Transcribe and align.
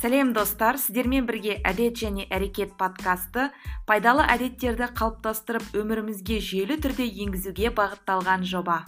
сәлем 0.00 0.32
достар. 0.36 0.78
Сіздермен 0.80 1.26
бірге 1.28 1.60
әдет 1.64 1.96
және 2.02 2.26
әрекет 2.32 2.76
подкасты 2.80 3.50
пайдалы 3.88 4.26
әдеттерді 4.36 4.90
қалыптастырып 4.98 5.74
өмірімізге 5.80 6.40
жүйелі 6.40 6.80
түрде 6.84 7.08
енгізуге 7.26 7.72
бағытталған 7.80 8.44
жоба. 8.44 8.84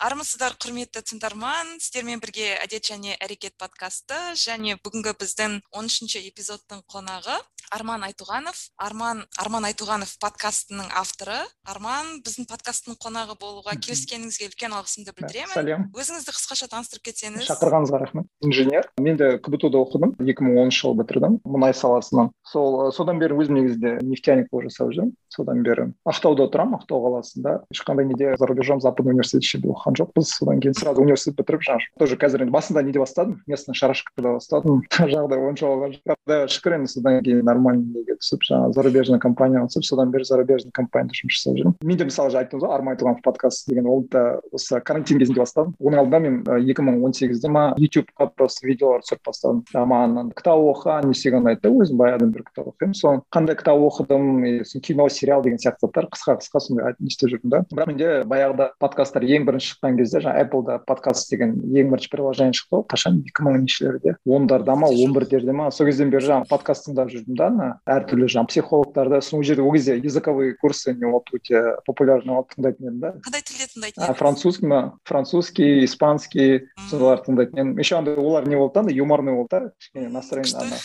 Армысыздар 0.00 0.54
құрметті 0.56 1.02
тыңдарман. 1.10 1.74
Сіздермен 1.82 2.22
бірге 2.22 2.54
әдет 2.62 2.88
және 2.88 3.18
әрекет 3.20 3.58
подкасты 3.60 4.16
және 4.40 4.78
бүгінгі 4.80 5.12
біздің 5.20 5.58
13 5.76 6.00
үшінші 6.00 6.22
эпизодтың 6.30 6.80
қонағы 6.88 7.36
арман 7.70 8.02
айтуғанов. 8.08 8.56
Арман 8.80 9.22
арман 9.38 9.66
айтуғанов 9.68 10.14
подкастының 10.22 10.88
авторы. 10.96 11.36
Арман 11.68 12.18
біздің 12.24 12.48
подкасттың 12.50 12.96
қонағы 13.02 13.36
болуға 13.40 13.76
келіскеніңізге 13.76 14.48
үлкен 14.50 14.74
алғысымды 14.78 15.14
білдіремін. 15.14 15.52
сәлем. 15.54 15.86
Өзіңізді 15.94 16.34
қысқаша 16.34 16.70
таныстырып 16.72 17.04
кетсеңіз. 17.10 17.44
Шақырғаныңызға 17.50 18.00
рахмет. 18.00 18.26
Инженер. 18.42 18.88
Мен 18.98 19.16
де 19.16 19.38
кбту 19.38 19.70
да 19.70 19.78
оқыдым. 19.84 20.16
екі 20.18 20.42
мың 20.42 20.64
оныншы 20.64 20.86
жылы 20.86 21.04
бітірдім. 21.04 21.40
мұнай 21.44 21.74
саласынан. 21.74 22.32
Сол 22.42 22.90
содан 22.92 23.20
бері 23.20 23.36
өзім 23.36 23.60
негізінде 23.60 23.98
нефтяник 24.02 24.50
болып 24.50 24.70
жасап 24.70 24.90
жүрмін. 24.90 25.14
Содан 25.28 25.62
бері 25.62 25.92
ақтауда 26.08 26.48
тұрамын 26.50 26.80
ақтау 26.80 27.04
қаласында. 27.06 27.62
Ешқандай 27.70 28.06
неде 28.06 28.34
за 28.36 28.46
рубежом 28.46 28.80
западный 28.80 29.12
университет 29.12 29.42
ешжерде 29.42 29.68
оқыған 29.90 29.98
жоқпыз 29.98 30.30
содан 30.38 30.60
кейін 30.60 30.74
сразу 30.74 31.02
университет 31.02 31.36
бітіріп 31.38 31.62
жаңағы 31.66 31.98
тоже 31.98 32.16
қазір 32.16 32.44
енді 32.44 32.54
басында 32.54 32.82
неде 32.82 33.00
бастадым 33.00 33.40
местный 33.46 33.74
шарашкада 33.74 34.34
бастадым 34.36 34.82
жағдай 34.90 35.42
онша 35.48 35.66
болған 35.66 35.94
жоқ 35.94 36.16
құдайға 36.26 36.48
шүкір 36.54 36.76
енді 36.78 36.92
содан 36.92 37.20
кейін 37.24 37.44
нормальный 37.44 38.00
неге 38.00 38.16
түсіп 38.20 38.44
жаңағы 38.48 38.76
зарубежный 38.78 39.20
компанияға 39.20 39.70
түсіп 39.70 39.86
содан 39.88 40.10
бері 40.14 40.24
зарубежный 40.28 40.72
компанияда 40.72 41.18
жұмыс 41.18 41.38
жасап 41.40 41.58
жүрмін 41.58 41.76
мен 41.82 41.98
де 42.00 42.06
мысалы 42.08 42.30
жаңа 42.30 42.46
айттыңыз 42.46 42.66
ғой 42.66 42.74
арман 42.76 42.94
айтуғанов 42.94 43.22
подкаст 43.24 43.68
деген 43.68 43.86
ол 43.90 44.04
да 44.10 44.24
осы 44.52 44.80
карантин 44.80 45.20
кезінде 45.20 45.40
бастадым 45.40 45.74
оның 45.80 46.02
алдында 46.04 46.20
мен 46.26 46.70
екі 46.70 46.86
мың 46.86 47.02
он 47.04 47.14
сегізде 47.16 47.50
ма 47.50 47.70
ютубқа 47.78 48.30
просто 48.36 48.66
видеолар 48.66 49.04
түсіріп 49.04 49.24
бастадым 49.26 49.64
маған 49.74 50.32
кітап 50.36 50.60
оқы 50.70 51.00
не 51.06 51.16
істеген 51.16 51.44
ұнайды 51.44 51.64
да 51.64 51.72
өзім 51.74 52.00
баяғыдан 52.00 52.34
бері 52.34 52.46
кітап 52.50 52.70
оқимын 52.74 52.96
соны 52.98 53.24
қандай 53.32 53.56
кітап 53.58 53.80
оқыдым 53.80 54.44
и 54.44 54.80
кино 54.80 55.08
сериал 55.08 55.42
деген 55.42 55.58
сияқты 55.58 55.86
заттар 55.86 56.08
қысқа 56.12 56.38
қысқа 56.40 56.60
сондай 56.60 56.94
не 56.98 57.08
істеп 57.08 57.32
жүрдім 57.32 57.50
да. 57.52 57.62
Бірақ 57.72 57.90
менде 57.90 58.10
баяғыда 58.28 58.70
подкасттар 58.80 59.24
ең 59.24 59.46
бірінші 59.48 59.76
шыққан 59.80 59.96
кезде 59.96 60.20
жаңағы 60.20 60.44
apple 60.44 60.78
подкаст 60.86 61.30
деген 61.30 61.54
ең 61.64 61.90
бірінші 61.90 62.10
приложение 62.12 62.52
шықты 62.52 62.76
ғой. 62.76 62.84
Қашан? 62.90 63.20
Екі 63.24 63.44
мың 63.46 63.64
нешелерде 63.64 64.16
ондарда 64.26 64.76
ма 64.76 64.88
он 64.88 65.12
бірдерде 65.12 65.52
ма? 65.52 65.70
Сол 65.70 65.86
кезден 65.88 66.10
бері 66.10 66.26
жаңағы 66.26 66.48
подкаст 66.50 66.88
тыңдап 66.88 67.10
жүрдім 67.12 67.38
да 67.38 67.48
ана 67.48 67.68
әртүрлі 67.88 68.28
жаңағы 68.28 68.52
психологтарды 68.52 69.20
сосын 69.20 69.38
ол 69.40 69.44
жерде 69.48 69.62
ол 69.62 69.72
кезде 69.72 69.96
языковые 69.98 70.54
курсы 70.60 70.94
не 70.94 71.10
болды 71.10 71.40
өте 71.40 71.64
популярный 71.86 72.34
болды 72.34 72.56
тыңдайтын 72.56 72.88
едім 72.90 73.00
да. 73.00 73.14
Қандай 73.24 73.44
тілде 73.44 73.68
тыңдайтын 73.74 74.04
едіңіз? 74.04 74.18
французский 74.20 74.66
ма? 74.66 74.80
Французский 75.04 75.84
испанский 75.84 76.66
соларды 76.90 77.30
тыңдайтын 77.30 77.60
едім. 77.60 77.76
Еще 77.78 77.96
андай 77.96 78.16
олар 78.16 78.48
не 78.48 78.56
болды 78.56 78.74
да 78.74 78.80
андай 78.80 78.96
юморный 78.96 79.34
болды 79.34 79.48
да. 79.50 79.72
Кішкене 79.78 80.08
настроение 80.08 80.76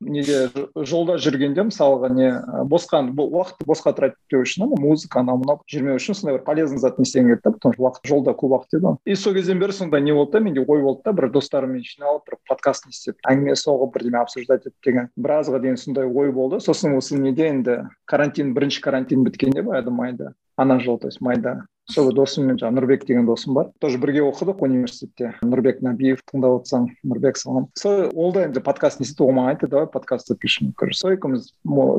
неде 0.00 0.48
жолда 0.74 1.18
жүргенде 1.22 1.64
мысалға 1.68 2.10
не 2.12 2.30
босқа 2.70 3.00
уақытты 3.02 3.66
босқа 3.68 3.92
тратпеу 3.96 4.42
үшін 4.44 4.72
музыка 4.78 5.20
анау 5.22 5.40
мынау 5.42 5.60
жүрмеу 5.70 5.98
үшін 5.98 6.18
сондай 6.18 6.38
бір 6.38 6.44
полезный 6.46 6.82
зат 6.82 6.98
не 6.98 7.06
істегім 7.06 7.32
келді 7.34 7.42
да 7.44 7.52
потому 7.56 7.74
что 7.74 7.82
уақыт 7.84 8.10
жолда 8.10 8.34
көп 8.38 8.56
уақыт 8.56 8.78
еді 8.78 8.86
ғой. 8.86 8.96
И 9.04 9.14
сол 9.14 9.34
кезден 9.34 9.58
бері 9.58 9.72
сондай 9.72 10.02
не 10.02 10.12
болды 10.12 10.32
да 10.32 10.40
менде 10.40 10.64
ой 10.66 10.82
болды 10.82 11.02
да 11.04 11.12
бір 11.12 11.30
достарыммен 11.34 11.84
жиналып 11.84 12.26
бір 12.26 12.38
подкаст 12.48 12.86
не 12.86 12.96
істеп 12.96 13.16
әңгіме 13.28 13.56
соғып 13.58 13.94
бірдеме 13.94 14.22
обсуждать 14.22 14.66
етіп 14.66 14.76
деген 14.84 15.08
біразға 15.16 15.62
дейін 15.62 15.76
сондай 15.76 16.06
ой 16.06 16.32
болды. 16.32 16.60
Сосын 16.60 16.96
осы 16.98 17.18
неде 17.18 17.48
енді 17.52 17.80
карантин 18.04 18.54
бірінші 18.54 18.82
карантин 18.84 19.24
біткенде 19.24 19.62
баяғыда 19.62 19.94
майда 19.94 20.34
ана 20.58 20.80
жылы 20.80 20.98
то 20.98 21.08
есть 21.08 21.20
майда 21.20 21.60
сол 21.88 22.10
досыммен 22.12 22.58
жаңағы 22.60 22.76
нұрбек 22.76 23.04
деген 23.08 23.26
досым 23.26 23.54
бар. 23.56 23.70
Тоже 23.80 23.98
бірге 23.98 24.20
оқыдық 24.26 24.60
университетте. 24.66 25.32
Нұрбек 25.40 25.80
набиев 25.84 26.20
тыңдап 26.28 26.58
отырсаң 26.60 26.88
нұрбек 27.08 27.38
салам 27.40 27.68
сол 27.78 28.10
ол 28.12 28.34
да 28.34 28.44
енді 28.44 28.60
подкаст 28.64 29.00
не 29.00 29.06
істеді 29.08 29.24
ол 29.24 29.32
маған 29.38 29.54
айтты 29.54 29.70
давай 29.72 29.86
подкаст 29.88 30.28
запишем 30.28 30.74
короче. 30.76 30.98
Сол 30.98 31.16
екеуміз 31.16 31.52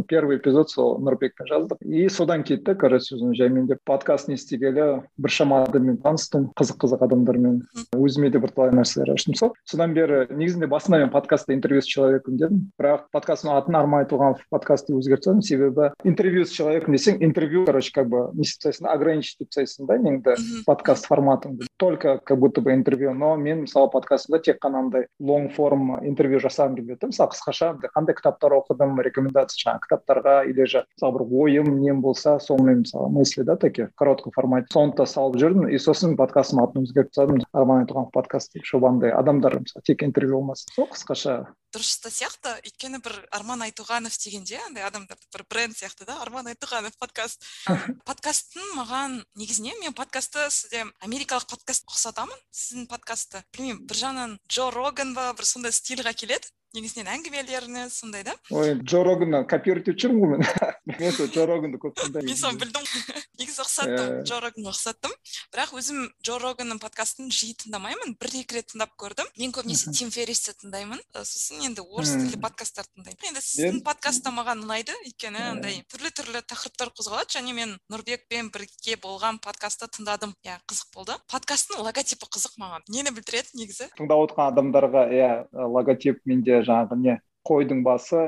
первый 0.08 0.38
эпизод 0.38 0.70
сол 0.70 1.00
нұрбекпен 1.02 1.50
жаздық. 1.50 1.82
И 1.82 2.08
содан 2.10 2.44
кетті 2.44 2.76
короче 2.78 3.16
өзім 3.18 3.34
жаймен 3.34 3.66
деп. 3.68 3.82
Подкаст 3.84 4.30
не 4.30 4.38
істегелі 4.38 5.02
біршама 5.18 5.64
адаммен 5.66 5.98
таныстым 6.06 6.52
қызық 6.54 6.84
қызық 6.86 7.06
адамдармен. 7.10 7.64
Өзіме 7.98 8.30
де 8.30 8.38
бірталай 8.38 8.76
нәрселер 8.78 9.16
аштым. 9.16 9.34
Сол 9.34 9.56
содан 9.66 9.98
бері 9.98 10.28
негізінде 10.30 10.70
басында 10.70 11.02
мен 11.02 11.10
подкастта 11.10 11.56
интервью 11.56 11.82
с 11.82 11.90
человеком 11.90 12.38
дедім. 12.38 12.70
Бірақ 12.78 13.10
подкасттың 13.16 13.58
атын 13.58 13.82
арман 13.82 14.06
айтуғанов 14.06 14.46
подкастты 14.54 14.94
өзгертіп 14.94 15.42
себебі 15.42 15.90
интервью 16.04 16.46
с 16.46 16.54
человеком 16.54 16.94
десең 16.94 17.24
интервью 17.26 17.66
короче 17.66 17.92
как 17.94 18.10
бы 18.10 18.30
не 18.34 18.46
да 18.58 18.92
ограничить 18.94 19.38
етіп 19.40 19.50
тастайсың 19.50 19.88
да 19.88 19.98
неңді 20.00 20.36
подкаст 20.66 21.08
форматыңды 21.10 21.68
только 21.78 22.18
как 22.20 22.40
будто 22.40 22.62
бы 22.62 22.74
интервью 22.74 23.14
но 23.14 23.36
мен 23.36 23.62
мысалы 23.66 23.90
подкастымда 23.90 24.40
тек 24.40 24.64
қана 24.64 24.80
андай 24.80 25.08
лонг 25.20 25.54
форм 25.54 26.00
интервью 26.06 26.40
жасағым 26.40 26.76
келмеді 26.76 27.12
мысалы 27.12 27.32
қысқаша 27.36 27.74
қандай 27.96 28.16
кітаптар 28.16 28.56
оқыдым 28.60 29.00
рекомендация 29.02 29.60
жаңағы 29.64 29.86
кітаптарға 29.88 30.36
или 30.50 30.66
же 30.66 30.86
мысалы 30.98 31.20
бір 31.20 31.26
ойым 31.44 31.80
нем 31.80 32.02
болса 32.02 32.40
сонымен 32.40 32.84
мысалы 32.86 33.10
мысли 33.10 33.44
да 33.44 33.56
такие 33.56 33.88
в 33.88 33.96
коротком 33.96 34.32
формате. 34.32 34.68
Соны 34.74 34.96
да 34.96 35.06
салып 35.06 35.38
жүрдім 35.40 35.70
и 35.70 35.80
сосын 35.80 36.16
подкастымның 36.20 36.68
атын 36.68 36.88
өзгертіп 36.88 37.14
тастадым 37.14 37.44
арман 37.54 37.84
айтуғанов 37.84 38.12
подкаст 38.14 38.54
деп 38.54 38.66
чтобы 38.66 38.90
андай 38.90 39.12
адамдар 39.12 39.60
мысалы 39.60 39.84
тек 39.84 40.04
интервью 40.04 40.40
болмасын 40.40 40.74
сол 40.76 40.90
қысқаша 40.92 41.40
дұрыс 41.74 42.00
та 42.02 42.10
сияқты 42.10 42.56
өйткені 42.66 43.02
бір 43.06 43.14
арман 43.36 43.62
айтуғанов 43.68 44.16
дегенде 44.18 44.58
андай 44.66 44.86
адамдарды 44.88 45.28
бір 45.36 45.44
бренд 45.52 45.78
сияқты 45.78 46.08
да 46.08 46.18
арман 46.24 46.50
айтуғанов 46.50 46.96
подкаст 46.98 47.46
подкасттың 48.40 48.68
маған 48.78 49.16
негізінен 49.36 49.82
мен 49.84 49.94
подкастты 49.94 50.46
сізде 50.50 50.86
америкалық 51.04 51.44
подкаст 51.52 51.84
ұқсатамын. 51.92 52.38
Сіздің 52.56 52.88
подкастты 52.88 53.42
білмеймін 53.52 53.84
бір 53.90 54.00
жағынан 54.00 54.38
джо 54.48 54.70
роган 54.72 55.12
ба 55.14 55.34
бір 55.36 55.46
сондай 55.46 55.74
стильға 55.76 56.14
келеді 56.16 56.48
негізінен 56.76 57.10
әңгімелеріңіз 57.16 57.96
сондай 57.96 58.24
да? 58.28 58.36
Ой 58.54 58.76
джо 58.84 59.02
роганнан 59.04 59.48
копировать 59.50 59.88
етіп 59.90 59.98
жүрмін 60.04 60.22
ғой 60.22 60.42
мен 60.90 61.10
мен 61.10 61.16
сол 61.16 61.30
джо 61.32 61.46
роганды 61.50 61.80
көп 61.82 61.96
тыңдаймын 61.98 62.30
мен 62.30 62.38
соны 62.38 62.60
білдім. 62.62 62.86
Негізі 63.40 63.64
ұқсаттым 63.64 64.12
джо 64.28 64.40
роганға 64.44 64.74
ұқсаттым 64.74 65.14
бірақ 65.54 65.74
өзім 65.80 66.04
джо 66.22 66.38
роганның 66.44 66.80
подкастын 66.84 67.32
жиі 67.34 67.56
тыңдамаймын. 67.64 68.14
Бір 68.22 68.36
екі 68.42 68.60
рет 68.60 68.70
тыңдап 68.74 68.94
көрдім. 69.02 69.30
Мен 69.40 69.54
көбінесе 69.56 69.94
тим 69.96 70.12
ферристі 70.14 70.54
тыңдаймын. 70.62 71.02
Сосын 71.18 71.64
енді 71.66 71.86
орыс 71.86 72.14
тілді 72.14 72.42
подкасттарды 72.44 72.94
тыңдаймын. 73.00 73.30
Енді 73.32 73.44
сіздің 73.46 73.82
подкаст 73.88 74.26
та 74.26 74.34
маған 74.36 74.66
ұнайды. 74.66 74.94
Өйткені 75.08 75.46
андай 75.56 75.82
түрлі 75.90 76.14
түрлі 76.20 76.44
тақырыптар 76.46 76.94
қозғалады. 76.94 77.34
Және 77.40 77.56
мен 77.58 77.76
нұрбекпен 77.90 78.52
бірге 78.54 79.00
болған 79.02 79.40
подкастты 79.42 79.90
тыңдадым. 79.98 80.36
Иә 80.46 80.60
қызық 80.70 80.94
болды. 80.96 81.18
Подкасттың 81.32 81.82
логотипі 81.86 82.30
қызық 82.30 82.60
маған. 82.62 82.86
Нені 82.92 83.16
білдіреді 83.16 83.56
негізі? 83.60 83.90
Тыңдап 83.98 84.26
отырған 84.28 84.54
адамдарға 84.54 85.06
иә 85.16 85.32
логотип 85.54 86.22
менде 86.30 86.59
жаңағы 86.68 87.00
не 87.00 87.20
қойдың 87.48 87.80
басы 87.86 88.20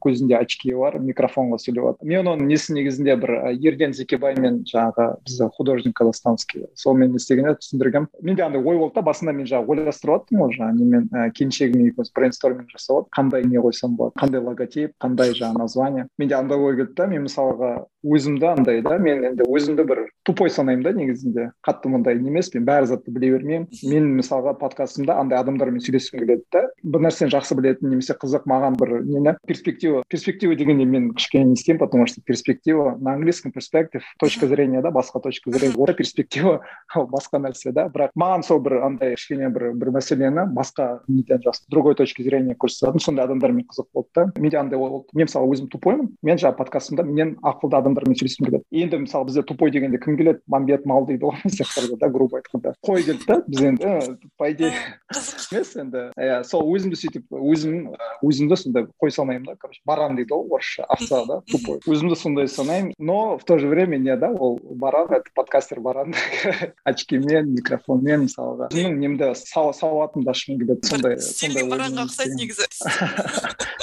көзінде 0.00 0.36
очки 0.38 0.70
бар 0.78 0.96
микрофонға 1.02 1.58
сөйлеп 1.60 1.88
жатыр 1.88 2.08
мен 2.08 2.28
оның 2.30 2.46
несі 2.48 2.76
негізінде 2.76 3.16
бір 3.20 3.32
ерден 3.52 3.92
зекебаймен 3.92 4.60
жаңағы 4.70 5.06
бізде 5.26 5.48
художник 5.56 5.96
казахстанский 5.98 6.68
солмен 6.78 7.10
не 7.10 7.20
істегенде 7.20 7.56
түсіндіргенмін. 7.58 8.08
Менде 8.22 8.46
андай 8.46 8.62
ой 8.62 8.78
болды 8.78 8.94
да 8.94 9.02
басында 9.02 9.34
мен 9.36 9.50
жаңағы 9.50 9.74
ойластырып 9.74 10.22
жатырмын 10.22 10.46
ғой 10.46 10.56
жаңағы 10.56 10.78
немен 10.78 11.32
келіншегіммен 11.36 11.90
екеуміз 11.90 12.12
брейнсторминг 12.16 12.70
жасап 12.70 13.10
қандай 13.10 13.44
не 13.44 13.58
қойсам 13.58 13.98
болады 13.98 14.14
қандай 14.22 14.40
логотип 14.46 14.94
қандай 15.02 15.34
жаңағы 15.34 15.58
название. 15.58 16.06
Менде 16.16 16.38
андай 16.38 16.58
ой 16.58 16.76
келді 16.76 16.94
да 16.94 17.06
мен 17.10 17.26
мысалға 17.26 17.72
өзімді 18.06 18.46
андай 18.52 18.82
да 18.84 18.98
мен 19.02 19.24
енді 19.26 19.46
өзімді 19.50 19.84
бір 19.88 20.02
тупой 20.26 20.50
санаймын 20.50 20.84
да 20.84 20.92
негізінде. 20.96 21.50
Қатты 21.66 21.90
мындай 21.90 22.18
не 22.20 22.30
емеспін 22.30 22.66
бәрі 22.66 22.88
затты 22.90 23.12
біле 23.14 23.32
бермеймін. 23.34 23.66
Мен 23.90 24.08
мысалға 24.18 24.54
подкастымда 24.60 25.18
андай 25.20 25.38
адамдармен 25.40 25.82
сөйлескім 25.82 26.22
келеді 26.22 26.44
да 26.54 26.64
бір 26.82 27.06
нәрсені 27.06 27.32
жақсы 27.34 27.56
білетін 27.58 27.90
немесе 27.92 28.16
қызық 28.18 28.46
маған 28.50 28.78
бір 28.80 29.00
нені 29.06 29.36
перспектива 29.46 30.02
перспектива 30.08 30.54
дегенде 30.58 30.86
мен 30.86 31.12
кішкене 31.14 31.52
не 31.52 31.58
істеймін 31.58 31.80
потому 31.80 32.06
что 32.06 32.20
перспектива 32.22 32.96
на 33.00 33.14
английском 33.14 33.52
перспектив 33.52 34.02
точка 34.18 34.46
зрения 34.46 34.82
да 34.82 34.90
басқа 34.90 35.20
точка 35.22 35.50
зрения 35.50 35.74
орта 35.76 35.94
перспектива 35.94 36.60
ол 36.96 37.06
басқа 37.10 37.40
нәрсе 37.42 37.72
да. 37.72 37.88
Бірақ 37.92 38.14
маған 38.16 38.46
сол 38.46 38.60
бір 38.60 38.80
андай 38.86 39.14
кішкене 39.16 39.50
бір 39.50 39.72
бір 39.74 39.92
мәселені 39.98 40.46
басқа 40.54 41.00
неден 41.08 41.42
жақсы 41.44 41.66
другой 41.70 41.94
точки 41.94 42.22
зрения 42.22 42.54
көрсететін 42.54 43.02
сондай 43.02 43.26
адамдармен 43.26 43.66
қызық 43.66 43.90
болды 43.94 44.08
да. 44.14 44.26
Менде 44.36 44.58
андай 44.58 44.78
ой 44.78 44.90
болды. 44.90 45.08
Мен 45.14 45.26
мысалы 45.26 45.50
өзім 45.52 45.70
тупоймын. 45.72 46.10
Мен 46.22 46.38
жаңағы 46.38 46.58
подкастымда 46.60 47.04
менен 47.06 47.36
ақылды 47.42 47.76
адамдармен 47.96 48.18
сөйлескім 48.18 48.46
келеді 48.46 48.64
енді 48.70 49.00
мысалы 49.04 49.26
бізде 49.28 49.42
тупой 49.42 49.70
дегенде 49.70 49.98
кім 49.98 50.16
келеді? 50.16 50.40
Мамбет 50.46 50.86
мал 50.86 51.06
дейді 51.06 51.24
ғой 51.24 51.40
сияқтылар 51.46 51.98
да 51.98 52.08
грубо 52.08 52.40
айтқанда 52.40 52.74
қой 52.84 53.02
келді 53.02 53.24
да 53.26 53.42
біз 53.46 53.62
енді 53.62 54.18
по 54.36 54.50
идее 54.50 54.72
емес 55.52 55.76
енді. 55.76 56.10
Иә 56.16 56.42
сол 56.44 56.66
өзімді 56.68 56.98
сөйтіп 57.00 57.32
өзім 57.32 57.94
өзімді 58.22 58.56
сондай 58.60 58.86
қой 59.00 59.10
санаймын 59.10 59.52
да 59.52 59.56
короче 59.58 59.80
баран 59.86 60.16
дейді 60.16 60.34
ғой 60.34 60.58
орысша 60.58 60.84
овца 60.88 61.24
да 61.26 61.40
тупой. 61.50 61.80
Өзімді 61.86 62.16
сондай 62.16 62.48
санаймын 62.48 62.94
но 62.98 63.38
в 63.38 63.44
то 63.44 63.58
же 63.58 63.68
время 63.68 63.96
не 63.96 64.16
да 64.16 64.30
ол 64.30 64.60
баран 64.62 65.08
это 65.10 65.30
подкастер 65.34 65.80
баран 65.80 66.14
очкимен 66.84 67.52
микрофонмен 67.54 68.26
мысалға. 68.26 68.70
Өзімнің 68.72 69.00
немді 69.00 69.32
сауатымды 69.36 70.30
ашқым 70.32 70.60
келеді 70.60 70.90
сондай 70.90 71.18
сондай 71.20 71.68
баранға 71.68 72.06
ұқсайды 72.08 72.36
негізі. 72.40 72.68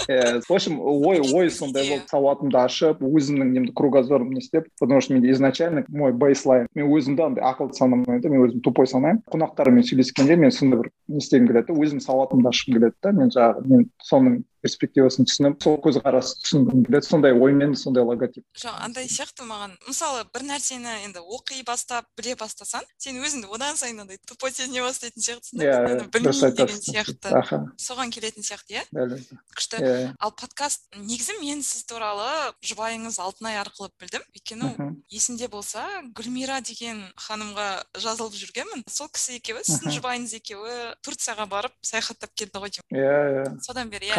Иә 0.10 0.42
в 0.44 0.51
общем 0.51 0.80
ой 0.81 1.21
ой 1.21 1.50
сондай 1.50 1.88
болды 1.89 2.10
сауатымды 2.12 2.60
ашып 2.60 3.01
өзімнің 3.04 3.54
немді 3.56 3.74
кругозорым 3.94 4.31
не 4.31 4.40
істеп 4.40 4.68
потому 4.80 5.01
что 5.01 5.13
менде 5.13 5.31
изначально 5.31 5.86
мой 5.88 6.13
бейслайн 6.13 6.68
мен 6.75 6.90
өзімді 6.90 7.25
андай 7.25 7.44
ақылды 7.45 7.78
санамаймын 7.78 8.22
да 8.22 8.30
мен 8.30 8.45
өзімді 8.48 8.63
тупой 8.66 8.88
санаймын 8.88 9.22
қонақтармен 9.31 9.86
сөйлескенде 9.86 10.36
мен 10.36 10.51
сондай 10.51 10.80
бір 10.81 10.90
не 11.07 11.22
істегім 11.22 11.48
келеді 11.48 11.69
да 11.69 11.80
өзім 11.86 12.01
сауатымды 12.01 12.50
ашқым 12.50 12.80
келеді 12.80 12.95
да 13.04 13.12
мен 13.12 13.30
жаңағы 13.30 13.68
мен 13.69 13.86
соның 14.01 14.42
перспективасын 14.63 15.27
түсініп 15.27 15.60
сол 15.63 15.77
көзқарасты 15.83 16.44
түсінгім 16.48 16.86
келеді 16.88 17.10
сондай 17.10 17.36
оймен 17.36 17.75
сондай 17.75 18.06
логотип. 18.07 18.45
Жоқ 18.57 18.77
андай 18.86 19.07
сияқты 19.12 19.45
маған 19.48 19.75
мысалы 19.88 20.24
бір 20.33 20.48
нәрсені 20.48 20.95
енді 21.04 21.24
оқи 21.24 21.63
бастап 21.68 22.07
біле 22.18 22.36
бастасаң 22.39 22.88
сен 22.98 23.19
өзіңді 23.19 23.51
одан 23.54 23.77
сайын 23.80 24.04
андай 24.06 24.19
тупой 24.27 24.54
сезіне 24.56 24.83
бастайтын 24.86 25.24
сияқтысың 25.24 25.60
да 25.60 25.68
иә 25.68 26.07
білмеймін 26.13 26.56
деген 26.56 26.80
сияқты. 26.80 27.60
Соған 27.77 28.13
келетін 28.13 28.45
сияқты 28.45 28.80
иә? 28.80 28.86
Дәл 28.95 29.18
күшті. 29.57 29.81
Иә. 29.83 30.13
Ал 30.19 30.31
подкаст 30.31 30.88
негізі 30.95 31.38
мен 31.42 31.63
сіз 31.65 31.83
туралы 31.89 32.54
жұбайыңыз 32.63 33.19
алтынай 33.19 33.60
арқылы 33.62 33.92
білдім. 34.00 34.24
Өйткені 34.33 34.71
есімде 35.12 35.50
болса 35.51 35.83
гүлмира 36.15 36.62
деген 36.63 37.04
ханымға 37.19 37.83
жазылып 38.00 38.38
жүргенмін. 38.39 38.86
Сол 38.89 39.10
кісі 39.13 39.39
екеуі 39.39 39.63
сіздің 39.68 39.98
жұбайыңыз 39.98 40.36
екеуі 40.39 40.77
турцияға 41.04 41.48
барып 41.51 41.75
саяхаттап 41.81 42.33
келді 42.38 42.63
ғой 42.63 42.74
деймін. 42.77 43.04
Иә 43.04 43.18
иә. 43.44 43.45
Содан 43.65 43.92
бері 43.94 44.10
иә. 44.10 44.18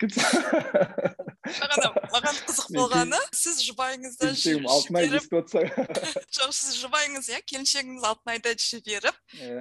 Қан 0.00 0.20
маған 1.70 1.96
маған 2.12 2.40
қызық 2.46 2.68
болғаны 2.76 3.20
сіз 3.34 3.62
жұбайыңызды 3.64 4.56
алтынай 4.68 5.08
естіп 5.08 5.38
отырса 5.40 5.64
жоқ 6.36 6.52
сіз 6.54 6.78
жұбайыңыз 6.82 7.30
иә 7.32 7.40
келіншегіңіз 7.48 8.06
алтынайды 8.10 8.54
жіберіп 8.60 9.16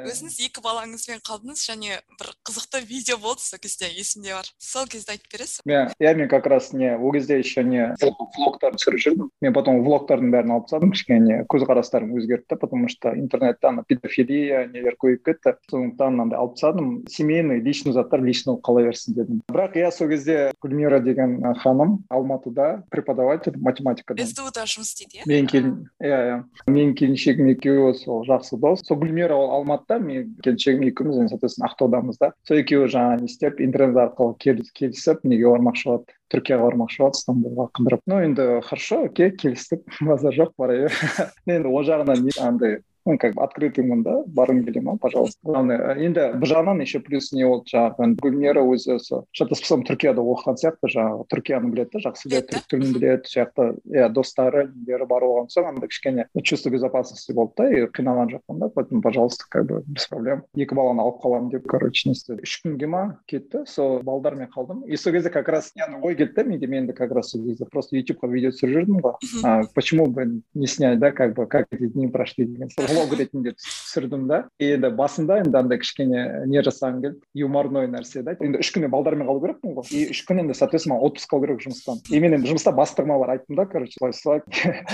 өзіңіз 0.09 0.39
екі 0.49 0.63
балаңызбен 0.65 1.23
қалдыңыз 1.25 1.63
және 1.69 1.99
бір 2.19 2.33
қызықты 2.47 2.81
видео 2.89 3.17
болды 3.21 3.41
сол 3.41 3.59
кезде 3.61 3.89
есімде 3.93 4.33
бар. 4.33 4.47
Сол 4.57 4.87
кезде 4.91 5.13
айтып 5.15 5.31
бересіз 5.33 5.61
иә 5.65 5.93
иә 5.99 6.13
мен 6.15 6.29
как 6.29 6.47
раз 6.47 6.71
не 6.73 6.95
ол 6.95 7.11
кезде 7.13 7.39
еще 7.39 7.63
не 7.63 7.93
влогтар 8.01 8.75
түсіріп 8.75 9.03
жүрдім. 9.05 9.29
Мен 9.41 9.53
потом 9.53 9.83
влогтардың 9.85 10.33
бәрін 10.33 10.55
алып 10.55 10.69
тастадым 10.69 10.93
кішкене 10.95 11.43
көзқарастарым 11.51 12.15
өзгерді 12.19 12.59
потому 12.59 12.89
что 12.89 13.13
интернетте 13.15 13.67
ана 13.67 13.83
педофилия 13.83 14.67
нелер 14.67 14.97
көбейіп 14.99 15.25
кетті. 15.25 15.55
Сондықтан 15.71 16.15
мынандай 16.15 16.39
алып 16.39 16.55
тастадым. 16.57 17.05
Семейный 17.07 17.61
личный 17.61 17.93
заттар 17.93 18.21
лично 18.21 18.57
қала 18.63 18.83
берсін 18.83 19.15
дедім. 19.15 19.41
Бірақ 19.51 19.78
иә 19.79 19.91
сол 19.95 20.09
кезде 20.11 20.51
гүлмира 20.61 20.99
деген 21.03 21.39
ханым 21.61 22.03
алматыда 22.09 22.83
преподаватель 22.91 23.57
математикадан 23.57 24.27
сдуда 24.29 24.65
жұмыс 24.69 24.93
істейді 24.93 25.21
иә? 25.21 25.27
Менің 25.29 25.49
келін 25.51 25.73
иә 26.03 26.19
иә. 26.29 26.37
Менің 26.67 26.93
келіншегім 26.99 27.51
екеуі 27.55 27.95
сол 27.99 28.23
жақсы 28.27 28.59
дос. 28.59 28.85
Сол 28.87 28.99
гүлмира 29.01 29.37
ол 29.37 29.55
алматыда 29.59 29.99
мен 30.03 30.35
келіншегім 30.43 30.87
екеуміз 30.91 31.23
енді 31.23 31.35
соответственно 31.35 31.71
ақтаудамыз 31.71 32.21
да. 32.21 32.33
Сол 32.47 32.61
екеуі 32.61 32.91
жаңағы 32.91 33.23
не 33.23 33.31
істеп 33.31 33.61
интернет 33.63 33.99
арқылы 34.05 34.37
келісіп 34.39 35.23
неге 35.23 35.49
бармақшы 35.49 35.89
болады 35.89 36.19
түркияға 36.29 36.67
бармақшы 36.69 37.01
болады 37.01 37.19
стамбулға 37.19 37.65
қыдырып 37.77 38.03
ну 38.09 38.19
енді 38.21 38.45
хорошо 38.65 39.03
окей 39.07 39.31
келістік 39.33 39.81
базар 40.05 40.35
жоқ 40.35 40.53
бара 40.61 40.77
бер 40.83 40.93
енді 41.55 41.71
ол 41.71 41.85
жағынан 41.87 42.29
андай 42.45 42.79
ну 43.08 43.18
как 43.18 43.34
бы 43.34 43.42
открытыймын 43.44 44.02
да 44.02 44.14
барғым 44.26 44.64
келе 44.64 44.80
ма 44.80 44.96
пожалуйста 44.96 45.38
главное 45.42 45.94
енді 46.00 46.30
бір 46.40 46.48
жағынан 46.48 46.80
еще 46.80 47.00
плюс 47.04 47.32
не 47.32 47.44
болды 47.44 47.74
жаңағы 47.74 48.16
гүлмира 48.22 48.62
өзі 48.64 48.96
осы 48.96 49.20
шатаспасам 49.36 49.84
түркияда 49.84 50.24
оқыған 50.24 50.56
сияқты 50.62 50.90
жаңағы 50.94 51.26
түркияны 51.32 51.70
біледі 51.72 51.90
да 51.92 52.02
жақсы 52.08 52.30
біледі 52.30 52.48
түрік 52.54 52.68
тілін 52.72 52.94
біледі 52.96 53.28
сол 53.28 53.42
жақта 53.42 53.66
иә 53.92 54.08
достары 54.08 54.64
нелері 54.72 55.08
бар 55.10 55.26
болған 55.28 55.50
соң 55.52 55.68
андай 55.68 55.92
кішкене 55.92 56.26
чувство 56.42 56.70
безопасности 56.72 57.36
болды 57.36 57.52
да 57.58 57.68
и 57.68 57.84
қиналған 57.92 58.32
жоқпын 58.32 58.62
да 58.62 58.70
поэтому 58.72 59.02
пожалуйста 59.02 59.44
как 59.50 59.66
бы 59.68 59.82
без 59.86 60.08
проблем 60.08 60.44
екі 60.56 60.74
баланы 60.74 61.04
алып 61.04 61.20
қаламын 61.20 61.50
деп 61.52 61.68
короче 61.68 62.08
не 62.08 62.16
істеді 62.16 62.40
үш 62.40 62.56
күнге 62.64 62.88
ма 62.88 63.02
кетті 63.28 63.66
сол 63.68 64.00
балдармен 64.02 64.48
қалдым 64.48 64.84
и 64.88 64.96
сол 64.96 65.12
кезде 65.12 65.28
как 65.28 65.48
раз 65.48 65.72
ой 66.00 66.16
келді 66.16 66.32
да 66.34 66.44
менде 66.44 66.66
мен 66.66 66.86
де 66.86 66.94
как 66.94 67.12
раз 67.12 67.30
сол 67.30 67.44
кезде 67.44 67.66
просто 67.70 67.96
ютубқа 67.96 68.32
видео 68.32 68.54
түсіріп 68.54 68.80
жүрдім 68.80 69.04
ғой 69.04 69.68
почему 69.74 70.06
бы 70.06 70.40
не 70.54 70.66
снять 70.66 70.98
да 70.98 71.12
как 71.12 71.34
бы 71.34 71.46
как 71.46 71.66
эти 71.70 71.86
дни 71.88 72.08
прошли 72.08 72.46
деген 72.46 72.68
влог 72.99 73.15
ретінде 73.19 73.53
түсірдім 73.55 74.27
да. 74.29 74.39
Енді 74.59 74.91
басында 74.95 75.39
енді 75.43 75.57
андай 75.59 75.79
кішкене 75.81 76.45
не 76.49 76.63
жасағым 76.65 77.01
келді 77.03 77.19
юморной 77.39 77.87
нәрсе 77.91 78.23
да 78.25 78.35
енді 78.39 78.61
үш 78.63 78.71
күн 78.75 78.87
балдармен 78.91 79.27
қалу 79.29 79.41
керекпін 79.43 79.75
ғой. 79.77 79.87
И 79.95 80.09
үш 80.13 80.23
күн 80.27 80.43
енді 80.43 80.57
соответственно 80.57 80.99
отпуск 80.99 81.33
алу 81.33 81.45
керек 81.45 81.63
жұмыстан. 81.63 82.01
И 82.11 82.19
мен 82.19 82.35
енді 82.37 82.51
жұмыста 82.51 82.73
бастығыма 82.75 83.19
барып 83.21 83.39
айттым 83.39 83.59
да 83.59 83.65
короче 83.69 83.97
былай 84.01 84.13
солай. 84.17 84.43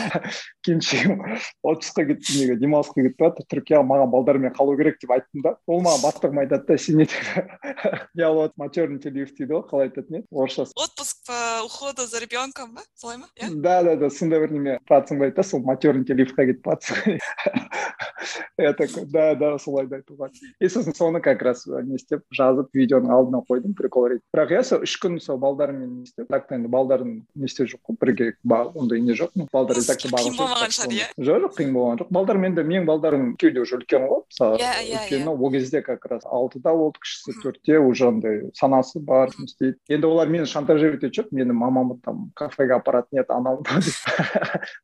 Келіншегім 0.65 1.23
отпускқа 1.65 2.07
кетті 2.11 2.39
неге 2.41 2.59
демалысқа 2.61 3.01
кетіп 3.01 3.25
жатыр 3.25 3.49
түркияға 3.53 3.85
маған 3.89 4.13
балдармен 4.13 4.55
қалу 4.55 4.77
керек 4.77 4.99
деп 5.01 5.15
айттым 5.17 5.45
да. 5.45 5.55
Ол 5.67 5.81
маған 5.85 6.03
бастығым 6.05 6.43
айтады 6.45 6.69
да 6.69 6.77
сен 6.77 7.01
не 7.01 7.07
я 8.15 8.31
вот 8.31 8.53
матерный 8.57 8.99
лив 9.11 9.33
дейді 9.35 9.53
ғой 9.53 9.65
қалай 9.69 9.89
айтады 9.89 10.13
не? 10.13 10.23
Орысшасы 10.31 10.73
отпуск 10.75 11.25
по 11.27 11.65
уходу 11.65 12.05
за 12.07 12.19
ребенком 12.19 12.73
ба 12.75 12.81
солай 12.95 13.17
ма? 13.17 13.27
Иә 13.39 13.49
да 13.55 13.83
да 13.83 13.95
да 13.95 14.09
сондай 14.09 14.39
бір 14.39 14.51
неме 14.51 14.79
братцым 14.87 15.21
айтады 15.21 15.47
сол 15.47 15.63
матерный 15.65 16.05
ливқа 16.05 16.45
кетіп 16.45 16.67
жатсың 16.67 17.19
такой 18.57 19.05
да 19.11 19.35
да 19.35 19.57
солай 19.59 19.87
айтуға 19.87 20.29
и 20.59 20.69
сосын 20.69 20.95
соны 20.95 21.21
как 21.21 21.41
раз 21.41 21.65
не 21.67 21.95
істеп 21.95 22.23
жазып 22.31 22.69
видеоның 22.73 23.11
алдына 23.11 23.41
қойдым 23.49 23.75
прикол 23.77 24.09
ретінде 24.11 24.25
бірақ 24.35 24.53
иә 24.55 24.63
сол 24.63 24.83
үш 24.85 24.95
күн 25.01 25.19
сол 25.23 25.37
балдармен 25.37 26.01
не 26.01 26.03
істеп 26.03 26.29
так 26.29 26.51
енді 26.51 26.69
балдардың 26.71 27.13
не 27.35 27.49
істеу 27.49 27.67
жоқ 27.69 27.91
қой 27.91 27.97
бірге 28.01 28.33
ондай 28.49 29.01
не 29.01 29.15
жоқ 29.17 29.35
балдар 29.51 29.79
қиын 29.79 30.15
болмаған 30.15 30.75
шығар 30.75 30.95
иә 30.95 31.09
жоқ 31.17 31.41
жоқ 31.45 31.57
қиын 31.59 31.73
болған 31.75 32.01
жоқ 32.01 32.11
балдармен 32.17 32.55
де 32.55 32.63
менің 32.63 32.85
балдарым 32.89 33.31
екеуі 33.33 33.53
де 33.55 33.63
уже 33.63 33.79
үлкен 33.79 34.07
ғой 34.09 34.23
мысалы 34.25 34.59
иә 34.59 34.73
иә 34.83 35.01
өйткені 35.01 35.35
ол 35.35 35.51
кезде 35.51 35.81
как 35.81 36.05
раз 36.11 36.25
алтыда 36.25 36.75
болды 36.75 37.01
кішісі 37.03 37.37
төртте 37.43 37.79
уже 37.79 38.07
андай 38.09 38.41
санасы 38.57 38.99
бар 38.99 39.31
жұмыс 39.33 39.55
істейді 39.55 39.77
енді 39.89 40.07
олар 40.07 40.29
мені 40.29 40.45
шантажировать 40.45 41.03
ететін 41.03 41.23
жоқ 41.23 41.31
мені 41.31 41.57
мамамды 41.57 41.99
там 42.03 42.31
кафеге 42.35 42.75
апаратын 42.79 43.21
еді 43.21 43.33
анау 43.35 43.63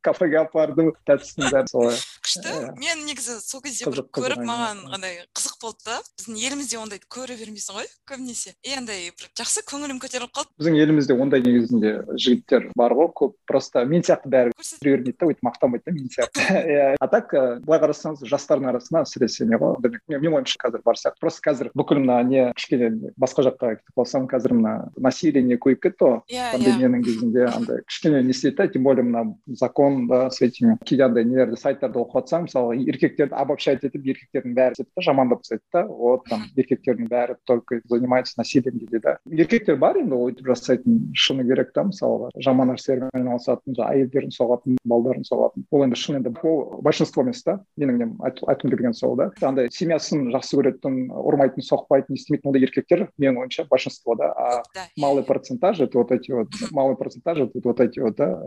кафеге 0.05 0.41
апарды 0.43 0.91
тәттісінің 1.07 1.51
бәрі 1.53 1.71
солай 1.71 1.97
күшті. 2.21 2.53
Мен 2.79 3.05
негізі 3.07 3.39
сол 3.41 3.61
кезде 3.65 3.89
бір 3.91 4.03
көріп 4.13 4.43
маған 4.45 4.83
андай 4.93 5.21
қызық 5.35 5.57
болды 5.61 5.85
да. 5.87 5.97
Біздің 6.19 6.37
елімізде 6.37 6.79
ондайды 6.81 7.07
көре 7.11 7.37
бермейсің 7.39 7.77
ғой 7.79 7.89
көбінесе. 8.09 8.53
И 8.63 8.75
андай 8.77 9.09
бір 9.17 9.29
жақсы 9.39 9.63
көңілім 9.69 10.01
көтеріліп 10.03 10.33
қалды. 10.35 10.51
Біздің 10.61 10.77
елімізде 10.83 11.17
ондай 11.17 11.43
негізінде 11.45 11.93
жігіттер 12.15 12.69
бар 12.77 12.95
ғой 12.97 13.11
көп. 13.17 13.35
Просто 13.49 13.85
мен 13.89 14.05
сияқты 14.05 14.31
бәрі 14.31 14.55
жүре 14.61 14.97
бермейді 14.97 15.17
да 15.19 15.29
өйтіп 15.31 15.45
мақтанбайды 15.47 15.85
да 15.87 15.95
мен 15.95 16.09
сияқты. 16.13 16.45
Иә. 16.71 16.95
А 16.99 17.07
так 17.11 17.33
былай 17.65 17.81
қарасаңыз 17.81 18.25
жастардың 18.29 18.71
арасында 18.71 19.03
әсіресе 19.05 19.47
не 19.49 19.59
ғой 19.59 19.77
менің 20.11 20.39
ойымша 20.41 20.61
қазір 20.61 20.85
бар 20.85 20.99
сияқты. 20.99 21.21
Просто 21.21 21.45
қазір 21.49 21.71
бүкіл 21.77 22.01
мына 22.03 22.21
не 22.27 22.45
кішкене 22.57 22.91
басқа 23.19 23.47
жаққа 23.49 23.73
кетіп 23.77 23.97
қалсам 23.97 24.27
қазір 24.31 24.55
мына 24.57 24.75
насилие 24.97 25.57
көбейіп 25.57 25.83
кетті 25.87 26.07
ғой. 26.07 26.19
Иә 26.31 26.51
пандемияның 26.55 27.05
кезінде 27.05 27.47
андай 27.49 27.81
кішкене 27.87 28.21
не 28.23 28.35
істейді 28.35 28.57
да 28.57 28.67
тем 28.67 28.83
более 28.83 29.03
мына 29.03 29.35
закон 29.47 30.07
да 30.07 30.29
с 30.29 30.41
этими 30.41 30.77
кейде 30.85 31.03
андай 31.03 31.25
нелерді 31.25 31.59
сайттарды 31.59 31.99
оқып 32.11 32.27
жатсаң 32.27 32.45
мысалы 32.47 32.77
еркектерді 32.83 33.35
обобщать 33.39 33.83
етіп 33.87 34.05
еркектердің 34.13 34.55
бәрі 34.57 34.77
сөйтіп 34.77 34.91
да 34.97 35.05
жамандап 35.05 35.41
тастайды 35.41 35.63
да. 35.73 35.85
Вот 35.87 36.25
там 36.29 36.43
еркектердің 36.55 37.07
бәрі 37.09 37.35
только 37.45 37.81
занимается 37.85 38.35
насилием 38.37 38.77
дейді 38.79 39.01
да. 39.03 39.17
Еркектер 39.25 39.77
бар 39.81 39.97
енді 40.01 40.19
өйтіп 40.19 40.51
жасайтын 40.51 41.11
шыны 41.15 41.45
керек 41.47 41.73
та 41.73 41.85
мысалға. 41.87 42.31
Жаман 42.35 42.73
нәрселермен 42.73 43.15
айналысатын 43.15 43.79
әйелдерін 43.87 44.33
соғатын 44.35 44.77
балдарын 44.85 45.25
соғатын. 45.27 45.65
Ол 45.71 45.85
енді 45.85 45.99
шын 45.99 46.19
енді 46.19 46.33
ол 46.43 46.81
большинство 46.81 47.23
емес 47.23 47.43
та. 47.43 47.59
Менің 47.79 48.01
нем 48.01 48.13
айтқым 48.21 48.73
келгені 48.73 48.93
сол 48.97 49.15
да. 49.19 49.31
Андай 49.41 49.71
семьясын 49.71 50.29
жақсы 50.33 50.59
көретін 50.59 51.09
ұрмайтын 51.11 51.65
соқпайтын 51.65 52.17
істемейтін 52.17 52.51
ондай 52.51 52.65
еркектер 52.67 53.07
менің 53.21 53.43
ойымша 53.45 53.67
большинство 53.69 54.15
да. 54.15 54.31
А 54.35 54.63
малый 54.97 55.23
процентаж 55.23 55.79
это 55.79 55.97
вот 55.97 56.11
эти 56.11 56.31
вот 56.31 56.47
малый 56.71 56.95
процентаж 56.95 57.39
это 57.39 57.59
вот 57.63 57.79
эти 57.79 57.99
вот 57.99 58.15
да 58.15 58.41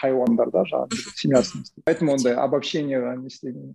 хайуандар 0.00 0.50
да 0.50 0.64
жаңағы 0.64 0.98
семьясын 1.16 1.64
поэтому 1.84 2.12
ондай 2.14 2.34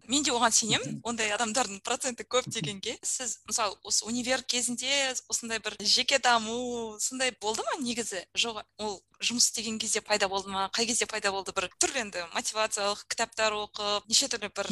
мен 0.10 0.24
де 0.24 0.32
оған 0.32 0.52
сенемін. 0.52 1.02
Ондай 1.04 1.32
адамдардың 1.36 1.82
проценті 1.86 2.24
көп 2.24 2.50
дегенге 2.50 2.98
сіз 3.04 3.40
мысалы 3.48 3.76
осы 3.84 4.06
универ 4.06 4.42
кезінде 4.44 5.14
осындай 5.30 5.60
бір 5.60 5.76
жеке 5.80 6.20
даму 6.20 6.98
сондай 7.00 7.32
болды 7.42 7.62
ма 7.64 7.78
негізі? 7.82 8.26
Жоқ 8.36 8.64
ол 8.80 9.00
жұмыс 9.20 9.50
істеген 9.50 9.80
кезде 9.80 10.02
пайда 10.02 10.30
болды 10.30 10.50
ма? 10.50 10.70
Қай 10.74 10.86
кезде 10.88 11.06
пайда 11.06 11.32
болды? 11.32 11.52
Бір 11.56 11.70
түрлі 11.80 12.04
енді 12.06 12.24
мотивациялық 12.36 13.04
кітаптар 13.12 13.54
оқып 13.58 14.08
неше 14.10 14.30
түрлі 14.32 14.50
бір 14.56 14.70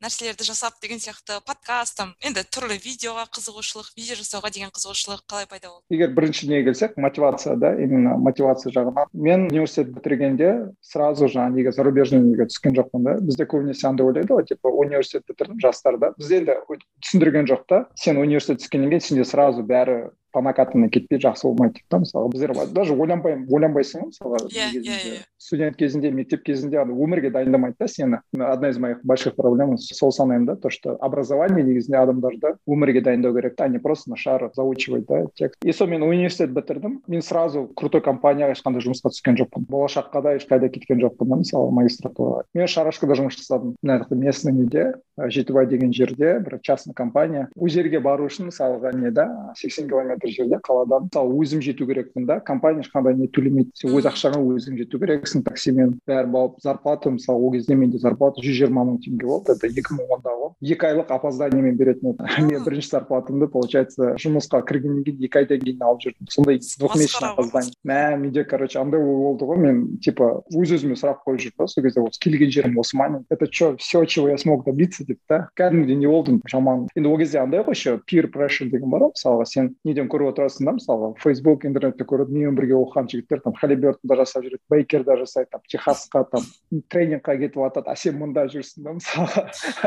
нәрселерді 0.00 0.46
жасап 0.46 0.80
деген 0.82 1.02
сияқты 1.02 1.40
подкаст 1.44 1.96
там 1.98 2.14
енді 2.22 2.44
түрлі 2.46 2.78
видеоға 2.78 3.26
қызығушылық 3.34 3.90
видео 3.96 4.16
жасауға 4.20 4.50
деген 4.54 4.70
қызығушылық 4.70 5.26
қалай 5.26 5.46
пайда 5.50 5.68
болды? 5.74 5.84
Егер 5.90 6.14
бірінші 6.14 6.48
неге 6.48 6.70
келсек 6.70 6.96
мотивация 6.96 7.56
да 7.56 7.74
именно 7.74 8.16
мотивация 8.16 8.72
жағынан. 8.72 9.10
Мен 9.12 9.48
университет 9.50 9.90
бітіргенде 9.94 10.70
сразу 10.80 11.26
жаңағы 11.26 11.56
неге 11.58 11.72
зарубежный 11.72 12.22
неге 12.22 12.46
түскен 12.46 12.76
жоқпын 12.78 13.04
да 13.04 13.16
бізде 13.20 13.46
көбінесе 13.50 13.88
андай 13.90 14.06
ойлайды 14.06 14.32
ғой. 14.32 14.46
Типа 14.48 14.70
университет 14.70 15.26
бітірдім 15.28 15.60
жастар 15.62 15.98
да. 16.00 16.12
Бізде 16.18 16.40
енді 16.42 16.56
түсіндірген 17.02 17.50
жоқ 17.50 17.66
та. 17.68 17.84
Сен 17.98 18.20
университет 18.22 18.62
түскеннен 18.62 18.92
кейін 18.94 19.06
сенде 19.06 19.26
сразу 19.28 19.66
бәрі 19.66 20.10
по 20.32 20.42
накатанной 20.42 20.90
кетпей 20.90 21.18
жақсы 21.18 21.46
болмайды 21.48 21.80
дейді 21.80 21.86
да 21.90 21.98
мысалы 21.98 22.28
біздер 22.30 22.54
даже 22.72 22.94
ойланбай 22.94 23.38
ойланбайсың 23.48 24.00
ғой 24.00 24.10
мысалға 24.10 24.46
иә 24.50 24.70
иә 24.80 24.98
иә. 25.10 25.20
Студент 25.40 25.76
кезінде 25.76 26.10
мектеп 26.12 26.42
кезінде 26.44 26.78
ана 26.78 26.92
өмірге 26.92 27.30
дайындамайды 27.30 27.76
да 27.80 27.88
сені. 27.88 28.20
Одна 28.38 28.68
из 28.68 28.78
моих 28.78 29.02
больших 29.02 29.36
проблем 29.36 29.78
сол 29.78 30.12
санаймын 30.12 30.46
да 30.46 30.56
то 30.56 30.68
что 30.70 30.96
образование 31.00 31.64
негізінде 31.64 31.96
адамдарды 31.96 32.54
өмірге 32.68 33.00
дайындау 33.00 33.34
керек 33.34 33.56
та 33.56 33.64
а 33.64 33.68
не 33.68 33.78
просто 33.78 34.10
нашар 34.10 34.50
заучивать 34.54 35.06
да 35.06 35.26
текст. 35.34 35.56
И 35.64 35.72
сол 35.72 35.86
мен 35.86 36.02
университет 36.02 36.52
бітірдім. 36.52 37.02
Мен 37.08 37.22
сразу 37.22 37.70
крутой 37.74 38.02
компанияға 38.02 38.52
ешқандай 38.52 38.84
жұмысқа 38.84 39.10
түскен 39.14 39.38
жоқпын. 39.40 39.64
Болашаққа 39.64 40.22
да 40.22 40.34
ешқайда 40.36 40.68
кеткен 40.68 41.00
жоқпын 41.00 41.28
да 41.28 41.36
мысалы 41.40 41.72
магистратураға. 41.72 42.44
Мен 42.54 42.66
шарашкада 42.66 43.16
жұмыс 43.16 43.40
жасадым. 43.40 43.76
Мына 43.82 44.02
жақта 44.02 44.14
местный 44.14 44.52
неде 44.52 44.94
жетібай 45.16 45.66
деген 45.66 45.92
жерде 45.92 46.38
бір 46.40 46.60
частный 46.62 46.94
компания. 46.94 47.48
Ол 47.56 47.68
жерге 47.68 48.00
бару 48.00 48.26
үшін 48.28 48.50
мысалға 48.50 48.92
не 48.92 49.10
да 49.10 49.54
сексен 49.56 49.88
километр 49.88 50.19
жерде 50.28 50.60
қаладан 50.60 51.08
мысалы 51.08 51.38
өзім 51.40 51.62
жету 51.64 51.86
керекпін 51.86 52.26
да. 52.26 52.40
Компания 52.40 52.84
ешқандай 52.84 53.14
не 53.16 53.28
төлемейді. 53.28 53.70
Сен 53.74 53.94
өз 53.96 54.08
ақшаңа 54.10 54.40
өзің 54.40 54.76
жету 54.76 55.00
керексің. 55.00 55.44
Таксимен 55.46 55.96
бәрін 56.06 56.30
болып 56.30 56.60
зарплата 56.60 57.10
мысалы 57.10 57.40
ол 57.40 57.52
кезде 57.52 57.74
менде 57.74 57.98
зарплата 57.98 58.42
жүз 58.44 58.58
жиырма 58.60 58.84
мың 58.84 59.00
теңге 59.00 59.26
болды. 59.26 59.56
Это 59.56 59.70
екі 59.70 59.96
мың 59.96 60.12
ондағы 60.18 60.50
екі 60.60 60.86
айлық 60.90 61.12
опозданиемен 61.14 61.76
беретін 61.78 62.12
еді 62.12 62.44
мен 62.44 62.64
бірінші 62.66 62.90
зарплатамды 62.90 63.48
получается 63.48 64.14
жұмысқа 64.20 64.60
кіргеннен 64.68 65.04
кейін 65.06 65.24
екі 65.24 65.40
айдан 65.40 65.62
кейін 65.64 65.84
алып 65.86 66.04
жүрдім. 66.04 66.28
Сондай 66.28 66.60
двухмесячный 66.60 67.30
опоздание. 67.30 67.72
Мә 67.86 68.16
менде 68.20 68.44
короче 68.44 68.80
андай 68.80 69.00
ой 69.00 69.16
болды 69.16 69.48
ғой. 69.48 69.60
Мен 69.62 69.80
типа 70.04 70.42
өз 70.52 70.74
өзіме 70.76 70.98
сұрақ 71.00 71.24
қойып 71.24 71.46
жүрдім 71.46 71.64
да 71.64 71.68
сол 71.70 71.84
кезде. 71.84 72.04
Осы 72.04 72.20
келген 72.20 72.52
жерім 72.52 72.78
осы 72.82 72.98
ма 72.98 73.08
мен 73.08 73.24
это 73.30 73.46
че 73.46 73.76
все 73.78 74.04
чего 74.04 74.28
я 74.28 74.38
смог 74.38 74.64
добиться 74.64 75.04
деп 75.06 75.18
та. 75.28 75.48
Кәдімгідей 75.56 75.96
не 75.96 76.06
болдым. 76.06 76.42
Жаман. 76.50 76.88
Енді 76.94 77.08
ол 77.08 77.18
кезде 77.18 77.40
андай 77.40 77.64
ғой 77.64 77.72
еще 77.72 78.00
peer 78.04 78.28
pressure 78.28 78.68
деген 78.70 78.90
бар 78.90 79.08
ғой. 79.08 79.14
Мысалға 79.16 79.46
сен 79.46 79.74
неден 79.84 80.09
көріп 80.09 80.31
отырасың 80.33 80.65
да 80.65 80.73
мысалға 80.75 81.11
фейсбук 81.21 81.65
интернетте 81.65 82.05
көреді 82.07 82.33
менімен 82.33 82.55
бірге 82.57 82.75
оқыған 82.79 83.09
жігіттер 83.11 83.41
там 83.43 83.53
халибертонда 83.53 84.17
жасап 84.21 84.45
жүреді 84.45 84.61
бейкерда 84.71 85.17
жасайды 85.19 85.49
там 85.51 85.61
техасқа 85.69 86.25
там 86.31 86.43
тренингқа 86.89 87.37
кетіп 87.37 87.59
жатады 87.61 87.91
а 87.91 87.95
сен 87.95 88.17
мында 88.17 88.47
жүрсің 88.49 88.85
да 88.85 88.95
мысалға 88.97 89.43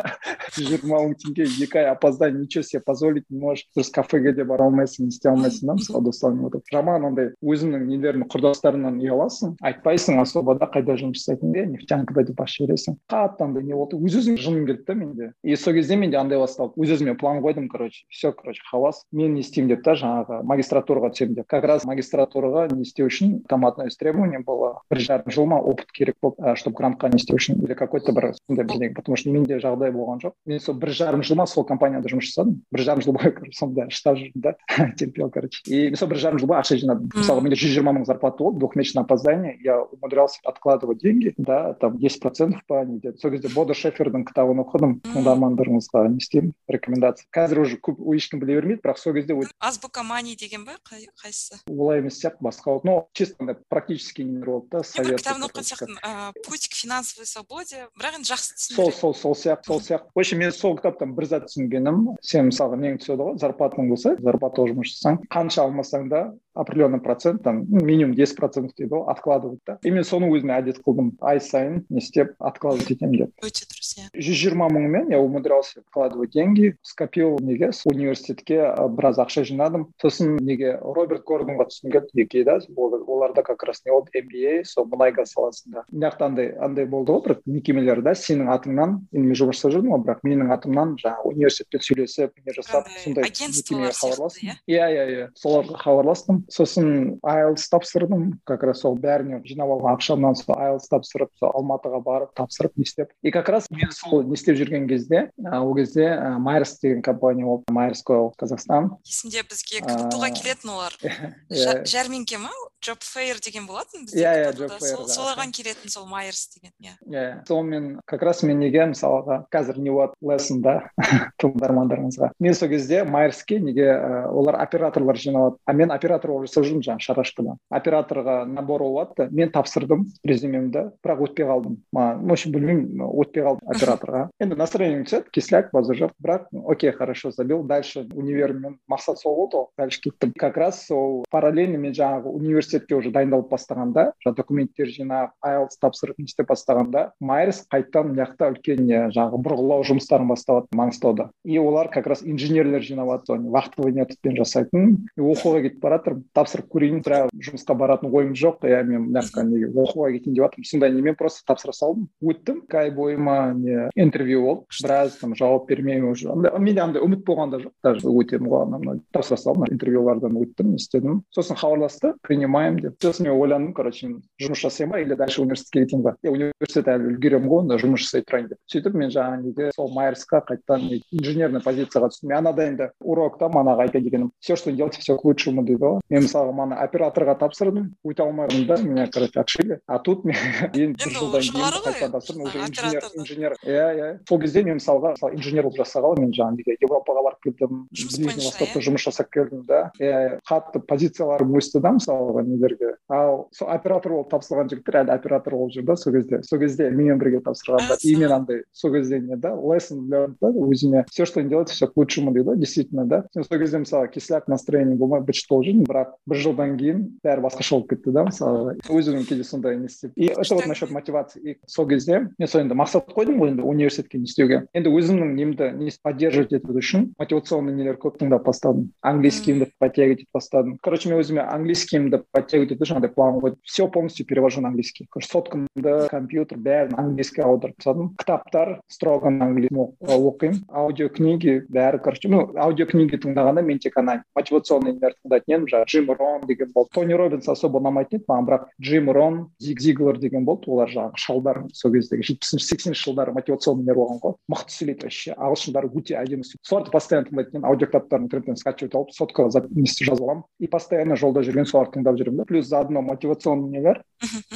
жиырма 0.54 1.02
мың 1.02 1.16
теңге 1.18 1.49
екі 1.64 1.82
ай 1.82 1.90
опоздание 1.90 2.42
ничего 2.42 2.62
себе 2.62 2.82
позволить 2.87 3.25
не 3.30 3.40
можешь 3.40 3.66
дұрыс 3.76 3.90
кафеге 3.92 4.32
де 4.32 4.44
бара 4.44 4.68
алмайсың 4.68 5.08
не 5.08 5.14
істей 5.14 5.32
алмайсың 5.32 5.66
да 5.66 5.78
мысалы 5.78 6.04
достарыңмен 6.06 6.49
отырып 6.49 6.73
жаман 6.73 7.08
андай 7.11 7.32
өзіңнің 7.42 7.87
нелерің 7.90 8.26
құрдастарыңнан 8.30 9.00
ұяласың 9.02 9.56
айтпайсың 9.62 10.20
особо 10.23 10.54
да 10.58 10.70
қайда 10.70 10.99
жұмыс 11.00 11.25
жасайтыныңды 11.25 11.66
нефтянкада 11.75 12.26
деп 12.30 12.40
ашып 12.42 12.68
жібересің 12.68 12.99
қатты 13.11 13.47
андай 13.47 13.66
не 13.66 13.75
болды 13.75 13.99
өз 13.99 14.18
өзіме 14.23 14.42
жыным 14.42 14.66
келді 14.68 14.85
да 14.87 14.94
менде 14.94 15.32
и 15.42 15.56
сол 15.56 15.75
кезде 15.75 15.97
менде 15.97 16.18
андай 16.20 16.38
басталды 16.38 16.78
өз 16.82 16.97
өзіме 16.97 17.14
план 17.18 17.42
қойдым 17.44 17.68
короче 17.68 18.04
все 18.08 18.32
короче 18.32 18.62
хавас 18.70 19.04
мен 19.12 19.35
не 19.35 19.40
істеймін 19.40 19.75
деп 19.75 19.85
та 19.85 19.94
жаңағы 19.99 20.12
магистратураға 20.43 21.12
түсемін 21.13 21.39
деп. 21.41 21.48
Как 21.51 21.65
раз 21.67 21.86
магистратураға 21.89 22.67
не 22.74 22.84
істеу 22.88 23.08
үшін 23.10 23.41
там 23.50 23.65
одно 23.65 23.88
из 23.88 23.98
требований 23.98 24.39
было 24.43 24.82
бір 24.89 25.00
жарым 25.00 25.32
жыл 25.34 25.48
ма 25.50 25.60
опыт 25.60 25.91
керек 25.91 26.15
болды 26.22 26.55
чтобы 26.55 26.77
грантқа 26.77 27.10
не 27.10 27.22
істеу 27.22 27.38
үшін 27.38 27.63
или 27.63 27.74
какой 27.74 28.01
то 28.01 28.13
бір 28.13 28.34
сондай 28.48 28.65
бірдеңе 28.65 28.93
потому 28.96 29.17
что 29.17 29.32
менде 29.32 29.60
жағдай 29.60 29.91
болған 29.91 30.24
жоқ. 30.24 30.34
Мен 30.46 30.60
сол 30.60 30.75
бір 30.75 30.93
жарым 30.93 31.24
жыл 31.24 31.38
ма 31.38 31.48
сол 31.48 31.65
компанияда 31.65 32.10
жұмыс 32.10 32.32
жасадым. 32.32 32.62
Бір 32.72 32.86
жарым 32.88 33.01
жыл 33.01 33.17
бойы 33.17 33.34
сонда 33.53 33.89
штаб 33.89 34.17
жүрдім 34.17 34.41
да 34.41 34.55
терпел 34.98 35.29
короче. 35.29 35.62
И 35.65 35.96
сол 35.96 36.10
бір 36.10 36.17
жарым 36.17 36.39
жыл 36.39 36.48
бойы 36.48 36.62
ақша 36.62 36.77
жинадым. 36.77 37.10
Мысалы 37.13 37.41
менде 37.41 37.60
жүз 37.60 37.75
жиырма 37.75 37.96
мың 37.98 38.05
зарплата 38.05 38.43
болды 38.43 38.60
двухмесячное 38.60 39.03
опоздание. 39.03 39.58
Я 39.63 39.82
умудрялся 39.82 40.39
откладывать 40.43 41.00
деньги 41.00 41.34
да 41.38 41.74
там 41.74 41.98
десять 41.98 42.22
процентов 42.22 42.62
па 42.67 42.84
неде 42.86 43.13
сол 43.17 43.32
кезде 43.32 43.50
бодо 43.53 43.74
шефердің 43.77 44.25
кітабын 44.29 44.62
оқыдым 44.63 44.96
тыңдармандарыңызға 45.08 46.05
не 46.12 46.22
істеймін 46.24 46.53
рекомендация 46.72 47.27
қазір 47.36 47.63
уже 47.63 47.79
көп 47.84 48.01
ешкім 48.15 48.41
біле 48.43 48.60
бермейді 48.60 48.82
бірақ 48.84 49.01
сол 49.01 49.15
кезде 49.17 49.38
азбука 49.60 50.02
мани 50.03 50.36
деген 50.36 50.65
ба? 50.65 50.77
Қайсысы? 50.83 51.60
Олай 51.67 52.00
емес 52.00 52.19
сияқты 52.24 52.41
басқа 52.41 52.65
болды 52.65 52.88
но 52.88 53.07
чисто 53.13 53.36
андай 53.39 53.55
практический 53.69 54.24
нелер 54.24 54.45
болды 54.45 54.67
да 54.72 54.83
совет 54.83 55.19
кітабын 55.19 55.48
оқыған 55.48 55.63
сияқтымын. 55.63 56.33
путь 56.45 56.67
к 56.67 56.75
финансовой 56.75 57.25
свободе 57.25 57.88
бірақ 57.98 58.19
енді 58.19 58.33
жақсы 58.33 58.74
сол 58.75 58.91
сол 58.91 59.13
сол 59.15 59.36
сияқты 59.36 59.67
сол 59.67 59.81
сияқты. 59.81 60.07
В 60.13 60.19
общем 60.19 60.39
мен 60.39 60.51
сол 60.51 60.77
кітаптан 60.77 61.15
бір 61.15 61.25
зат 61.25 61.48
түсінгенім 61.50 62.17
сен 62.22 62.50
мысалға 62.50 62.77
нең 62.79 63.00
түседі 63.00 63.24
ғой? 63.24 63.38
Зарплатаң 63.39 63.89
болса 63.89 64.15
зарплатаға 64.19 64.74
жұмыс 64.74 64.93
жасасаң 64.93 65.22
қанша 65.29 65.63
алмасаң 65.63 66.10
да 66.10 66.33
определенный 66.53 67.01
процент 67.01 67.43
там 67.43 67.65
минимум 67.65 68.13
десять 68.13 68.38
процентов 68.38 68.75
дейді 68.75 68.93
ғой 68.93 69.10
откладывать 69.10 69.62
да 69.65 69.79
и 69.81 69.89
мен 69.89 70.03
соны 70.03 70.29
өзіме 70.29 70.53
әдет 70.60 70.83
қылдым. 70.86 71.15
Ай 71.22 71.41
сайын 71.41 71.86
не 71.89 72.00
істеп 72.00 72.36
откладывать 72.39 72.91
етемін 72.91 73.25
деп. 73.25 73.31
Өте 73.41 73.65
дұрыс 73.65 73.95
иә. 73.98 74.10
Жүз 74.13 74.38
жиырма 74.38 74.69
мыңмен 74.69 75.10
я 75.12 75.19
умудрялся 75.19 75.79
откладывать 75.79 76.31
деньги 76.31 76.75
скопил 76.83 77.39
неге 77.39 77.72
университетке 77.86 78.69
біраз 78.89 79.17
ақша 79.17 79.43
жинадым. 79.43 79.92
Сосын 80.01 80.38
неге 80.41 80.77
роберт 80.81 81.25
гордонға 81.27 81.67
түскім 81.71 81.93
келді 81.93 82.25
екі 82.25 82.43
да 82.47 82.59
оларда 83.07 83.43
как 83.43 83.63
раз 83.63 83.81
не 83.85 83.91
болды 83.91 84.23
мба 84.23 84.63
сол 84.65 84.88
мұнай 84.91 85.13
газ 85.15 85.33
саласында 85.35 85.85
мына 85.91 86.09
жақта 86.09 86.29
андай 86.29 86.53
андай 86.59 86.85
болды 86.85 87.13
ғой 87.13 87.23
бір 87.27 87.39
мекемелер 87.45 88.01
да 88.01 88.15
сенің 88.17 88.51
атыңнан 88.53 88.97
енді 89.13 89.27
мен 89.27 89.38
жұмыс 89.38 89.59
жасап 89.59 89.75
жүрдім 89.77 89.93
ғой 89.93 90.03
бірақ 90.07 90.23
менің 90.27 90.53
атымнан 90.57 90.95
жаңағы 91.01 91.33
университетпен 91.33 91.85
сөйлесіп 91.88 92.33
не 92.45 92.55
жасап 92.55 92.89
сондай 93.03 93.29
мекемеге 93.29 93.91
хабарластым. 93.93 94.50
иә? 94.50 94.55
Иә 94.67 94.88
иә 94.93 95.27
соларға 95.39 95.77
хабарластым. 95.81 96.43
Сосын 96.50 97.19
айлс 97.23 97.67
тапсырдым. 97.69 98.39
Как 98.45 98.63
раз 98.63 98.81
сол 98.83 98.97
бәріне 99.00 99.41
жинап 99.45 99.71
алған. 99.73 99.97
Ақшамнан 99.97 100.35
сол 100.39 100.55
айлс 100.57 100.88
тапсырып 100.91 101.31
сол 101.39 101.51
алматыға 101.53 102.01
барып 102.03 102.33
тапсырып 102.38 102.77
не 102.77 102.88
істеп. 102.88 103.12
И 103.21 103.31
как 103.31 103.50
раз 103.50 103.69
мен 103.71 103.91
сол 103.91 104.23
не 104.23 104.38
істеп 104.38 104.57
жүрген 104.57 104.88
кезде 104.88 105.29
ол 105.38 105.73
кезде 105.75 106.09
майерс 106.39 106.79
деген 106.79 107.01
компания 107.01 107.45
болды. 107.45 107.63
Майерс 107.71 108.03
казахстан. 108.03 108.97
Есімде 109.05 109.43
бізге 109.50 109.82
кбтуға 109.87 110.29
келетін 110.35 110.73
олар 110.75 110.97
жәрмеңке 111.93 112.39
ма? 112.41 112.51
Джоб 112.83 112.99
фейр 112.99 113.37
деген 113.39 113.63
болатын 113.63 114.03
бізде? 114.03 114.19
Иә 114.19 114.31
иә 114.41 114.51
джоб 114.57 114.73
соларға 114.81 115.45
келетін 115.55 115.91
сол 115.91 116.05
майерс 116.09 116.49
деген 116.51 116.73
иә. 116.83 116.95
Иә 117.07 117.45
сонымен 117.47 118.01
как 118.05 118.23
раз 118.27 118.43
мен 118.43 118.59
неге 118.59 118.83
мысалға 118.91 119.45
қазір 119.53 119.79
не 119.79 119.93
болады 119.93 120.17
лессон 120.19 120.59
да 120.65 120.89
тыңдармандарыңызға 121.39 122.33
мен 122.43 122.57
сол 122.57 122.69
кезде 122.73 123.03
майерске 123.07 123.59
неге 123.63 123.87
олар 124.27 124.59
операторлар 124.61 125.15
жиналады. 125.17 125.57
А 125.65 125.73
мен 125.73 125.91
оператор 125.95 126.31
болып 126.31 126.49
жасап 126.49 126.67
жүрмін 126.67 126.83
жаңағы 126.83 127.07
шарашкада 127.07 127.55
операторға 127.71 128.43
набор 128.51 128.83
болады 128.83 129.29
мен 129.31 129.51
тапсырдым 129.53 130.09
резюмемді 130.27 130.89
бірақ 131.05 131.23
өтпей 131.29 131.47
қалдым. 131.47 131.79
Маған 131.95 132.27
в 132.27 132.35
общем 132.35 132.51
білмеймін 132.51 133.07
өтпей 133.07 133.47
қалдым 133.47 133.71
операторға. 133.75 134.27
Енді 134.43 134.59
настроением 134.59 135.07
түседі 135.07 135.31
кисляк 135.31 135.71
базар 135.71 135.95
жоқ. 136.03 136.15
Бірақ 136.19 136.51
окей 136.67 136.91
хорошо 136.91 137.31
забил. 137.31 137.63
Дальше 137.63 138.07
универмен 138.13 138.79
мақсат 138.91 139.23
сол 139.23 139.35
болды 139.35 139.57
ғой 139.57 139.71
дальше 139.77 140.01
кеттім 140.01 140.34
как 140.38 140.58
раз 140.58 140.86
сол 140.88 141.24
параллельно 141.30 141.77
мен 141.77 141.94
жаңағы 141.94 142.34
университетке 142.34 142.96
уже 142.96 143.12
дайындалып 143.12 143.50
бастағанда 143.51 144.12
жаңағы 144.24 144.38
документтер 144.38 144.92
жинап 144.94 145.34
айлс 145.42 145.77
тапсырып 145.82 146.20
не 146.20 146.25
істеп 146.30 146.50
бастағанда 146.51 147.12
майерс 147.20 147.63
қайтадан 147.72 148.12
мына 148.12 148.24
жақта 148.24 148.51
үлкен 148.53 148.86
жаңағы 149.13 149.39
бұрғылау 149.44 149.84
жұмыстарын 149.88 150.27
бастап 150.30 150.68
маңғыстауда. 150.75 151.30
И 151.44 151.58
олар 151.58 151.89
как 151.89 152.08
раз 152.08 152.24
инженерлер 152.24 152.82
жинап 152.82 153.10
жатыр 153.10 153.42
вахтовый 153.51 153.94
методпен 153.94 154.36
жасайтын. 154.38 154.98
Оқуға 155.18 155.63
кетіп 155.65 155.82
бара 155.84 156.00
жатырмын 156.00 156.24
тапсырып 156.34 156.70
көрейін 156.74 157.01
бірақ 157.06 157.34
жұмысқа 157.34 157.75
баратын 157.77 158.13
ойым 158.13 158.34
жоқ. 158.38 158.63
Иә 158.68 158.84
мен 158.88 159.08
мына 159.10 159.24
жаққа 159.24 159.46
неге 159.48 159.70
оқуға 159.72 160.12
кетейін 160.15 160.38
деп 160.38 160.46
жатырмын. 160.48 160.70
Сондай 160.70 160.94
немен 160.94 161.15
просто 161.20 161.46
тапсыра 161.48 161.74
салдым? 161.74 162.08
Өттім. 162.22 162.63
Екі 162.68 162.77
ай 162.77 162.92
бойыма 162.92 163.53
не 163.56 163.89
интервью 163.96 164.44
болды. 164.44 164.65
Біраз 164.84 165.18
там 165.18 165.36
жауап 165.36 165.68
бермей 165.68 166.01
уже. 166.01 166.34
Менде 166.34 166.82
андай 166.82 167.03
үміт 167.03 167.24
болған 167.27 167.53
да 167.53 167.62
жоқ. 167.63 167.74
Даже 167.84 168.08
өтемін 168.08 168.50
ғой 168.50 168.65
анау 168.68 169.00
тапсыра 169.12 169.38
салдым. 169.38 169.62
Интервьюлардан 169.72 170.38
өттім 170.39 170.74
не 170.74 170.82
істедім. 170.82 171.22
Сосын 171.34 171.58
хабарласты 171.60 172.13
принимаем 172.22 172.79
деп. 172.79 172.98
Сосын 173.01 173.27
мен 173.27 173.38
ойландым 173.38 173.74
короче 173.74 174.10
жұмыс 174.41 174.63
жасаймын 174.63 174.93
ба 174.93 175.01
или 175.01 175.15
дальше 175.15 175.41
университетке 175.41 175.86
кетейін 175.86 176.03
ба? 176.03 176.15
Университет 176.24 176.89
әлі 176.91 177.13
үлгеремін 177.13 177.50
ғой 177.50 177.63
онда 177.63 177.77
жұмыс 177.82 178.05
жасай 178.05 178.24
тұрайын 178.27 178.50
деп. 178.51 178.60
Сөйтіп 178.72 178.98
мен 179.00 179.12
жаңағы 179.13 179.41
неге 179.48 179.70
сол 179.75 179.91
майерсқа 179.93 180.43
қайтадан 180.48 180.86
инженерный 181.12 181.63
позицияға 181.63 182.12
түстім. 182.13 182.29
Мен 182.29 182.38
анада 182.41 182.67
енді 182.67 182.89
урокта 183.00 183.50
манағы 183.53 183.88
айта 183.88 184.01
дегенім. 184.03 184.32
Все 184.39 184.55
что 184.55 184.72
делать 184.72 184.98
все 184.98 185.17
к 185.17 185.25
лучшему 185.25 185.63
дейді 185.63 185.82
ғой 185.84 186.00
мен 186.10 186.25
мысалға 186.27 186.53
мана 186.53 186.79
операторға 186.84 187.36
тапсырдым 187.39 187.93
өте 188.05 188.24
алмадым 188.24 188.67
да 188.67 188.77
меня 188.82 189.08
короче 189.08 189.39
отшили. 189.39 189.79
А 189.88 190.00
тут 190.00 190.25
мен 190.25 190.36
енді 190.74 191.03
бір 191.03 191.17
жылдан 191.17 191.41
кейін 191.41 191.79
қайтадан 191.88 192.12
тапсырдым 192.17 192.43
уже 192.43 192.60
инженер 192.60 193.03
инженер. 193.15 193.58
Иә 193.63 193.88
иә. 193.98 194.10
Сол 194.29 194.39
кезде 194.39 194.63
мен 194.63 194.79
мысалға 194.79 195.15
мысалы 195.17 195.38
инженер 195.38 195.67
болып 195.67 195.82
жасағалы 195.82 196.22
мен 196.22 196.34
жаңағы 196.36 196.62
неге 196.62 196.77
европаға 196.82 197.24
барып 197.27 197.43
келдім 197.48 197.88
востокта 197.93 198.84
жұмыс 198.84 199.08
жасап 199.08 199.29
келдім 199.43 199.65
да 199.67 199.91
иә 200.00 200.39
қатты 200.50 200.81
позицияларым 200.88 201.57
өсті 201.59 201.81
да 201.83 201.93
мысалға 201.97 202.43
нелерге. 202.47 202.95
Ал 203.09 203.50
сол 203.53 203.69
оператор 203.73 204.15
болып 204.15 204.31
тапсырған 204.31 204.71
жігіттер 204.71 205.01
әлі 205.03 205.13
оператор 205.15 205.57
болып 205.57 205.73
жүр 205.75 205.88
да 205.88 205.95
сол 206.00 206.13
кезде. 206.13 206.41
Сол 206.43 206.59
кезде 206.59 206.89
менімен 206.89 207.19
бірге 207.19 207.41
тапсырғанда 207.45 207.97
и 208.03 208.15
мен 208.15 208.31
андай 208.31 208.63
сол 208.71 208.93
кезде 208.93 209.19
не 209.19 209.35
да 209.35 209.53
lesson 209.53 210.07
learned 210.09 210.35
да 210.41 210.50
өзіме 210.50 211.05
все 211.09 211.25
что 211.25 211.41
не 211.41 211.50
делать 211.50 211.69
все 211.69 211.88
к 211.88 211.97
лучшему 211.97 212.31
дейді 212.31 212.50
ғой 212.50 212.57
действительно 212.57 213.05
да. 213.05 213.23
Сол 213.33 213.59
кезде 213.59 213.79
мысалы 213.79 214.07
кисляк 214.07 214.47
настроение 214.47 214.95
болмай 214.95 215.21
быт 215.21 215.35
шыт 215.35 215.50
болып 215.50 215.67
жүрдім 215.67 215.83
бірақ 215.89 216.15
бір 216.25 216.38
жылдан 216.38 216.77
кейін 216.77 217.03
бәрі 217.23 217.45
басқаша 217.47 217.75
болып 217.77 217.89
кетті 217.93 218.13
да 218.13 218.25
мысалы 218.29 218.77
өзімнің 218.89 219.27
кейде 219.27 219.43
сондай 219.43 219.77
не 219.77 219.88
істеп. 219.88 220.12
И 220.15 220.27
это 220.27 220.55
вот 220.55 220.67
насчет 220.67 220.91
мотивации. 220.91 221.41
И 221.41 221.57
сол 221.65 221.88
кезде 221.88 222.29
мен 222.38 222.47
сол 222.47 222.62
енді 222.62 222.75
мақсат 222.75 223.09
қойдым 223.12 223.39
ғой 223.41 223.53
енді 223.53 223.63
университетке 223.63 224.17
не 224.17 224.25
істеуге. 224.29 224.67
Енді 224.73 224.89
өзімнің 224.89 225.33
немді 225.35 225.71
не 225.73 225.91
поддерживать 226.03 226.53
ету 226.53 226.73
үшін 226.77 227.13
мотивационный 227.19 227.73
нелер 227.73 227.97
көп 227.97 228.19
тыңдап 228.19 228.45
бастадым 228.45 228.91
английский 229.01 229.32
английскийімді 229.33 229.65
подтягивать 229.79 230.19
етіп 230.19 230.29
бастадым 230.33 230.77
короче 230.81 231.09
мен 231.09 231.17
өзіме 231.17 231.41
английскийімді 231.41 232.19
подтягивать 232.31 232.71
ету 232.77 232.85
жаңағыдай 232.85 233.13
план. 233.13 233.39
Қойдым 233.41 233.57
все 233.63 233.87
полностью 233.87 234.25
перевожу 234.25 234.61
на 234.61 234.69
английский. 234.69 235.07
Соткамды 235.19 236.07
компьютер 236.09 236.57
бәрін 236.57 236.93
английскийге 236.97 237.47
аударып 237.47 237.77
тастадым 237.77 238.13
кітаптар 238.17 238.79
строго 238.87 239.29
на 239.29 239.45
английском 239.45 239.95
оқимын 240.01 240.61
аудиокниги 240.69 241.65
бәрі 241.69 241.99
короче 242.03 242.29
ну 242.29 242.53
аудиокниги 242.55 243.17
тыңдағанда 243.17 243.63
мен 243.65 243.79
тек 243.79 243.97
ана 243.97 244.23
мотивационный 244.35 244.93
нелерді 244.93 245.17
тыңдайтын 245.25 245.53
едім 245.53 245.67
жаңағы 245.71 245.89
джим 245.89 246.11
рон 246.13 246.45
деген 246.47 246.71
болды 246.75 246.89
тони 246.93 247.13
робинс 247.13 247.49
особо 247.49 247.81
ұнамайтын 247.81 248.21
еді 248.21 248.29
маған 248.29 248.47
бірақ 248.49 248.67
джим 248.81 249.09
рон 249.09 249.49
зиг 249.59 249.81
зиглер 249.81 250.19
деген 250.19 250.45
болды 250.45 250.69
олар 250.69 250.89
жаңағы 250.93 251.17
шалдар 251.17 251.63
сол 251.73 251.93
кездегі 251.93 252.27
жетпісінші 252.29 252.67
сексенінші 252.67 253.09
жылдары 253.09 253.33
мотивационный 253.33 253.83
нелер 253.83 253.97
болған 253.97 254.21
ғой 254.21 254.37
мықты 254.51 254.77
сөйлейді 254.77 255.07
вообще 255.07 255.33
ағылшындары 255.37 255.89
өте 255.93 256.17
әдемі 256.19 256.45
соларды 256.61 256.91
постоянно 256.91 257.29
тыңдайтын 257.29 257.57
едім 257.57 257.69
аудиокітаптарын 257.69 258.27
интернеттен 258.27 258.59
скачивать 258.59 258.95
алып 258.95 259.13
соткаға 259.24 259.50
жазып 259.53 260.24
аламын 260.24 260.44
и 260.60 260.68
постоянно 260.68 261.15
жолда 261.15 261.44
жүрген 261.44 261.68
соларды 261.70 261.98
тыңдап 261.98 262.20
жүремін 262.20 262.44
да 262.44 262.46
плюс 262.46 262.68
заодно 262.68 263.01
мотивационный 263.01 263.80
нелер 263.80 264.03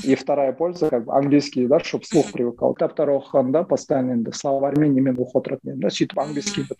и 0.03 0.15
вторая 0.15 0.53
польза 0.53 0.89
как 0.89 1.05
бы 1.05 1.13
английский 1.13 1.67
да 1.67 1.79
чтобы 1.79 2.05
слух 2.05 2.31
привыкал. 2.31 2.73
Кітаптар 2.75 3.09
оқығанда 3.09 3.65
постоянно 3.67 4.13
енді 4.17 4.31
словарьмен 4.31 4.93
немен 4.93 5.15
оқып 5.15 5.41
отыратын 5.41 5.73
едім 5.73 5.81
да 5.81 5.89
сөйтіп 5.89 6.19
английскийді 6.19 6.75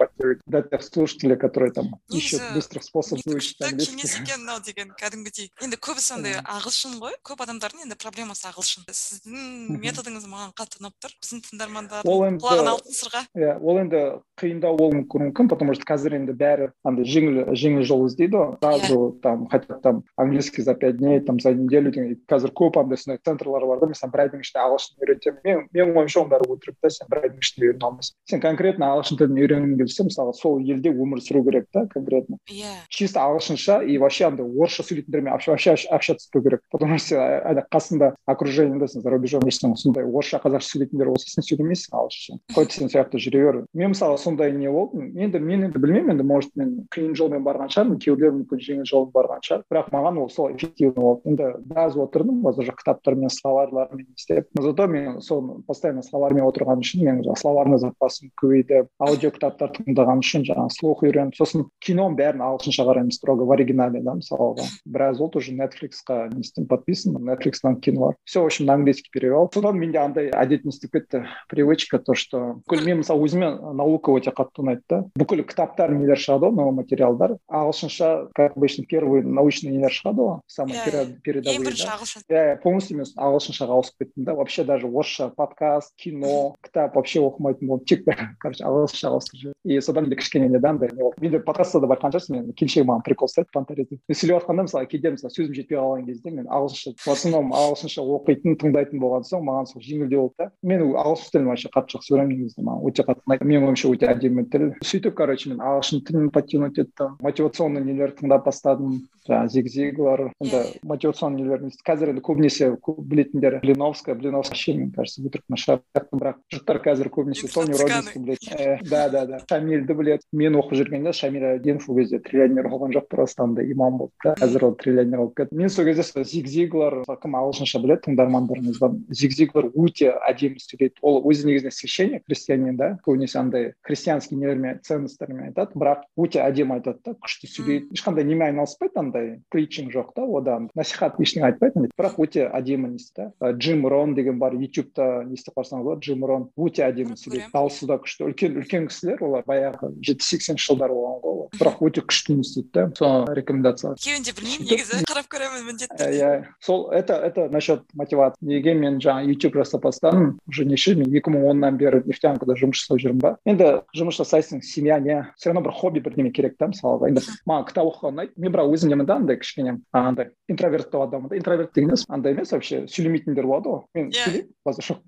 для 0.47 0.61
тех 0.61 0.83
слушателей 0.83 1.37
которые 1.37 1.71
там 1.71 1.99
ищут 2.11 2.41
быстрых 2.53 2.83
способов 2.83 3.23
выучить 3.25 3.61
английский. 3.61 3.95
кеңес 3.97 4.21
екен 4.21 4.41
мынау 4.41 4.59
деген 4.63 4.91
кәдімгідей 4.99 5.51
енді 5.61 5.77
көбісі 5.77 6.15
андай 6.17 6.39
ағылшын 6.43 6.97
ғой. 7.01 7.15
Көп 7.23 7.43
адамдардың 7.45 7.87
енді 7.87 7.97
проблемасы 7.99 8.47
ағылшын. 8.49 8.87
Сіздің 8.87 9.79
методыңыз 9.81 10.27
маған 10.27 10.53
қатты 10.57 10.81
ұнап 10.81 10.95
тұр. 11.01 11.13
Біздің 11.21 11.43
тыңдармандар 11.47 12.07
құлағына 12.07 12.73
алтын 12.75 12.93
сырға. 12.97 13.21
иә 13.35 13.57
ол 13.61 13.79
енді 13.81 14.01
қиындау 14.39 14.77
болуы 14.77 15.03
мүмкін 15.03 15.47
потому 15.47 15.73
что 15.73 15.83
қазір 15.85 16.17
енді 16.17 16.33
бәрі 16.37 16.71
андай 16.83 17.05
жеңіл 17.05 17.53
жеңіл 17.53 17.76
жол 17.83 18.05
іздейді 18.07 18.37
ғой 18.37 18.57
сразу 18.61 19.17
там 19.21 19.47
хотят 19.47 19.81
там 19.81 20.03
английский 20.15 20.61
за 20.61 20.75
пять 20.75 20.97
дней 20.97 21.19
там 21.19 21.39
за 21.39 21.53
неделю 21.53 21.91
деген 21.91 22.17
қазір 22.27 22.53
көп 22.53 22.79
андай 22.79 22.97
сондай 22.97 23.19
центрлар 23.23 23.65
бар 23.65 23.79
да 23.79 23.89
мен 23.91 23.97
саған 23.97 24.13
бір 24.13 24.23
айдың 24.25 24.43
ішінде 24.45 24.63
ағылшын 24.63 25.01
үйретемін 25.01 25.39
мен 25.43 25.63
менің 25.73 25.99
ойымша 26.01 26.21
оның 26.21 26.31
бәрі 26.33 26.49
өтірік 26.55 26.77
та 26.81 26.89
сен 26.89 27.07
бір 27.11 27.23
айдың 27.23 27.41
ішінде 27.43 27.67
үйрене 27.67 27.87
алмайсың 27.87 28.15
сен 28.31 28.43
конкретно 28.43 28.91
ағылшын 28.93 29.21
тілін 29.21 29.41
үйренгің 29.43 29.77
келсе 29.81 30.07
мысалы 30.07 30.33
сол 30.37 30.59
елде 30.61 30.93
өмір 30.93 31.21
сүру 31.23 31.43
керек 31.47 31.67
та 31.73 31.85
конкретно 31.93 32.37
иә 32.49 32.73
чисто 32.89 33.21
ағылшынша 33.25 33.81
и 33.85 33.97
вообще 33.97 34.27
андай 34.27 34.45
орысша 34.45 34.83
сөйлейтіндермен 34.83 35.31
вообще 35.31 35.75
общаться 35.91 36.29
керек 36.33 36.61
потому 36.71 36.97
что 36.97 37.07
сен 37.07 37.63
қасында 37.71 38.13
окружениеда 38.25 38.87
сен 38.87 39.01
за 39.01 39.09
рубежом 39.09 39.45
ешсің 39.47 39.75
сондай 39.75 40.05
орысша 40.05 40.39
қазақша 40.43 40.71
сөйлейтіндер 40.73 41.11
болса 41.11 41.29
сен 41.29 41.45
сөйлемейсің 41.45 41.95
ағылшынша 41.97 42.39
қойды 42.55 42.77
сен 42.77 42.91
сол 42.91 42.93
жақта 42.93 43.21
жүре 43.21 43.43
бер 43.45 43.59
мен 43.73 43.93
мысалы 43.93 44.17
сондай 44.17 44.51
не 44.51 44.69
болды 44.71 45.07
енді 45.19 45.39
мен 45.39 45.67
енді 45.67 45.79
білмеймін 45.79 46.15
енді 46.15 46.23
может 46.27 46.51
мен 46.55 46.87
қиын 46.93 47.15
жолмен 47.17 47.45
барған 47.45 47.66
шығармын 47.73 47.99
кейбіреулер 48.03 48.35
мүмкін 48.37 48.63
жеңіл 48.67 48.87
жолмен 48.87 49.11
барған 49.15 49.43
шығар 49.45 49.63
бірақ 49.71 49.91
маған 49.93 50.21
ол 50.23 50.29
сол 50.29 50.51
эффективно 50.53 51.01
болды 51.01 51.31
енді 51.31 51.49
біраз 51.67 51.97
отырдым 51.97 52.41
жақта 52.47 52.75
кітаптармен 52.81 53.29
словарьлармен 53.29 54.07
істеп. 54.15 54.47
Но 54.55 54.61
зато 54.63 54.87
мен 54.87 55.21
соны 55.21 55.61
постоянно 55.67 56.03
словарьмен 56.03 56.45
отырған 56.47 56.81
үшін 56.81 57.03
менің 57.03 57.23
жаңағы 57.25 57.41
словарный 57.41 57.79
запасым 57.81 58.31
көбейді 58.41 58.85
аудио 58.99 59.31
кітаптар 59.35 59.73
тыңдаған 59.77 60.23
үшін 60.23 60.45
жаңағы 60.47 60.75
слух 60.77 61.03
үйрендім 61.03 61.35
сосын 61.37 61.67
киноның 61.83 62.17
бәрін 62.17 62.43
ағылшынша 62.47 62.85
қараймын 62.87 63.11
строго 63.15 63.45
в 63.45 63.51
оригинале 63.55 64.01
да 64.01 64.15
мысалға. 64.17 64.65
Біраз 64.85 65.19
болды 65.19 65.39
уже 65.39 65.53
нетфликсқа 65.53 66.29
не 66.33 66.41
істеймін 66.41 66.67
подписан 66.67 67.17
нетфликстан 67.19 67.79
кино 67.81 67.99
бар. 68.07 68.15
Все 68.23 68.41
в 68.41 68.45
общем 68.45 68.65
на 68.65 68.73
английский 68.73 69.09
перевел. 69.11 69.49
Содан 69.53 69.79
менде 69.79 69.99
андай 69.99 70.31
әдет 70.31 70.65
не 70.65 70.71
істеп 70.71 70.91
кетті 70.93 71.25
привычка 71.49 71.99
то 71.99 72.15
что 72.15 72.61
бүкіл 72.67 72.85
мен 72.85 73.01
мысалы 73.03 73.25
өзіме 73.27 73.49
наука 73.73 74.11
өте 74.11 74.31
қатты 74.35 74.63
ұнайды 74.63 74.83
да 74.89 75.03
бүкіл 75.17 75.43
кітаптар 75.47 75.93
нелер 75.95 76.19
шығады 76.19 76.51
ғой 76.51 76.73
материалдар 76.75 77.37
ағылшынша 77.61 78.29
как 78.35 78.57
обычно 78.57 78.85
первый 78.85 79.23
научный 79.23 79.71
нелер 79.71 79.93
шығады 79.93 80.23
ғой 80.23 80.39
самый 80.47 80.77
передовые 81.23 81.57
ең 81.57 81.67
бірінші 81.67 81.87
ағылшын 81.93 82.25
иә 82.29 82.57
полностью 82.63 82.97
мен 82.97 83.11
ағылшыншаға 83.17 83.77
ауысып 83.77 84.03
кеттім 84.03 84.27
да 84.27 84.35
вообще 84.37 84.63
даже 84.63 84.87
орысша 84.87 85.29
подкаст 85.29 85.93
кино 85.97 86.55
кітап 86.63 86.95
вообще 86.95 87.21
оқымайтын 87.21 87.67
болдым 87.67 87.85
тек 87.85 88.05
короче 88.39 88.63
ағылшыншаға 88.63 89.17
ауыстырып 89.17 89.41
жібердім 89.41 89.77
и 89.77 89.81
содан 89.81 90.07
менде 90.07 90.15
кішкене 90.21 90.49
не 90.49 90.59
да 90.59 90.69
андай 90.69 90.89
не 90.93 91.01
болды 91.01 91.21
менде 91.21 91.39
подкастта 91.39 91.79
да 91.79 91.87
байқаған 91.87 92.15
шығарсың 92.15 92.35
мен 92.37 92.53
келіншегім 92.53 92.89
маған 92.91 93.05
прикол 93.07 93.27
ұстайды 93.29 93.51
понторезать 93.53 93.99
мен 94.07 94.17
сөйлеп 94.17 94.41
жатқанда 94.41 94.67
мысалы 94.67 94.87
кейде 94.91 95.11
мысалы 95.15 95.33
сөзім 95.33 95.55
жетпей 95.57 95.77
қалған 95.77 96.05
кезде 96.07 96.31
мен 96.31 96.47
ағылшынша 96.47 96.95
в 97.03 97.11
основном 97.11 97.53
ағылшынша 97.53 98.05
оқитын 98.17 98.57
тыңдайтын 98.61 99.01
болған 99.01 99.27
соң 99.27 99.43
маған 99.47 99.69
сол 99.71 99.81
жеңілдеу 99.83 100.27
болды 100.27 100.35
да. 100.37 100.49
Мен 100.63 100.83
ағылшын 100.97 101.31
тілін 101.33 101.49
вообще 101.51 101.71
қатты 101.73 101.97
жақсы 101.97 102.13
көремін 102.13 102.41
негізі 102.41 102.65
маған 102.67 102.87
өте 102.87 103.05
қатты 103.07 103.23
ұнайды 103.27 103.47
менің 103.47 103.67
ойымша 103.67 103.91
өте 103.91 104.09
әдемі 104.11 104.45
тіл 104.51 104.67
сөйтіп 104.83 105.17
короче 105.17 105.51
мен 105.51 105.61
ағылшын 105.63 106.03
тілін 106.07 106.31
подтянуть 106.35 106.79
еттім 106.83 107.17
мотивационный 107.47 107.83
нелер 107.83 108.11
тыңдап 108.17 108.45
бастадым. 108.45 109.07
Жаңағы 109.27 109.49
зиг 109.51 109.67
зиглар 109.67 110.21
енді 110.39 110.59
мотивационный 110.87 111.43
нелер 111.43 111.63
қазір 111.83 112.13
енді 112.13 112.21
көбінесе 112.23 112.69
білетіндер 112.79 113.59
блиновская 113.59 114.15
блиновская 114.15 114.55
вообще 114.55 114.73
мне 114.73 114.91
кажется 114.95 115.21
өтірік 115.21 115.43
нашар 115.51 115.81
бірақ 116.13 116.37
жұрттар 116.53 116.79
қазір 116.85 117.09
көбінесе 117.11 117.49
тони 117.51 117.75
робинсті 117.75 118.19
біледі 118.19 118.89
да 118.89 119.09
да 119.09 119.25
да. 119.25 119.39
Шамильді 119.49 119.93
біледі 119.99 120.23
мен 120.31 120.55
оқып 120.55 120.79
жүргенде 120.79 121.11
шамиль 121.11 121.43
әлденов 121.43 121.89
ол 121.89 121.99
кезде 121.99 122.21
триллионер 122.23 122.69
болған 122.71 122.95
жоқ 122.95 123.09
просто 123.11 123.43
андай 123.43 123.67
имам 123.71 123.97
болды 123.97 124.13
да. 124.23 124.35
Қазір 124.39 124.69
ол 124.69 124.75
триллионер 124.79 125.19
болып 125.19 125.35
кетті. 125.35 125.55
Мен 125.59 125.69
сол 125.69 125.85
кезде 125.85 126.03
сол 126.07 126.23
зиг 126.23 126.47
зиглар 126.47 127.03
кім 127.03 127.35
ағылшынша 127.35 127.83
біледі 127.83 128.07
тыңдармандарыңыздан 128.07 129.11
зиг 129.11 129.35
зиглар 129.35 129.67
өте 129.75 130.13
әдемі 130.23 130.63
сөйлейді. 130.63 131.03
Ол 131.03 131.19
өзі 131.27 131.51
негізінен 131.51 131.75
священник 131.75 132.23
христианин 132.31 132.79
да. 132.79 132.93
Көбінесе 133.03 133.41
андай 133.43 133.73
христианский 133.83 134.39
нелермен 134.39 134.79
ценностьтермен 134.87 135.51
айтады. 135.51 135.75
Бірақ 135.75 136.07
өте 136.15 136.39
әдемі 136.47 136.79
айтады 136.79 137.03
да. 137.03 137.15
Күшті 137.37 137.51
сөйлейді 137.53 137.97
ешқандай 137.97 138.25
немен 138.25 138.49
айналыспайды 138.49 138.97
андай 138.97 139.29
притчинг 139.53 139.93
жоқ 139.93 140.13
та 140.17 140.25
одан 140.25 140.69
насихат 140.75 141.19
ештеңе 141.21 141.51
айтпайды 141.51 141.87
бірақ 141.93 142.17
өте 142.25 142.47
әдемі 142.49 142.95
не 142.95 142.99
да 143.15 143.53
джим 143.53 143.85
рон 143.87 144.15
деген 144.15 144.39
бар 144.39 144.57
ютубта 144.57 145.23
не 145.27 145.37
істеп 145.37 145.55
қарасаңыз 145.57 145.85
болады 145.85 146.01
джим 146.01 146.25
рон 146.25 146.49
өте 146.57 146.83
әдемі 146.87 147.17
сөйлейді 147.19 147.51
дауысы 147.53 147.87
да 147.87 147.99
күшті 148.01 148.27
үлкен 148.31 148.57
үлкен 148.61 148.89
кісілер 148.89 149.23
олар 149.23 149.45
баяғы 149.47 149.93
жетпіс 150.01 150.33
сексенінші 150.33 150.71
жылдары 150.71 150.97
болған 150.97 151.21
ғой 151.23 151.37
ол 151.37 151.49
бірақ 151.57 151.81
өте 151.85 152.03
күшті 152.07 152.37
не 152.37 152.45
істейді 152.45 152.69
да 152.73 152.87
соны 152.97 153.35
рекомендация. 153.37 153.93
Екеуін 153.93 154.23
де 154.23 154.33
білмеймін 154.37 154.67
негізі 154.71 155.01
қарап 155.07 155.29
көремін 155.31 155.65
міндетті 155.67 156.09
иә 156.17 156.31
сол 156.59 156.89
это 156.91 157.15
это 157.15 157.49
насчет 157.49 157.83
мотивации. 157.93 158.45
Неге 158.45 158.73
мен 158.73 158.99
жаңа 159.03 159.27
ютуб 159.27 159.55
жасап 159.55 159.83
бастадым 159.83 160.39
уже 160.47 160.65
неше 160.65 160.95
мен 160.95 161.13
екі 161.13 161.31
мың 161.33 161.47
оннан 161.51 161.77
бері 161.77 162.03
нефтянкада 162.05 162.57
жұмыс 162.59 162.83
жасап 162.83 163.01
жүрмін 163.03 163.21
ба 163.23 163.35
енді 163.45 163.81
жұмыс 163.95 164.19
жасайсың 164.19 164.61
семья 164.61 164.99
не. 164.99 165.27
Все 165.37 165.49
равно 165.49 165.61
бір 165.61 165.75
хобби 165.77 165.99
бірдеме 165.99 166.31
керек 166.31 166.57
та 166.57 166.69
мысалға 166.71 167.11
енді 167.16 167.22
маған 167.48 167.66
кітап 167.68 167.90
оқыған 167.90 168.14
ұнайды 168.16 168.32
мен 168.36 168.54
бірақ 168.54 168.72
өзім 168.76 168.92
немін 168.92 169.08
да 169.08 169.16
андай 169.20 169.38
кішкене 169.40 169.78
андай 169.92 170.30
интроверттау 170.48 171.06
адаммын 171.06 171.30
да 171.32 171.38
интроверт 171.38 171.72
деген 171.74 171.90
емес 171.90 172.04
андай 172.08 172.34
емес 172.34 172.52
вообще 172.52 172.84
сөйлемейтіндер 172.86 173.46
болады 173.48 173.72
ғой 173.72 173.82
мен 173.94 174.10
сөйлеймін 174.12 174.50
базар 174.66 174.86
жоқ 174.86 175.00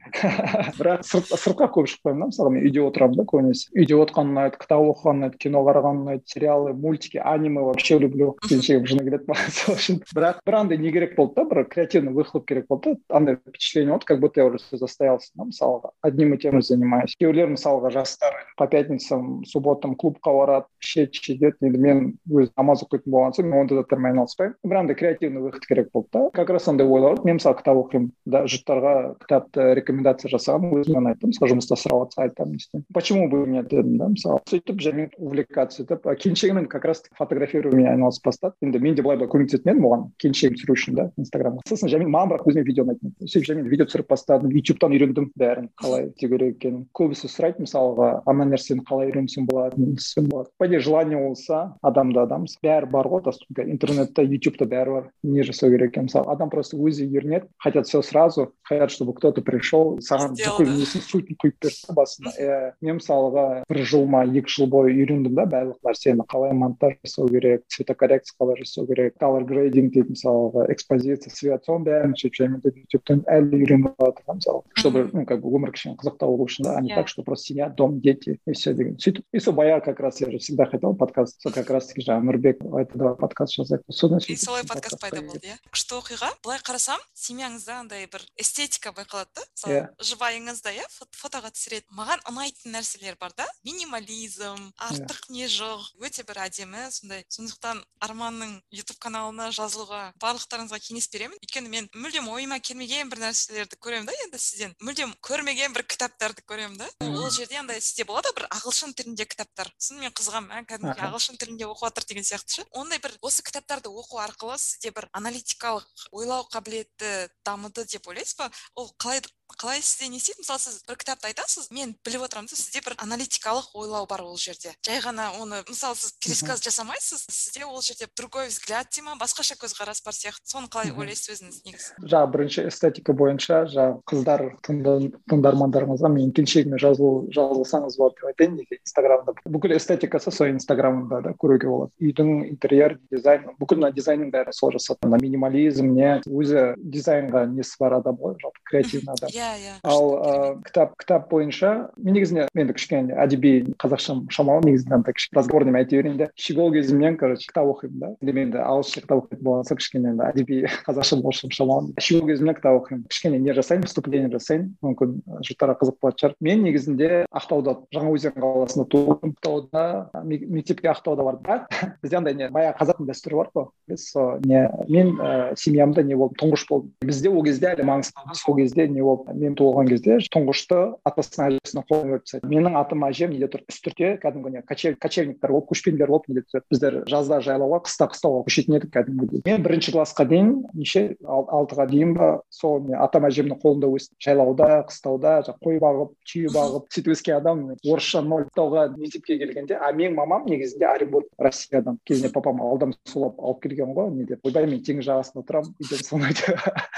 бірақ 0.79 1.05
сыртқа 1.05 1.69
көп 1.75 1.91
шықпаймын 1.93 2.25
да 2.25 2.31
мысалы 2.31 2.55
мен 2.55 2.67
үйде 2.69 2.83
отырамын 2.85 3.21
да 3.21 3.27
көбінесе 3.29 3.71
үйде 3.77 3.99
отырған 3.99 4.33
ұнайды 4.33 4.61
кітап 4.63 4.85
оқыған 4.91 5.21
ұнайды 5.21 5.41
кино 5.45 5.65
қараған 5.69 6.03
ұнайды 6.05 6.25
сериалы 6.31 6.75
мультики 6.75 7.21
аниме 7.23 7.65
вообще 7.67 7.99
люблю 7.99 8.35
келіншегім 8.49 8.89
жыны 8.91 9.07
келеді 9.09 9.31
маған 9.31 9.55
сол 9.59 9.79
үшін 9.79 10.01
бірақ 10.15 10.41
бір 10.47 10.59
андай 10.61 10.79
не 10.79 10.93
керек 10.95 11.17
болды 11.17 11.41
да 11.41 11.45
бір 11.51 11.65
креативный 11.71 12.13
выхлоп 12.13 12.47
керек 12.49 12.67
болды 12.69 12.97
да 12.97 13.17
андай 13.19 13.37
впечатление 13.37 13.93
болды 13.93 14.07
как 14.07 14.21
будто 14.21 14.41
я 14.41 14.47
уже 14.47 14.59
застоялся 14.73 15.31
да 15.35 15.45
мысалға 15.45 15.93
одним 16.03 16.35
и 16.35 16.39
тем 16.39 16.61
же 16.61 16.67
занимаюсь 16.67 17.17
кейбіреулер 17.17 17.55
мысалға 17.55 17.91
жастар 17.95 18.35
по 18.57 18.67
пятницам 18.67 19.45
субботам 19.45 19.95
клубқа 19.95 20.33
барады 20.35 20.67
ішеді 20.83 21.21
шегеді 21.23 21.69
енді 21.69 21.79
мен 21.79 21.98
өзім 22.30 22.54
намаз 22.58 22.84
оқитын 22.86 23.14
болған 23.14 23.36
соң 23.36 23.50
мен 23.50 23.64
ондай 23.64 23.80
заттармен 23.80 24.14
айналыспаймын 24.14 24.56
бір 24.72 24.80
андай 24.82 24.96
креативный 25.00 25.42
выход 25.42 25.66
керек 25.66 25.90
болды 25.94 26.10
да 26.14 26.30
как 26.34 26.50
раз 26.50 26.68
андай 26.68 26.88
ойлар 26.88 27.20
мен 27.24 27.40
мысалы 27.40 27.58
кітап 27.60 27.80
оқимын 27.84 28.10
да 28.26 28.44
жұрттарға 28.50 28.94
кітапты 29.24 29.74
рекомендация 29.80 30.32
жасағанмын 30.34 30.82
өзіме 30.82 31.02
ұнайды 31.02 31.32
мысалы 31.32 31.54
жұмыста 31.54 31.78
сұрап 31.80 32.08
жатса 32.08 32.26
айтамын 32.28 32.56
не 32.56 32.64
істеймін 32.64 32.86
почему 32.94 33.30
бы 33.30 33.46
нет 33.48 33.70
дедім 33.70 33.98
да 33.98 34.10
мысалы 34.14 34.42
сөйтіп 34.50 34.82
және 34.84 35.10
увлекаться 35.18 35.84
етіп 35.84 36.08
келіншегіммен 36.20 36.68
как 36.72 36.86
раз 36.86 37.04
фотографированиемен 37.18 37.94
айналысып 37.94 38.30
бастады 38.30 38.56
енді 38.62 38.80
мен 38.80 38.96
де 38.96 39.06
былай 39.06 39.18
былай 39.18 39.32
көмектесетін 39.32 39.74
едім 39.74 39.88
оған 39.90 40.06
келіншегім 40.22 40.58
түсіру 40.60 40.78
үшін 40.78 41.00
да 41.00 41.08
инстаграмға 41.20 41.66
сосын 41.70 41.92
жәмил 41.92 42.12
маған 42.14 42.34
бірақ 42.34 42.50
өзіме 42.50 42.66
видео 42.68 42.86
ұнайтын 42.88 43.14
еді 43.14 43.32
сөйтіп 43.34 43.50
жәмил 43.50 43.70
видео 43.72 43.88
түсіріп 43.90 44.10
бастадым 44.10 44.54
ютубтан 44.56 44.96
үйрендім 44.96 45.30
бәрін 45.40 45.70
қалай 45.80 46.10
істеу 46.10 46.34
керек 46.34 46.58
екенін 46.58 46.86
көбісі 46.98 47.30
сұрайды 47.32 47.66
мысалға 47.66 48.10
ана 48.30 48.48
нәрсені 48.50 48.86
қалай 48.88 49.12
үйренсем 49.12 49.48
болады 49.50 49.80
не 49.82 49.94
істесем 49.96 50.30
болады 50.30 50.50
по 50.58 50.68
желание 50.80 51.18
болса 51.18 51.76
адамда 51.90 52.24
адам. 52.24 52.46
Бәрі 52.64 52.90
бар 52.92 53.10
ғой 53.10 53.24
доступно 53.26 53.66
интернетте 53.70 54.24
ютубта 54.24 54.66
бәрі 54.70 54.96
бар. 54.96 55.10
Не 55.24 55.44
жасау 55.44 55.72
керек 55.74 55.92
екенін 55.94 56.10
мысалы. 56.10 56.32
Адам 56.32 56.50
просто 56.50 56.78
өзі 56.78 57.08
үйренеді 57.10 57.50
хотят 57.58 57.88
все 57.88 58.02
сразу 58.02 58.54
хотят 58.64 58.92
чтобы 58.92 59.14
кто 59.14 59.32
то 59.32 59.42
пришел 59.42 59.98
саған 60.00 60.36
бүкіл 60.38 60.74
несін 60.78 61.02
сутін 61.02 61.38
құйып 61.42 61.58
берді 61.62 61.96
басында 61.96 62.34
иә 62.38 62.58
мен 62.82 63.00
мысалға 63.00 63.64
бір 63.70 63.82
жыл 63.86 64.06
ма 64.06 64.24
екі 64.26 64.50
жыл 64.50 64.70
бойы 64.70 64.94
үйрендім 64.94 65.36
да 65.36 65.46
барлық 65.50 65.80
нәрсені. 65.86 66.26
Қалай 66.30 66.54
монтаж 66.54 66.98
жасау 67.06 67.30
керек 67.30 67.64
цветокоррекция 67.70 68.38
қалай 68.40 68.60
жасау 68.64 68.88
керек 68.88 69.16
color 69.22 69.46
grading 69.48 69.90
дейді 69.94 70.16
мысалға 70.16 70.68
экспозиция 70.74 71.34
свет. 71.34 71.66
Соның 71.66 71.88
бәрін 71.88 72.16
сөйтіп 72.18 72.40
жаймен 72.40 72.62
ютубтан 72.64 73.24
әлі 73.30 73.62
үйреніп 73.64 73.96
жатырмын 74.00 74.40
мысалы 74.40 74.62
чтобы 74.76 75.10
ну 75.14 75.26
как 75.26 75.42
бы 75.42 75.50
өмір 75.56 75.74
кішкене 75.74 75.98
қызықтау 76.00 76.36
болу 76.36 76.48
үшін 76.50 76.64
да 76.68 76.78
а 76.78 76.82
не 76.82 76.94
так 76.96 77.08
что 77.08 77.24
просто 77.24 77.48
сидят 77.54 77.76
дом 77.76 78.00
дети 78.00 78.40
и 78.46 78.54
все 78.54 78.74
деген. 78.74 78.98
Сөйтіп 78.98 79.24
и 79.34 79.40
сол 79.40 79.54
баяғы 79.54 79.86
как 79.86 80.00
раз 80.00 80.22
я 80.22 80.30
же 80.32 80.38
всегда 80.38 80.66
хотел 80.66 80.94
подкаст 80.94 81.42
сол 81.42 81.52
как 81.52 81.70
раз 81.70 81.79
жаздық 81.80 82.04
жаңағы 82.04 82.28
нұрбек 82.28 82.62
айтты 82.76 83.00
давай 83.00 83.16
подкаст 83.20 83.56
жазайық. 83.56 83.84
Содан 83.90 84.22
и 84.28 84.36
солай 84.36 84.64
подкаст 84.68 85.00
пайда 85.00 85.22
болды 85.24 85.48
иә? 85.48 85.58
Күшті 85.72 85.98
оқиға. 86.00 86.30
Былай 86.44 86.60
қарасам 86.60 87.00
семьяңызда 87.16 87.80
андай 87.80 88.08
бір 88.12 88.24
эстетика 88.38 88.92
байқалады 88.92 89.32
да? 89.36 89.46
Мысалы 89.56 89.76
иә. 89.76 89.86
жұбайыңыз 90.04 90.62
иә? 90.68 90.86
Фотоға 91.20 91.52
түсіреді. 91.56 91.88
Маған 91.96 92.24
ұнайтын 92.30 92.76
нәрселер 92.76 93.18
бар 93.20 93.34
да? 93.38 93.48
Минимализм 93.64 94.72
артық 94.78 95.30
не 95.30 95.48
жоқ 95.48 95.88
өте 96.04 96.26
бір 96.28 96.44
әдемі. 96.48 96.90
Сондай 96.92 97.26
сондықтан 97.30 97.84
арманның 98.04 98.60
ютуб 98.76 99.00
каналына 99.00 99.50
жазылуға 99.56 100.14
барлықтарыңызға 100.20 100.80
кеңес 100.84 101.10
беремін. 101.14 101.40
Өйткені 101.40 101.70
мен 101.70 101.90
мүлдем 101.96 102.30
ойыма 102.30 102.60
келмеген 102.60 103.10
бір 103.10 103.24
нәрселерді 103.28 103.80
көремін 103.80 104.10
да 104.10 104.16
енді 104.26 104.40
сізден. 104.40 104.76
Мүлдем 104.84 105.14
көрмеген 105.24 105.76
бір 105.76 105.86
кітаптарды 105.88 106.44
көремін 106.48 106.80
да. 106.84 106.90
Ол 107.08 107.30
жерде 107.32 107.60
андай 107.60 107.82
сізде 107.82 108.06
болады 108.10 108.34
бір 108.36 108.48
ағылшын 108.50 108.94
тілінде 108.98 109.26
кітаптар. 109.30 109.72
Сосын 109.78 110.04
мен 110.04 110.14
қызығамын 110.16 110.50
мә 110.50 110.64
кәдімгідей 110.70 111.06
ағылшын 111.10 111.40
тілінде 111.40 111.69
оқып 111.74 111.90
жатыр 111.90 112.08
деген 112.10 112.28
сияқты 112.28 112.60
ше. 112.60 112.66
Ондай 112.74 113.00
бір 113.04 113.16
осы 113.22 113.44
кітаптарды 113.46 113.90
оқу 113.90 114.20
арқылы 114.24 114.58
сізде 114.60 114.92
бір 114.96 115.10
аналитикалық 115.14 115.88
ойлау 116.12 116.48
қабілеті 116.52 117.30
дамыды 117.46 117.86
деп 117.86 118.08
ойлайсыз 118.08 118.38
ба? 118.40 118.50
Ол 118.76 118.92
қалай 118.98 119.22
қалай 119.58 119.82
сізде 119.82 120.10
не 120.10 120.18
істейді? 120.18 120.44
Мысалы 120.44 120.60
сіз 120.60 120.84
бір 120.88 120.98
кітапты 121.00 121.30
айтасыз 121.32 121.70
мен 121.72 121.96
біліп 122.06 122.26
отырамын 122.28 122.50
да 122.50 122.56
сізде 122.56 122.82
бір 122.86 122.96
аналитикалық 123.02 123.72
ойлау 123.74 124.06
бар 124.10 124.22
ол 124.24 124.38
жерде. 124.38 124.74
Жай 124.86 125.02
ғана 125.04 125.32
оны 125.40 125.64
мысалы 125.68 125.96
сіз 125.96 126.14
пересказ 126.22 126.62
жасамайсыз 126.64 127.26
сізде 127.30 127.66
ол 127.66 127.82
жерде 127.82 128.08
другой 128.18 128.48
взгляд 128.48 128.88
дей 128.94 129.04
ма 129.04 129.18
басқаша 129.20 129.58
көзқарас 129.60 130.04
бар 130.06 130.14
сияқты. 130.14 130.46
Соны 130.50 130.70
қалай 130.72 130.94
ойлайсыз 130.94 131.40
өзіңіз 131.40 131.62
негізі? 131.66 131.98
Жаңағы 132.06 132.32
бірінші 132.36 132.66
эстетика 132.70 133.14
бойынша 133.14 133.66
жаңағы 133.74 134.04
қыздар 134.10 134.46
тыңдармандарыңызға 134.64 136.12
менің 136.14 136.34
келіншегіме 136.38 136.80
жазылу 136.80 137.28
жазылсаңыз 137.36 137.98
болады 138.00 138.20
деп 138.20 138.30
айтайын. 138.32 138.56
Неге? 138.60 138.80
Инстаграмда 138.80 139.36
бүкіл 139.46 139.76
эстетикасы 139.76 140.32
сол 140.32 140.54
инстаграмында 140.54 141.22
да 141.26 141.34
көруге 141.38 141.70
болады. 141.70 141.92
Үйдің 142.00 142.50
интерьер 142.50 142.98
дизайн 143.12 143.50
бүкіл 143.60 143.82
мына 143.82 143.92
дизайнның 143.96 144.32
бәрі 144.34 144.54
сол 144.56 144.74
жасады. 144.76 145.10
Минимализм 145.20 145.92
не? 145.94 146.20
Өзі 146.28 146.74
дизайнға 146.78 147.46
несі 147.52 147.78
бар 147.80 148.00
адам 148.00 148.18
ғой? 148.20 148.36
Жалпы 148.42 148.66
креативный 148.72 149.14
адам. 149.14 149.30
Иә 149.40 149.52
иә 149.64 149.74
ал 149.84 150.06
ыыы 150.14 150.62
кітап 150.68 150.96
кітап 151.00 151.30
бойынша 151.32 151.90
мен 151.98 152.14
негізінде 152.18 152.48
енді 152.56 152.76
кішкене 152.76 153.16
әдеби 153.24 153.54
қазақшам 153.80 154.26
шамалы 154.34 154.68
негізінде 154.68 154.96
андай 155.00 155.16
кішкене 155.16 155.40
разговорныймен 155.40 155.80
айта 155.80 155.96
берейін 155.96 156.18
де 156.18 156.30
щегол 156.36 156.74
кезімнен 156.74 157.18
короче 157.18 157.48
кітап 157.48 157.70
оқимын 157.72 158.00
да. 158.00 158.10
Енді 158.22 158.60
ағылшынша 158.60 159.04
кітап 159.06 159.24
оқитын 159.24 159.44
болған 159.46 159.68
соң 159.70 159.80
кішкене 159.80 160.12
енді 160.14 160.26
әдеби 160.28 160.60
қазақшам 160.88 161.24
орысшам 161.24 161.54
шамалы. 161.56 161.94
Щегол 162.00 162.28
кезімнен 162.30 162.58
кітап 162.58 162.80
оқимын. 162.82 163.06
Кішкене 163.10 163.40
не 163.40 163.56
жасаймын 163.56 163.88
выступление 163.88 164.32
жасаймын. 164.34 164.74
Мүмкін 164.84 165.16
жұрттарға 165.48 165.78
қызық 165.82 166.00
болатын 166.02 166.24
шығар. 166.24 166.36
Мен 166.44 166.64
негізінде 166.66 167.10
ақтауда 167.30 167.76
жаңаөзен 167.96 168.36
қаласында 168.36 168.88
туылдым. 168.92 169.36
Ақтауда 169.40 169.86
мектепке 170.24 170.92
ақтауда 170.92 171.28
бардым. 171.28 171.46
Бірақ 171.48 171.80
бізде 172.04 172.20
андай 172.20 172.36
не 172.36 172.50
баяғы 172.54 172.78
қазақтың 172.82 173.10
дәстүрі 173.10 173.40
бар 173.40 173.52
ғой. 173.56 173.70
Біз 173.90 174.08
сол 174.12 174.40
не 174.46 174.66
мен 174.90 175.16
ә, 175.20 175.56
семьямда 175.60 176.04
не 176.04 176.18
болдым 176.20 176.40
тұңғыш 176.44 176.66
болдым. 176.70 176.94
Бізде 177.06 177.32
ол 177.32 177.44
кезде 177.46 177.72
әлі 177.74 177.88
маңғыстауда 177.90 178.38
сол 178.38 178.58
кезде 178.60 178.88
не 178.88 179.04
болды 179.06 179.29
мен 179.36 179.56
туылған 179.60 179.90
кезде 179.92 180.18
тұңғышты 180.34 180.80
атасының 181.10 181.60
әжесінің 181.60 181.88
қолына 181.90 182.14
беріп 182.14 182.26
тастайды 182.26 182.52
менің 182.54 182.78
атым 182.80 183.06
әжем 183.08 183.34
неде 183.36 183.50
тұр? 183.52 183.64
Үстіртте 183.70 184.16
кәдімгі 184.24 184.54
не? 184.56 184.64
Кочевниктер 184.70 185.54
болып 185.54 185.70
көшпенділер 185.74 186.14
болып 186.14 186.30
неде 186.32 186.46
түседі 186.48 186.66
біздер 186.74 187.00
жазда 187.10 187.42
жайлауға 187.46 187.82
қыста 187.88 188.10
қыстауға 188.14 188.46
көшетін 188.48 188.80
едік 188.80 188.94
кәдімгідей 188.96 189.44
мен 189.46 189.66
бірінші 189.66 189.94
классқа 189.96 190.26
дейін 190.30 190.54
неше 190.74 191.06
алтыға 191.26 191.88
дейін 191.92 192.16
ба 192.18 192.30
сол 192.54 192.82
не 192.88 192.98
атам 192.98 193.28
әжемнің 193.30 193.62
қолында 193.62 193.92
өстім 193.96 194.20
жайлауда 194.24 194.70
қыстауда 194.90 195.36
қой 195.64 195.80
бағып 195.82 196.14
түйе 196.28 196.52
бағып 196.54 196.90
сөйтіп 196.94 197.14
өскен 197.14 197.38
адам. 197.40 197.62
Орысша 197.86 198.22
ноль 198.26 198.46
тауға 198.56 198.88
мектепке 198.96 199.38
келгенде 199.40 199.78
а 199.78 199.92
менің 199.96 200.16
мамам 200.18 200.46
негізінде 200.50 200.88
оренбург 200.90 201.28
россиядан. 201.40 202.00
Кезінде 202.06 202.32
папам 202.34 202.62
ауылдан 202.64 202.96
солап 203.08 203.40
алып 203.40 203.64
келген 203.66 203.94
ғой 203.98 204.12
не 204.16 204.26
деп 204.30 204.46
ойбай 204.46 204.68
мен 204.70 204.84
теңіз 204.86 205.08
жағасында 205.10 205.44
отырамын 205.44 205.74
үйден 205.80 206.04
соны 206.06 206.32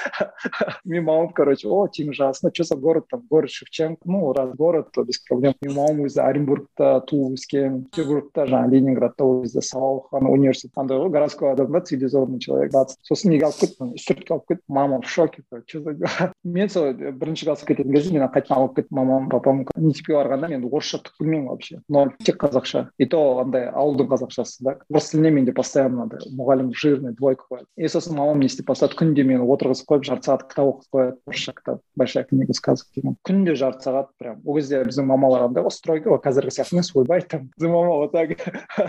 менің 0.85 1.07
мамам 1.07 1.31
короче 1.37 1.69
о 1.69 1.85
теңіз 1.87 2.20
жағасында 2.20 2.52
что 2.54 2.64
за 2.64 2.76
город 2.76 3.06
там 3.10 3.22
город 3.30 3.50
шевченко 3.50 4.00
ну 4.04 4.32
раз 4.32 4.54
город 4.54 4.88
то 4.92 5.04
без 5.04 5.18
проблем 5.18 5.54
менің 5.62 5.76
мамам 5.76 6.04
өзі 6.06 6.20
оренбургта 6.22 7.00
туып 7.08 7.38
өскен 7.38 7.84
петербургта 7.90 8.46
жаңағы 8.46 8.74
ленинградта 8.74 9.24
ол 9.24 9.42
кезде 9.42 9.62
сауалхан 9.62 10.26
университет 10.26 10.76
андай 10.76 10.98
ғой 10.98 11.10
городской 11.10 11.52
адам 11.52 11.72
да 11.72 11.80
цивилизованный 11.80 12.40
человек 12.40 12.72
батыс 12.72 12.98
сосын 13.02 13.30
неге 13.32 13.48
алып 13.48 13.60
кетті 13.62 13.90
үстіртке 13.96 14.34
алып 14.34 14.48
кетті 14.48 14.64
мама 14.68 15.00
в 15.00 15.08
шоке 15.08 15.42
что 15.66 15.82
за 15.82 15.94
дела 15.94 16.32
мен 16.44 16.68
сол 16.68 16.92
бірінші 16.92 17.46
классқа 17.46 17.72
кететін 17.72 17.94
кезде 17.94 18.14
мені 18.14 18.30
қайтадан 18.32 18.60
алып 18.60 18.76
кетті 18.76 18.94
мамам 18.94 19.28
папам 19.30 19.64
мектепке 19.76 20.16
барғанда 20.16 20.50
мен 20.52 20.66
орысша 20.66 21.00
түк 21.02 21.18
білмеймін 21.20 21.48
вообще 21.50 21.80
ноль 21.88 22.12
тек 22.24 22.40
қазақша 22.42 22.88
и 22.98 23.06
то 23.06 23.38
андай 23.40 23.68
ауылдың 23.70 24.10
қазақшасы 24.10 24.64
да 24.64 24.76
орыс 24.90 25.10
тіліне 25.12 25.30
менде 25.30 25.52
постоянно 25.56 26.06
андай 26.06 26.20
мұғалім 26.38 26.72
жирный 26.74 27.14
двойка 27.16 27.46
қояды 27.50 27.66
и 27.76 27.88
сосын 27.88 28.16
мамам 28.16 28.40
не 28.40 28.50
істеп 28.50 28.66
бастады 28.70 28.96
күнде 28.98 29.24
мені 29.24 29.46
отырғызып 29.46 29.88
қойып 29.90 30.06
жарты 30.08 30.30
сағат 30.30 30.46
кітап 30.50 30.70
оқытып 30.72 30.96
қояды 30.96 31.16
орысша 31.26 31.54
кітап 31.56 31.82
большая 32.11 32.23
книга 32.25 32.53
сказок 32.53 32.87
деген 32.95 33.15
күнде 33.27 33.55
жарты 33.55 33.85
сағат 33.85 34.09
прям. 34.19 34.41
Ол 34.45 34.57
кезде 34.57 34.81
біздің 34.83 35.07
мамалар 35.07 35.45
андай 35.47 35.63
ғой 35.63 35.71
стройка 35.71 36.11
ғой 36.11 36.19
қазіргі 36.23 36.51
сияқты 36.51 36.75
емес 36.75 36.91
ойбай 36.95 37.21
там. 37.21 37.49
Біздің 37.55 37.71
мама 37.71 37.95
вот 38.01 38.11
так 38.11 38.35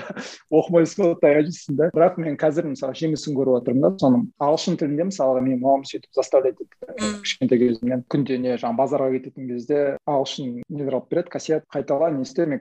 оқымайсың 0.51 1.05
ғой 1.05 1.15
таяқ 1.23 1.47
жейсің 1.47 1.79
да. 1.79 1.91
Бірақ 1.95 2.19
мен 2.19 2.37
қазір 2.41 2.67
мысалы 2.73 2.97
жемісін 2.99 3.37
көріп 3.37 3.61
жатырмын 3.61 3.83
да 3.87 3.93
соның 4.03 4.27
ағылшын 4.43 4.79
тілінде 4.81 5.07
мысалға 5.11 5.43
менің 5.45 5.63
мамам 5.63 5.87
сөйтіп 5.87 6.11
заставлять 6.19 6.59
етті 6.59 7.21
кішкентай 7.23 7.61
кезімнен 7.63 8.05
күнде 8.11 8.39
не 8.43 8.57
жаңағы 8.57 8.81
базарға 8.81 9.11
кететін 9.17 9.49
кезде 9.53 9.81
ағылшын 10.09 10.63
нелер 10.69 10.99
алып 10.99 11.11
береді 11.13 11.33
кассет 11.33 11.67
қайтала 11.73 12.11
не 12.15 12.27
істе 12.27 12.47
мен 12.47 12.61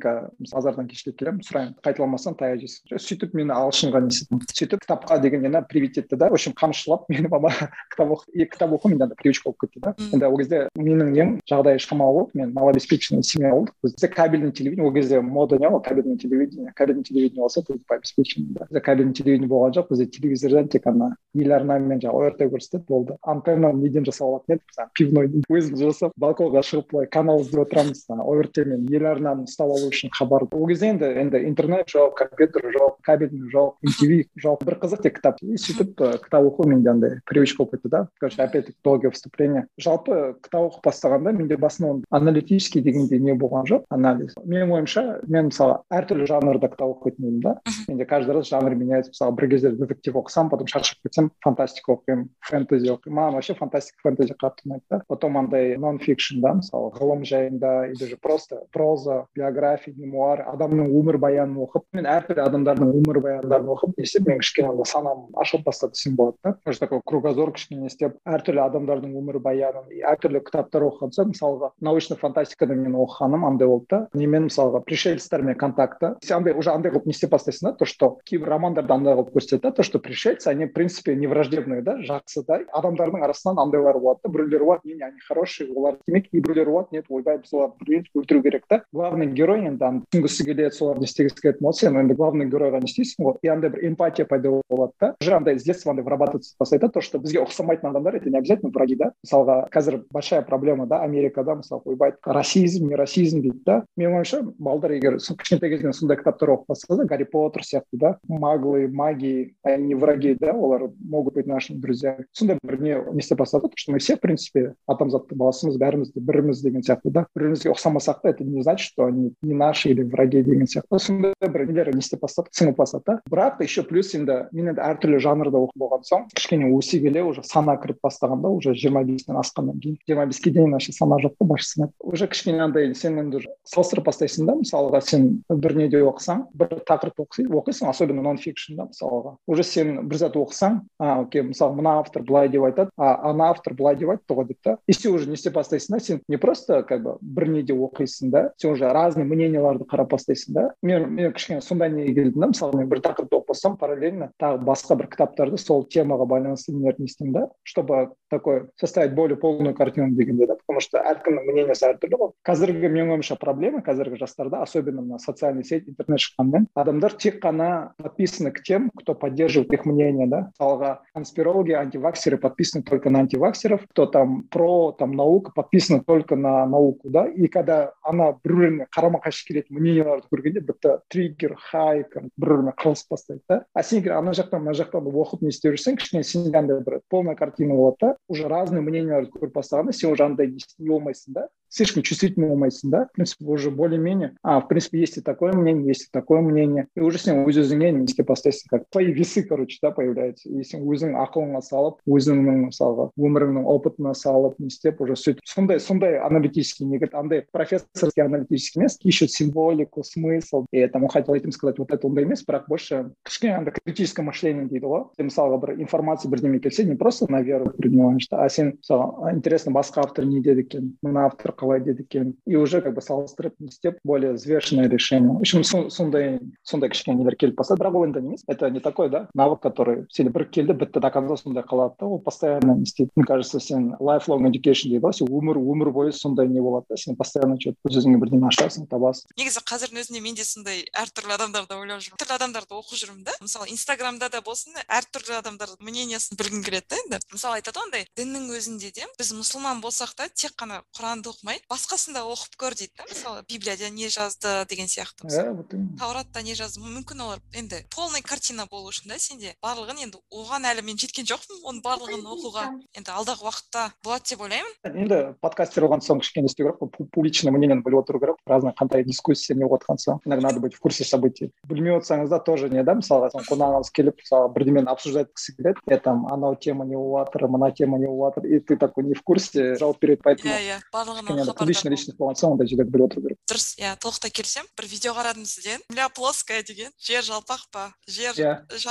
базардан 0.51 0.87
кештеп 0.91 1.17
келемін 1.19 1.41
сұраймын 1.47 1.75
қайталамасаң 1.85 2.37
таяқ 2.39 2.61
жейсің. 2.61 3.01
Сөйтіп 3.01 3.35
мені 3.37 3.55
ағылшынға 3.55 4.03
не 4.05 4.15
сөйтіп 4.51 4.85
кітапқа 4.85 5.19
деген 5.21 5.45
нені 5.45 5.63
привить 5.69 5.97
етті 5.97 6.15
да 6.15 6.29
в 6.29 6.37
общем 6.37 6.53
қамшылап 6.53 7.07
мені 7.09 7.27
мама 7.31 7.51
кітап 7.93 8.11
оқы 8.15 8.45
кітап 8.45 8.75
оқу 8.75 8.91
менде 8.91 9.07
андай 9.07 9.17
привычка 9.17 9.49
болып 9.49 9.65
кетті 9.65 9.79
да. 9.79 9.95
Енді 10.11 10.25
ол 10.25 10.40
кезде 10.41 10.67
менің 10.75 11.11
нем 11.15 11.33
жағдайы 11.49 11.79
шамалы 11.79 12.25
болды 12.25 12.39
мен 12.41 12.53
малообеспеченный 12.53 13.23
семья 13.23 13.51
болдық. 13.53 13.73
Бізде 13.83 14.07
кабельный 14.07 14.51
телевидение 14.51 14.87
ол 14.87 14.93
кезде 14.93 15.21
мода 15.21 15.57
не 15.57 15.69
ғой 15.69 15.81
кабельный 15.83 16.17
телевидение. 16.17 16.71
Кабельный 16.75 17.03
телевидение 17.03 17.41
болса 17.41 17.61
ты 17.61 17.79
по 17.87 17.95
обеспечению 17.95 18.53
да. 18.53 18.65
Бізде 18.65 18.81
кабельный 18.81 19.13
телевидение 19.13 19.49
болған 19.49 19.75
жоқ 19.77 19.89
бізде 19.89 20.05
телевизордан 20.07 20.67
тек 20.67 20.87
ана 20.87 21.15
телеарнамен 21.35 21.99
жаңағы 22.01 22.27
орт 22.27 22.41
көрсетеді 22.41 22.85
болды. 22.87 23.17
Антенна 23.21 23.71
неден 23.73 24.05
жасалатын 24.05 24.57
еді 24.57 24.63
жаңағы 24.77 24.91
пивной 24.97 25.29
өзіміз 25.49 25.85
жасап 25.85 26.11
балконға 26.19 26.63
шығып 26.65 26.91
былай 26.91 27.07
канал 27.07 27.41
іздеп 27.41 27.65
отырамыз 27.65 28.05
орт 28.09 28.57
мен 28.65 28.87
ел 28.91 29.05
арнаны 29.11 29.47
ұстап 29.47 29.71
алу 29.71 29.91
үшін 29.91 30.11
хабар. 30.17 30.47
Ол 30.51 30.67
кезде 30.67 30.91
енді 30.91 31.05
енді 31.05 31.43
интернет 31.47 31.87
жоқ 31.87 32.15
компьютер 32.17 32.67
жоқ 32.75 32.97
кабельный 33.03 33.49
жоқ 33.53 33.77
мтв 33.85 34.27
жоқ. 34.43 34.65
Бір 34.65 34.77
қызық 34.81 35.01
тек 35.03 35.17
кітап. 35.19 35.41
И 35.41 35.57
сөйтіп 35.57 35.95
кітап 35.95 36.43
оқу 36.43 36.67
менде 36.67 36.89
андай 36.91 37.19
привычка 37.25 37.63
болып 37.63 37.77
кетті 37.77 37.89
да. 37.89 38.07
Короче 38.19 38.41
опять 38.41 38.65
таки 38.65 38.77
долгое 38.83 39.09
выступление. 39.09 39.67
Жалпы 39.77 40.30
кітап 40.39 40.67
оқып 40.69 40.87
бастағанда 40.87 41.33
менде 41.35 41.57
басында 41.57 42.05
аналитический 42.11 42.81
дегендей 42.81 43.19
не 43.19 43.35
болған 43.37 43.67
жоқ 43.69 43.85
анализ. 43.89 44.35
Менің 44.45 44.73
ойымша 44.77 45.03
мен 45.27 45.49
мысалы 45.49 45.79
әртүрлі 45.91 46.27
жанрда 46.29 46.69
кітап 46.71 46.95
оқитын 46.95 47.27
едім 47.27 47.41
да. 47.41 47.55
Менде 47.87 48.05
каждый 48.05 48.35
раз 48.35 48.49
жанр 48.49 48.75
меняется. 48.75 49.11
Мысалы 49.11 49.35
бір 49.35 49.49
кезде 49.49 49.71
детектив 49.71 50.15
оқысам 50.15 50.49
потом 50.49 50.67
шаршап 50.67 51.01
кетсем 51.03 51.31
фантастика 51.43 51.93
оқимын 51.93 52.29
фэнтези 52.39 52.89
оқимын. 52.89 53.17
Маған 53.21 53.33
вообще 53.39 53.53
фантастика 53.55 53.99
фэнтези 54.03 54.35
қатты 54.39 54.67
ұнайды 54.67 54.83
да. 54.89 55.01
Потом 55.07 55.37
андай 55.37 55.77
нон 55.77 55.99
фикшн 55.99 56.41
да 56.41 56.53
мысалы 56.59 56.91
ғылым 56.95 57.25
жайында 57.25 57.87
или 57.91 58.05
же 58.05 58.17
просто 58.21 58.63
проза 58.71 59.25
биография 59.35 59.93
мемуар 59.97 60.45
адамның 60.53 60.91
өмірбаянын 60.99 61.57
оқып 61.65 61.85
мен 61.93 62.07
әртүрлі 62.09 62.43
адамдардың 62.45 62.93
өмірбаяндарын 63.01 63.71
оқып 63.75 63.97
не 63.97 64.05
істеп 64.05 64.27
мен 64.27 64.39
кішкене 64.39 64.85
санам 64.85 65.27
ашылып 65.35 65.65
бастады 65.65 65.93
десем 65.93 66.15
болады 66.15 66.37
да. 66.43 66.55
Уже 66.65 66.79
такой 66.79 67.01
кругозор 67.05 67.51
кішкене 67.53 67.87
істеп 67.87 68.17
әртүрлі 68.25 68.63
адамдардың 68.65 69.15
өмірбаянын 69.19 69.91
әртүрлі 70.21 70.41
кітаптар 70.45 70.85
оқыған 70.85 71.13
соң 71.15 71.31
мысалға 71.31 71.71
научный 71.81 72.17
фантастикада 72.21 72.75
мен 72.77 72.93
оқығаным 73.01 73.45
андай 73.47 73.67
болды 73.67 73.87
да. 73.89 73.99
Немен 74.13 74.47
мысалға 74.47 74.83
пришельцтермен 74.85 75.57
контакты. 75.57 76.13
Андай 76.29 76.53
уже 76.53 76.71
андай 76.71 76.91
қылып 76.91 77.07
не 77.09 77.15
істеп 77.15 77.31
бастайсың 77.33 77.71
да? 77.71 77.73
То 77.73 77.85
что 77.85 78.19
кейбір 78.25 78.53
романдарда 78.53 78.93
андай 78.93 79.15
қылып 79.17 79.33
көрсетеді 79.33 79.61
да 79.61 79.71
то 79.71 79.83
что 79.83 79.99
пришельцы 79.99 80.47
они 80.47 80.65
в 80.65 80.73
принципе 80.73 81.15
не 81.15 81.27
враждебные 81.27 81.81
да 81.81 81.97
жақсы 81.97 82.45
да 82.47 82.61
адамдардың 82.71 83.23
арасынан 83.23 83.59
андайлар 83.59 83.97
болады 83.99 84.19
да. 84.23 84.29
Біреулер 84.29 84.63
болады 84.63 84.81
не 84.85 85.01
они 85.01 85.19
хорошие 85.27 85.71
олар 85.73 85.97
демек 86.07 86.29
кейбіреулер 86.29 86.69
болады 86.69 86.87
нет 86.91 87.05
ойбай 87.09 87.37
біз 87.39 87.53
оларды 87.53 88.03
өлтіру 88.13 88.43
керек 88.43 88.65
та 88.67 88.83
главный 88.93 89.27
герой 89.27 89.65
енді 89.65 90.03
түсінгісі 90.11 90.45
келеді 90.45 90.75
соларды 90.75 91.05
не 91.05 91.09
істегісі 91.09 91.41
келетін 91.41 91.65
болса 91.65 91.87
сен 91.87 91.97
енді 91.97 92.15
главный 92.19 92.49
геройға 92.51 92.81
не 92.81 92.89
істейсің 92.91 93.25
ғой. 93.25 93.37
И 93.41 93.47
андай 93.47 93.71
бір 93.71 93.85
эмпатия 93.89 94.25
пайда 94.25 94.61
болады 94.69 94.93
да. 94.99 95.15
Уже 95.21 95.33
андай 95.33 95.57
с 95.57 95.63
детства 95.63 95.91
андай 95.91 96.05
вырабатываться 96.05 96.55
бастайды 96.59 96.87
да 96.87 96.89
то 96.89 97.01
что 97.01 97.19
бізге 97.19 97.41
ұқсамайтын 97.41 97.89
адамдар 97.89 98.15
это 98.15 98.29
не 98.29 98.37
обязательно 98.37 98.71
враги 98.71 98.95
да. 98.95 99.11
Мысалға 99.25 99.67
қазір 99.71 100.01
большая 100.11 100.41
проблема 100.41 100.87
да 100.87 101.01
америкада 101.03 101.55
мысалы 101.55 101.81
ойбай 101.85 102.13
расизм 102.25 102.87
не 102.87 102.95
расизм 102.95 103.41
дейді 103.41 103.61
да. 103.65 103.83
Менің 103.97 104.21
ойымша 104.21 104.41
балдар 104.57 104.95
егер 104.97 105.17
кішкентай 105.17 105.69
кезінен 105.69 105.93
сондай 105.93 106.17
кітаптар 106.17 106.55
оқып 106.55 106.71
қалса 106.73 106.97
да 106.97 107.05
гарри 107.05 107.25
поттер 107.25 107.63
сияқты 107.63 107.97
да. 107.97 108.17
Маглы 108.27 108.87
маги 108.87 109.55
они 109.63 109.91
не 109.91 109.95
враги 109.95 110.35
да 110.39 110.53
олар 110.53 110.89
могут 110.99 111.35
быть 111.35 111.47
нашими 111.47 111.77
друзьями. 111.77 112.25
Сондай 112.31 112.57
бір 112.63 112.81
не 112.81 112.95
не 113.13 113.19
істеп 113.19 113.39
бастады 113.39 113.69
что 113.75 113.91
мы 113.91 113.99
все 113.99 114.15
в 114.15 114.19
принципе 114.19 114.73
адамзаттың 114.87 115.37
баласымыз 115.37 115.77
бәріміз 115.77 116.13
де 116.13 116.21
біріміз 116.21 116.61
деген 116.61 116.81
сияқты 116.81 117.11
да. 117.11 117.25
Бір 117.35 117.51
бірімізге 117.51 117.71
ұқсамасақ 117.71 118.21
та 118.23 118.29
это 118.29 118.43
не 118.43 118.61
значит 118.63 118.87
что 118.87 119.05
они 119.05 119.33
не 119.41 119.53
наши 119.53 119.89
или 119.89 120.03
враги 120.03 120.41
деген 120.43 120.65
сияқты 120.65 120.99
сондай 120.99 121.33
бір 121.41 121.67
нелер 121.67 121.93
не 121.93 122.01
істеп 122.01 122.21
бастады 122.21 122.49
сіңіп 122.55 122.77
бастады 122.77 123.03
да 123.05 123.21
бірақ 123.29 123.61
еще 123.63 123.83
плюс 123.83 124.13
енді 124.15 124.47
мен 124.51 124.71
енді 124.71 124.81
әртүрлі 124.81 125.19
жанрда 125.23 125.61
оқып 125.61 125.81
болған 125.81 126.05
соң 126.07 126.27
кішкене 126.35 126.69
өсе 126.75 127.01
келе 127.03 127.23
уже 127.27 127.43
сана 127.47 127.77
кіріп 127.81 128.01
бастағанда 128.05 128.51
уже 128.51 128.73
жиырма 128.77 129.03
бестен 129.07 129.39
асқаннан 129.41 129.79
кейін 129.81 129.97
жиырма 130.07 130.25
беске 130.25 130.51
дейін 130.51 130.71
вообще 130.71 130.93
сана 130.93 131.17
жоқ 131.21 131.35
та 131.39 131.45
басшысына. 131.45 131.89
Уже 131.99 132.27
кішкене 132.27 132.63
андай 132.63 132.93
сен 132.95 133.19
енді 133.19 133.41
салыстырып 133.67 134.07
бастайсың 134.09 134.47
да 134.47 134.55
мысалға 134.59 135.01
сен 135.05 135.43
бір 135.49 135.75
неде 135.77 136.01
оқысаң 136.05 136.47
бір 136.53 136.81
тақырып 136.87 137.21
оқисың 137.21 137.89
особенно 137.89 138.21
нон 138.21 138.37
да 138.37 138.87
мысалға. 138.89 139.35
Уже 139.47 139.63
сен 139.63 140.07
бір 140.07 140.17
зат 140.17 140.35
оқысаң 140.35 140.81
а 140.99 141.21
окей 141.21 141.41
мысалы 141.41 141.75
мына 141.75 141.99
автор 141.99 142.23
былай 142.23 142.49
деп 142.49 142.63
айтады 142.63 142.89
а 142.97 143.29
ана 143.29 143.49
автор 143.49 143.73
былай 143.73 143.95
деп 143.95 144.09
айтты 144.09 144.33
ғой 144.33 144.47
деп 144.47 144.57
та. 144.63 144.77
И 144.87 144.93
сен 144.93 145.13
уже 145.13 145.27
не 145.27 145.35
істеп 145.35 145.53
бастайсың 145.55 145.97
да 145.97 145.99
сен 145.99 146.21
не 146.27 146.37
просто 146.37 146.83
как 146.83 147.03
бы 147.03 147.17
бір 147.21 147.49
неде 147.49 147.73
оқисың 147.73 148.31
да 148.31 148.51
сен 148.57 148.71
уже 148.71 148.89
разный 148.89 149.23
мненияларды 149.23 149.85
қарап 149.85 150.09
бастайсың 150.11 150.53
да. 150.53 150.73
Мен 150.81 151.09
мен 151.13 151.33
кішкене 151.33 151.61
сондай 151.61 151.91
неге 151.91 152.13
келдім 152.13 152.41
да 152.41 152.51
мысалы 152.53 152.79
мен 152.79 152.89
бір 152.89 153.03
тақырыпты 153.05 153.37
оқып 153.37 153.53
бастасам 153.53 153.77
параллельно 153.77 154.31
тағы 154.41 154.63
басқа 154.65 154.97
бір 154.97 155.11
кітаптарды 155.13 155.57
сол 155.57 155.85
темаға 155.85 156.25
байланысты 156.25 156.73
нелерді 156.73 157.03
не 157.03 157.11
істеймін 157.11 157.33
да 157.33 157.47
чтобы 157.63 158.11
такой 158.29 158.67
составить 158.75 159.13
более 159.13 159.37
полную 159.37 159.75
картину. 159.75 159.90
Дегенде 159.95 160.47
да 160.47 160.55
потому 160.55 160.81
что 160.81 160.99
әркімнің 160.99 161.47
мнениесі 161.47 161.87
әртүрлі 161.91 162.19
ғой 162.21 162.31
қазіргі 162.47 162.89
менің 162.89 163.15
ойымша 163.17 163.37
проблема 163.39 163.81
қазіргі 163.85 164.19
жастарда 164.21 164.61
особенно 164.61 165.01
мына 165.01 165.19
социальный 165.19 165.63
сеть 165.63 165.87
интернет 165.87 166.19
шыққанымен 166.19 166.67
адамдар 166.75 167.13
тек 167.13 167.43
қана 167.43 167.91
подписаны 167.97 168.51
к 168.51 168.61
тем 168.63 168.91
кто 168.95 169.15
поддерживает 169.15 169.73
их 169.73 169.85
мнение 169.85 170.27
да. 170.27 170.51
Мысалға 170.59 171.01
конспирологи 171.13 171.71
антиваксеры 171.71 172.37
подписаны 172.37 172.83
только 172.83 173.09
на 173.09 173.19
антиваксеров 173.19 173.81
кто 173.89 174.05
там 174.05 174.43
про 174.49 174.91
там 174.91 175.11
наука 175.13 175.51
подписаны 175.55 176.03
только 176.05 176.35
на 176.35 176.65
науку 176.65 177.09
да. 177.09 177.27
И 177.27 177.47
когда 177.47 177.93
ана 178.03 178.33
бір 178.43 178.55
біріне 178.55 178.87
қарама 178.93 179.21
қайшы 179.23 179.45
келетін 179.47 179.77
мненияларды 179.77 180.27
көргенде 180.31 180.61
бітті 180.65 180.97
триггер 181.11 181.55
хайп 181.57 182.15
бір 182.37 182.51
бірімен 182.51 182.75
қырылысып 182.77 183.11
бастайды 183.11 183.41
да 183.49 183.63
а 183.73 183.83
сен 183.83 184.01
егер 184.01 184.17
ана 184.17 184.33
жақтан 184.37 184.63
мына 184.63 184.75
жақтан 184.77 185.07
оқып 185.09 185.41
не 185.41 185.51
істеп 185.53 185.75
жүрсең 185.75 185.97
кішкене 185.99 186.23
сенде 186.23 186.57
андай 186.57 186.81
бір 186.85 187.01
полная 187.09 187.35
картина 187.35 187.75
болады 187.75 187.97
да 188.01 188.15
уже 188.27 188.47
разные 188.47 188.81
мненияларды 188.81 189.31
көріп 189.33 189.53
бастағанда 189.55 189.80
сен 189.89 190.11
уже 190.11 190.23
андай 190.23 190.51
не 190.51 190.89
болмайсың 190.89 191.33
да 191.33 191.47
слишком 191.70 192.02
чувствительный 192.02 192.48
болмайсың 192.48 192.90
да 192.90 193.04
в 193.06 193.12
принципе 193.12 193.44
уже 193.44 193.70
более 193.70 193.98
менее 193.98 194.34
а 194.42 194.60
в 194.60 194.68
принципе 194.68 195.00
есть 195.00 195.18
и 195.18 195.20
такое 195.20 195.52
мнение 195.52 195.88
есть 195.88 196.04
и 196.04 196.08
такое 196.10 196.40
мнение 196.40 196.86
и 196.94 197.00
уже 197.00 197.18
сен 197.18 197.42
өз 197.44 197.58
өзіңе 197.60 197.90
не 197.92 198.04
істеп 198.06 198.28
бастайсың 198.30 198.70
как 198.70 198.84
твои 198.90 199.12
весы 199.12 199.42
короче 199.42 199.78
да 199.82 199.90
появляются 199.90 200.48
и 200.48 200.64
сен 200.64 200.86
өзің 200.86 201.16
ақылыңа 201.20 201.60
салып 201.62 201.98
өзіңнің 202.06 202.68
мысалға 202.70 203.10
өміріңнің 203.18 203.66
опытына 203.66 204.14
салып 204.14 204.58
не 204.58 204.70
істеп 204.72 205.00
уже 205.00 205.16
сөйтіп 205.20 205.42
сондай 205.44 205.80
сондай 205.80 206.18
аналитический 206.18 206.86
неге 206.86 207.10
андай 207.12 207.44
профессорский 207.52 208.22
аналитический 208.22 208.80
емес 208.80 208.98
ищут 209.02 209.30
символику 209.30 210.04
смысл 210.04 210.64
и 210.72 210.86
там 210.86 211.08
хотел 211.08 211.34
этим 211.34 211.52
сказать 211.52 211.78
вот 211.78 211.90
это 211.90 212.06
ондай 212.06 212.24
емес 212.24 212.44
бірақ 212.46 212.68
больше 212.68 213.10
кішкене 213.24 213.56
андай 213.56 213.74
критическое 213.74 214.22
мышление 214.22 214.68
дейді 214.70 214.86
ғой 214.86 215.04
сен 215.18 215.28
мысалға 215.28 215.60
бір 215.60 215.74
информация 215.82 216.30
бірдеме 216.30 216.60
келсе 216.60 216.84
не 216.84 216.96
просто 216.96 217.30
на 217.30 217.42
веру 217.42 217.72
принимаешь 217.76 218.28
а 218.30 218.48
сен 218.48 218.78
мысалы 218.78 219.34
интересно 219.34 219.72
басқа 219.72 220.06
автор 220.06 220.24
не 220.24 220.40
деді 220.40 220.60
екен 220.60 220.96
мына 221.02 221.26
автор 221.26 221.52
қалай 221.61 221.81
деді 221.81 222.03
екен 222.03 222.35
и 222.45 222.55
уже 222.55 222.81
как 222.81 222.95
бы 222.95 223.01
салыстырып 223.01 223.55
не 223.59 223.67
істеп 223.67 223.99
более 224.03 224.33
взвешенное 224.33 224.89
решение. 224.89 225.31
В 225.31 225.41
общем 225.41 225.63
сондай 225.63 226.39
сондай 226.63 226.89
кішкене 226.89 227.21
нелер 227.21 227.35
келіп 227.35 227.55
бастады 227.61 227.81
бірақ 227.83 227.97
ол 227.97 228.05
енді 228.05 228.19
емес 228.19 228.43
это 228.47 228.69
не 228.69 228.79
такой 228.79 229.09
да 229.09 229.27
навык 229.35 229.61
который 229.61 230.05
сен 230.09 230.31
бір 230.31 230.49
келді 230.49 230.73
бітті 230.73 230.99
до 230.99 231.11
конца 231.11 231.37
сондай 231.37 231.63
қалады 231.63 231.95
да 231.99 232.05
ол 232.05 232.19
постоянно 232.19 232.75
не 232.75 232.83
істейді 232.83 233.11
мне 233.15 233.25
кажется 233.25 233.59
сен 233.59 233.95
lifelong 233.99 234.49
education 234.49 234.89
дейді 234.89 235.05
ғой 235.05 235.13
сен 235.13 235.27
өмір 235.27 235.57
өмір 235.61 235.91
бойы 235.91 236.11
сондай 236.11 236.47
не 236.47 236.61
болады 236.61 236.85
да 236.89 236.97
сен 236.97 237.15
постоянно 237.15 237.57
че 237.57 237.71
то 237.71 237.89
өз 237.89 238.01
өзіңе 238.01 238.17
бірдеңе 238.21 238.47
ашасың 238.49 238.87
табасың 238.87 239.29
негізі 239.37 239.61
қазірдің 239.67 240.01
өзінде 240.01 240.21
мен 240.21 240.35
де 240.35 240.45
сондай 240.45 240.83
әртүрлі 240.95 241.35
адамдарды 241.35 241.75
ойлап 241.75 242.01
жүрмін. 242.03 242.19
Түрлі 242.21 242.35
адамдарды 242.37 242.75
оқып 242.77 242.99
жүрмін 242.99 243.23
да. 243.27 243.33
Мысалы 243.41 243.69
инстаграмда 243.73 244.29
да 244.31 244.41
болсын 244.45 244.77
әртүрлі 244.87 245.37
адамдардың 245.39 245.81
мнениясын 245.87 246.39
білгім 246.39 246.63
келеді 246.65 246.87
да 246.91 246.99
енді 247.01 247.19
мысалы 247.33 247.59
айтады 247.59 247.79
ғой 247.79 247.87
андай 247.89 248.05
діннің 248.19 248.49
өзінде 248.57 248.91
де 248.95 249.07
біз 249.19 249.33
мұсылман 249.37 249.81
болсақ 249.83 250.13
та 250.15 250.27
тек 250.29 250.55
қана 250.59 250.81
құранды 250.95 251.31
оқымай 251.31 251.50
басқасын 251.71 252.13
да 252.13 252.23
оқып 252.29 252.55
көр 252.59 252.75
дейді 252.77 252.93
да 252.97 253.05
мысалы 253.09 253.43
библияда 253.49 253.89
не 253.89 254.09
жазды 254.09 254.65
деген 254.69 254.87
сияқты. 254.87 255.27
Иә 255.27 255.51
вот 255.55 255.73
тауратта 255.99 256.43
не 256.45 256.55
жазды 256.55 256.81
мүмкін 256.83 257.23
олар 257.25 257.39
енді 257.53 257.83
полный 257.95 258.21
картина 258.21 258.67
болу 258.71 258.91
үшін 258.91 259.09
да 259.09 259.19
сенде 259.19 259.55
барлығын 259.63 260.03
енді 260.05 260.21
оған 260.31 260.67
әлі 260.69 260.85
мен 260.85 260.99
жеткен 261.01 261.25
жоқпын 261.25 261.65
оның 261.65 261.81
барлығын 261.81 262.25
оқуға. 262.25 262.67
Енді 262.93 263.11
алдағы 263.11 263.47
уақытта 263.49 263.89
болады 264.03 264.29
деп 264.29 264.45
ойлаймын. 264.45 264.73
Енді 264.85 265.19
подкастер 265.41 265.87
болған 265.87 266.05
соң 266.05 266.21
кішкене 266.21 266.51
істеу 266.51 266.69
керек 266.69 266.79
қой 266.81 267.09
публичный 267.11 267.51
мнениені 267.51 267.81
біліп 267.81 268.03
отыру 268.03 268.19
керек. 268.19 268.37
Разный 268.45 268.75
қандай 268.77 269.03
дискуссия 269.03 269.55
не 269.55 269.65
болып 269.65 269.83
жатқан 269.83 269.97
соң. 269.97 270.21
Иногда 270.25 270.49
надо 270.49 270.59
быть 270.59 270.75
в 270.75 270.79
курсе 270.79 271.03
событий. 271.03 271.51
Білмей 271.67 271.97
отырсаңыз 271.97 272.29
да 272.29 272.39
тоже 272.39 272.69
не 272.69 272.83
да 272.83 272.95
мысалға 272.99 273.31
қонағыңыз 273.49 273.91
келіп 273.91 274.21
мысалы 274.21 274.53
бірдемені 274.53 274.91
обсуждать 274.91 275.31
еткісі 275.31 275.55
келеді. 275.57 275.79
Е 275.87 275.97
там 275.97 276.27
анау 276.31 276.55
тема 276.55 276.85
не 276.85 276.95
болып 276.95 277.31
жатыр 277.31 277.47
мына 277.47 277.71
тема 277.71 277.97
не 277.97 278.07
болып 278.07 278.35
жатыр 278.35 278.49
и 278.49 278.59
ты 278.59 278.77
такой 278.77 279.03
не 279.03 279.13
в 279.13 279.23
курсе 279.23 279.75
жауап 279.75 279.99
береді 280.01 280.21
поэтому 280.23 280.53
иә 280.53 280.59
иә 280.67 280.79
барлығын 280.93 281.25
публичный 281.45 281.91
личность 281.93 282.19
болған 282.19 282.39
соң 282.39 282.55
ондай 282.55 282.67
жерлерді 282.71 282.91
біліп 282.95 283.05
отыру 283.09 283.25
керек 283.25 283.39
дұрыс 283.51 283.67
иә 283.81 283.95
толықтай 284.01 284.31
келісемін 284.31 284.69
бір 284.77 284.89
видео 284.91 285.15
қарадым 285.17 285.45
сізден 285.45 285.81
земля 285.89 286.09
плоская 286.09 286.63
деген 286.63 286.91
жер 286.99 287.23
жалпақ 287.23 287.65
па. 287.71 287.83
Жер 288.07 288.35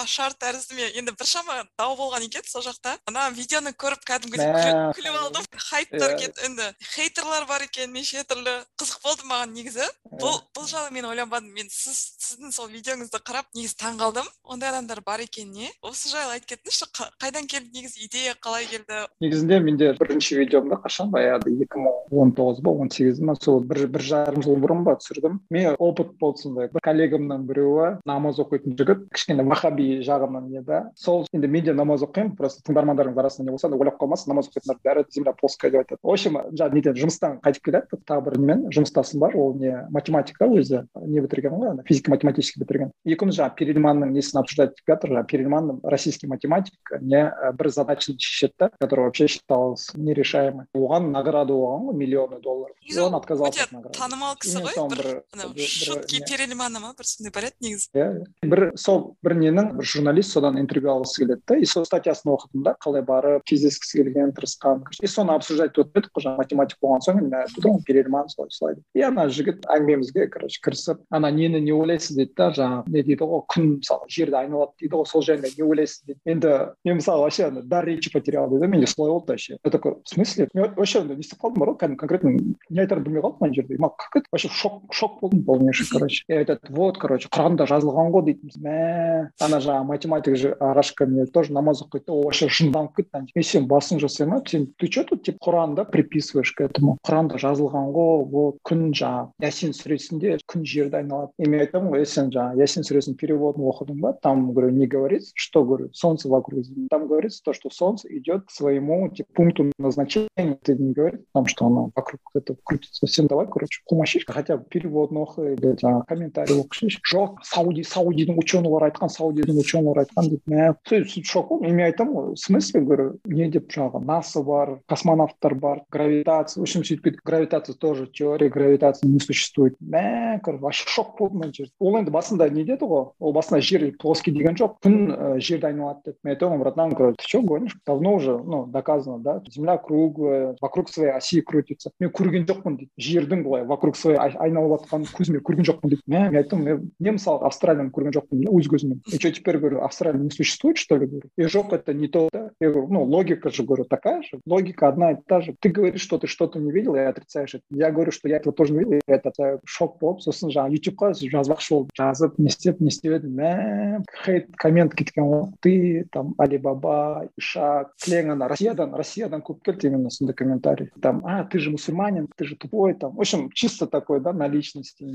шар 0.07 0.35
тәрізді 0.39 0.77
ме 0.77 0.89
енді 0.99 1.15
біршама 1.19 1.65
дау 1.79 1.97
болған 1.97 2.25
екен 2.27 2.45
сол 2.47 2.63
жақта. 2.63 2.97
Ана 3.09 3.31
видеоны 3.35 3.73
көріп 3.73 4.05
кәдімгідей 4.07 4.51
күліп 4.97 5.19
алдым. 5.21 5.47
Хайптар 5.71 6.17
енді 6.19 6.69
хейтерлар 6.95 7.47
бар 7.49 7.65
екен 7.67 7.93
неше 7.93 8.25
түрлі 8.29 8.61
қызық 8.81 9.03
болды 9.05 9.29
маған 9.31 9.55
негізі. 9.57 9.89
Бұл 10.21 10.41
бұл 10.57 10.69
жайлы 10.69 10.93
мен 10.95 11.09
ойланбадым. 11.11 11.53
Мен 11.55 11.71
сіз 11.71 12.17
сіздің 12.21 12.53
сол 12.55 12.71
видеоңызды 12.71 13.21
қарап 13.25 13.49
негізі 13.55 13.79
таңқалдым 13.81 14.29
ондай 14.45 14.71
адамдар 14.71 15.01
бар 15.07 15.25
екеніне 15.25 15.71
осы 15.83 16.13
жайлы 16.13 16.39
айтып 16.39 16.61
кетіңізші 16.61 16.91
қайдан 17.21 17.49
келді 17.51 17.73
негізі 17.75 18.05
идея 18.07 18.37
қалай 18.41 18.69
келді? 18.71 19.07
Негізінде 19.21 19.61
менде 19.61 19.93
бірінші 19.99 20.39
видеомда 20.43 20.81
қашан 20.85 21.11
баяғыда 21.15 21.53
екі 21.65 21.81
мың 21.81 22.00
он 22.11 22.33
тоғыз 22.33 22.61
ба 22.63 22.71
он 22.71 22.91
сегіз 22.91 23.21
ма 23.21 23.35
сол 23.41 23.61
бір 23.65 23.87
бір 23.89 24.03
жарым 24.03 24.43
жыл 24.43 24.57
бұрын 24.61 24.85
ба 24.85 24.97
түсірдім. 25.01 25.41
Мен 25.51 25.77
опыт 25.79 26.13
болды 26.21 26.43
сондай 26.43 26.71
бір 26.73 26.83
коллегамның 26.85 27.47
біреуі 27.49 27.89
намаз 28.09 28.41
оқитын 28.43 28.77
жігіт 28.79 29.07
кішкене 29.15 29.45
вахаби 29.49 30.01
жағынан 30.07 30.49
не 30.51 30.63
да 30.67 30.91
сол 30.95 31.27
енді 31.33 31.49
мен 31.49 31.65
де 31.65 31.75
намаз 31.75 32.03
оқимын 32.07 32.37
просто 32.37 32.65
тыңдармандарыңыз 32.69 33.19
арасында 33.19 33.49
не 33.49 33.55
болса 33.55 33.69
да 33.69 33.77
ойлап 33.77 34.01
қалмасын 34.01 34.33
намаз 34.33 34.51
оқитындар 34.51 34.81
бәрі 34.85 35.05
земля 35.11 35.35
плоская 35.39 35.71
деп 35.71 35.85
айтады. 35.85 36.01
В 36.03 36.11
общем 36.11 36.39
жаңағы 36.51 36.75
неден 36.75 36.99
жұмыстан 36.99 37.39
қайтып 37.45 37.65
келеді 37.69 38.01
тағы 38.07 38.25
бір 38.29 38.39
немен 38.39 38.67
жұмыстасым 38.75 39.21
бар 39.21 39.37
ол 39.37 39.55
не 39.55 39.75
математика 39.91 40.49
өзі 40.51 40.85
не 41.07 41.21
бітірген 41.21 41.55
ғой 41.55 41.71
ана 41.75 41.85
физико 41.87 42.11
математический 42.11 42.65
бітірген. 42.65 42.91
Екеуміз 43.05 43.39
жаңағы 43.39 43.57
перельманның 43.61 44.15
несін 44.15 44.41
обсуждать 44.41 44.75
етіп 44.75 44.95
жатыр 44.95 45.15
жаңағы 45.15 45.31
перельман 45.31 45.81
российский 45.85 46.27
математик 46.27 46.75
не 47.01 47.23
бір 47.59 47.71
задачаны 47.71 48.19
шешеді 48.19 48.55
да 48.59 48.71
который 48.81 49.05
вообще 49.05 49.29
считалось 49.29 49.91
нерешаемый 49.95 50.67
оған 50.75 51.11
награда 51.13 51.53
болған 51.55 51.91
ғой 51.91 52.00
миллионы 52.01 52.41
долларов. 52.41 52.77
И 52.81 52.97
он 52.99 53.15
отказался 53.15 53.69
от 53.69 53.93
танымал 53.97 54.37
кісі 54.41 54.65
ғой 54.65 54.89
бір 54.91 55.23
анау 55.35 55.53
шутки 55.57 56.23
перельмана 56.29 56.81
ма 56.81 56.95
бір 56.99 57.07
сондай 57.07 57.33
бар 57.35 57.49
еді 57.51 57.69
негізі 57.69 57.89
иә 57.95 58.09
бір 58.53 58.65
сол 58.81 59.17
бір 59.25 59.37
ненің 59.43 59.75
бір 59.79 59.85
журналист 59.93 60.35
содан 60.35 60.59
интервью 60.61 60.95
алғысы 60.95 61.25
келеді 61.25 61.43
да 61.47 61.59
и 61.61 61.69
сол 61.69 61.85
статьясын 61.85 62.33
оқыдым 62.33 62.65
да 62.65 62.75
қалай 62.81 63.05
барып 63.07 63.45
кездескісі 63.45 64.03
келген 64.03 64.33
тырысқан. 64.37 64.85
И 65.03 65.07
соны 65.07 65.35
обсуждать 65.37 65.77
етіп 65.77 65.97
едік 65.97 66.11
қой 66.15 66.25
жаңағы 66.25 66.45
математик 66.45 66.79
болған 66.83 67.05
соң 67.05 67.21
айтты 67.21 67.65
ғой 67.65 67.83
перельман 67.87 68.29
солай 68.29 68.51
солай 68.51 68.75
деп. 68.77 68.85
И 68.95 69.03
ана 69.07 69.27
жігіт 69.29 69.67
әңгімемізге 69.67 70.29
короче 70.33 70.61
кірісіп 70.65 71.03
ана 71.11 71.31
нені 71.31 71.61
не 71.61 71.73
ойлайсыз? 71.73 72.17
дейді 72.17 72.35
да 72.37 72.51
жаңағы 72.57 72.95
не 72.95 73.03
дейді 73.03 73.29
ғой 73.31 73.45
күн 73.51 73.69
мысалы 73.79 74.09
жерді 74.09 74.41
айналады 74.41 74.73
дейді 74.81 74.95
ғой 74.97 75.07
сол 75.07 75.23
жайында 75.23 75.53
не 75.57 75.65
ойлайсыз? 75.65 76.03
дейді. 76.07 76.21
Енді 76.25 76.55
мен 76.85 77.01
мысалы 77.01 77.25
вообще 77.25 77.51
дар 77.51 77.85
речи 77.85 78.13
потерял 78.13 78.49
дейді 78.51 78.67
менде 78.67 78.87
солай 78.87 79.11
болды 79.11 79.33
вообще. 79.33 79.59
Я 79.65 79.71
такой 79.71 79.97
в 80.03 80.09
смысле? 80.09 80.49
Мен 80.55 80.75
вообще 80.75 81.03
не 81.03 81.21
істеп 81.21 81.41
қалдым 81.41 81.61
бар 81.61 81.75
ғой 81.75 81.79
прям 81.91 81.97
конкретно 81.97 82.31
не 82.69 82.81
айтарымды 82.81 83.11
білмей 83.11 83.23
қалдым 83.23 83.47
ана 83.47 83.55
жерде 83.55 83.77
маған 83.77 83.97
как 83.99 84.17
это? 84.17 84.27
Вообще 84.33 84.49
шок 84.49 84.83
шок 84.93 85.21
болдым 85.21 85.45
полнейший 85.45 85.87
короче. 85.91 86.25
И 86.29 86.33
айтады 86.33 86.61
вот 86.71 86.99
короче 86.99 87.29
құранда 87.29 87.67
жазылған 87.67 88.13
ғой 88.15 88.25
дейді 88.31 88.61
мә 88.63 89.31
ана 89.41 89.61
жаңағы 89.61 89.87
математик 89.87 90.57
арашка 90.61 91.07
мне 91.07 91.27
тоже 91.27 91.53
намаз 91.53 91.83
оқиды 91.83 92.07
да 92.07 92.13
ол 92.13 92.25
вообще 92.25 92.49
жынданып 92.49 92.95
кетті 92.97 93.25
мен 93.35 93.45
сен 93.45 93.67
басың 93.67 94.01
жасаймын 94.01 94.47
сен 94.47 94.69
ты 94.79 94.89
че 94.89 95.05
тут 95.05 95.25
типа 95.25 95.51
құранда 95.51 95.85
приписываешь 95.91 96.53
к 96.53 96.61
этому? 96.61 96.99
Құранда 97.07 97.39
жазылған 97.39 97.91
ғой 97.95 98.25
вот 98.31 98.59
күн 98.65 98.91
жаңағы 98.93 99.33
ясин 99.41 99.75
сүресінде 99.75 100.39
күн 100.47 100.65
жерді 100.65 101.01
айналады 101.03 101.33
и 101.39 101.49
мен 101.49 101.61
айтамын 101.67 101.95
ғой 101.95 102.07
сен 102.07 102.31
жаңағы 102.31 102.61
ясин 102.61 102.87
сүресінің 102.87 103.17
переводын 103.17 103.67
оқыдың 103.71 104.01
ба 104.01 104.13
там 104.23 104.53
говорю 104.53 104.71
не 104.71 104.87
говорится 104.87 105.33
что 105.35 105.65
говорю 105.65 105.91
солнце 105.93 106.29
вокруг 106.29 106.65
там 106.91 107.07
говорится 107.09 107.43
то 107.45 107.53
что 107.53 107.71
солнце 107.71 108.09
идет 108.17 108.47
к 108.47 108.51
своему 108.51 109.09
типа 109.09 109.29
пункту 109.35 109.73
назначения 109.79 110.59
ты 110.63 110.77
не 110.77 110.93
говорит 110.93 111.23
о 111.33 111.41
том 111.41 111.47
что 111.47 111.67
оно 111.67 111.80
вокруг 111.80 112.22
этого 112.34 112.58
крутится 112.64 113.06
всем 113.08 113.28
давай 113.28 113.48
короче 113.48 113.82
қумашиш 113.90 114.26
хотя 114.28 114.58
бы 114.58 114.66
переводын 114.66 115.18
оқы 115.18 115.54
или 115.54 115.76
жаңағы 115.76 116.06
комментарий 116.08 116.60
оқышыш 116.60 117.00
жоқ 117.06 117.44
сауди 117.44 117.84
саудидің 117.84 118.38
ученыйлары 118.40 118.90
айтқан 118.90 119.10
саудидің 119.10 119.60
ученыйлары 119.62 120.06
айтқан 120.06 120.30
дейді 120.30 120.44
мә 120.52 120.74
сөйтіп 120.90 121.26
шок 121.26 121.50
болдым 121.50 121.76
мен 121.76 121.86
айтамын 121.88 122.14
ғой 122.16 122.34
в 122.34 122.40
смысле 122.40 122.82
говорю 122.82 123.08
не 123.26 123.50
деп 123.50 123.72
жаңағы 123.72 124.04
наса 124.06 124.44
бар 124.44 124.80
космонавттар 124.88 125.56
бар 125.56 125.84
гравитация 125.92 126.62
в 126.62 126.66
общем 126.66 126.84
сөйтіп 126.84 127.22
гравитация 127.24 127.76
тоже 127.76 128.08
теория 128.08 128.50
гравитации 128.50 129.08
не 129.08 129.20
существует 129.20 129.76
мә 129.82 130.40
короче 130.44 130.62
вообще 130.62 130.86
шок 130.88 131.18
болдым 131.18 131.44
ана 131.44 131.54
жерде 131.54 131.72
ол 131.80 131.98
енді 131.98 132.12
басында 132.12 132.50
не 132.50 132.66
деді 132.66 132.90
ғой 132.90 133.12
ол 133.20 133.34
басында 133.34 133.62
жер 133.62 133.92
плоский 134.00 134.32
деген 134.32 134.56
жоқ 134.56 134.80
күн 134.84 134.98
ә, 135.12 135.40
жерді 135.40 135.72
айналады 135.72 136.12
деді 136.12 136.18
мен 136.24 136.36
айтамын 136.36 136.60
братан 136.60 136.94
говорю 136.94 137.16
ты 137.16 137.26
че 137.26 137.42
гонишь 137.42 137.78
давно 137.86 138.16
уже 138.16 138.38
ну 138.38 138.66
доказано 138.66 139.20
да 139.20 139.42
земля 139.50 139.78
круглая 139.78 140.56
вокруг 140.62 140.90
своей 140.90 141.12
оси 141.12 141.42
крутится 141.70 141.92
мен 142.00 142.12
көрген 142.16 142.48
жоқпын 142.50 142.78
дейді 142.80 142.92
жердің 142.98 143.44
былай 143.46 143.66
вокруг 143.66 143.98
своей 143.98 144.18
айналып 144.20 144.86
жатқанын 144.86 145.12
көзіме 145.16 145.42
көрген 145.46 145.70
жоқпын 145.70 145.94
дейді 145.94 146.04
мә 146.08 146.24
мен 146.30 146.40
айттым 146.42 146.64
мен 146.66 146.92
мен 147.00 147.18
мысалы 147.20 147.46
австралияны 147.48 147.94
көрген 147.96 148.16
жоқпын 148.18 148.46
өз 148.52 148.70
көзіммен 148.72 149.02
и 149.06 149.20
что 149.20 149.32
теперь 149.32 149.58
говорю 149.58 149.84
австралия 149.84 150.20
не 150.20 150.30
существует 150.30 150.78
что 150.78 150.98
ли 150.98 151.08
говорю 151.08 151.30
и 151.38 151.44
жоқ 151.44 151.76
это 151.76 151.94
не 151.94 152.08
то 152.08 152.30
да 152.34 152.52
я 152.60 152.72
говорю 152.72 152.88
ну 152.92 153.04
логика 153.04 153.50
же 153.50 153.64
говорю 153.64 153.86
такая 153.86 154.22
же 154.24 154.40
логика 154.46 154.88
одна 154.88 155.12
и 155.12 155.18
та 155.28 155.42
же 155.42 155.56
ты 155.60 155.70
говоришь 155.70 156.02
что 156.02 156.18
ты 156.18 156.28
что-то 156.28 156.60
не 156.60 156.72
видел 156.72 156.96
и 156.96 157.00
отрицаешь 157.00 157.56
это 157.56 157.64
я 157.72 157.92
говорю 157.92 158.12
что 158.12 158.28
я 158.28 158.38
этого 158.38 158.54
тоже 158.54 158.74
не 158.74 158.80
видел 158.80 158.94
и 158.94 159.02
это 159.06 159.60
шок 159.66 160.00
болып 160.00 160.22
сосын 160.22 160.52
жаңағы 160.54 160.80
ютубқа 160.80 161.14
жазбақшы 161.14 161.74
болдым 161.74 161.92
жазып 161.98 162.38
не 162.40 162.50
істеп 162.52 162.80
не 162.82 162.90
істеп 162.94 163.18
едім 163.20 163.36
мә 163.40 164.04
хейт 164.24 164.52
коммент 164.58 164.96
кеткен 164.96 165.28
ғой 165.30 165.44
ты 165.62 166.06
там 166.12 166.34
алибаба 166.38 167.28
ишак 167.38 167.94
кілең 168.04 168.34
ана 168.36 168.50
россиядан 168.52 168.96
россиядан 168.96 169.44
көп 169.46 169.62
келді 169.66 169.92
именно 169.92 170.10
сондай 170.10 170.36
комментарий 170.36 170.90
там 171.02 171.22
а 171.26 171.44
ты 171.44 171.59
же 171.60 171.72
мусульманин 171.72 172.28
ты 172.36 172.46
же 172.46 172.56
тупой 172.56 172.94
там 172.94 173.16
в 173.16 173.20
общем 173.20 173.50
чисто 173.52 173.88
такой 173.88 174.20
да 174.20 174.34
на 174.34 174.48
личности 174.48 175.06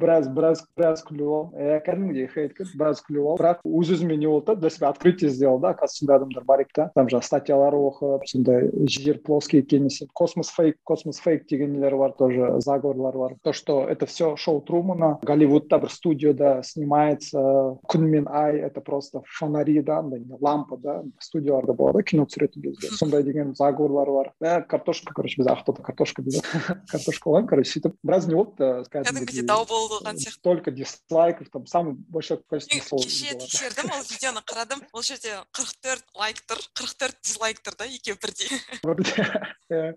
біраз 0.00 0.28
біраз 0.28 0.64
біраз 0.76 1.04
күліп 1.06 1.28
алдым 1.28 1.60
иә 1.60 1.80
кәдімгідей 1.86 2.28
хейт 2.32 2.54
келді 2.56 2.78
біраз 2.78 3.02
күліп 3.06 3.26
алдым 3.26 3.44
бірақ 3.44 3.64
өз 3.64 3.92
өзіме 3.96 4.16
не 4.16 4.26
болды 4.26 4.46
да 4.46 4.54
для 4.54 4.70
себя 4.70 4.88
открытие 4.88 5.30
сделал 5.30 5.58
да 5.58 5.70
оказывается 5.70 5.98
сондай 6.00 6.16
адамдар 6.16 6.44
бар 6.44 6.60
екен 6.60 6.84
да 6.84 6.90
там 6.94 7.08
жаңағы 7.08 7.26
статьялар 7.26 7.74
оқып 7.74 8.26
сондай 8.26 8.70
жер 8.86 9.18
плоский 9.18 9.60
екенін 9.62 9.90
космос 10.14 10.50
фейк 10.50 10.76
космос 10.84 11.20
фейк 11.20 11.46
деген 11.48 11.72
нелер 11.72 11.96
бар 11.96 12.12
тоже 12.12 12.60
заговорлар 12.60 13.16
бар 13.16 13.36
то 13.42 13.52
что 13.52 13.86
это 13.88 14.06
все 14.06 14.36
шоу 14.36 14.60
трумана 14.60 15.18
голливудта 15.22 15.78
бір 15.78 15.90
студияда 15.90 16.60
снимается 16.64 17.40
күн 17.88 18.06
мен 18.06 18.28
ай 18.28 18.58
это 18.58 18.80
просто 18.80 19.22
фонари 19.26 19.80
да 19.82 19.98
андай 19.98 20.22
лампа 20.40 20.76
да 20.76 21.02
студияларда 21.18 21.74
болады 21.74 22.02
кино 22.02 22.26
түсіретін 22.26 22.62
кезде 22.62 22.88
сондай 22.96 23.22
деген 23.22 23.54
заговорлар 23.54 24.10
бар 24.10 24.32
ә 24.40 24.62
картошка 24.62 25.13
короче 25.15 25.39
бізде 25.39 25.53
ақтауда 25.55 25.81
картошка 25.81 26.21
дейді 26.21 26.41
картошка 26.91 27.29
қойған 27.29 27.47
короче 27.49 27.71
сөйтіп 27.71 27.95
біраз 28.03 28.27
не 28.27 28.35
болды 28.35 28.67
кәдімгідей 28.91 29.45
дау 29.47 29.65
болған 29.69 30.19
сияқты 30.19 30.37
столько 30.41 30.71
дизлайков 30.71 31.49
там 31.49 31.65
самый 31.65 31.95
большое 31.95 32.39
количество 32.49 32.99
кеше 32.99 33.37
тексердім 33.39 33.91
ол 33.95 34.03
видеоны 34.09 34.43
қарадым 34.43 34.83
ол 34.91 35.05
жерде 35.05 35.39
қырық 35.55 35.73
төрт 35.81 36.05
лайк 36.19 36.41
тұр 36.43 36.61
қырық 36.75 36.95
төрт 36.99 37.17
дизлайк 37.23 37.63
тұр 37.63 37.79
да 37.79 37.87
екеуі 37.87 38.19
бірдей 38.21 38.51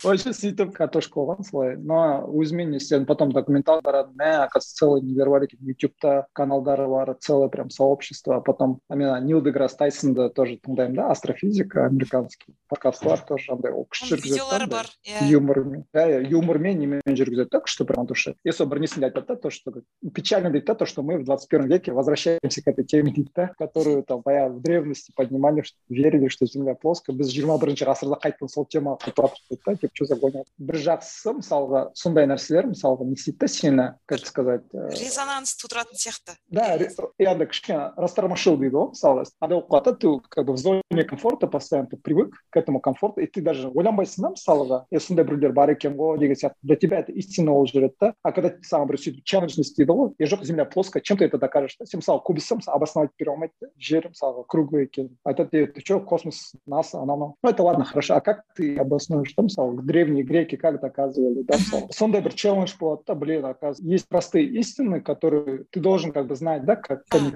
вообще 0.05 0.33
сөйтіп 0.33 0.73
картошка 0.77 1.21
қойған 1.21 1.45
солай 1.51 1.77
но 1.77 2.25
өзіме 2.31 2.65
не 2.71 2.79
істедім 2.79 3.07
потом 3.07 3.33
документал 3.33 3.83
қарадым 3.83 4.15
мә 4.17 4.45
оказывается 4.47 4.77
целый 4.81 5.03
нелер 5.03 5.31
бар 5.31 5.49
екен 5.49 5.59
ютубта 5.67 6.27
каналдары 6.33 6.87
бар 6.89 7.17
целое 7.21 7.49
прям 7.49 7.71
сообщество 7.71 8.41
потом 8.41 8.81
мен 8.89 9.25
нил 9.27 9.43
деграсс 9.43 9.77
тайсонды 9.77 10.31
тоже 10.31 10.59
тыңдаймын 10.63 10.95
да 10.95 11.11
астрофизика 11.11 11.87
американский 11.87 12.55
подкастлар 12.69 13.21
тоже 13.21 13.53
андай 13.53 13.73
ол 13.73 13.87
күшті 13.91 14.17
да. 14.19 14.67
Бар 14.69 14.87
юмормен 15.30 15.86
иә 15.94 16.22
юмормен 16.30 16.80
немен 16.80 17.02
жүргізеді 17.08 17.50
да 17.52 17.62
күшті 17.64 17.86
прям 17.86 18.08
душе 18.08 18.36
и 18.44 18.52
сол 18.52 18.68
бір 18.68 18.82
несінде 18.84 19.08
айтады 19.08 19.28
да 19.28 19.36
то 19.36 19.50
что 19.50 19.74
печально 20.14 20.50
дейді 20.50 20.66
да 20.66 20.76
то 20.76 20.86
что 20.86 21.04
мы 21.04 21.18
в 21.18 21.24
двадцать 21.24 21.50
первом 21.50 21.68
веке 21.70 21.92
возвращаемся 21.92 22.62
к 22.62 22.68
этой 22.68 22.86
теме 22.86 23.12
дейді 23.12 23.32
да 23.36 23.48
которую 23.58 24.04
там 24.04 24.22
баяғы 24.22 24.60
в 24.60 24.62
древности 24.62 25.12
поднимали 25.16 25.62
что 25.62 25.78
верили 25.90 26.28
что 26.28 26.46
земля 26.46 26.76
плоская 26.76 27.16
біз 27.16 27.32
жиырма 27.34 27.58
бірінші 27.58 27.86
ғасырда 27.86 28.20
қайтадан 28.24 28.50
сол 28.50 28.66
темаға 28.66 29.00
қайтып 29.04 29.24
жатырмыз 29.24 29.60
да 29.66 29.76
типа 29.76 29.94
что 29.94 30.06
за 30.06 30.16
гоня 30.16 30.44
бір 30.58 30.78
жақсысы 30.84 31.34
мысалға 31.40 31.84
сондай 31.94 32.28
нәрселер 32.28 32.70
мысалға 32.72 33.08
не 33.08 33.18
істейді 33.18 33.40
да 33.40 33.48
сені 33.48 33.88
как 34.06 34.26
сказать 34.26 34.64
э, 34.74 34.90
резонанс 34.92 35.56
тудыратын 35.58 35.98
сияқты 35.98 36.38
да 36.48 36.76
и 36.76 37.26
андай 37.26 37.48
кішкене 37.48 37.94
растормошил 37.98 38.58
дейді 38.58 38.76
ғой 38.76 38.90
мысалы 38.94 39.26
андай 39.40 39.60
болып 39.60 39.70
қалады 39.70 39.92
да 39.92 39.96
ты 39.96 40.30
как 40.30 40.46
бы 40.46 40.54
в 40.54 40.58
зоне 40.58 41.04
комфорта 41.08 41.48
постоянно 41.48 41.90
ты 41.90 41.98
привык 41.98 42.36
к 42.50 42.58
этому 42.58 42.80
комфорту 42.80 43.22
и 43.22 43.28
ты 43.28 43.42
даже 43.42 43.70
ойланбайсың 43.70 44.24
да 44.24 44.34
мысалға 44.36 44.86
е 44.98 45.00
сондай 45.00 45.26
біреулер 45.26 45.54
бар 45.54 45.72
екен 45.74 45.96
ғой 45.98 46.20
деген 46.20 46.36
сияқты 46.36 46.56
для 46.64 46.76
тебя 46.76 47.00
это 47.00 47.12
истина 47.12 47.52
болып 47.52 47.72
жүреді 47.74 47.96
да 48.00 48.14
а 48.24 48.32
когда 48.32 48.54
саған 48.64 48.88
біреу 48.90 49.02
сөйтіп 49.04 49.24
челлендж 49.24 49.58
істейді 49.60 49.92
ғой 49.92 50.14
е 50.20 50.26
жоқ 50.26 50.44
земля 50.44 50.66
плоская 50.66 51.02
чем 51.02 51.18
ты 51.18 51.26
это 51.26 51.38
докажешь 51.38 51.78
да 51.80 51.86
сен 51.86 52.02
мысалы 52.02 52.22
көбісі 52.26 52.60
мысалы 52.60 52.76
обосновать 52.76 53.12
бере 53.20 53.32
алмайды 53.32 53.54
да 53.62 53.68
жер 53.80 54.10
мысалға 54.10 54.46
круглый 54.48 54.86
екен 54.86 55.10
айтады 55.24 55.68
ты 55.68 55.82
че 55.82 56.00
космос 56.00 56.54
наса 56.66 57.02
анау 57.02 57.18
мынау 57.18 57.36
ну 57.44 57.50
это 57.50 57.64
ладно 57.64 57.86
хорошо 57.86 58.16
а 58.16 58.22
как 58.22 58.44
ты 58.56 58.76
обоснуешь 58.78 59.34
да 59.36 59.44
мысалы 59.44 59.82
древние 59.82 60.24
греки 60.24 60.56
как 60.56 60.82
доказывали 60.82 61.44
да 61.44 61.58
мысалы 61.58 61.88
сондай 61.92 62.22
бір 62.22 62.34
челлендж 62.34 62.74
болады 62.80 63.04
да 63.08 63.16
блин 63.16 63.46
оказывается 63.46 63.84
есть 63.84 64.08
простые 64.08 64.46
истины 64.60 65.02
которые 65.02 65.66
ты 65.72 65.80
должен 65.80 66.12
как 66.12 66.28
бы 66.28 66.36
знать 66.36 66.66
да 66.66 66.76
как 66.76 67.04
они 67.12 67.32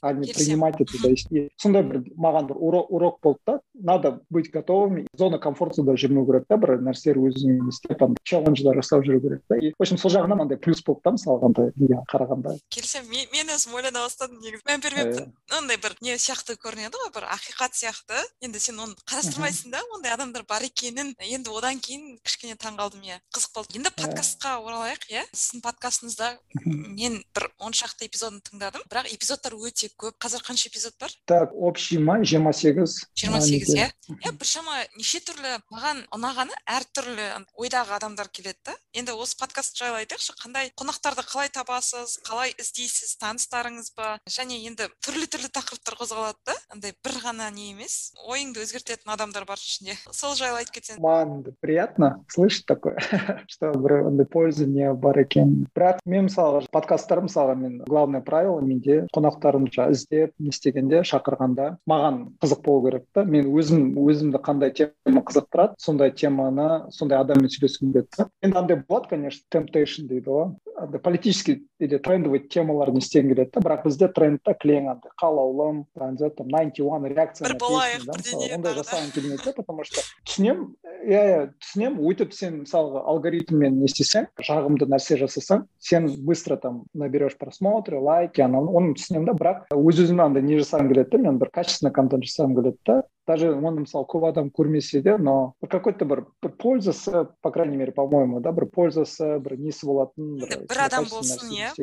а 0.00 0.12
не 0.12 0.32
принимать 0.32 0.80
это 0.80 0.92
да 1.02 1.10
и 1.10 1.48
сондай 1.56 1.82
бір 1.82 2.02
маған 2.16 2.48
бір 2.50 2.56
урок 2.58 2.90
урок 2.90 3.18
болды 3.22 3.40
да 3.46 3.60
надо 3.74 4.20
быть 4.30 4.50
готовыми 4.50 5.06
зона 5.14 5.38
комфортада 5.38 5.96
жүрмеу 5.96 6.26
керек 6.26 6.46
та 6.48 6.56
бір 6.56 6.78
нәрселер 7.05 7.19
өзіңе 7.29 7.69
істеп 7.69 8.01
челлендждар 8.25 8.75
жасап 8.79 9.03
жүру 9.05 9.21
керек 9.21 9.41
та. 9.47 9.55
И 9.57 9.71
в 9.71 9.81
общем 9.81 9.97
сол 9.97 10.11
жағынан 10.11 10.41
андай 10.41 10.57
плюс 10.57 10.81
болды 10.83 11.01
да 11.05 11.11
мысалға 11.15 11.49
андай 11.49 11.71
неге 11.75 12.01
қарағанда. 12.09 12.57
Келісемін 12.69 13.29
мен 13.31 13.51
өзім 13.53 13.75
ойлана 13.75 14.05
бастадым 14.05 14.39
негізі. 14.41 14.63
Мән 14.65 14.81
бермеппін 14.81 15.33
андай 15.51 15.77
бір 15.77 15.95
не 16.01 16.17
сияқты 16.17 16.57
көрінеді 16.57 16.97
ғой 16.97 17.11
бір 17.15 17.27
ақиқат 17.35 17.75
сияқты. 17.77 18.21
Енді 18.41 18.59
сен 18.59 18.79
оны 18.79 18.95
қарастырмайсың 19.05 19.71
да 19.71 19.81
ондай 19.93 20.13
адамдар 20.13 20.45
бар 20.47 20.65
екенін. 20.65 21.13
Енді 21.19 21.53
одан 21.53 21.79
кейін 21.79 22.17
кішкене 22.23 22.57
таң 22.57 22.79
қалдым 22.79 23.05
иә 23.05 23.19
қызық 23.35 23.53
болды. 23.55 23.77
Енді 23.79 23.93
подкастқа 23.95 24.57
оралайық 24.61 25.07
иә. 25.11 25.25
Сіздің 25.33 25.63
подкастыңызда 25.65 26.31
мен 26.65 27.21
бір 27.35 27.49
он 27.59 27.73
шақты 27.73 28.09
эпизодын 28.09 28.41
тыңдадым. 28.49 28.85
Бірақ 28.89 29.11
эпизодтар 29.13 29.55
өте 29.55 29.91
көп. 29.97 30.17
Қазір 30.21 30.43
қанша 30.45 30.69
эпизод 30.69 30.97
бар? 30.99 31.11
Так 31.25 31.53
общий 31.53 31.99
ма? 31.99 32.23
жиырма 32.23 32.53
сегіз. 32.53 33.05
Жиырма 33.15 33.41
сегіз 33.41 33.75
иә. 33.75 33.89
Иә 34.23 34.31
біршама 34.37 34.85
неше 34.97 35.21
түрлі 35.25 35.59
маған 35.71 36.05
ұнағаны 36.15 36.55
әртүрлі 36.95 37.25
ойдағы 37.59 37.95
адамдар 37.97 38.29
келеді 38.31 38.59
да. 38.69 38.73
Енді 38.95 39.15
осы 39.19 39.35
подкаст 39.35 39.75
жайлы 39.75 40.03
айтайықшы 40.03 40.35
қандай 40.39 40.69
қонақтарды 40.79 41.25
қалай 41.27 41.49
табасыз 41.51 42.21
қалай 42.23 42.53
іздейсіз 42.55 43.17
таныстарыңыз 43.19 43.91
ба? 43.97 44.15
Және 44.31 44.61
енді 44.69 44.87
түрлі 45.03 45.27
түрлі 45.27 45.49
тақырыптар 45.51 45.97
қозғалады 45.99 46.39
да. 46.47 46.55
Андай 46.71 46.93
бір 47.03 47.17
ғана 47.25 47.49
не 47.51 47.73
емес 47.73 48.13
ойыңды 48.23 48.63
өзгертетін 48.63 49.11
адамдар 49.11 49.43
бар 49.49 49.59
ішінде. 49.59 49.97
Сол 50.15 50.37
жайлы 50.39 50.61
айтып 50.63 50.77
кетсең 50.79 51.01
маған 51.03 51.43
приятно 51.59 52.23
слышать 52.31 52.65
такое 52.65 52.95
что 53.51 53.73
бір 53.73 54.07
андай 54.07 54.25
польза 54.25 54.65
не 54.65 54.87
бар 54.93 55.19
екен. 55.19 55.67
Бірақ 55.75 55.99
мен 56.05 56.29
мысалы 56.29 56.63
подкасттар 56.71 57.25
мысалға 57.27 57.57
мен 57.59 57.81
главное 57.89 58.21
правило 58.21 58.61
менде 58.61 59.03
қонақтарымды 59.11 59.91
іздеп 59.91 60.31
не 60.39 60.55
істегенде 60.55 61.03
шақырғанда 61.03 61.75
маған 61.89 62.23
қызық 62.39 62.63
болу 62.63 62.87
керек 62.87 63.05
та. 63.11 63.25
Мен 63.27 63.51
өзім 63.51 63.91
өзімді 63.99 64.39
қандай 64.39 64.71
тема 64.71 65.25
қызықтырады 65.27 65.75
сондай 65.81 66.15
теманы 66.15 66.84
сондай 66.91 67.19
адаммен 67.19 67.49
сөйлескім 67.49 67.93
келеді 67.93 68.07
да 68.17 68.29
енді 68.41 68.57
андай 68.57 68.81
болады 68.87 69.09
конечно 69.09 69.45
темптейшн 69.49 70.07
дейді 70.09 70.29
ғой. 70.29 70.53
Андай 70.75 70.99
политический 70.99 71.65
или 71.79 71.97
трендовый 71.97 72.39
темалар 72.39 72.91
не 72.91 72.99
істегім 72.99 73.33
келеді 73.33 73.51
да 73.55 73.61
бірақ 73.63 73.85
бізде 73.87 74.09
трендта 74.11 74.53
кілең 74.53 74.91
андай. 74.91 75.11
Қалаулым 75.21 75.85
там 75.95 76.47
найнти 76.47 76.83
уан 76.83 77.05
реакция 77.05 77.47
бір 77.47 77.57
болайық 77.59 78.05
бірдеңе 78.09 78.49
ондай 78.57 78.75
жасағым 78.77 79.11
келмейді 79.15 79.45
да 79.45 79.53
потому 79.57 79.85
что 79.87 80.03
түсінемін 80.27 80.67
иә 81.05 81.21
иә 81.31 81.39
түсінемін 81.63 81.99
өйтіп 82.09 82.33
сен 82.35 82.61
мысалға 82.63 83.03
алгоритммен 83.11 83.79
не 83.79 83.89
істесең 83.89 84.27
жағымды 84.41 84.87
нәрсе 84.91 85.17
жасасаң 85.21 85.65
сен 85.79 86.09
быстро 86.27 86.57
там 86.57 86.83
наберешь 86.93 87.37
просмотры 87.37 87.99
лайки 87.99 88.41
ананы 88.45 88.71
оны 88.71 88.95
түсінемін 88.99 89.31
да 89.31 89.37
бірақ 89.39 89.75
өз 89.75 90.03
өзіме 90.05 90.25
андай 90.25 90.43
не 90.43 90.59
жасағым 90.59 90.91
келеді 90.91 91.15
да 91.15 91.23
мен 91.29 91.39
бір 91.41 91.51
качественный 91.55 91.93
контент 91.93 92.25
жасағым 92.27 92.55
келеді 92.59 92.79
да 92.85 93.01
даже 93.27 93.51
оны 93.53 93.85
мысалы 93.85 94.05
көп 94.09 94.27
адам 94.29 94.51
көрмесе 94.53 95.01
де 95.01 95.17
но 95.17 95.53
бір 95.61 95.69
какой 95.69 95.93
то 95.93 96.05
бір 96.05 96.25
бір 96.41 96.51
пользасы 96.59 97.27
по 97.41 97.51
крайней 97.51 97.77
мере 97.77 97.91
по 97.91 98.07
моему 98.07 98.39
да 98.39 98.51
бір 98.51 98.65
пользасы 98.65 99.39
бір 99.39 99.57
несі 99.59 99.85
болатын 99.85 100.37
бір 100.39 100.85
адам 100.85 101.05
болсын 101.11 101.49
иә 101.51 101.73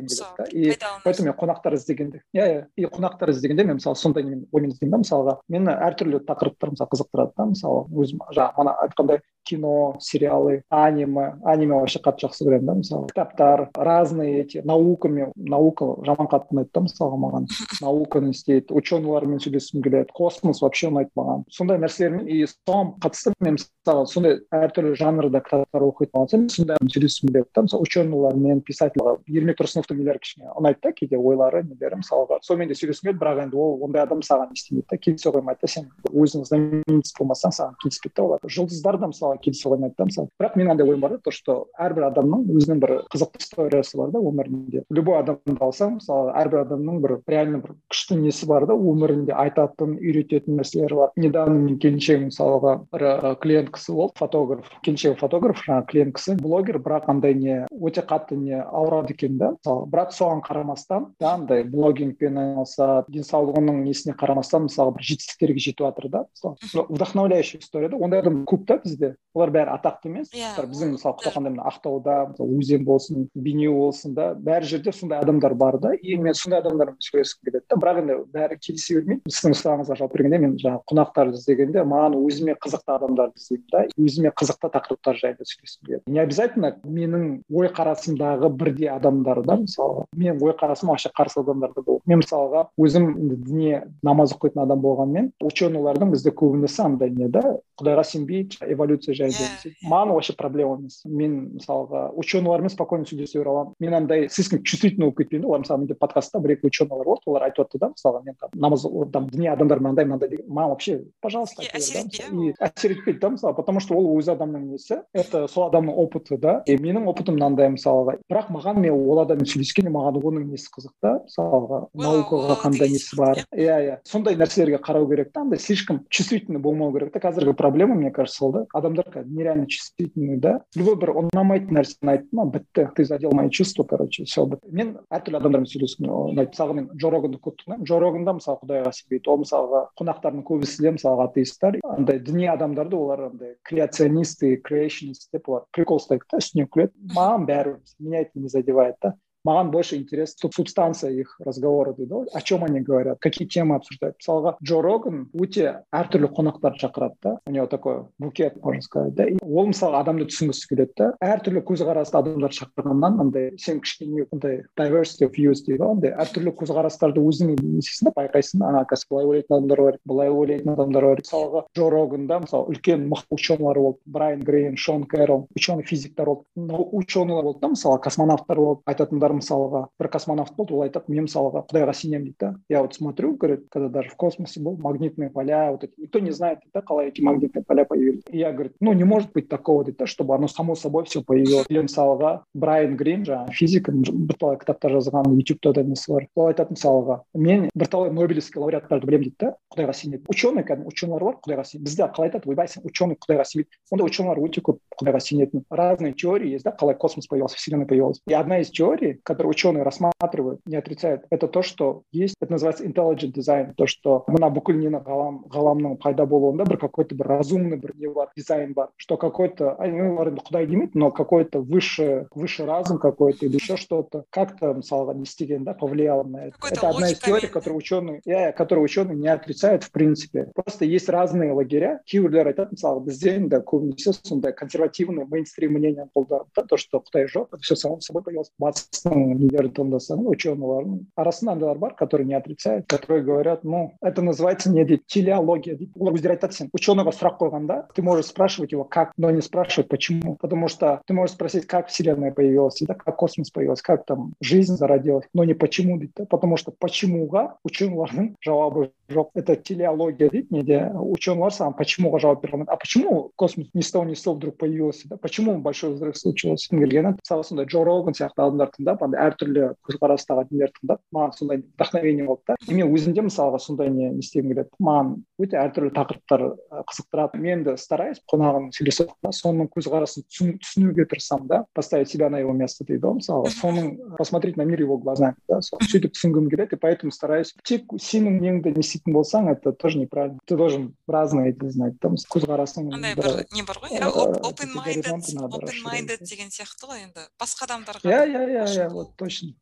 и 0.52 0.76
поэтому 1.04 1.28
мен 1.30 1.36
қонақтар 1.38 1.74
іздегенде 1.74 2.22
иә 2.34 2.46
иә 2.46 2.66
и 2.76 2.86
қонақтар 2.86 3.30
іздегенде 3.30 3.64
мен 3.64 3.80
мысалы 3.80 3.96
сондай 3.96 4.24
немен 4.24 4.46
оймен 4.52 4.70
іздеймін 4.70 4.92
да. 4.92 5.02
Мысалға 5.02 5.36
мені 5.48 5.74
әртүрлі 5.88 6.22
тақырыптар 6.28 6.72
мысалы 6.74 6.90
қызықтырады 6.92 7.32
да 7.36 7.46
мысалы 7.50 7.86
өзім 7.90 8.22
жаңағы 8.30 8.58
мана 8.58 8.76
айтқандай 8.84 9.22
кино 9.44 9.96
сериалы 10.00 10.62
аниме 10.70 11.34
аниме 11.44 11.74
вообще 11.74 11.98
қатты 11.98 12.26
жақсы 12.26 12.46
көремін 12.46 12.66
да 12.66 12.74
мысалы 12.78 13.08
кітаптар 13.10 13.70
разные 13.74 14.40
эти 14.42 14.62
наукамен 14.64 15.32
наука 15.36 15.96
жаман 16.06 16.28
қатты 16.30 16.54
ұнайды 16.54 16.70
да 16.74 16.84
мысалға 16.86 17.18
маған 17.24 17.48
науканы 17.82 18.30
істейді 18.30 18.76
ученыйлармен 18.78 19.42
сөйлескім 19.42 19.82
келеді 19.82 20.14
космос 20.14 20.62
вообще 20.62 20.90
ұнайды 20.92 21.10
маған 21.18 21.31
сондай 21.50 21.80
нәрселермен 21.82 22.28
и 22.28 22.42
соған 22.48 22.94
қатысты 23.02 23.32
мен 23.40 23.58
мысалы 23.58 24.06
сондай 24.10 24.38
әртүрлі 24.54 24.94
жанрда 24.98 25.40
кітаптар 25.44 25.86
оқитын 25.88 26.14
болсам 26.14 26.48
сондай 26.52 26.76
сөйлескім 26.86 27.32
келеді 27.32 27.48
да 27.54 27.64
мысалы 27.66 27.86
ученыйлармен 27.86 28.60
писатель 28.66 29.02
ермек 29.26 29.58
тұрсыновтың 29.60 30.00
нелері 30.00 30.22
кішкене 30.22 30.52
ұнайды 30.58 30.80
да 30.82 30.92
кейде 30.92 31.18
ойлары 31.18 31.62
нелері 31.66 32.00
мысалға. 32.02 32.38
Сонымен 32.46 32.70
де 32.70 32.76
сөйлескім 32.78 33.10
келеді 33.10 33.22
бірақ 33.22 33.42
енді 33.46 33.58
ол 33.58 33.82
ондай 33.86 34.02
адам 34.02 34.22
саған 34.22 34.52
істемейді 34.56 34.86
да 34.90 34.98
келісе 34.98 35.32
қоймайды 35.34 35.60
да 35.62 35.72
сен 35.72 35.88
өзің 36.12 36.46
знаменитость 36.48 37.18
болмасаң 37.18 37.54
саған 37.58 37.76
келіспейді 37.82 38.16
да 38.16 38.22
олар. 38.26 38.46
Жұлдыздар 38.46 38.98
да 39.00 39.10
мысалы 39.12 39.38
келісе 39.42 39.68
қоймайды 39.68 39.96
да 39.98 40.08
мысалы 40.10 40.28
бірақ 40.40 40.56
менің 40.58 40.74
андай 40.76 40.88
ойым 40.88 41.00
бар 41.02 41.16
да 41.16 41.20
то 41.22 41.34
что 41.34 41.58
әрбір 41.78 42.08
адамның 42.10 42.46
өзінің 42.52 42.82
бір 42.82 42.94
қызықты 43.12 43.42
историясы 43.42 43.98
бар 43.98 44.12
да 44.14 44.22
өмірінде. 44.22 44.84
Любой 44.90 45.18
адамды 45.20 45.56
алсаң 45.60 45.98
мысалы 45.98 46.32
әрбір 46.42 46.64
адамның 46.66 47.00
бір 47.02 47.16
реально 47.26 47.62
бір 47.64 47.74
күшті 47.92 48.18
несі 48.20 48.46
бар 48.50 48.66
да 48.66 48.76
өмірінде 48.76 49.34
айтатын 49.36 49.96
үйрететін 49.98 50.60
нәрселері 50.60 50.98
бар. 51.00 51.12
Недавно 51.22 51.56
менің 51.60 51.78
келіншегім 51.82 52.28
мысалға 52.28 52.74
бір 52.92 53.36
клиент 53.42 53.70
кісі 53.74 53.94
болды 53.96 54.18
фотограф. 54.18 54.68
Келіншегі 54.84 55.18
фотограф 55.20 55.62
жаңағы 55.64 55.86
клиент 55.90 56.16
кісі 56.18 56.36
блогер 56.40 56.78
бірақ 56.82 57.08
андай 57.12 57.34
не 57.38 57.58
өте 57.72 58.04
қатты 58.06 58.36
не 58.36 58.60
ауырады 58.60 59.14
екен 59.14 59.38
да? 59.38 59.52
Мысалы 59.56 59.86
бірақ 59.92 60.14
соған 60.16 60.42
қарамастан 60.46 61.08
да 61.20 61.34
андай 61.36 61.64
блогингпен 61.64 62.38
айналысады 62.42 63.12
денсаулығының 63.14 63.82
несіне 63.86 64.16
қарамастан 64.18 64.66
мысалы 64.68 64.94
бір 64.96 65.06
жетістіктерге 65.12 65.64
жетіп 65.66 65.86
жатыр 65.86 66.08
да? 66.08 66.24
Мысалы 66.32 66.86
вдохновляющая 66.88 67.60
история 67.60 67.88
да? 67.88 67.96
Ондай 67.96 68.20
адам 68.20 68.42
көп 68.48 68.66
та 68.66 68.78
бізде? 68.82 69.14
Олар 69.34 69.50
бәрі 69.54 69.72
атақты 69.72 70.10
емес. 70.10 70.28
Yeah. 70.34 70.52
Иә, 70.58 70.66
біздің 70.68 70.96
мысалы 70.96 71.16
құтақандай 71.22 71.54
мына 71.54 71.64
ақтауда 71.70 72.16
мысалы 72.32 72.58
өзен 72.60 72.84
болсын 72.84 73.28
бейнеу 73.34 73.72
болсын 73.78 74.14
да? 74.14 74.32
Бәр 74.36 74.66
жерде 74.68 74.92
сондай 74.92 75.22
адамдар 75.22 75.54
бар 75.54 75.78
да? 75.80 75.94
И 75.94 76.16
мен 76.16 76.34
сондай 76.34 76.60
адамдармен 76.60 76.98
сөйлескім 77.00 77.48
келеді 77.48 77.64
да? 77.70 77.78
Бірақ 77.80 78.02
енді 78.02 78.18
бәрі 78.34 78.58
келісе 78.60 78.98
бермейді. 78.98 79.32
Сіздің 79.32 79.56
сұрағыңызға 79.56 79.96
жауап 80.02 80.12
бергенде 80.16 80.40
мен 80.42 80.56
жаңағы 80.60 80.84
қонақтарды 81.12 81.38
іздегенде 81.38 81.84
маған 81.86 82.16
өзіме 82.18 82.54
қызықты 82.60 82.94
адамдарды 82.96 83.38
іздеймін 83.38 83.66
да 83.72 83.82
өзіме 84.00 84.32
қызықты 84.32 84.70
тақырыптар 84.72 85.18
жайлы 85.20 85.46
сөйлескім 85.46 85.86
келеді. 85.86 86.02
Не 86.06 86.20
обязательно 86.20 86.76
менің 86.84 87.42
ой 87.52 87.68
қарасымдағы 87.68 88.50
бірдей 88.50 88.90
адамдар 88.92 89.42
да 89.44 89.58
мысалға 89.60 90.06
менің 90.16 90.42
ой 90.42 90.54
қарасым 90.58 90.92
вообще 90.92 91.10
қарсы 91.16 91.40
адамдар 91.40 91.72
да 91.76 91.82
болды 91.82 92.02
мен 92.06 92.22
мысалға 92.22 92.66
өзім 92.78 93.10
діне 93.44 93.82
намаз 94.02 94.34
оқитын 94.36 94.64
адам 94.64 94.80
болғанмен 94.82 95.32
ученыйлардың 95.42 96.12
бізде 96.12 96.32
көбінесе 96.32 96.84
андай 96.86 97.10
не 97.10 97.28
да 97.28 97.58
құдайға 97.80 98.04
сенбейді 98.06 98.62
эволюция 98.72 99.14
жайлы 99.14 99.34
yeah. 99.34 99.72
маған 99.84 100.14
вообще 100.14 100.34
проблема 100.38 100.76
емес. 100.78 101.02
Мен 101.04 101.58
мысалға 101.58 102.10
ученыйлармен 102.20 102.70
спокойно 102.70 103.06
сөйлесе 103.08 103.38
бере 103.40 103.50
аламын. 103.50 103.74
Мен 103.80 103.94
андай 103.94 104.28
слишком 104.30 104.62
чувствительный 104.62 105.08
болып 105.08 105.22
кетпеймін 105.22 105.46
да 105.46 105.48
олар 105.48 105.62
мысалы 105.64 105.80
менде 105.84 105.94
подкастта 105.98 106.40
бір 106.40 106.56
екі 106.56 106.70
ученыйлар 106.70 107.06
болды 107.06 107.26
олар 107.26 107.48
айтып 107.48 107.64
жатты 107.64 107.80
да 107.82 107.90
мысалға 107.92 108.22
мен 108.24 108.36
там 108.40 108.50
намаз 108.54 108.86
там 109.12 109.28
діни 109.30 109.48
адамдар 109.50 109.80
мынандай 109.80 110.06
мынандай 110.06 110.28
деген 110.28 110.46
маған 110.48 110.74
вообще 110.74 111.01
пожалуйста 111.22 111.64
әсер 111.72 112.04
етпейді 112.06 112.54
әсер 112.60 112.94
етпейді 112.96 113.18
да 113.20 113.30
мысалы 113.34 113.54
потому 113.56 113.80
что 113.80 113.96
ол 113.96 114.18
өз 114.18 114.30
адамның 114.32 114.66
несі. 114.72 115.00
Это 115.14 115.46
сол 115.48 115.68
адамның 115.68 115.96
опыты 116.02 116.38
да. 116.38 116.62
И 116.66 116.76
менің 116.76 117.06
опытым 117.10 117.36
мынандай 117.38 117.70
мысалға. 117.72 118.18
Бірақ 118.30 118.50
маған 118.54 118.80
мен 118.82 118.94
ол 118.94 119.22
адаммен 119.22 119.48
сөйлескенде 119.48 119.92
маған 119.92 120.20
оның 120.22 120.48
несі 120.52 120.70
қызық 120.74 120.94
та 121.02 121.14
мысалға. 121.26 121.80
Наукаға 121.94 122.58
қандай 122.62 122.92
несі 122.92 123.16
бар? 123.18 123.42
иә? 123.52 123.78
Иә 123.86 123.98
сондай 124.08 124.36
нәрселерге 124.40 124.80
қарау 124.82 125.08
керек 125.10 125.32
та 125.32 125.42
андай 125.42 125.58
слишком 125.58 126.04
чувствительный 126.10 126.60
болмау 126.60 126.92
керек 126.92 127.12
та 127.12 127.20
қазіргі 127.20 127.54
проблема 127.54 127.94
мне 127.94 128.10
кажется 128.10 128.38
сол 128.38 128.52
да. 128.52 128.66
Адамдар 128.72 129.06
нереально 129.24 129.66
чувствительный 129.66 130.38
да. 130.38 130.60
Любой 130.76 130.96
бір 130.96 131.14
ұнамайтын 131.22 131.78
нәрсені 131.78 132.16
айтты 132.16 132.36
ма 132.36 132.46
бітті. 132.46 132.88
Ты 132.96 133.04
задел 133.04 133.32
мои 133.32 133.50
чувства 133.50 133.84
короче 133.84 134.24
все 134.24 134.46
мен 134.70 134.96
әртүрлі 135.12 135.38
адамдармен 135.40 135.68
сөйлескім 135.70 136.08
ұнайды 136.12 136.52
мысалға 136.52 136.76
мен 136.76 136.88
джо 136.96 137.10
роганды 137.12 137.38
көп 137.42 137.58
тыңдаймын. 137.60 137.86
Джо 137.86 137.98
роганда 138.02 138.34
мысалы 138.36 138.60
құдайға 138.62 138.92
сенбейді. 138.96 139.30
Ол 139.32 139.40
мысалға 139.42 139.82
қонақтардың 139.98 140.44
көбісі 140.46 140.84
де 140.84 140.91
мысалға 140.96 141.28
атеисттер 141.30 141.80
андай 141.96 142.20
діни 142.22 142.48
адамдарды 142.52 142.96
олар 142.98 143.26
андай 143.30 143.56
креационисты 143.68 144.56
креационист 144.64 145.28
деп 145.32 145.48
олар 145.48 145.66
прикол 145.72 146.00
ұстайды 146.02 146.28
да 146.30 146.40
үстінен 146.42 146.70
күледі. 146.72 146.92
Маған 147.16 147.46
бәрібір 147.48 147.98
меня 147.98 148.22
это 148.26 148.40
не 148.40 148.48
задевает 148.48 148.96
да 149.02 149.14
маған 149.46 149.70
больше 149.70 149.96
интерес 149.96 150.36
субстанция 150.38 151.10
их 151.10 151.36
разговора 151.40 151.92
дейді 151.92 152.12
ғой. 152.12 152.26
О 152.32 152.40
чем 152.40 152.64
они 152.64 152.80
говорят? 152.80 153.18
Какие 153.20 153.48
темы 153.48 153.76
обсуждают? 153.76 154.16
Мысалға 154.22 154.56
джо 154.62 154.80
роган 154.82 155.28
өте 155.34 155.82
әртүрлі 155.92 156.30
қонақтарды 156.36 156.82
шақырады 156.82 157.16
да. 157.22 157.38
У 157.46 157.50
него 157.50 157.66
такой 157.66 158.04
букет 158.18 158.62
можно 158.62 158.82
сказать 158.82 159.14
да. 159.14 159.26
Ол 159.42 159.66
мысалы 159.66 159.98
адамды 159.98 160.26
түсінгісі 160.30 160.68
келеді 160.68 160.92
да. 160.96 161.10
Әртүрлі 161.20 161.62
көзқарасты 161.66 162.18
адамдарды 162.18 162.60
шақырғаннан 162.60 163.20
андай 163.26 163.50
сен 163.58 163.80
кішкене 163.80 164.26
андай 164.32 164.62
diversity 164.78 165.26
of 165.26 165.34
views 165.36 165.64
дейді 165.66 165.82
ғой 165.82 165.96
андай. 165.96 166.14
Әртүрлі 166.22 166.54
көзқарастарды 166.60 167.22
өзің 167.22 167.56
несесің 167.58 168.10
да 168.10 168.14
байқайсың. 168.20 168.62
А 168.62 168.84
қазір 168.86 169.10
былай 169.10 169.26
ойлайтын 169.26 169.56
адамдар 169.56 169.82
бар 169.82 169.98
былай 170.04 170.30
ойлайтын 170.30 170.72
адамдар 170.76 171.08
бар. 171.10 171.22
Мысалға 171.22 171.64
джо 171.74 171.90
роганда 171.90 172.40
мысалы 172.46 172.72
үлкен 172.72 173.08
мықты 173.10 173.34
ученыйлар 173.34 173.80
болды. 173.80 173.98
Брайан 174.06 174.40
грейн 174.40 174.76
шон 174.76 175.04
кэрол 175.04 175.48
ученый 175.56 175.82
физиктер 175.82 176.26
болды 176.26 176.46
ученыйлар 176.56 177.44
болды 177.44 177.60
да 177.60 177.68
мысалы 177.74 178.00
космонавттар 178.00 178.56
болды 178.56 178.82
айтатындар 178.86 179.31
мысалға 179.31 179.87
бір 179.99 180.09
космонавт 180.11 180.55
болды 180.57 180.73
ол 180.73 180.83
айтады 180.85 181.11
мен 181.11 181.27
мысалға 181.27 181.65
құдайға 181.69 181.93
сенемін 181.93 182.23
дейді 182.25 182.37
да 182.39 182.55
я 182.69 182.81
вот 182.81 182.95
смотрю 182.95 183.35
говорит 183.35 183.67
когда 183.69 183.89
даже 183.89 184.09
в 184.09 184.15
космосе 184.15 184.59
был 184.59 184.77
магнитные 184.77 185.29
поля 185.29 185.71
вот 185.71 185.83
эти 185.83 185.93
никто 185.97 186.19
не 186.19 186.31
знает 186.31 186.59
да 186.73 186.81
қалай 186.81 187.09
эти 187.09 187.21
магнитные 187.21 187.63
поля 187.63 187.85
появились 187.85 188.23
и 188.29 188.37
я 188.39 188.51
говорит 188.51 188.73
ну 188.79 188.93
не 188.93 189.03
может 189.03 189.31
быть 189.31 189.49
такого 189.49 189.83
дейді 189.83 189.97
да 189.99 190.05
чтобы 190.05 190.35
оно 190.35 190.47
само 190.47 190.75
собой 190.75 191.05
все 191.05 191.21
появилось 191.21 191.65
или 191.69 191.79
мысалға 191.79 192.41
брайан 192.53 192.97
грин 192.97 193.23
жаңағы 193.23 193.53
физик 193.53 193.89
бірталай 193.89 194.57
кітаптар 194.57 194.97
жазған 194.97 195.33
ютубта 195.37 195.73
да 195.73 195.83
несі 195.83 196.11
бар 196.11 196.27
ол 196.35 196.51
айтады 196.51 196.75
мысалға 196.75 197.21
мен 197.33 197.69
бірталай 197.75 198.11
нобелевский 198.11 198.61
лауреаттарды 198.61 199.07
білемін 199.07 199.29
дейді 199.29 199.37
да 199.39 199.53
құдайға 199.73 199.93
сенеді 199.93 200.23
ученый 200.31 200.65
кәдімгі 200.67 200.91
ученыйлар 200.91 201.23
бар 201.27 201.37
құдайға 201.45 201.65
сенеді 201.67 201.85
бізде 201.87 202.09
қалай 202.15 202.31
айтады 202.31 202.49
ойбай 202.49 202.67
сен 202.71 202.85
ученый 202.87 203.17
құдайға 203.21 203.45
сенбейді 203.45 203.81
ондай 203.91 204.09
ученыйлар 204.09 204.41
өте 204.43 204.63
көп 204.65 204.79
құдайға 204.99 205.21
сенетін 205.23 205.65
разные 205.69 206.13
теории 206.13 206.51
есть 206.51 206.65
да 206.65 206.71
қалай 206.71 206.95
космос 206.95 207.27
появился 207.27 207.57
вселенная 207.57 207.87
появилась 207.87 208.21
и 208.27 208.33
одна 208.33 208.59
из 208.59 208.69
теорий 208.69 209.19
который 209.23 209.47
ученые 209.47 209.83
рассматривают, 209.83 210.61
не 210.65 210.75
отрицают, 210.75 211.23
это 211.29 211.47
то, 211.47 211.61
что 211.61 212.03
есть, 212.11 212.35
это 212.41 212.51
называется 212.51 212.85
intelligent 212.85 213.33
design, 213.33 213.73
то, 213.75 213.87
что 213.87 214.23
мына 214.27 214.49
бүкіл 214.53 214.77
нені 214.79 215.01
ғалам 215.05 215.37
ғаламның 215.51 215.97
пайда 216.01 216.25
болуында 216.29 216.65
бір 216.67 216.79
какой-то 216.81 217.15
бір 217.17 217.29
разумный 217.37 217.79
бір 217.79 217.93
не 217.97 218.11
бар 218.13 218.31
дизайн 218.35 218.73
бар 218.73 218.89
что 218.97 219.17
какой-то 219.17 219.75
олар 219.79 220.31
енді 220.31 220.43
құдай 220.47 220.67
демейді 220.67 220.99
но 220.99 221.11
какой-то 221.11 221.61
выше 221.61 222.27
выше 222.35 222.65
разум 222.65 222.99
какой-то 222.99 223.45
или 223.45 223.55
еще 223.55 223.77
что-то 223.77 224.25
как-то 224.29 224.73
мысалға 224.77 225.15
не 225.15 225.23
істеген 225.23 225.63
да 225.63 225.73
повлияло 225.73 226.23
на 226.23 226.47
это 226.47 226.57
это 226.71 226.89
одна 226.89 227.09
из 227.09 227.19
теорий 227.19 227.47
которую 227.47 227.77
ученые 227.77 228.21
yeah, 228.27 228.51
которую 228.51 228.85
ученые 228.85 229.17
не 229.17 229.27
отрицают 229.27 229.83
в 229.83 229.91
принципе 229.91 230.49
просто 230.55 230.85
есть 230.85 231.09
разные 231.09 231.51
лагеря 231.51 231.99
кейбіреулер 232.05 232.53
айтады 232.53 232.75
мысалы 232.75 233.03
бізде 233.05 233.37
енді 233.37 233.61
көбінесе 233.65 234.13
сондай 234.13 234.53
консервативный 234.53 235.25
мейнстрим 235.25 235.73
мнение 235.73 236.07
қолданады 236.13 236.49
да 236.55 236.63
то 236.63 236.77
что 236.77 236.99
құдай 236.99 237.27
жоқ 237.27 237.47
это 237.53 237.61
все 237.61 237.75
само 237.75 237.99
собой 238.01 238.23
появилось 238.23 238.51
батыстың 238.59 239.10
біздің 239.11 239.23
нелерді 239.37 239.73
тыңдасаң 239.77 240.23
ученыйлардың 240.31 240.97
арасында 241.19 241.53
андайлар 241.53 241.77
бар 241.77 241.93
которые 241.95 242.27
не 242.27 242.33
отрицают 242.33 242.87
которые 242.87 243.23
говорят 243.23 243.63
ну 243.63 243.93
это 244.01 244.21
называется 244.21 244.71
не 244.71 244.83
дейді 244.85 245.03
телеология 245.07 245.75
дейді 245.75 245.91
олар 245.99 246.15
өздері 246.17 246.37
айтады 246.37 246.53
сен 246.53 246.69
ученыйға 246.73 247.13
сұрақ 247.15 247.37
қойғанда 247.41 247.77
ты 247.93 248.01
можешь 248.01 248.27
спрашивать 248.27 248.71
его 248.71 248.83
как 248.83 249.11
но 249.17 249.31
не 249.31 249.41
спрашивать 249.41 249.89
почему 249.89 250.35
потому 250.35 250.67
что 250.67 251.01
ты 251.05 251.13
можешь 251.13 251.35
спросить 251.35 251.67
как 251.67 251.87
вселенная 251.87 252.31
появилась 252.31 252.81
да, 252.81 252.93
как 252.93 253.15
космос 253.15 253.51
появилась 253.51 253.81
как 253.81 254.05
там 254.05 254.33
жизнь 254.41 254.75
зародилась 254.75 255.25
но 255.33 255.43
не 255.43 255.53
почему 255.53 255.97
дейді 255.97 256.13
да 256.17 256.25
потому 256.25 256.57
что 256.57 256.71
почемуға 256.71 257.57
ученыйлардың 257.63 258.35
жауабы 258.41 258.91
жоқ 259.09 259.31
это 259.35 259.55
телеология 259.55 260.29
дейді 260.29 260.47
неде 260.51 260.91
ученыйлар 260.93 261.53
саған 261.53 261.77
почемуға 261.77 262.19
жауап 262.19 262.41
бере 262.41 262.53
алмайды 262.53 262.71
а 262.71 262.77
почему 262.77 263.31
космос 263.35 263.67
ни 263.73 263.81
с 263.81 263.91
того 263.91 264.05
ни 264.05 264.13
с 264.13 264.21
того 264.21 264.35
вдруг 264.35 264.57
появился 264.57 265.07
да 265.09 265.17
почему 265.17 265.57
большой 265.59 265.93
взрыв 265.93 266.17
случился 266.17 266.67
келгені 266.87 267.15
мысалы 267.17 267.43
сондай 267.43 267.65
джо 267.65 267.83
роган 267.83 268.13
сияқты 268.13 268.43
адамдар 268.43 268.69
тыңдап 268.75 269.00
Андай 269.06 269.20
әртүрлі 269.28 269.68
көзқарастағы 269.88 270.46
нелерді 270.50 270.78
тыңдап 270.80 271.00
маған 271.14 271.36
сондай 271.36 271.62
вдохновение 271.62 272.26
болды 272.26 272.42
да 272.48 272.56
и 272.68 272.74
мен 272.74 272.92
өзім 272.92 273.14
де 273.16 273.24
мысалға 273.26 273.58
сондай 273.62 273.90
не 273.90 274.10
не 274.10 274.20
істегім 274.22 274.52
келеді. 274.52 274.70
Маған 274.82 275.12
өте 275.42 275.58
әртүрлі 275.60 275.92
тақырыптар 275.96 276.44
қызықтырады. 276.88 277.40
Мен 277.42 277.64
де 277.64 277.76
стараюсь 277.76 278.20
қонағым 278.30 278.70
сөйлесіп 278.76 279.12
соның 279.32 279.70
көзқарасын 279.72 280.26
түсінуге 280.28 281.06
тырысамын 281.10 281.48
да. 281.48 281.64
Поставить 281.74 282.10
себя 282.10 282.30
на 282.30 282.38
его 282.38 282.52
место 282.52 282.84
дейді 282.84 283.06
ғой 283.06 283.18
мысалы 283.20 283.50
соның 283.50 284.16
посмотреть 284.18 284.56
на 284.56 284.64
мир 284.64 284.80
его 284.80 284.98
глазами 284.98 285.34
да. 285.48 285.60
Сөйтіп 285.62 286.14
түсінгім 286.16 286.50
келеді 286.50 286.76
и 286.76 286.78
поэтому 286.78 287.12
стараюсь. 287.12 287.54
Тек 287.64 287.86
сенің 287.92 288.40
неңді 288.42 288.74
не 288.76 288.82
істейтін 288.82 289.14
болсаң 289.14 289.50
это 289.52 289.72
тоже 289.72 289.98
неправильно. 289.98 290.38
Ты 290.46 290.56
должен 290.56 290.94
разное 291.06 291.54
знать 291.62 291.98
там 292.00 292.14
көзқарасың 292.14 292.92
андай 292.94 293.14
бір 293.14 293.46
не 293.52 293.62
бар 293.62 293.78
ғой 293.82 294.00
open 294.42 294.72
minded 294.74 295.06
open 295.46 295.78
minded 295.84 296.24
деген 296.24 296.50
сияқты 296.50 296.88
ғой 296.90 297.04
енді. 297.06 297.26
Басқа 297.40 297.66
адамдарға 297.68 298.08
иә 298.08 298.22
иә 298.26 298.42
иә 298.56 298.64
иә 298.66 298.88
вот 298.92 299.16
точно. 299.16 299.54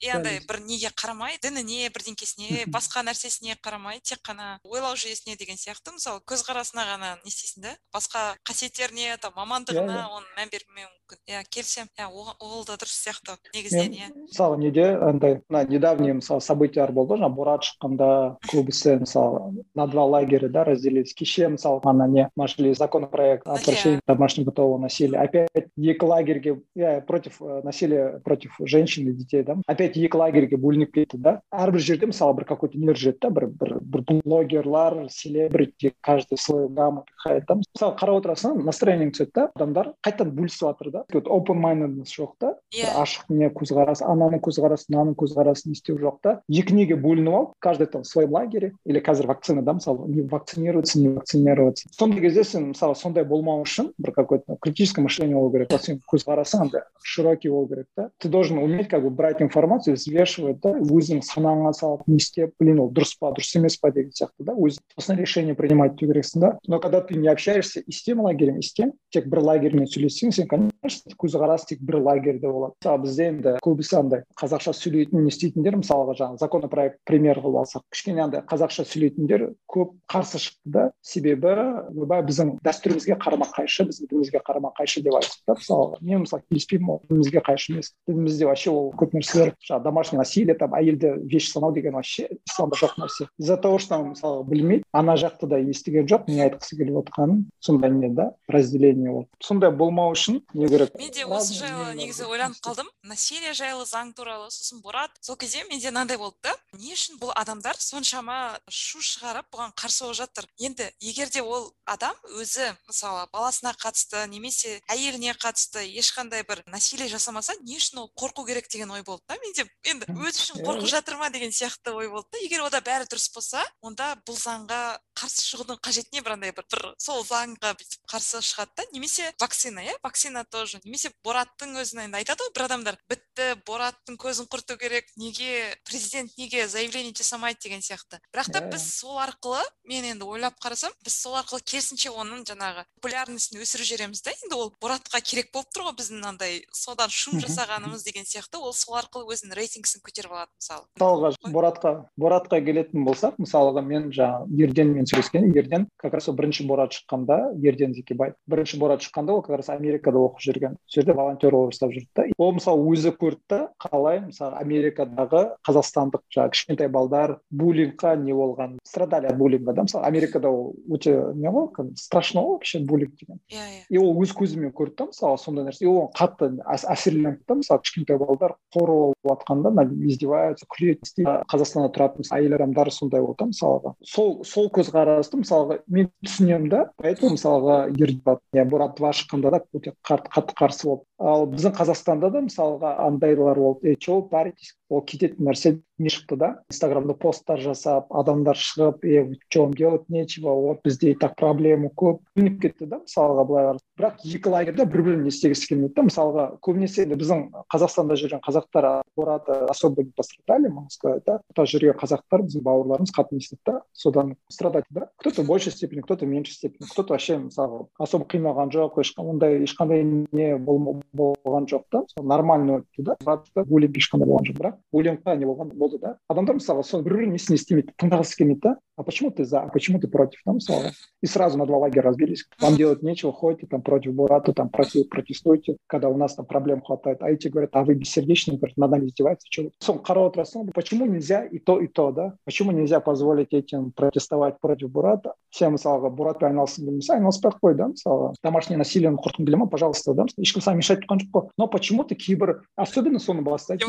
И 0.00 0.08
андай 0.08 0.40
бір 0.48 0.60
неге 0.64 0.90
қарамай 0.96 1.38
дініне 1.42 1.90
бірдеңкесіне 1.94 2.66
басқа 2.72 3.04
нәрсесіне 3.06 3.56
қарамай 3.62 4.00
тек 4.02 4.22
қана 4.26 4.58
ойлау 4.64 4.96
жүйесіне 4.96 5.36
деген 5.38 5.60
сияқты. 5.60 5.94
Мысалы 5.96 6.22
көзқарасына 6.28 6.86
ғана 6.88 7.10
не 7.24 7.30
істейсің 7.30 7.66
да? 7.66 7.74
Басқа 7.94 8.36
қасиеттеріне 8.48 9.16
там 9.20 9.36
мамандығына 9.36 10.06
оны 10.10 10.26
мән 10.38 10.52
бермеу 10.52 10.88
мүмкін. 10.88 11.22
Иә 11.28 11.42
келісемін 11.50 11.90
иә 11.98 12.08
ол 12.10 12.64
да 12.66 12.76
дұрыс 12.80 12.96
сияқты 13.04 13.36
негізінен 13.54 13.92
иә. 13.92 14.08
мысалы 14.26 14.58
неде 14.58 14.86
андай 14.96 15.40
мына 15.48 15.64
недавний 15.68 16.12
мысалы 16.12 16.40
событиялар 16.40 16.92
болды 16.92 17.18
жаңағы 17.20 17.34
борат 17.34 17.66
шыққанда 17.68 18.10
көбісі 18.50 18.98
мысалы 19.04 19.64
на 19.74 19.86
два 19.86 20.04
лагеря 20.04 20.48
да 20.48 20.64
разделились. 20.64 21.14
Кеше 21.14 21.48
мысалы 21.48 21.80
ана 21.84 22.06
не 22.08 22.28
нашли 22.36 22.74
законопроект 22.74 23.46
о 23.46 23.56
прощении 23.56 24.00
домашнего 24.06 24.50
бытового 24.50 24.78
насилия. 24.78 25.20
Опять 25.20 25.68
екі 25.76 26.04
лагерьге 26.06 26.60
иә 26.76 27.00
против 27.02 27.40
э, 27.42 27.60
насилия 27.62 28.20
против 28.24 28.54
женщин 28.70 29.08
и 29.08 29.12
детей 29.12 29.42
да. 29.42 29.58
Опять 29.66 29.98
екі 29.98 30.16
лагерьге 30.16 30.56
бөлініп 30.56 30.94
кетті 30.94 31.18
да. 31.18 31.40
Әрбір 31.50 31.82
жерде 31.82 32.10
мысалы 32.10 32.36
бір 32.38 32.46
какой 32.48 32.70
то 32.70 32.78
нелер 32.78 32.96
жүреді 32.96 33.18
да 33.26 33.30
бір 33.30 33.48
бір 33.48 33.76
бір 33.80 34.04
блогерлар 34.24 35.10
селебрити 35.10 35.92
каждый 36.00 36.38
свою 36.38 36.68
гамму 36.68 37.04
пихает 37.10 37.44
да 37.48 37.58
мысалы 37.60 37.96
қарап 37.98 38.22
отырасың 38.22 38.62
настроениең 38.64 39.12
түседі 39.16 39.34
да. 39.34 39.48
Адамдар 39.54 39.94
қайтадан 40.06 40.34
бөлісіп 40.38 40.70
жатыр 40.70 40.92
да. 40.94 41.04
Open 41.30 41.60
mindedнess 41.60 42.14
жоқ 42.14 42.34
та 42.40 42.54
иә 42.74 42.90
ашық 43.00 43.30
не 43.32 43.48
көзқарас 43.54 44.02
ананың 44.06 44.42
көзқарасы 44.44 44.90
мынаның 44.90 45.16
көзқарасын 45.18 45.74
істеу 45.74 45.98
жоқ 46.00 46.20
та 46.24 46.34
екі 46.48 46.76
неге 46.76 46.96
бөлініп 47.00 47.34
алып 47.34 47.52
каждый 47.58 47.86
там 47.86 48.02
в 48.02 48.06
своем 48.06 48.32
лагере 48.36 48.72
или 48.84 49.00
қазір 49.00 49.26
вакцина 49.30 49.62
да 49.62 49.74
мысалы 49.74 50.08
не 50.08 50.22
вакцинироваться 50.22 51.00
не 51.00 51.08
вакцинироваться 51.08 51.88
сондай 51.92 52.20
кезде 52.20 52.44
сен 52.44 52.70
мысалы 52.72 52.94
сондай 52.94 53.24
болмау 53.24 53.62
үшін 53.64 53.92
бір 53.98 54.12
какой 54.12 54.40
то 54.40 54.56
критическое 54.60 55.02
мышление 55.02 55.36
болу 55.36 55.52
керек 55.52 55.72
вот 55.72 55.84
сенің 55.84 56.00
көзқарасың 56.12 56.66
андай 56.66 56.82
широкий 57.02 57.50
болу 57.50 57.68
керек 57.68 57.86
та 57.96 58.10
ты 58.18 58.28
должен 58.28 58.58
уметь 58.62 58.88
как 58.88 59.02
бы 59.02 59.10
брать 59.10 59.42
информацию 59.42 59.96
взвешивать 59.96 60.60
да 60.60 60.74
өзің 60.78 61.22
санаңа 61.26 61.72
салып 61.76 62.06
не 62.06 62.16
істеп 62.16 62.54
блин 62.58 62.80
ол 62.80 62.90
дұрыс 62.92 63.16
па 63.20 63.32
дұрыс 63.34 63.56
емес 63.58 63.76
па 63.80 63.90
деген 63.90 64.12
сияқты 64.12 64.46
да 64.46 64.54
өзің 64.54 64.80
сосын 64.96 65.18
решение 65.18 65.54
принимать 65.54 65.94
ету 65.94 66.10
керексің 66.10 66.40
да. 66.40 66.58
Но 66.66 66.80
когда 66.80 67.00
ты 67.00 67.14
не 67.14 67.28
общаешься 67.28 67.80
и 67.80 67.92
с 67.92 68.02
тем 68.02 68.20
лагерем 68.20 68.58
и 68.58 68.62
с 68.62 68.72
тем 68.72 68.92
тек 69.10 69.26
бір 69.26 69.42
лагерьмен 69.42 69.86
сөйлессең 69.86 70.32
сен 70.32 70.48
конечно 70.48 71.14
көзқарас 71.18 71.66
тек 71.68 71.80
бір 71.80 72.00
лагерьде 72.00 72.48
болады 72.48 72.74
мысалы 72.80 73.02
бізде 73.04 73.28
енді 73.30 73.56
көбісі 73.64 73.98
андай 74.00 74.24
қазақша 74.40 74.74
сөйлейтін 74.76 75.24
не 75.24 75.32
істейтіндер 75.32 75.78
мысалға 75.80 76.16
жаңағы 76.18 76.40
законопроект 76.40 77.00
пример 77.04 77.40
қылып 77.40 77.64
алсақ 77.64 77.84
кішкене 77.92 78.24
андай 78.24 78.44
қазақша 78.46 78.86
сөйлейтіндер 78.88 79.50
көп 79.70 79.94
қарсы 80.10 80.40
шықты 80.40 80.72
да 80.76 80.86
себебі 81.02 81.54
ойбай 81.96 82.22
біздің 82.26 82.56
дәстүрімізге 82.64 83.16
қарама 83.20 83.48
қайшы 83.52 83.86
біздің 83.88 84.10
дінімізге 84.10 84.42
қарама 84.46 84.72
қайшы 84.76 85.02
деп 85.04 85.18
айтты 85.18 85.42
да 85.46 85.56
мысалға 85.58 86.00
мен 86.00 86.24
мысалы 86.24 86.44
келіспеймін 86.50 86.94
ол 86.94 87.02
дінімізге 87.08 87.42
қайшы 87.46 87.74
емес 87.74 87.92
дінімізде 88.40 88.46
вообще 88.46 88.70
ол 88.70 88.92
көп 88.96 89.12
нәрселер 89.14 89.52
жаңағы 89.60 89.84
домашний 89.84 90.18
насилие 90.18 90.54
там 90.54 90.74
әйелді 90.74 91.26
вещь 91.28 91.52
санау 91.52 91.72
деген 91.72 91.94
вообще 91.94 92.28
исламда 92.48 92.76
жоқ 92.76 92.96
нәрсе 92.98 93.28
из 93.38 93.46
за 93.46 93.56
того 93.56 93.78
что 93.78 93.98
мысалы 93.98 94.44
білмейді 94.44 94.84
ана 94.92 95.16
жақты 95.16 95.46
да 95.46 95.58
естіген 95.58 96.06
жоқ 96.06 96.28
не 96.28 96.40
айтқысы 96.40 96.76
келіп 96.76 97.04
отқанын 97.04 97.44
сондай 97.60 97.90
не 97.90 98.08
да 98.08 98.32
разделение 98.48 99.10
болды 99.10 99.28
сондай 99.40 99.70
болмау 99.70 100.12
үшін 100.12 100.40
не 100.54 100.68
керек 100.68 100.94
мен 100.96 101.10
де 101.12 101.24
осы 101.24 101.54
жайлы 101.54 101.94
негізі 101.94 102.24
ойланып 102.24 102.60
қалдым. 102.64 102.88
Насилие 103.04 103.52
жайлы 103.54 103.84
заң 103.84 104.12
туралы 104.14 104.50
сосын 104.50 104.80
борат 104.82 105.10
сол 105.20 105.36
кезде 105.36 105.64
менде 105.68 105.90
мынандай 105.90 106.16
болды 106.16 106.36
да. 106.42 106.54
Не 106.72 106.94
үшін 106.94 107.18
бұл 107.20 107.32
адамдар 107.36 107.76
соншама 107.78 108.58
шу 108.68 109.00
шығарып 109.00 109.50
бұған 109.52 109.74
қарсы 109.76 110.04
болып 110.04 110.16
жатыр? 110.16 110.46
Енді 110.58 110.90
егер 111.00 111.30
де 111.32 111.42
ол 111.42 111.72
адам 111.84 112.14
өзі 112.38 112.72
мысалы 112.88 113.26
баласына 113.32 113.74
қатысты 113.74 114.26
немесе 114.30 114.80
әйеліне 114.88 115.34
қатысты 115.34 115.84
ешқандай 115.98 116.44
бір 116.46 116.62
насилие 116.66 117.08
жасамаса 117.08 117.54
не 117.62 117.76
үшін 117.80 118.04
ол 118.04 118.10
қорқу 118.30 118.46
керек 118.46 118.68
деген 118.70 118.90
ой 118.90 119.02
болды 119.02 119.22
да 119.28 119.36
менде. 119.42 119.66
Енді 119.84 120.06
өзі 120.10 120.38
үшін 120.38 120.64
қорқып 120.64 120.88
жатыр 120.88 121.16
ма 121.18 121.30
деген 121.30 121.50
сияқты 121.50 121.92
ой 121.92 122.08
болды 122.08 122.28
да. 122.32 122.38
Егер 122.44 122.62
ода 122.62 122.80
бәрі 122.80 123.06
дұрыс 123.10 123.30
болса 123.34 123.64
онда 123.82 124.14
бұл 124.26 124.38
заңға 124.38 124.98
қарсы 125.18 125.42
шығудың 125.44 125.80
қажеті 125.82 126.14
не 126.14 126.22
бір 126.22 126.36
андай 126.36 126.52
бір, 126.52 126.64
бір 126.70 126.94
сол 126.98 127.24
заңға 127.26 127.74
бүйтіп 127.78 128.06
қарсы 128.10 128.40
шығады 128.44 128.70
да. 128.76 128.86
Немесе 128.92 129.32
вакцина 129.40 129.82
иә? 129.84 129.96
Вакцина 130.02 130.44
тоже. 130.44 130.80
Немесе 130.84 131.12
бораттың 131.24 131.76
өзін 131.80 132.04
енді 132.06 132.20
айтады 132.20 132.46
ғой 132.46 132.54
бір 132.54 132.66
адамдар. 132.68 132.98
Бітті 133.10 133.48
бораттың 133.66 134.18
көзін 134.20 134.48
құрту 134.50 134.78
керек. 134.78 135.10
Неге 135.16 135.76
президент 135.84 136.36
неге 136.38 136.68
заявление 136.68 137.14
жасамайды 137.16 137.60
деген 137.66 137.82
сияқты. 137.82 138.20
Бірақ 138.32 138.52
та 138.52 138.60
біз 138.64 138.86
сол 139.00 139.18
арқылы 139.20 139.62
мен 139.84 140.06
енді 140.14 140.24
ойлап 140.24 140.56
қарасам 140.62 140.94
біз 141.04 141.18
сол 141.20 141.36
арқылы 141.40 141.62
керісінше 141.64 142.14
оның 142.14 142.44
жаңағы 142.48 142.86
популярностін 143.00 143.60
өсіріп 143.60 143.90
жібереміз 143.90 144.22
да. 144.22 144.34
Енді 144.44 144.56
ол 144.56 144.72
боратқа 144.80 145.20
керек 145.20 145.52
болып 145.52 145.70
тұр 145.74 145.90
ғой 145.90 145.96
біздің 146.00 146.24
андай 146.32 146.64
содан 146.72 147.10
шум 147.10 147.40
жасағанымыз 147.42 148.04
деген 148.08 148.19
сияқты 148.28 148.60
ол 148.60 148.72
сол 148.76 148.98
арқылы 149.00 149.34
өзінің 149.34 149.56
рейтингісін 149.58 150.02
көтеріп 150.04 150.34
алады 150.34 150.50
мысалы. 150.58 150.84
мысалға 150.98 151.52
боратқа 151.54 151.92
боратқа 152.20 152.60
келетін 152.64 153.04
болсақ 153.04 153.38
мысалға 153.40 153.82
мен 153.84 154.10
жаңағы 154.14 154.60
ерденмен 154.64 155.06
сөйлескен 155.10 155.50
ерден 155.54 155.86
как 155.96 156.14
раз 156.14 156.28
сол 156.28 156.34
бірінші 156.34 156.66
борат 156.66 156.92
шыққанда 156.96 157.38
ерден 157.62 157.94
зекебай 157.94 158.34
бірінші 158.46 158.78
борат 158.78 159.02
шыққанда 159.02 159.32
ол 159.32 159.42
как 159.42 159.56
раз 159.56 159.70
америкада 159.70 160.18
оқып 160.18 160.44
жүрген 160.46 160.76
сол 160.86 161.02
жерде 161.02 161.16
волонтер 161.16 161.50
болып 161.50 161.72
жасап 161.72 161.92
жүрді 161.94 162.08
да. 162.14 162.26
Ол 162.38 162.52
мысалы 162.56 162.84
өзі 162.92 163.12
көрді 163.16 163.40
да 163.48 163.60
қалай 163.80 164.20
мысалы 164.26 164.56
америкадағы 164.60 165.42
қазақстандық 165.66 166.22
жаңағы 166.34 166.54
кішкентай 166.54 166.88
балдар 166.88 167.38
буллингқа 167.50 168.16
не 168.20 168.32
болған 168.36 168.78
страдали 168.84 169.26
от 169.30 169.38
буллинга 169.38 169.72
да. 169.72 169.82
Мысалы 169.82 170.04
америкада 170.06 170.48
ол 170.48 170.74
өте 170.90 171.14
не 171.34 171.50
ғой 171.50 171.70
страшно 171.96 172.40
ғой 172.40 172.58
вообще 172.58 172.80
буллинг 172.80 173.16
деген. 173.20 173.40
Иә 173.50 173.64
иә. 173.64 173.84
И 173.88 173.98
ол 173.98 174.14
өз 174.22 174.34
көзімен 174.36 174.72
көрді 174.72 174.96
да 174.96 175.06
мысалы 175.10 175.38
сондай 175.38 175.68
нәрсе. 175.68 175.84
И 175.84 175.88
оған 175.88 176.10
қатты 176.16 176.50
әсерленді 176.66 177.42
да 177.46 177.54
мысалы 177.60 177.82
кішкентай 177.84 178.09
балдар 178.18 178.56
қор 178.74 178.90
болып 178.90 179.30
жатқанда 179.30 179.84
издеваются 180.08 180.66
күледі 180.70 181.24
қазақстанда 181.50 181.92
тұратын 181.94 182.28
әйел 182.34 182.56
адамдар 182.58 182.90
сондай 182.90 183.20
болды 183.20 183.44
да 183.44 183.50
мысалға. 183.50 183.94
Сол 184.02 184.42
сол 184.44 184.70
көзқарасты 184.74 185.40
мысалға 185.42 185.80
мен 185.86 186.10
түсінемін 186.26 186.68
да 186.72 186.82
поэтому 186.96 187.36
мысалға 187.36 187.78
иә 187.94 188.66
два 188.96 189.12
шыққанда 189.12 189.50
да 189.50 189.62
өте 189.74 189.94
қатты 190.06 190.56
қарсы 190.58 190.86
болды. 190.86 191.04
Ал 191.18 191.46
біздің 191.46 191.76
қазақстанда 191.76 192.30
да 192.30 192.44
мысалға 192.48 192.96
андайлар 193.06 193.58
болды. 193.58 193.92
Е 193.92 193.96
че 193.96 194.12
вы 194.12 194.28
паритесь? 194.28 194.79
Ол 194.90 195.04
кететін 195.06 195.46
нәрсе 195.46 195.78
не 196.00 196.10
шықты 196.10 196.36
да? 196.36 196.48
Инстаграмда 196.72 197.14
посттар 197.14 197.60
жасап 197.60 198.10
адамдар 198.10 198.58
шығып 198.58 199.04
е 199.04 199.38
че 199.48 199.60
вам 199.60 199.74
делать 199.74 200.08
нечего 200.08 200.54
вот 200.54 200.80
бізде 200.84 201.12
и 201.12 201.14
так 201.14 201.36
проблема 201.36 201.90
көп 201.94 202.20
бөлініп 202.34 202.60
кетті 202.62 202.88
да 202.90 203.00
мысалға 203.04 203.44
былай 203.46 203.68
бірақ 204.00 204.24
екі 204.24 204.50
лагерьде 204.50 204.86
бір 204.86 205.02
бірін 205.06 205.22
не 205.22 205.28
істегісі 205.28 205.68
келмейді 205.68 205.94
да 205.94 206.06
мысалға. 206.08 206.46
Көбінесе 206.64 207.04
енді 207.04 207.18
біздің 207.20 207.44
қазақстанда 207.70 208.16
жүрген 208.16 208.42
қазақтар 208.42 208.88
бораты 209.16 209.58
особо 209.68 210.02
не 210.02 210.10
пострадали 210.16 210.68
могу 210.72 210.90
сказать 210.90 211.22
да? 211.26 211.38
Жүрген 211.54 211.98
қазақтар 212.00 212.46
біздің 212.48 212.64
бауырларымыз 212.64 213.12
қатты 213.14 213.36
не 213.36 213.44
істеді 213.44 213.60
да 213.66 213.82
содан 213.92 214.34
страдать. 214.48 214.84
Да 214.90 215.10
кто 215.18 215.30
то 215.30 215.42
в 215.42 215.46
большей 215.46 215.72
степени 215.72 216.00
кто 216.00 216.16
то 216.16 216.24
в 216.24 216.28
меньшей 216.28 216.54
степени 216.54 216.88
кто 216.88 217.02
то 217.02 217.14
вообще 217.14 217.38
мысалға 217.38 217.86
особо 217.98 218.24
қиналған 218.24 218.72
жоқ 218.72 219.00
ондай 219.20 219.62
ешқандай 219.64 220.02
не 220.02 220.56
болған 220.56 221.68
жоқ 221.68 221.84
та. 221.90 222.04
Нормально 222.22 222.80
өтті 222.80 223.04
да 223.04 223.64
буллинг 223.64 223.96
ешқандай 223.96 224.26
болған 224.26 224.48
жоқ. 224.48 224.58
Бірақ 224.60 224.79
буллингқа 224.91 225.35
не 225.37 225.45
болған 225.45 225.73
болды 225.75 225.99
да 225.99 226.17
адамдар 226.29 226.59
мысалы 226.59 226.83
сол 226.83 227.03
бір 227.03 227.19
бірінің 227.19 227.37
несін 227.37 227.55
естемейді 227.55 227.95
тыңдағысы 228.01 228.37
келмейді 228.39 228.61
да 228.63 228.75
а 228.97 229.03
почему 229.03 229.31
ты 229.31 229.43
за 229.45 229.61
а 229.61 229.67
почему 229.69 229.99
ты 229.99 230.07
против 230.07 230.39
да 230.45 230.53
мысалы 230.53 230.91
и 231.21 231.27
сразу 231.27 231.57
на 231.57 231.65
два 231.65 231.77
лагеря 231.77 232.03
разбились 232.03 232.45
вам 232.59 232.75
делать 232.75 233.03
нечего 233.03 233.33
ходите 233.33 233.67
там 233.67 233.81
против 233.81 234.13
бурата 234.13 234.53
там 234.53 234.69
против 234.69 235.09
протестуйте 235.09 235.77
когда 235.87 236.09
у 236.09 236.17
нас 236.17 236.35
там 236.35 236.45
проблем 236.45 236.81
хватает 236.81 237.21
а 237.21 237.29
эти 237.29 237.47
говорят 237.47 237.71
а 237.73 237.83
вы 237.83 237.95
бессердечные 237.95 238.57
говорят 238.57 238.77
над 238.77 238.91
нами 238.91 239.07
издеваются 239.07 239.47
что 239.49 239.69
соны 239.79 239.99
қарап 239.99 240.31
отырасың 240.31 240.71
почему 240.73 241.05
нельзя 241.05 241.43
и 241.43 241.59
то 241.59 241.79
и 241.79 241.87
то 241.87 242.11
да 242.11 242.35
почему 242.45 242.71
нельзя 242.71 242.99
позволить 242.99 243.53
этим 243.53 243.91
протестовать 243.91 244.59
против 244.59 244.91
бурата 244.91 245.33
сен 245.51 245.75
мысалға 245.75 246.11
буратпен 246.15 246.51
айналысқың 246.51 246.87
келмесе 246.87 247.13
айналыспай 247.15 247.51
ақ 247.51 247.59
қой 247.63 247.75
да 247.75 247.87
мысалы 247.91 248.33
домашнее 248.43 248.77
насилиені 248.79 249.19
құртқың 249.19 249.47
келе 249.47 249.59
ма 249.59 249.67
пожалуйста 249.71 250.13
да 250.13 250.25
ешкім 250.37 250.63
саған 250.63 250.79
мешать 250.81 251.03
тұрған 251.03 251.23
жоқ 251.23 251.31
қой 251.31 251.49
но 251.57 251.67
почему 251.67 252.03
то 252.03 252.15
кейбір 252.15 252.61
особенно 252.75 253.19
соны 253.19 253.41
бастайды 253.41 253.85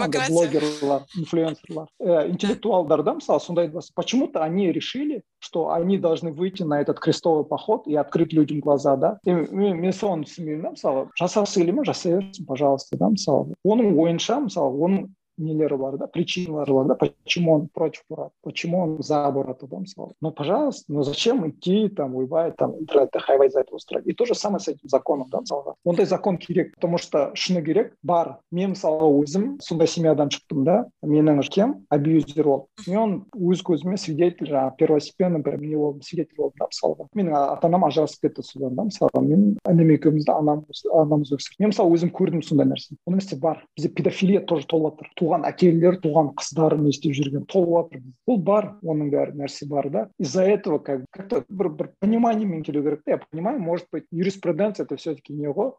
блогерлар 0.81 1.03
инфлюенсерлар 1.17 1.89
э, 2.01 2.31
интеллектуалдар 2.31 3.03
да 3.03 3.15
мысалы 3.15 3.41
сондай 3.41 3.71
почему 3.95 4.29
то 4.29 4.43
они 4.43 4.73
решили 4.73 5.23
что 5.39 5.71
они 5.71 5.99
должны 5.99 6.33
выйти 6.33 6.63
на 6.63 6.81
этот 6.81 7.01
крестовый 7.01 7.45
поход 7.45 7.87
и 7.87 7.95
открыть 7.97 8.33
людям 8.33 8.61
глаза 8.61 8.97
да 8.97 9.19
мен, 9.25 9.81
мен 9.81 9.93
соны 9.93 10.25
түсінбеймін 10.25 10.63
да 10.63 10.71
мысалы 10.77 11.07
жасағысы 11.21 11.63
келе 11.63 11.77
ма 11.77 11.85
жасай 11.85 12.19
берсін 12.19 12.47
пожалуйста 12.47 12.97
да 12.97 13.11
мысалы 13.11 13.55
оның 13.65 13.97
ойынша 13.99 14.41
мысалы 14.41 14.77
оның 14.89 15.09
нелері 15.41 15.77
бар 15.77 15.97
да 15.99 16.07
причиналары 16.07 16.73
бар 16.73 16.87
да 16.87 16.95
почему 16.95 17.53
он 17.53 17.69
против 17.69 18.03
Бурата 18.09 18.33
почему 18.43 18.83
он 18.83 19.03
за 19.03 19.31
Бурата 19.31 19.67
да 19.67 19.79
мысалы 19.79 20.13
ну 20.21 20.31
пожалуйста 20.33 20.85
ну 20.89 21.03
зачем 21.03 21.49
идти 21.49 21.89
там 21.89 22.13
воевать 22.13 22.57
там 22.57 22.79
интернетте 22.79 23.19
хайвай 23.19 23.51
за 23.51 23.61
это 23.61 23.75
устраивать 23.75 24.09
и 24.09 24.13
то 24.13 24.25
же 24.25 24.35
самое 24.35 24.61
с 24.61 24.69
этим 24.69 24.89
законом 24.89 25.29
да 25.31 25.39
мысалға 25.39 25.75
ондай 25.85 26.07
закон 26.07 26.39
керек 26.39 26.75
потому 26.75 26.99
что 26.99 27.33
шыны 27.35 27.63
керек 27.63 27.95
бар 28.03 28.39
мен 28.51 28.73
мысалға 28.73 29.11
өзім 29.23 29.61
сондай 29.61 29.89
семьядан 29.89 30.31
шықтым 30.31 30.65
да 30.65 30.87
менің 31.03 31.43
әкем 31.45 31.75
абьюзер 31.91 32.45
болды 32.45 32.67
мен 32.87 33.25
өз 33.37 33.63
көзіме 33.63 33.97
свидетель 33.97 34.49
жаңағы 34.49 34.77
первостепенный 34.79 35.43
прям 35.43 35.61
не 35.61 35.77
болдым 35.77 36.03
свидетель 36.03 36.37
болдым 36.37 36.65
да 36.65 36.71
мысалға 36.73 37.09
менің 37.15 37.37
ата 37.37 37.69
анам 37.69 37.85
ажырасып 37.85 38.29
кетті 38.29 38.43
содан 38.43 38.75
да 38.75 38.89
мысалға 38.89 39.21
мен 39.21 39.59
інім 39.69 39.93
екеумізді 39.99 40.33
анамыз 40.33 40.85
анамыз 40.93 41.35
өсірді 41.37 41.61
мен 41.61 41.75
мысалы 41.75 41.93
өзім 41.93 42.13
көрдім 42.17 42.43
сондай 42.47 42.71
нәрсені 42.73 42.99
ол 43.05 43.17
нәрсе 43.19 43.37
бар 43.41 43.65
бізде 43.77 43.93
педофилия 43.93 44.41
тоже 44.41 44.67
толып 44.67 44.97
жатыр 44.97 45.13
туған 45.32 45.46
әкелер 45.48 45.98
туған 46.04 46.34
қыздар 46.36 46.76
не 46.80 46.92
істеп 46.92 47.16
жүрген 47.16 47.46
толып 47.48 47.96
бұл 48.28 48.40
бар 48.44 48.76
оның 48.84 49.12
бәрі 49.14 49.38
нәрсе 49.40 49.68
бар 49.68 49.90
да. 49.90 50.10
Из 50.20 50.32
за 50.34 50.44
этого 50.44 50.80
как 50.80 51.30
то 51.30 51.44
бір 51.50 51.70
бір 51.70 51.92
пониманиемен 52.00 52.64
келу 52.64 52.84
керек 52.84 53.04
та. 53.06 53.12
Я 53.12 53.18
понимаю 53.18 53.60
может 53.60 53.88
быть 53.92 54.06
юриспруденция 54.12 54.86
это 54.86 54.98
все 54.98 55.16
таки 55.16 55.34
не 55.34 55.48
ғой 55.48 55.74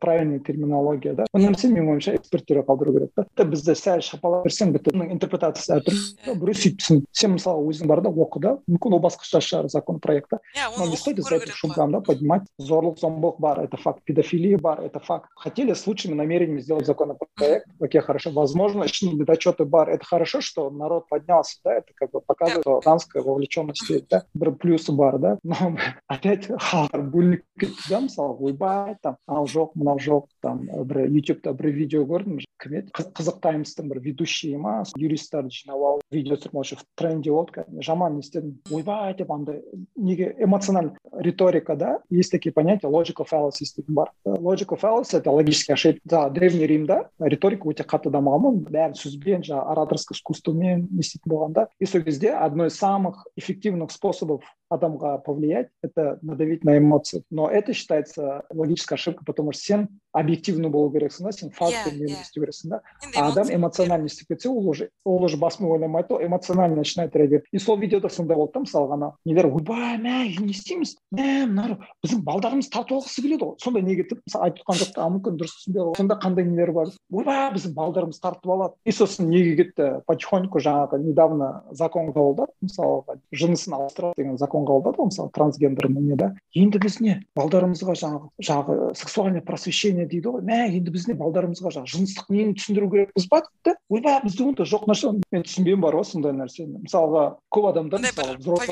правильный 0.00 0.40
терминология 0.40 1.14
да 1.14 1.26
бұл 1.32 1.44
нәрсе 1.46 1.70
менің 1.70 1.94
ойымша 1.94 2.14
эксперттерге 2.18 2.64
қалдыру 2.68 2.92
керек 2.96 3.12
та 3.16 3.24
тіпті 3.24 3.46
бізді 3.52 3.76
сәл 3.78 4.02
шапалап 4.04 4.44
берсең 4.44 4.74
бітті 4.74 4.92
оның 4.92 5.12
интерпретациясы 5.14 5.76
әртүрлі 5.78 6.34
біреу 6.40 6.58
сөйтіпсің 6.60 7.00
сен 7.16 7.34
мысалы 7.36 7.64
өзің 7.70 7.90
бар 7.90 8.02
да 8.04 8.12
оқы 8.12 8.42
да 8.44 8.54
мүмкін 8.68 8.96
ол 8.98 9.02
басқаша 9.04 9.40
шығар 9.44 9.70
законопроект 9.72 10.30
та 10.30 10.40
но 10.78 10.86
не 10.86 10.96
стоит 10.96 11.18
из-за 11.18 11.36
этого 11.36 11.56
шумкам 11.56 11.92
да 11.92 12.00
поднимать 12.00 12.44
зорлық 12.58 13.00
зомбылық 13.00 13.40
бар 13.40 13.62
это 13.64 13.76
факт 13.76 14.04
педофилия 14.04 14.58
бар 14.58 14.82
это 14.84 15.00
факт 15.00 15.30
хотели 15.36 15.72
с 15.72 15.86
лучшими 15.86 16.14
намерениями 16.14 16.60
сделать 16.60 16.86
законопроект 16.86 17.66
окей 17.80 18.00
хорошо 18.00 18.30
возможно 18.30 18.84
недочеты 18.84 19.64
бар 19.64 19.90
это 19.90 20.04
хорошо 20.04 20.40
что 20.40 20.68
народ 20.70 21.08
поднялся 21.08 21.58
да 21.64 21.74
это 21.74 21.92
как 21.94 22.10
бы 22.10 22.20
показывает 22.20 22.62
что 22.62 22.80
дамская 22.84 23.22
вовлеченность 23.22 23.88
есть 23.88 24.08
да 24.08 24.24
бір 24.34 24.52
плюсы 24.52 24.92
бар 24.92 25.18
да 25.18 25.38
но 25.42 25.76
опять 26.06 26.46
халықтар 26.46 27.02
бөлініп 27.02 27.42
кетті 27.58 27.88
да 27.88 28.00
мысалы 28.00 28.36
ойбай 28.36 28.96
там 29.02 29.16
анау 29.26 29.46
жоқ 29.46 29.63
жоқ 29.65 29.75
мынау 29.75 29.97
жоқ 29.99 30.25
там 30.41 30.65
бір 30.85 31.07
ютубта 31.09 31.53
бір 31.53 31.71
видео 31.71 32.05
көрдім 32.05 32.39
кім 32.61 32.73
еді? 32.77 32.91
Қызық 32.93 33.39
таймстың 33.41 33.89
бір 33.89 33.99
ведущийі 33.99 34.57
ма 34.61 34.83
юристтарды 34.97 35.51
жинап 35.51 35.81
алып 35.81 36.03
видео 36.11 36.37
түсіріп 36.37 36.53
вообще 36.53 36.75
в 36.75 36.83
тренде 36.95 37.31
болды 37.31 37.51
кәдімгі 37.57 37.85
жаман 37.85 38.15
не 38.15 38.23
істедім 38.23 38.55
ойбай 38.71 39.15
деп 39.15 39.31
андай 39.31 39.61
неге 39.95 40.35
эмоциональный 40.39 40.95
риторика 41.11 41.75
да? 41.75 41.99
Есть 42.09 42.31
такие 42.31 42.53
понятия 42.53 42.87
logical 42.87 43.25
fallacies 43.29 43.75
деген 43.75 43.95
бар. 43.95 44.11
Logical 44.25 44.79
fallacy 44.79 45.17
это 45.17 45.31
логический 45.31 45.73
ошибка. 45.73 46.01
Да 46.05 46.29
древний 46.29 46.67
римда 46.67 47.09
риторика 47.19 47.69
өте 47.69 47.83
қатты 47.83 48.11
дамыған 48.13 48.63
бәрін 48.69 48.95
сөзбен 48.95 49.43
жаңағы 49.43 49.71
ораторское 49.71 50.15
искусствомен 50.15 50.87
не 50.91 51.01
істейтін 51.01 51.31
болған 51.31 51.53
да. 51.53 51.67
И 51.79 51.85
сол 51.85 52.01
кезде 52.01 52.31
одно 52.31 52.65
из 52.67 52.75
самых 52.75 53.27
эффективных 53.35 53.91
способов 53.91 54.43
адамға 54.69 55.19
повлиять 55.25 55.69
это 55.83 56.19
надавить 56.21 56.63
на 56.63 56.77
эмоции. 56.77 57.23
Но 57.29 57.49
это 57.49 57.73
считается 57.73 58.45
логической 58.49 58.95
ошибкой 58.95 59.25
потому 59.25 59.51
что 59.51 59.61
сен 59.61 59.99
объективный 60.15 60.69
болу 60.69 60.91
керексің 60.93 61.27
да 61.27 61.31
сен 61.35 61.51
фактпен 61.51 61.99
yeah, 61.99 62.21
істеу 62.21 62.43
керексің 62.45 62.69
да? 62.69 62.81
А 63.15 63.27
адам 63.27 63.49
эмоционально 63.51 64.07
істеп 64.07 64.29
кетсе 64.29 64.49
ол 64.49 64.69
уже 64.69 64.89
ол 65.03 65.23
уже 65.23 65.37
басымен 65.37 65.71
ойламайды 65.71 66.13
ғой 66.13 66.25
эмоционально 66.27 66.77
начинает 66.77 67.15
реагировать. 67.15 67.47
И 67.51 67.59
сол 67.59 67.77
видеода 67.77 68.09
сондай 68.09 68.37
болды 68.37 68.53
да 68.53 68.59
мысалы 68.61 68.93
ана 68.93 69.11
нелер 69.25 69.47
ойбай 69.47 69.97
мә 69.99 70.23
не 70.39 70.51
істейміз 70.55 70.95
мә 71.11 71.45
мына 71.51 71.77
біздің 72.03 72.23
балдарымыз 72.23 72.69
тартып 72.71 72.99
алғысы 72.99 73.21
келеді 73.21 73.43
ғой. 73.43 73.55
Сондай 73.59 73.83
неге 73.83 74.07
мысалы 74.15 74.47
айтып 74.47 74.63
жатқан 74.63 74.79
жоқ 74.81 74.99
а 75.03 75.09
мүмкін 75.11 75.39
дұрыс 75.41 75.57
түсінбей 75.59 75.91
сонда 75.99 76.19
қандай 76.23 76.47
нелер 76.47 76.71
бар? 76.71 76.93
Ойбай 77.11 77.51
біздің 77.57 77.75
балдарымыз 77.75 78.21
тартып 78.23 78.51
алады 78.55 78.79
и 78.85 78.95
сосын 78.95 79.29
неге 79.29 79.55
кетті? 79.59 79.91
Потихоньку 80.07 80.63
жаңағы 80.63 81.01
недавно 81.03 81.65
закон 81.71 82.13
қабылдады. 82.15 82.53
Мысалға 82.63 83.19
жынысын 83.35 83.75
ауыстырады 83.75 84.21
деген 84.21 84.37
закон 84.37 84.65
қабылдады 84.65 85.01
ғой 85.01 85.11
мысалы 85.11 85.31
трансгендерный 85.35 86.01
не 86.01 86.15
да? 86.15 86.33
Енді 86.55 86.79
біз 86.79 86.99
не 87.01 87.19
балдарымызға 87.35 87.97
жаңағы 87.99 88.29
жаңағы 88.39 88.95
сексуальное 88.95 89.41
просвещение 89.41 90.04
дейді 90.11 90.31
ғой. 90.33 90.43
Мә 90.45 90.59
енді 90.69 90.93
біз 90.93 91.07
не 91.09 91.15
балдарымызға 91.19 91.71
жаңағы 91.75 91.91
жыныстық 91.93 92.29
нені 92.33 92.55
түсіндіру 92.59 92.89
керекпіз 92.93 93.27
ба 93.31 93.41
дейді 93.45 93.75
ойбай 93.89 94.19
бізде 94.23 94.45
ондай 94.45 94.69
жоқ 94.69 94.87
нәрсе. 94.89 95.11
Мен 95.31 95.45
түсінбеймін 95.47 95.83
бар 95.83 95.97
ғой 95.99 96.07
сондай 96.09 96.35
нәрсені. 96.37 96.83
Мысалға 96.85 97.25
көп 97.53 97.69
адамдар 97.71 98.03
мысалы 98.05 98.37
взрослый 98.39 98.69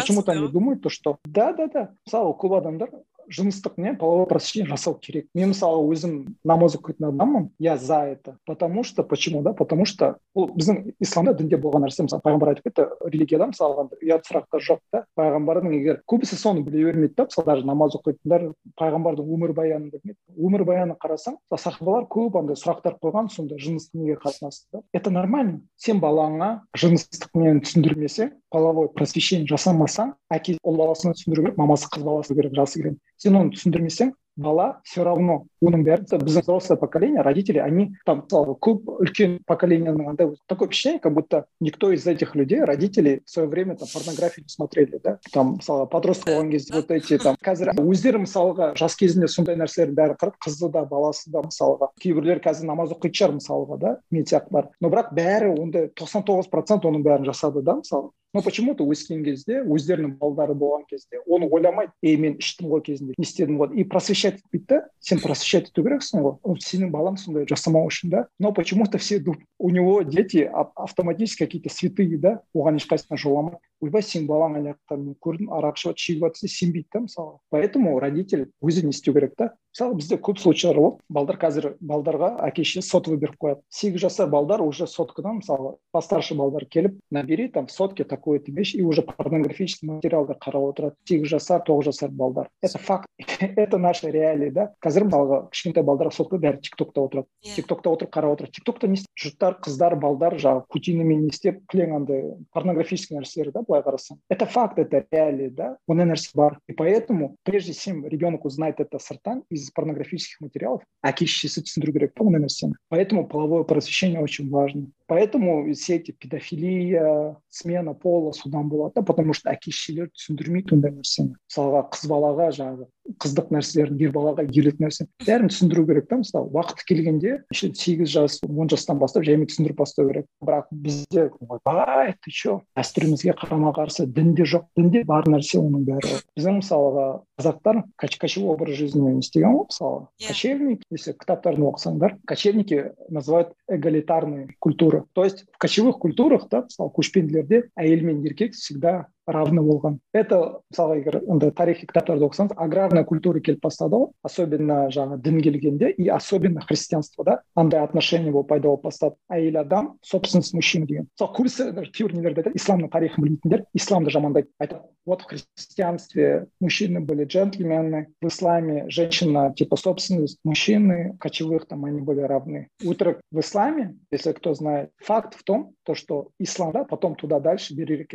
почему 0.00 0.22
то 0.22 0.32
они 0.32 0.48
думают 0.48 0.82
то 0.82 0.88
что 0.88 1.18
да 1.24 1.52
да 1.52 1.68
да. 1.68 1.88
Мысалы 2.06 2.34
көп 2.36 2.58
адамдар 2.58 2.90
жыныстық 3.28 3.76
не 3.76 3.94
половое 3.94 4.26
просвещение 4.26 4.70
жасау 4.70 4.94
керек. 5.00 5.26
Мен 5.34 5.52
мысалы 5.52 5.84
өзім 5.92 6.36
намаз 6.44 6.76
оқитын 6.76 7.10
адаммын 7.10 7.50
я 7.58 7.76
за 7.76 8.02
это. 8.06 8.36
Потому 8.46 8.84
что 8.84 9.02
почему 9.02 9.42
да? 9.42 9.52
Потому 9.52 9.84
что 9.84 10.16
бұл 10.36 10.50
біздің 10.54 10.94
исламда 11.00 11.34
дінде 11.34 11.58
болған 11.60 11.84
нәрсе 11.86 12.06
мысалы 12.06 12.22
пайғамбар 12.24 12.54
айтып 12.54 12.70
кетті 12.70 12.86
религияда 13.10 13.50
мысалға 13.50 13.88
ұят 14.00 14.28
сұрақтар 14.28 14.64
жоқ 14.64 14.80
та 14.92 15.04
пайғамбардың 15.18 15.74
егер 15.76 16.00
көбісі 16.10 16.38
соны 16.38 16.64
біле 16.64 16.84
бермейді 16.88 17.14
да? 17.16 17.28
Мысалы 17.28 17.46
даже 17.46 17.66
намаз 17.66 17.96
оқитындар 17.98 18.50
пайғамбардың 18.80 19.32
өмірбаянын 19.36 19.90
білмейді. 19.90 20.18
Өмірбаянын 20.38 20.98
қарасаң 21.02 21.38
сахабалар 21.56 22.06
көп 22.10 22.38
андай 22.40 22.58
сұрақтар 22.58 22.98
қойған 23.02 23.30
сондай 23.34 23.58
жыныстық 23.58 24.00
неге 24.00 24.18
қатынасты 24.22 24.66
да? 24.72 24.82
Это 24.92 25.10
нормально. 25.10 25.60
Сен 25.76 26.00
балаңа 26.00 26.62
жыныстық 26.78 27.34
нені 27.34 27.64
түсіндірмесең 27.64 28.32
половой 28.50 28.88
просвещение 28.94 29.48
жасамасаң 29.48 30.14
әке 30.34 30.56
ұл 30.66 30.78
баласына 30.80 31.14
түсіндіру 31.14 31.44
керек 31.46 31.58
мамасы 31.60 31.88
қыз 31.92 32.04
баласы 32.06 32.34
керек 32.34 32.54
жасы 32.56 32.80
келген 32.80 32.98
сен 33.20 33.36
оны 33.36 33.54
түсіндірмесең 33.56 34.14
бала 34.40 34.80
все 34.84 35.04
равно 35.04 35.44
оның 35.60 35.82
бәрі 35.84 36.06
біздің 36.08 36.44
взрослое 36.44 36.78
поколение 36.78 37.22
родители 37.22 37.58
они 37.58 37.90
там 38.06 38.22
мысалы 38.24 38.56
көп 38.56 38.88
үлкен 39.02 39.38
поколениенің 39.46 40.08
андай 40.08 40.30
такое 40.48 40.68
впечатление 40.68 41.00
как 41.00 41.14
будто 41.14 41.44
никто 41.60 41.92
из 41.92 42.06
этих 42.06 42.34
людей 42.34 42.62
родители 42.64 43.22
в 43.26 43.30
свое 43.30 43.48
время 43.48 43.76
там 43.76 43.88
порнографию 43.92 44.44
не 44.44 44.48
смотрели 44.48 45.00
да? 45.02 45.18
Там 45.32 45.56
мысалы 45.58 45.86
подросток 45.86 46.28
болған 46.28 46.50
кезде 46.50 46.74
вот 46.74 46.90
эти 46.90 47.18
там 47.18 47.36
қазір 47.44 47.74
өздері 47.76 48.24
мысалға 48.24 48.72
жас 48.76 48.96
кезінде 48.96 49.28
сондай 49.28 49.58
нәрселердің 49.60 49.98
бәрін 49.98 50.20
қарап 50.20 50.38
қызы 50.40 50.70
да 50.70 50.84
баласы 50.84 51.30
да 51.30 51.42
мысалға 51.44 51.90
кейбіреулер 52.00 52.40
қазір 52.40 52.70
намаз 52.70 52.94
оқитын 52.94 53.18
шығар 53.20 53.36
мысалға 53.40 53.78
да? 53.78 53.96
Мен 54.10 54.24
сияқтылар 54.24 54.70
но 54.80 54.88
бірақ 54.88 55.12
бәрі 55.16 55.52
ондай 55.58 55.90
тоқсан 55.92 56.24
тоғыз 56.24 56.48
процент 56.50 56.86
оның 56.88 57.04
бәрін 57.04 57.28
жасады 57.28 57.62
да 57.62 57.76
мысалы 57.82 58.10
но 58.34 58.42
почему 58.42 58.74
то 58.74 58.84
өскен 58.84 59.24
кезде 59.24 59.62
өздерінің 59.62 60.16
балдары 60.20 60.54
болған 60.54 60.84
кезде 60.88 61.20
оны 61.26 61.48
ойламайды 61.50 61.92
ей 62.02 62.16
мен 62.16 62.36
іштім 62.38 62.70
ғой 62.70 62.82
кезінде 62.86 63.14
не 63.16 63.24
істедім 63.24 63.58
ғой. 63.58 63.74
И 63.74 63.84
просвещать 63.84 64.40
етпейді 64.40 64.66
да 64.68 64.80
сен 65.00 65.20
просвещать 65.20 65.70
ету 65.70 65.82
керексің 65.86 66.22
ғой 66.22 66.60
сенің 66.62 66.92
балаң 66.94 67.18
сондай 67.18 67.48
жасамау 67.50 67.90
үшін 67.90 68.10
да 68.10 68.26
но 68.38 68.52
почему 68.52 68.86
то 68.86 68.98
все 68.98 69.22
у 69.58 69.70
него 69.70 70.02
дети 70.02 70.48
автоматически 70.76 71.44
какие 71.44 71.62
то 71.62 71.70
святые 71.70 72.18
да 72.18 72.40
оған 72.54 72.78
ешқайсысына 72.78 73.16
жоламайды 73.16 73.58
ойбай 73.80 74.02
сенің 74.04 74.26
балаң 74.28 74.56
ана 74.58 74.74
жақта 74.74 74.96
мен 75.00 75.16
көрдім 75.20 75.50
арақ 75.56 75.78
ішіп 75.78 75.90
жатыр 75.90 76.04
шегіп 76.04 76.24
жатыр 76.26 76.52
сенбейді 76.52 76.88
да 76.92 77.00
мысалы 77.06 77.38
поэтому 77.50 77.98
родитель 78.00 78.50
өзі 78.62 78.84
не 78.84 78.90
істеу 78.90 79.14
керек 79.14 79.34
та. 79.36 79.54
Мысалы 79.70 79.94
бізде 80.00 80.16
көп 80.18 80.40
случайлар 80.42 80.78
болды. 80.80 81.04
Балдар 81.08 81.38
қазір 81.38 81.66
балдарға 81.80 82.32
әке 82.48 82.64
шеше 82.66 82.82
сотовый 82.82 83.20
беріп 83.22 83.36
қояды. 83.40 83.62
Сегіз 83.70 84.02
жасар 84.02 84.28
балдар 84.28 84.60
уже 84.62 84.86
соткадан 84.90 85.38
мысалы 85.40 85.76
постарше 85.92 86.34
балдар 86.34 86.66
келіп 86.66 86.98
набери 87.10 87.48
там 87.48 87.66
в 87.66 87.72
сотке 88.19 88.19
такую 88.19 88.39
то 88.39 88.51
вещь 88.51 88.75
и 88.75 88.81
уже 88.81 89.01
порнографический 89.01 89.87
материалдар 89.87 90.37
қарап 90.37 90.69
отырады 90.69 90.95
сегіз 91.07 91.29
жасар 91.29 91.63
тоғыз 91.65 91.91
жасар 91.91 92.09
балдар 92.11 92.49
это 92.61 92.77
факт 92.77 93.07
это 93.39 93.77
наша 93.77 94.09
реалия 94.09 94.51
да 94.51 94.73
қазір 94.83 95.07
мысалға 95.07 95.49
кішкентай 95.51 95.83
балдар 95.83 96.11
сотка 96.11 96.37
бәрі 96.37 96.59
тик 96.61 96.75
токта 96.75 97.01
отырады 97.01 97.27
тик 97.55 97.67
токта 97.67 97.89
отырып 97.89 98.11
қарап 98.11 98.35
отырады 98.35 98.51
тик 98.51 98.65
токта 98.65 98.87
не 98.87 98.99
жұрттар 99.15 99.59
қыздар 99.63 99.95
балдар 99.99 100.35
жаңағы 100.35 100.65
кутинамен 100.69 101.23
не 101.23 101.31
істеп 101.31 101.63
кілең 101.71 101.95
андай 101.95 102.23
порнографический 102.53 103.17
нәрселер 103.17 103.51
да 103.55 103.63
былай 103.63 103.83
қарасаң 103.85 104.19
это 104.29 104.45
факт 104.45 104.79
это 104.79 105.05
реалия 105.11 105.49
да 105.49 105.77
ондай 105.87 106.09
нәрсе 106.11 106.31
бар 106.35 106.59
и 106.67 106.73
поэтому 106.73 107.35
прежде 107.43 107.73
чем 107.73 108.05
ребенок 108.05 108.45
узнает 108.45 108.79
это 108.79 108.99
сырттан 108.99 109.43
из 109.49 109.71
порнографических 109.71 110.41
материалов 110.41 110.83
әке 111.03 111.25
шешесі 111.25 111.63
түсіндіру 111.63 111.95
керек 111.95 112.15
та 112.15 112.25
ондай 112.25 112.43
нәрсені 112.43 112.75
поэтому 112.89 113.27
половое 113.27 113.63
просвещение 113.63 114.19
очень 114.19 114.49
важно 114.49 114.87
Поэтому 115.10 115.74
все 115.74 115.96
эти 115.96 116.12
педофилия 116.12 117.36
смена 117.48 117.94
пола 117.94 118.30
содан 118.30 118.68
болады 118.68 118.94
да 118.94 119.02
потому 119.02 119.34
что 119.34 119.50
әке 119.50 119.72
шешелер 119.74 120.06
түсіндірмейді 120.14 120.76
ондай 120.76 120.94
нәрсені 120.94 121.34
мысалға 121.34 121.80
қыз 121.90 122.06
балаға 122.12 122.46
жаңағы 122.54 122.86
қыздық 123.20 123.50
нәрселерін 123.54 124.00
ер 124.04 124.12
балаға 124.14 124.46
келетін 124.48 124.86
нәрсе. 124.86 125.06
Бәрін 125.26 125.50
түсіндіру 125.50 125.86
керек 125.88 126.08
та 126.10 126.20
мысалы 126.20 126.50
уақыты 126.54 126.86
келгенде 126.88 127.36
сегіз 127.52 128.10
жас 128.10 128.38
он 128.46 128.70
жастан 128.70 129.00
бастап 129.00 129.24
жаймен 129.26 129.48
түсіндіріп 129.50 129.80
бастау 129.82 130.08
керек. 130.10 130.26
Бірақ 130.42 130.70
бізде 130.70 131.30
ойбай 131.48 132.14
ты 132.22 132.30
че? 132.30 132.60
Дәстүрімізге 132.78 133.34
қарама 133.40 133.74
қарсы 133.76 134.06
дінде 134.06 134.46
жоқ. 134.48 134.68
Дінде 134.76 135.04
бар 135.08 135.28
нәрсе 135.30 135.60
оның 135.60 135.86
бәрі. 135.88 136.20
Біздің 136.38 136.60
мысалға 136.60 137.06
қазақтар 137.40 137.82
кочевой 137.96 138.54
образ 138.54 138.76
жизни 138.76 139.18
істеген 139.18 139.56
ғой 139.56 139.66
мысалы 139.68 140.06
yeah. 140.20 140.28
кочевник 140.28 140.82
если 140.90 141.12
кітаптарын 141.12 141.66
оқысаңдар 141.70 142.16
кочевники 142.26 142.92
называют 143.08 143.54
эгалитарной 143.68 144.56
культуры. 144.58 145.04
То 145.12 145.24
есть 145.24 145.44
в 145.52 145.58
кочевых 145.58 145.98
культурах 145.98 146.48
да 146.50 146.62
мысалы 146.62 146.92
көшпенділерде 146.96 147.70
әйел 147.76 148.04
мен 148.04 148.22
еркек 148.22 148.54
всегда 148.54 149.06
равны 149.29 149.61
болған 149.65 149.97
это 150.13 150.61
мысалға 150.69 150.97
егер 150.99 151.17
андай 151.31 151.51
тарихи 151.55 151.87
кітаптарды 151.89 152.27
оқысаңыз 152.27 152.55
аграрная 152.61 153.03
культура 153.09 153.41
келіп 153.41 153.63
бастады 153.65 153.97
ғой 153.97 154.11
особенно 154.27 154.85
жаңағы 154.93 155.21
дін 155.25 155.39
келгенде 155.41 155.89
и 155.97 156.07
особенно 156.13 156.61
христианствода 156.61 157.41
андай 157.55 157.81
отношение 157.83 158.31
болып 158.31 158.49
пайда 158.53 158.69
болып 158.69 158.85
бастады 158.85 159.15
әйел 159.29 159.61
адам 159.61 159.95
собственность 160.01 160.53
мужчины 160.53 160.85
деген 160.85 161.07
мысалы 161.09 161.33
көбісі 161.39 161.89
кейбір 161.91 162.15
нелерде 162.19 162.43
айтады 162.43 162.61
исламның 162.61 162.91
тарихын 162.93 163.25
білмейтіндер 163.25 163.65
исламды 163.73 164.13
жамандайды 164.13 164.49
айтады 164.59 164.83
вот 165.05 165.21
в 165.21 165.25
христианстве 165.25 166.47
мужчины 166.59 166.99
были 166.99 167.25
джентльмены 167.25 168.07
в 168.21 168.27
исламе 168.27 168.85
женщина 168.89 169.53
типа 169.55 169.75
собственность 169.75 170.39
мужчины 170.43 171.17
кочевых 171.19 171.67
там 171.67 171.85
они 171.85 172.01
были 172.01 172.21
равны 172.21 172.67
өтірік 172.83 173.21
в 173.31 173.39
исламе 173.39 173.95
если 174.11 174.33
кто 174.33 174.53
знает 174.53 174.91
факт 174.97 175.33
в 175.33 175.43
том 175.43 175.73
то 175.83 175.95
что 175.95 176.29
исламда 176.39 176.85
потом 176.85 177.15
туда 177.15 177.39
дальше 177.39 177.75
бері 177.75 178.05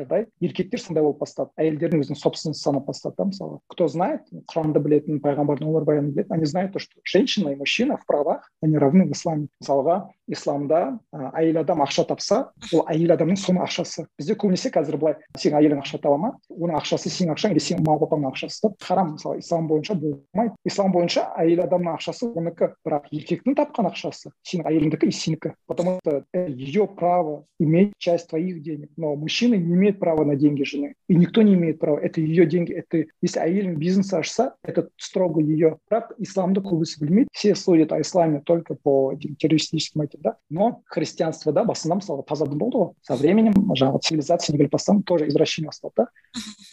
еркектер 0.41 0.81
сондай 0.81 1.01
болып 1.06 1.22
бастады. 1.22 1.52
Әйелдердің 1.62 2.02
өзінің 2.04 2.20
собственность 2.20 2.64
санап 2.64 2.88
бастады 2.90 3.16
да 3.18 3.28
мысалы. 3.30 3.60
Кто 3.72 3.88
знает 3.88 4.26
құранды 4.52 4.82
білетін 4.84 5.22
пайғамбардың 5.24 5.70
өмірбаянын 5.70 6.12
білетін 6.16 6.36
они 6.36 6.46
знают 6.50 6.74
то 6.74 6.80
что 6.80 7.00
женщина 7.04 7.50
и 7.50 7.56
мужчина 7.56 7.98
в 7.98 8.06
правах 8.06 8.50
они 8.62 8.78
равны 8.78 9.06
в 9.06 9.12
исламе. 9.12 9.48
Мысалға 9.62 10.10
исламда 10.28 10.98
ә, 11.14 11.30
әйел 11.38 11.62
адам 11.62 11.84
ақша 11.86 12.06
тапса 12.10 12.52
ол 12.74 12.86
әйел 12.90 13.14
адамның 13.16 13.38
соның 13.40 13.66
ақшасы. 13.66 14.08
Бізде 14.18 14.36
көбінесе 14.36 14.72
қазір 14.74 14.98
былай 14.98 15.16
сенің 15.38 15.60
әйелің 15.62 15.84
ақша 15.84 16.02
таба 16.02 16.18
ма 16.18 16.32
оның 16.50 16.80
ақшасы 16.82 17.12
сенің 17.14 17.36
ақшаң 17.36 17.56
или 17.56 17.64
сенің 17.64 17.86
мама 17.86 18.02
папаңның 18.04 18.34
ақшасы 18.34 18.66
да 18.66 18.74
харам 18.82 19.14
мысалы 19.16 19.40
ислам 19.40 19.68
бойынша 19.70 19.96
болмайды. 19.96 20.56
Ислам 20.66 20.92
бойынша 20.92 21.28
әйел 21.38 21.64
адамның 21.68 22.00
ақшасы 22.00 22.32
оныкі. 22.34 22.72
Бірақ 22.86 23.08
еркектің 23.14 23.58
тапқан 23.60 23.90
ақшасы 23.92 24.34
сенің 24.44 24.70
әйеліңдікі 24.72 25.10
и 25.10 25.16
сенікі. 25.16 25.54
Потому 25.68 26.00
что 26.02 26.24
ее 26.34 26.88
право 26.88 27.46
иметь 27.60 27.94
часть 27.98 28.30
твоих 28.30 28.62
денег 28.64 28.90
но 28.98 29.16
мужчина 29.16 29.56
не 29.56 29.74
имеет 29.74 30.00
права 30.00 30.26
на 30.26 30.36
деньги 30.36 30.64
жены. 30.64 30.95
и 30.95 31.15
никто 31.15 31.43
не 31.43 31.55
имеет 31.55 31.79
права 31.79 31.99
это 31.99 32.21
ее 32.21 32.47
деньги 32.47 32.73
это 32.73 33.05
если 33.23 33.41
әйелің 33.41 33.77
бизнес 33.77 34.13
ашса 34.13 34.55
это 34.63 34.89
строго 34.97 35.41
ее 35.41 35.79
бірақ 35.91 36.15
исламды 36.19 36.61
көбісі 36.61 37.01
білмейді 37.01 37.29
все 37.33 37.55
судят 37.55 37.93
о 37.93 38.01
исламе 38.01 38.41
только 38.41 38.75
по 38.75 39.15
террористическим 39.39 40.03
этим 40.03 40.21
да 40.23 40.37
но 40.51 40.83
христианство 40.87 41.53
да 41.53 41.65
басында 41.65 42.01
мысалы 42.01 42.25
таза 42.27 42.47
дін 42.47 42.59
болды 42.59 42.79
ғой 42.79 42.91
со 43.03 43.17
временем 43.17 43.55
жаңағы 43.75 44.01
цивилизация 44.07 44.57
келіп 44.57 44.75
бастаған 44.75 45.03
тоже 45.03 45.29
извращение 45.29 45.69
басталды 45.69 46.05
да 46.05 46.09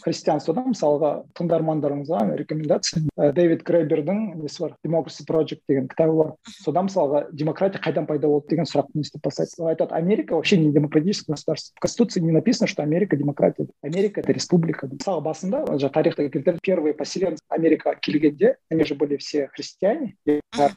христианствода 0.03 0.63
мысалға 0.67 1.11
тыңдармандарыңызға 1.37 2.37
рекомендация 2.39 3.03
дэвид 3.33 3.63
грейбердің 3.67 4.37
несі 4.41 4.63
бар 4.63 4.75
democracy 4.85 5.25
project 5.27 5.63
деген 5.67 5.87
кітабы 5.91 6.17
бар 6.17 6.33
сода 6.63 6.83
мысалға 6.85 7.25
демократия 7.31 7.81
қайдан 7.81 8.07
пайда 8.07 8.27
болды 8.27 8.53
деген 8.53 8.69
сұрақты 8.69 8.95
не 8.95 9.05
істеп 9.05 9.23
бастайды 9.23 9.57
ол 9.57 9.71
айтады 9.71 9.95
америка 9.95 10.35
вообще 10.35 10.57
не 10.57 10.71
демократическое 10.71 11.33
государство 11.33 11.73
в 11.75 11.79
конституции 11.79 12.21
не 12.21 12.31
написано 12.31 12.67
что 12.67 12.83
америка 12.83 13.17
демократия 13.17 13.67
америка 13.81 14.00
это 14.06 14.32
республика. 14.32 14.86
Мысалы 14.86 15.20
басында 15.22 15.64
тарихта 15.90 16.28
келтіреді 16.28 16.60
первые 16.62 16.94
поселенцы 16.94 17.42
америкаға 17.48 17.96
келгенде 18.00 18.56
они 18.70 18.84
же 18.84 18.94
были 18.94 19.16
все 19.16 19.48
христиане 19.48 20.16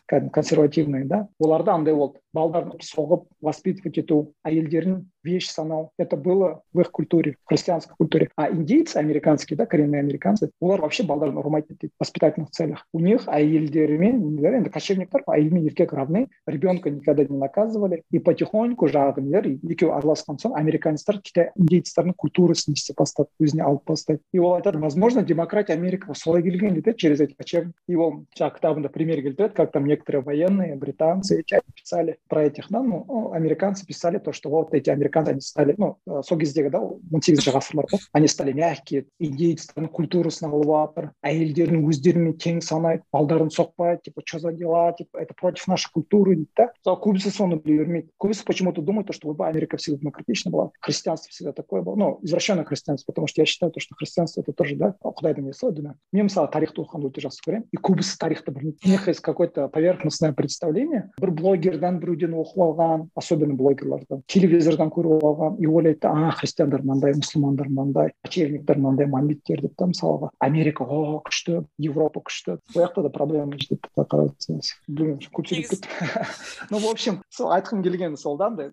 консервативные 0.05 1.05
да. 1.05 1.27
Оларда 1.39 1.73
андай 1.73 1.93
болды 1.93 2.19
балдарын 2.34 2.78
соғып 2.84 3.26
воспитывать 3.42 3.98
ету 3.98 4.32
әйелдерін 4.46 5.04
вещь 5.24 5.50
санау 5.50 5.90
это 5.98 6.16
было 6.16 6.62
в 6.72 6.80
их 6.80 6.90
культуре 6.90 7.36
в 7.44 7.48
христианской 7.48 7.94
культуре 7.96 8.30
а 8.36 8.50
индейцы 8.50 8.96
американские 8.96 9.56
да 9.56 9.66
коренные 9.66 10.00
американцы 10.00 10.50
олар 10.60 10.80
вообще 10.80 11.02
балдарын 11.02 11.38
ұрмайды 11.40 11.74
дейді 11.74 11.92
в 11.96 12.00
воспитательных 12.00 12.50
целях 12.50 12.86
у 12.92 13.00
них 13.00 13.26
әйелдермен 13.28 14.20
нелер 14.36 14.60
енді 14.60 14.70
кочевниктер 14.70 15.24
әйел 15.26 15.52
мен 15.52 15.66
еркек 15.66 15.92
равны 15.92 16.28
ребенка 16.46 16.90
никогда 16.90 17.24
не 17.24 17.36
наказывали 17.36 18.02
и 18.10 18.18
потихоньку 18.18 18.88
жаңағы 18.88 19.20
нелер 19.20 19.48
екеуі 19.50 19.92
араласқан 19.98 20.40
соң 20.40 20.56
американецтер 20.56 21.20
китай 21.20 21.50
индейцтердің 21.56 22.14
культурасын 22.16 22.78
істеп 22.78 23.02
бастады 23.02 23.28
өзіне 23.40 23.66
алып 23.66 23.84
бастайды 23.86 24.22
и 24.32 24.38
ол 24.38 24.54
айтады 24.54 24.78
возможно 24.78 25.22
демократия 25.22 25.76
америкаға 25.76 26.14
солай 26.14 26.42
келген 26.42 26.74
дейді 26.74 26.96
через 26.96 27.20
эти 27.20 27.34
кочевники 27.34 27.76
и 27.88 27.96
ол 27.96 28.24
жаңағы 28.38 28.56
кітабында 28.56 28.88
пример 28.88 29.22
келтіреді 29.22 29.54
как 29.54 29.72
там 29.72 29.86
некоторые 29.86 30.22
военные 30.22 30.76
британцы 30.76 31.40
эти 31.40 31.60
писали 31.74 32.18
про 32.28 32.44
этих 32.44 32.68
да 32.70 32.82
ну 32.82 33.32
американцы 33.32 33.86
писали 33.86 34.18
то 34.18 34.32
что 34.32 34.50
вот 34.50 34.74
эти 34.74 34.90
американцы 34.90 35.30
они 35.30 35.40
стали 35.40 35.74
ну 35.78 35.96
сол 36.22 36.38
кездегі 36.38 36.70
да 36.70 36.80
он 36.80 37.22
сегізінші 37.22 37.50
ғасырлар 37.56 37.86
ғой 37.90 38.00
они 38.12 38.28
стали 38.28 38.52
мягкие 38.52 39.06
индейцтердің 39.18 39.88
культурасын 39.88 40.50
алып 40.50 40.70
жатыр 40.70 41.10
әйелдерін 41.22 41.84
өздерімен 41.88 42.36
тең 42.40 42.60
санайды 42.64 43.04
балдарын 43.12 43.50
соқпайды 43.50 44.10
типа 44.10 44.22
что 44.24 44.38
за 44.38 44.52
дела 44.52 44.92
типа 44.92 45.18
это 45.18 45.34
против 45.34 45.68
нашей 45.68 45.90
культуры 45.92 46.36
дейді 46.36 46.50
да 46.56 46.68
мысалы 46.72 47.00
көбісі 47.04 47.34
соны 47.34 47.60
біле 47.60 47.84
бермейді 47.84 48.08
көбісі 48.18 48.44
почему 48.46 48.72
то 48.72 48.82
думают 48.82 49.12
что 49.14 49.28
ойбай 49.28 49.50
америка 49.50 49.76
всегда 49.76 50.00
демократична 50.00 50.50
была 50.50 50.70
христианство 50.80 51.30
всегда 51.30 51.52
такое 51.52 51.82
было 51.82 51.94
ну 51.96 52.18
извращенное 52.22 52.64
христианство 52.64 53.12
потому 53.12 53.26
что 53.26 53.42
я 53.42 53.46
считаю 53.46 53.72
то 53.72 53.80
что 53.80 53.94
христианство 53.94 54.40
это 54.40 54.52
тоже 54.52 54.76
да 54.76 54.94
құдайдың 55.02 55.50
несі 55.50 55.66
ғой 55.66 55.74
діні 55.74 55.94
мен 56.12 56.28
мысалы 56.28 56.50
тарихты 56.52 56.82
оқығанды 56.82 57.10
өте 57.10 57.24
жақсы 57.26 57.42
көремін 57.46 57.66
и 57.70 57.80
көбісі 57.80 58.18
тарихты 58.20 58.52
білмейді 58.54 58.78
у 58.84 58.88
них 58.88 59.08
есть 59.08 59.20
какое 59.20 59.48
то 59.48 59.68
поверхностное 59.68 60.32
представление 60.32 61.10
бір 61.20 61.30
блогердан 61.30 62.00
біреуден 62.15 62.37
оқып 62.39 62.63
алған 62.65 63.05
особенно 63.15 63.55
блогерлардан. 63.59 64.23
Телевизордан 64.31 64.91
көріп 64.93 65.23
алған 65.25 65.59
и 65.59 65.67
ойлайды 65.67 66.07
а 66.07 66.31
христиандар 66.39 66.81
мынандай 66.81 67.15
мұсылмандар 67.19 67.69
мынандай 67.69 68.13
кочевниктер 68.23 68.79
мынандай 68.79 69.07
мамиттер 69.11 69.61
деп 69.61 69.75
та 69.77 69.89
мысалға. 69.91 70.31
Америка 70.39 70.83
о 70.83 71.21
күшті 71.25 71.63
европа 71.77 72.23
күшті 72.25 72.57
ол 72.57 72.81
жақта 72.81 73.05
да 73.05 73.09
проблема 73.13 73.57
деп 73.59 73.87
қарап 73.95 74.33
білмеймін 74.87 75.19
көпшілік 75.31 75.69
кетті. 75.69 75.89
Ну 76.71 76.79
в 76.79 76.87
общем 76.87 77.21
сол 77.29 77.51
айтқым 77.51 77.83
келгені 77.83 78.17
сол 78.17 78.37
да 78.37 78.47
андай 78.47 78.71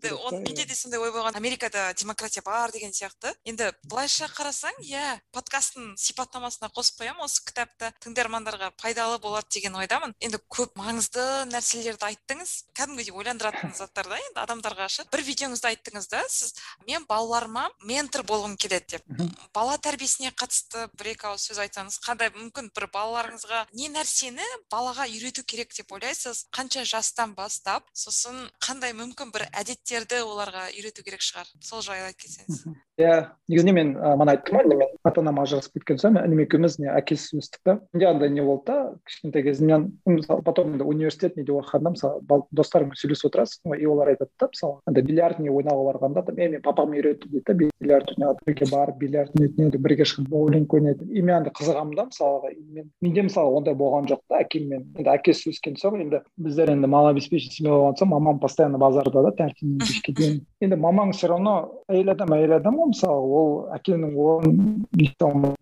менде 0.52 0.64
де 0.66 0.74
сондай 0.74 1.00
ой 1.00 1.10
болған 1.10 1.36
америкада 1.36 1.92
демократия 1.98 2.42
бар 2.44 2.70
деген 2.72 2.92
сияқты. 2.92 3.32
Енді 3.44 3.70
былайша 3.88 4.28
қарасаң 4.32 4.82
иә 4.84 5.18
подкасттың 5.34 5.94
сипаттамасына 5.96 6.70
қосып 6.74 7.02
қоямын. 7.02 7.24
Осы 7.26 7.42
кітапты 7.46 7.92
тыңдармандарға 8.04 8.72
пайдалы 8.80 9.18
болады 9.22 9.46
деген 9.54 9.76
ойдамын. 9.78 10.14
Енді 10.20 10.40
көп 10.52 10.76
маңызды 10.78 11.24
нәрселерді 11.52 12.08
айттыңыз. 12.10 12.54
Кәдімгідей 12.76 13.14
ойландыратын 13.32 13.72
заттар 13.74 14.08
да 14.10 14.18
енді 14.20 14.40
адамдарға 14.42 14.88
ше 14.92 15.04
бір 15.12 15.22
видеоңызда 15.24 15.70
айттыңыз 15.72 16.08
да 16.12 16.20
сіз 16.28 16.52
мен 16.86 17.04
балаларыма 17.08 17.70
ментор 17.88 18.24
болғым 18.28 18.56
келеді 18.60 18.98
деп. 18.98 19.32
Бала 19.54 19.78
тәрбиесіне 19.78 20.32
қатысты 20.36 20.88
бір 20.98 21.12
екі 21.14 21.30
ауыз 21.30 21.46
сөз 21.48 21.62
айтсаңыз 21.64 21.98
қандай 22.04 22.32
мүмкін 22.36 22.70
бір 22.76 22.88
балаларыңызға 22.92 23.64
не 23.72 23.88
нәрсені 23.92 24.44
балаға 24.72 25.08
үйрету 25.08 25.44
керек 25.44 25.72
деп 25.76 25.92
ойлайсыз? 25.92 26.46
Қанша 26.52 26.84
жастан 26.84 27.34
бастап 27.34 27.88
сосын 27.94 28.48
қандай 28.60 28.92
мүмкін 28.92 29.32
бір 29.32 29.48
әдеттерді 29.52 30.22
оларға 30.26 30.68
үйрету 30.76 31.04
керек 31.06 31.24
шығар? 31.24 31.48
Сол 31.60 31.82
жайлы 31.82 32.12
айтып 32.12 32.26
кетсеңіз. 32.26 32.64
Иә 33.00 33.32
негізінде 33.48 33.72
мен 33.72 33.92
мана 33.96 34.34
айттым 34.34 34.58
ғой 34.58 34.76
мен 34.76 34.90
ата 35.04 35.20
анам 35.22 35.38
ажырасып 35.42 35.78
кеткен 35.78 35.98
соң 36.00 36.18
інім 36.20 36.42
екеуміз 36.44 36.78
не 36.80 36.90
әкесіз 36.92 37.38
өстік 37.40 37.60
та 37.64 37.74
менде 37.92 38.08
андай 38.08 38.30
не 38.30 38.44
болды 38.44 38.68
да? 38.68 38.92
Кішкентай 39.08 39.42
кезімнен 39.46 39.86
мысалы 40.06 40.42
потом 40.44 40.74
университет 40.80 41.36
неде 41.36 41.54
оқығанда 41.56 41.94
мысалы 41.94 42.42
достарыңмен 42.52 42.98
сөйлесіп 43.00 43.30
отырасың 43.30 43.72
ғой 43.72 43.80
и 43.80 43.88
олар 43.88 44.12
айтады 44.12 44.30
да 44.40 44.48
мысалы 44.52 44.78
андай 44.86 45.06
бильярд 45.08 45.40
не 45.40 45.50
ойнауға 45.50 45.86
барғанда 45.88 46.24
да 46.26 46.36
мен 46.36 46.60
папам 46.62 46.92
үйретті 46.92 47.30
дейді 47.32 47.44
да 47.48 47.54
бильярд 47.80 48.12
ойнауды 48.12 48.46
бірге 48.46 48.70
барып 48.70 49.00
бильярд 49.00 49.40
ойнайды 49.40 49.78
бірге 49.78 50.04
шығып 50.04 50.28
боулинг 50.28 50.74
ойнайды. 50.74 51.08
И 51.08 51.22
мен 51.22 51.40
андай 51.40 51.52
қызығамын 51.56 51.96
да 51.96 52.06
мысалға 52.10 52.52
мен 52.76 52.90
менде 53.00 53.26
мысалы 53.28 53.56
ондай 53.56 53.74
болған 53.74 54.08
жоқ 54.12 54.20
та 54.28 54.44
әкеммен 54.44 54.92
енді 54.98 55.10
әкесіз 55.16 55.56
өскен 55.56 55.80
соң 55.80 56.00
енді 56.04 56.22
біздер 56.36 56.72
енді 56.76 56.92
малообеспеченный 56.92 57.56
семья 57.56 57.72
болған 57.72 57.98
соң 58.00 58.12
мамам 58.12 58.40
постоянно 58.40 58.78
базарда 58.78 59.24
да 59.28 59.34
таңертеңнен 59.40 59.80
кешке 59.86 60.12
дейін 60.12 60.40
енді 60.62 60.78
мамаң 60.78 61.10
все 61.14 61.28
равно 61.32 61.54
әйел 61.90 62.12
адам 62.14 62.34
әйел 62.36 62.56
адам 62.58 62.78
ғой 62.78 62.92
мысалы 62.92 63.38
ол 63.38 63.52
әкенің 63.74 64.14
орнын 64.14 65.54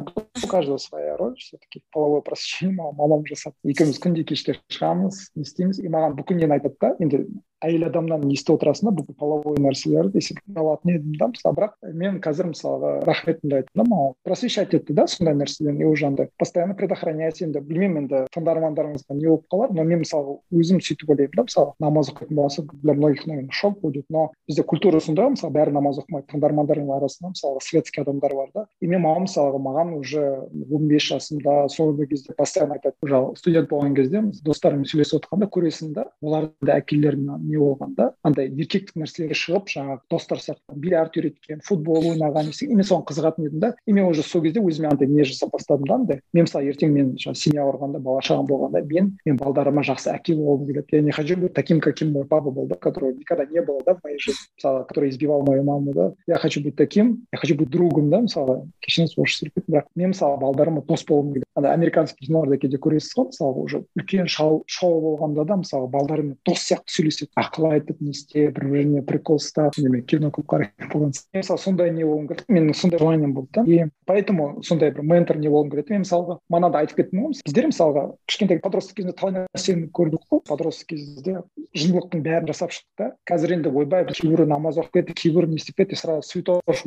у 0.44 0.48
каждого 0.48 0.78
своя 0.78 1.16
роль 1.16 1.36
все 1.36 1.56
таки 1.58 1.82
половое 1.92 2.20
просвещение 2.20 2.76
мамам 2.76 3.24
жасады. 3.26 3.56
Екеуміз 3.64 4.00
күнде 4.02 4.24
кешке 4.24 4.58
шығамыз 4.72 5.30
не 5.36 5.44
істейміз. 5.46 5.80
И 5.80 5.88
маған 5.88 6.16
бүкіл 6.18 6.40
нені 6.40 6.58
айтады 6.58 6.76
да 6.80 6.94
енді 7.00 7.24
әйел 7.64 7.86
адамнан 7.88 8.24
естіп 8.30 8.56
отырасың 8.56 8.90
да 8.90 8.94
бұл 8.96 9.16
половой 9.18 9.58
нәрселер 9.60 10.10
десек 10.12 10.40
алатын 10.54 10.94
едім 10.96 11.16
да. 11.18 11.28
Мысалы 11.30 11.56
бірақ 11.58 11.74
мен 12.00 12.18
қазір 12.24 12.50
мысалға 12.50 12.92
рахметімді 13.06 13.60
айттым 13.60 13.82
да 13.82 13.86
маған. 13.90 14.14
Просвещать 14.24 14.74
етті 14.76 14.96
да 14.96 15.06
сондай 15.10 15.36
нәрселерін 15.36 15.80
и 15.80 15.88
уже 15.88 16.06
андай 16.06 16.30
постоянно 16.38 16.74
предохранять 16.74 17.42
енді 17.42 17.60
білмеймін 17.60 18.04
енді 18.04 18.22
тыңдармандарыңызға 18.34 19.16
не 19.16 19.28
болып 19.28 19.46
қалар 19.52 19.74
но 19.76 19.84
мен 19.84 20.02
мысалы 20.04 20.38
өзім 20.50 20.80
сөйтіп 20.80 21.12
ойлаймын 21.12 21.36
да. 21.36 21.46
Мысалы 21.48 21.72
намаз 21.80 22.10
оқитын 22.12 22.34
болса 22.34 22.64
для 22.82 22.94
многих 22.94 23.26
наверное 23.26 23.52
шок 23.52 23.80
будет 23.80 24.06
но 24.08 24.30
бізде 24.48 24.62
культура 24.62 25.00
сондай 25.00 25.26
ғой. 25.26 25.36
Мысалы 25.36 25.54
бәрі 25.54 25.76
намаз 25.76 26.00
оқымайды. 26.00 26.30
Тыңдармандарымның 26.32 26.96
арасында 26.96 27.34
мысалға 27.34 27.64
светский 27.64 28.02
адамдар 28.02 28.34
бар 28.34 28.50
да. 28.54 28.66
И 28.80 28.86
мен 28.86 29.02
мамам 29.02 29.26
мысалға 29.28 29.60
маған 29.60 29.94
уже 29.98 30.24
он 30.70 30.88
бес 30.88 31.10
жасымда 31.10 31.68
соңғы 31.72 32.08
кезде 32.10 32.34
постоянно 32.36 32.78
айтады. 32.78 32.96
Уже 33.02 33.22
студент 33.36 33.70
болған 33.70 33.94
кезде 33.94 34.22
достарыммен 34.44 34.88
сөйлесіп 34.88 35.20
отырғанда 35.20 35.50
көресің 35.52 35.92
да. 35.96 36.06
Олардың 36.22 36.66
да 36.66 36.78
әкелеріне 36.80 37.49
не 37.50 37.58
болған 37.60 37.94
да 37.98 38.10
андай 38.26 38.48
еркектік 38.50 38.96
нәрселері 39.00 39.36
шығып 39.36 39.70
жаңағы 39.74 40.00
достар 40.10 40.40
сияқты 40.42 40.76
бильярд 40.76 41.16
үйреткен 41.18 41.62
футбол 41.66 42.10
ойнаған 42.12 42.50
и 42.50 42.74
мен 42.74 42.86
соған 42.86 43.04
қызығатын 43.08 43.48
едім 43.48 43.60
да. 43.60 43.74
И 43.86 43.92
мен 43.92 44.06
уже 44.06 44.22
сол 44.22 44.42
кезде 44.42 44.60
өзіме 44.60 44.88
андай 44.90 45.08
не 45.08 45.24
жасап 45.24 45.52
бастадым 45.52 45.86
да 45.86 45.94
андай. 45.94 46.20
Мен 46.32 46.46
мысалы 46.46 46.70
ертең 46.70 46.92
мен 46.94 47.12
жаңағы 47.16 47.40
семья 47.40 47.64
құрғанда 47.68 48.00
бала 48.00 48.22
шағам 48.22 48.46
болғанда 48.48 48.82
мен 48.86 49.12
мен 49.26 49.36
балдарыма 49.40 49.82
жақсы 49.86 50.12
әке 50.14 50.34
болғым 50.36 50.66
келеді. 50.66 50.96
Я 50.96 51.02
не 51.02 51.12
хочу 51.12 51.36
быть 51.36 51.54
таким 51.54 51.80
каким 51.80 52.12
мой 52.12 52.24
папа 52.24 52.50
был 52.50 52.66
да 52.66 52.76
которого 52.76 53.12
никогда 53.12 53.46
не 53.46 53.62
было 53.62 53.80
да 53.86 53.94
в 53.94 54.04
моей 54.04 54.18
жизни 54.18 54.46
мысалы 54.56 54.84
который 54.84 55.10
избивал 55.10 55.42
мою 55.42 55.64
маму 55.64 55.92
да. 55.94 56.12
Я 56.26 56.36
хочу 56.36 56.62
быть 56.62 56.76
таким 56.76 57.26
я 57.32 57.38
хочу 57.38 57.56
быть 57.56 57.70
другом 57.70 58.10
да 58.10 58.20
мысалы 58.20 58.68
кешіріңіз 58.86 59.16
орысша 59.16 59.44
сөйлеп 59.44 59.54
кеттім 59.54 59.74
бірақ 59.74 59.86
мен 59.96 60.12
мысалы 60.14 60.38
балдарыма 60.40 60.82
дос 60.82 61.04
болғым 61.04 61.32
келеді. 61.34 61.46
Ана 61.54 61.72
американский 61.72 62.26
киноларда 62.26 62.58
кейде 62.58 62.78
көресіз 62.78 63.14
ғой 63.16 63.30
мысалы 63.30 63.64
уже 63.64 63.84
үлкен 63.98 64.26
шоу 64.28 65.00
болғанда 65.00 65.44
да 65.44 65.56
мысалы 65.56 65.88
балдарымен 65.88 66.36
дос 66.44 66.64
сияқты 66.66 66.94
сөйлеседі. 66.96 67.30
Ақыл 67.40 67.68
айтып 67.74 68.00
не 68.00 68.14
істеп 68.14 68.56
бір 68.56 68.66
біріне 68.72 69.02
прикол 69.06 69.40
ұстап 69.40 69.78
мен 69.80 70.02
кино 70.08 70.30
көп 70.34 70.48
қарайтын 70.52 70.90
болған 70.92 71.14
мысалы 71.36 71.62
сондай 71.62 71.92
не 71.94 72.06
болғым 72.06 72.28
келді 72.30 72.56
менің 72.56 72.76
сондай 72.76 73.02
желанием 73.02 73.34
болды 73.34 73.50
да 73.54 73.64
и 73.66 73.88
поэтому 74.06 74.62
сондай 74.66 74.92
бір 74.94 75.06
ментор 75.06 75.38
не 75.38 75.52
болғым 75.52 75.72
келеді 75.74 75.94
мен 75.94 76.04
мысалға 76.04 76.38
манада 76.48 76.82
айтып 76.82 77.02
кеттім 77.02 77.26
ғой 77.26 77.38
біздер 77.46 77.70
мысалға 77.70 78.06
кішкентай 78.26 78.60
подросток 78.64 78.98
кезінде 79.00 79.16
талай 79.20 79.36
нәрсені 79.40 79.90
көрдік 79.96 80.26
қой 80.30 80.42
подросток 80.48 80.92
кезде 80.94 81.40
жындылықтың 81.76 82.24
бәрін 82.26 82.50
жасап 82.50 82.74
шықтық 82.74 82.96
та 82.98 83.10
қазір 83.30 83.56
енді 83.58 83.74
ойбай 83.74 84.06
кейбірі 84.10 84.48
намаз 84.50 84.80
оқып 84.82 85.00
кетті 85.00 85.18
кейбірі 85.22 85.52
не 85.52 85.60
істеп 85.60 85.80
кетті 85.82 85.98
сразу 86.00 86.26
святош 86.26 86.84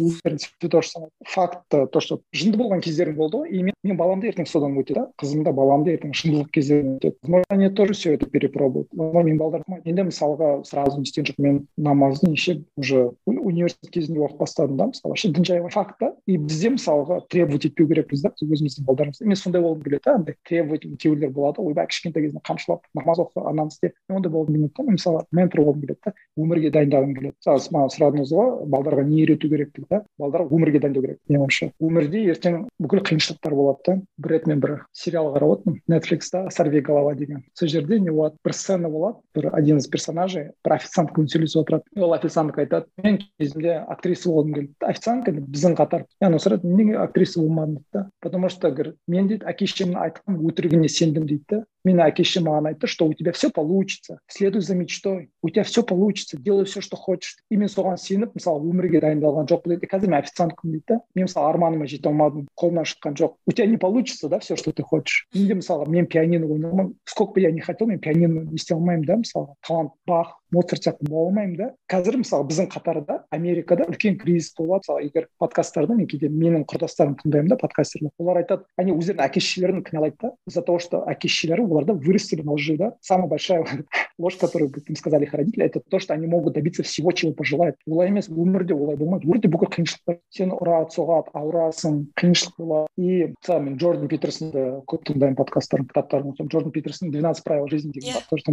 святош 0.60 0.94
факт 1.26 1.64
то 1.70 2.00
что 2.04 2.20
жынды 2.36 2.60
болған 2.60 2.84
кездерім 2.84 3.16
болды 3.18 3.44
ғой 3.44 3.54
и 3.54 3.64
мен, 3.64 3.76
мен 3.84 3.98
баламды 3.98 4.30
ертең 4.30 4.48
содан 4.50 4.76
өтеді 4.80 5.00
да. 5.00 5.06
Қызым 5.22 5.44
да 5.46 5.54
баламды 5.56 5.94
ертең 5.96 6.14
шындылық 6.18 6.52
кездерінен 6.54 6.98
өтеді. 7.00 7.44
Они 7.50 7.70
тоже 7.70 7.94
все 7.94 8.14
это 8.16 8.28
перепробуют. 8.30 8.92
Мен 8.94 9.38
балдарым 9.38 9.80
енді 9.84 10.08
мысалға 10.10 10.43
сразу 10.68 10.98
не 10.98 11.04
істеген 11.08 11.28
жоқпын 11.30 11.44
мен 11.44 11.60
намазды 11.78 12.30
неше 12.30 12.64
уже 12.78 13.12
университет 13.26 13.92
кезінде 13.92 14.20
оқып 14.20 14.44
бастадым 14.44 14.78
да 14.78 14.88
мысалы 14.92 15.14
вообще 15.14 15.30
дін 15.30 15.46
жай 15.46 15.62
факт 15.70 16.00
та 16.00 16.14
и 16.28 16.38
бізде 16.38 16.74
мысалға 16.76 17.22
требовать 17.30 17.66
етпеу 17.66 17.88
керекпіз 17.88 18.24
да 18.24 18.32
өзіміздің 18.42 18.88
балдарымызды 18.88 19.28
мен 19.28 19.40
сондай 19.40 19.62
болғым 19.62 19.84
келеді 19.84 20.04
да 20.06 20.16
андай 20.16 20.36
требовать 20.48 20.88
кейбіреулер 21.00 21.34
болады 21.34 21.62
ойбай 21.62 21.88
кішкентай 21.88 22.24
кезінен 22.24 22.44
қамшылап 22.48 22.84
намаз 22.94 23.20
оқы 23.24 23.44
ананы 23.44 23.74
істе 23.74 23.94
мен 24.10 24.18
ондай 24.18 24.32
болғым 24.32 24.54
келмейді 24.54 24.74
да 24.78 24.84
мен 24.84 24.98
мысалы 24.98 25.26
ментор 25.32 25.64
болғым 25.64 25.82
келеді 25.82 26.00
да 26.06 26.14
өмірге 26.38 26.72
дайындағым 26.74 27.16
келеді 27.18 27.36
мысалы 27.38 27.74
маған 27.78 27.94
сұрадыңыз 27.96 28.34
ғой 28.34 28.52
балдарға 28.74 29.06
не 29.08 29.24
үйрету 29.24 29.50
керек 29.50 29.74
деп 29.78 29.88
да 29.90 30.04
балдар 30.20 30.46
өмірге 30.48 30.82
дайындау 30.84 31.04
керек 31.06 31.20
менің 31.30 31.46
ойымша 31.46 31.70
өмірде 31.80 32.24
ертең 32.34 32.60
бүкіл 32.82 33.04
қиыншылықтар 33.10 33.56
болады 33.58 33.84
да 33.88 33.98
бір 34.18 34.34
рет 34.34 34.48
мен 34.48 34.64
бір 34.64 34.76
сериал 34.92 35.32
қарап 35.36 35.58
отырмын 35.58 35.82
нетфликста 35.88 36.48
сорви 36.52 36.82
голова 36.82 37.14
деген 37.16 37.44
сол 37.54 37.70
жерде 37.70 38.00
не 38.00 38.12
болады 38.12 38.38
бір 38.44 38.54
сцена 38.54 38.90
болады 38.90 39.18
бір 39.36 39.50
один 39.54 39.78
из 39.78 39.88
персонажей 39.88 40.33
бір 40.66 40.76
официанткамен 40.78 41.30
сөйлесіп 41.32 41.62
отырады. 41.64 41.84
Ол 41.98 42.14
официантка 42.16 42.64
айтады 42.64 42.90
мен 43.04 43.20
кезінде 43.40 43.78
актриса 43.88 44.30
болғым 44.30 44.54
келді 44.58 44.90
официантка 44.90 45.34
біздің 45.38 45.78
қатар. 45.80 46.06
И 46.22 46.26
ана 46.26 46.42
сұрайды 46.42 46.68
неге 46.68 46.98
актриса 47.04 47.42
болмадың? 47.42 47.78
дейді 47.78 47.86
да. 47.94 48.10
Потому 48.20 48.50
что 48.50 48.72
говорит 48.72 48.96
мен 49.08 49.28
дейді 49.28 49.46
әке 49.46 49.68
шешемнің 49.68 50.00
айтқан 50.08 50.40
өтірігіне 50.42 50.90
сендім 50.90 51.28
дейді 51.28 51.44
да. 51.50 51.64
менің 51.87 52.05
әке 52.09 52.25
шешем 52.27 52.49
маған 52.49 52.71
айтты 52.73 52.89
что 52.91 53.07
у 53.07 53.15
тебя 53.15 53.33
все 53.33 53.51
получится 53.51 54.19
следуй 54.27 54.63
за 54.63 54.75
мечтой 54.75 55.31
у 55.43 55.51
тебя 55.51 55.63
все 55.63 55.83
получится 55.83 56.37
делай 56.37 56.65
все 56.65 56.81
что 56.81 56.97
хочешь 56.97 57.37
и 57.51 57.57
мен 57.57 57.71
соған 57.73 57.97
сеніп 58.03 58.35
мысалы 58.35 58.69
өмірге 58.69 59.01
дайындалған 59.05 59.49
жоқпын 59.51 59.75
дейді 59.75 59.91
қазір 59.93 60.13
мен 60.13 60.19
официанткамын 60.21 60.73
дейді 60.73 60.85
да 60.89 61.01
мен 61.15 61.29
мысалы 61.29 61.49
арманыма 61.49 61.87
жете 61.87 62.11
алмадым 62.11 62.49
қолымнан 62.59 62.89
шыққан 62.89 63.17
жоқ 63.21 63.37
у 63.47 63.53
тебя 63.53 63.67
не 63.67 63.79
получится 63.79 64.29
да 64.29 64.41
все 64.41 64.57
что 64.57 64.73
ты 64.73 64.83
хочешь 64.83 65.29
менде 65.35 65.59
мысалға 65.61 65.89
мен 65.89 66.07
пианино 66.07 66.47
ойнамаймын 66.47 66.95
сколько 67.05 67.35
бы 67.35 67.41
я 67.41 67.53
не 67.53 67.61
хотел 67.61 67.87
мен 67.87 68.01
пианино 68.01 68.43
не 68.43 68.57
істей 68.57 68.75
алмаймын 68.75 69.07
да 69.07 69.21
мысалға 69.23 69.55
талант 69.67 69.93
бах 70.07 70.39
моцарт 70.54 70.86
сияқты 70.86 71.10
бола 71.10 71.28
алмаймын 71.28 71.58
да. 71.58 71.68
Қазір 71.90 72.20
мысалы 72.22 72.48
біздің 72.50 72.70
қатарда 72.72 73.24
америкада 73.34 73.88
үлкен 73.90 74.18
кризис 74.22 74.54
болады 74.58 74.84
мысалы 74.84 75.04
егер 75.08 75.28
подкасттарда 75.42 75.96
мен 75.98 76.08
кейде 76.08 76.30
менің 76.30 76.66
құрдастарым 76.70 77.18
тыңдаймын 77.22 77.54
да 77.54 77.58
подкастерлер. 77.58 78.12
Олар 78.20 78.44
айтады 78.44 78.66
они 78.78 78.94
өздерінің 78.94 79.26
әке 79.26 79.42
шешелерін 79.44 79.84
кінәлайды 79.84 80.18
да 80.22 80.32
из 80.48 80.54
за 80.54 80.62
того 80.62 80.80
что 80.80 81.04
әке 81.10 81.28
шешелері 81.28 81.66
оларды 81.66 81.94
вырастили 81.94 82.42
на 82.42 82.54
лжи 82.54 82.78
да 82.78 82.94
самая 83.02 83.28
большая 83.28 83.66
ложь 84.18 84.38
которую 84.38 84.72
им 84.88 84.96
сказали 84.96 85.26
их 85.26 85.34
родители 85.34 85.66
это 85.66 85.82
то 85.82 86.00
что 86.00 86.14
они 86.14 86.28
могут 86.28 86.54
добиться 86.54 86.84
всего 86.84 87.12
чего 87.12 87.34
пожелают. 87.34 87.76
Олай 87.88 88.10
емес 88.10 88.30
өмірде 88.30 88.74
олай 88.74 88.96
болмайды. 88.98 89.28
Өмірде 89.28 89.50
бүкіл 89.50 89.72
қиыншылықтар 89.74 90.20
сені 90.30 90.58
ұрады 90.60 90.94
соғады 90.94 91.34
ауырасың 91.34 92.00
қиыншылық 92.20 92.58
болады. 92.58 92.88
И 92.98 93.34
мысалы 93.34 93.66
мен 93.66 93.78
джордан 93.78 94.08
питерсонды 94.08 94.84
көп 94.88 95.06
тыңдаймын 95.10 95.38
подкасттарын 95.40 95.88
кітаптарын 95.90 96.36
джордан 96.48 96.72
питерсон 96.72 97.12
двенадцать 97.12 97.44
правил 97.44 97.68
жизни 97.68 97.92
деген 97.92 98.14
бар. 98.14 98.24
Тоже 98.30 98.44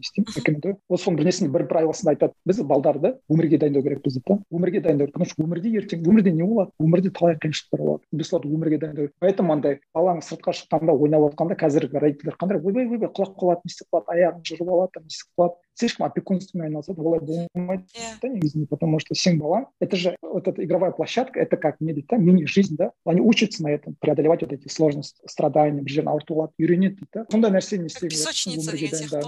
істеймін. 0.00 0.32
Рекомендую. 0.36 0.76
Соның 1.08 1.18
бірнесінде 1.18 1.50
бір 1.52 1.64
правиласында 1.68 2.12
айтады. 2.12 2.34
Біз 2.46 2.60
балдарды 2.68 3.14
өмірге 3.32 3.58
дайындау 3.62 3.82
керекпіз 3.82 4.18
дейді 4.18 4.24
да 4.28 4.36
өмірге 4.52 4.82
дайындау 4.84 5.08
потому 5.08 5.26
что 5.26 5.44
өмірде 5.44 5.72
ертең 5.80 6.04
өмірде 6.04 6.32
не 6.32 6.44
болады? 6.44 6.72
Өмірде 6.80 7.10
талай 7.10 7.38
қиыншылықтар 7.40 7.80
болады. 7.80 8.04
Біз 8.12 8.28
соларды 8.28 8.52
өмірге 8.54 8.78
дайындау 8.82 9.08
поэтому 9.20 9.52
андай 9.52 9.80
балаң 9.94 10.20
сыртқа 10.22 10.52
шыққанда 10.52 10.92
ойнап 10.92 11.30
отқанда 11.30 11.56
қазіргі 11.58 11.98
родительдер 11.98 12.36
қандай? 12.36 12.60
Ойбай 12.60 12.86
ойбай 12.86 13.08
құлап 13.08 13.36
қалады 13.40 13.64
не 13.64 13.72
істеп 13.72 13.88
қалады 13.92 14.14
аяғын 14.16 14.44
жырып 14.44 14.68
алады 14.68 15.02
не 15.02 15.12
істеп 15.12 15.32
қалады 15.38 15.56
слишком 15.77 16.05
опекунствомен 16.05 16.67
айналысады 16.67 17.01
олай 17.01 17.19
болмайды 17.19 17.85
да 18.21 18.29
негізінде 18.29 18.67
потому 18.69 18.99
что 18.99 19.15
сенің 19.15 19.39
балаң 19.41 19.65
это 19.81 19.95
же 19.97 20.15
вот 20.21 20.47
эта 20.47 20.63
игровая 20.63 20.91
площадка 20.91 21.39
это 21.39 21.57
как 21.57 21.81
не 21.81 21.93
дейді 21.93 22.07
да 22.09 22.17
мини 22.17 22.45
жизнь 22.45 22.75
да 22.77 22.91
они 23.05 23.21
учатся 23.21 23.63
на 23.63 23.69
этом 23.69 23.95
преодолевать 23.99 24.41
вот 24.41 24.53
эти 24.53 24.67
сложности 24.67 25.19
страдания 25.25 25.81
бір 25.81 25.91
жерін 25.91 26.09
ауыртып 26.13 26.37
алады 26.37 26.53
үйренеді 26.59 27.01
дейді 27.01 27.09
да 27.13 27.25
сондай 27.31 27.51
нәрсені 27.51 27.89
істеу 27.89 28.09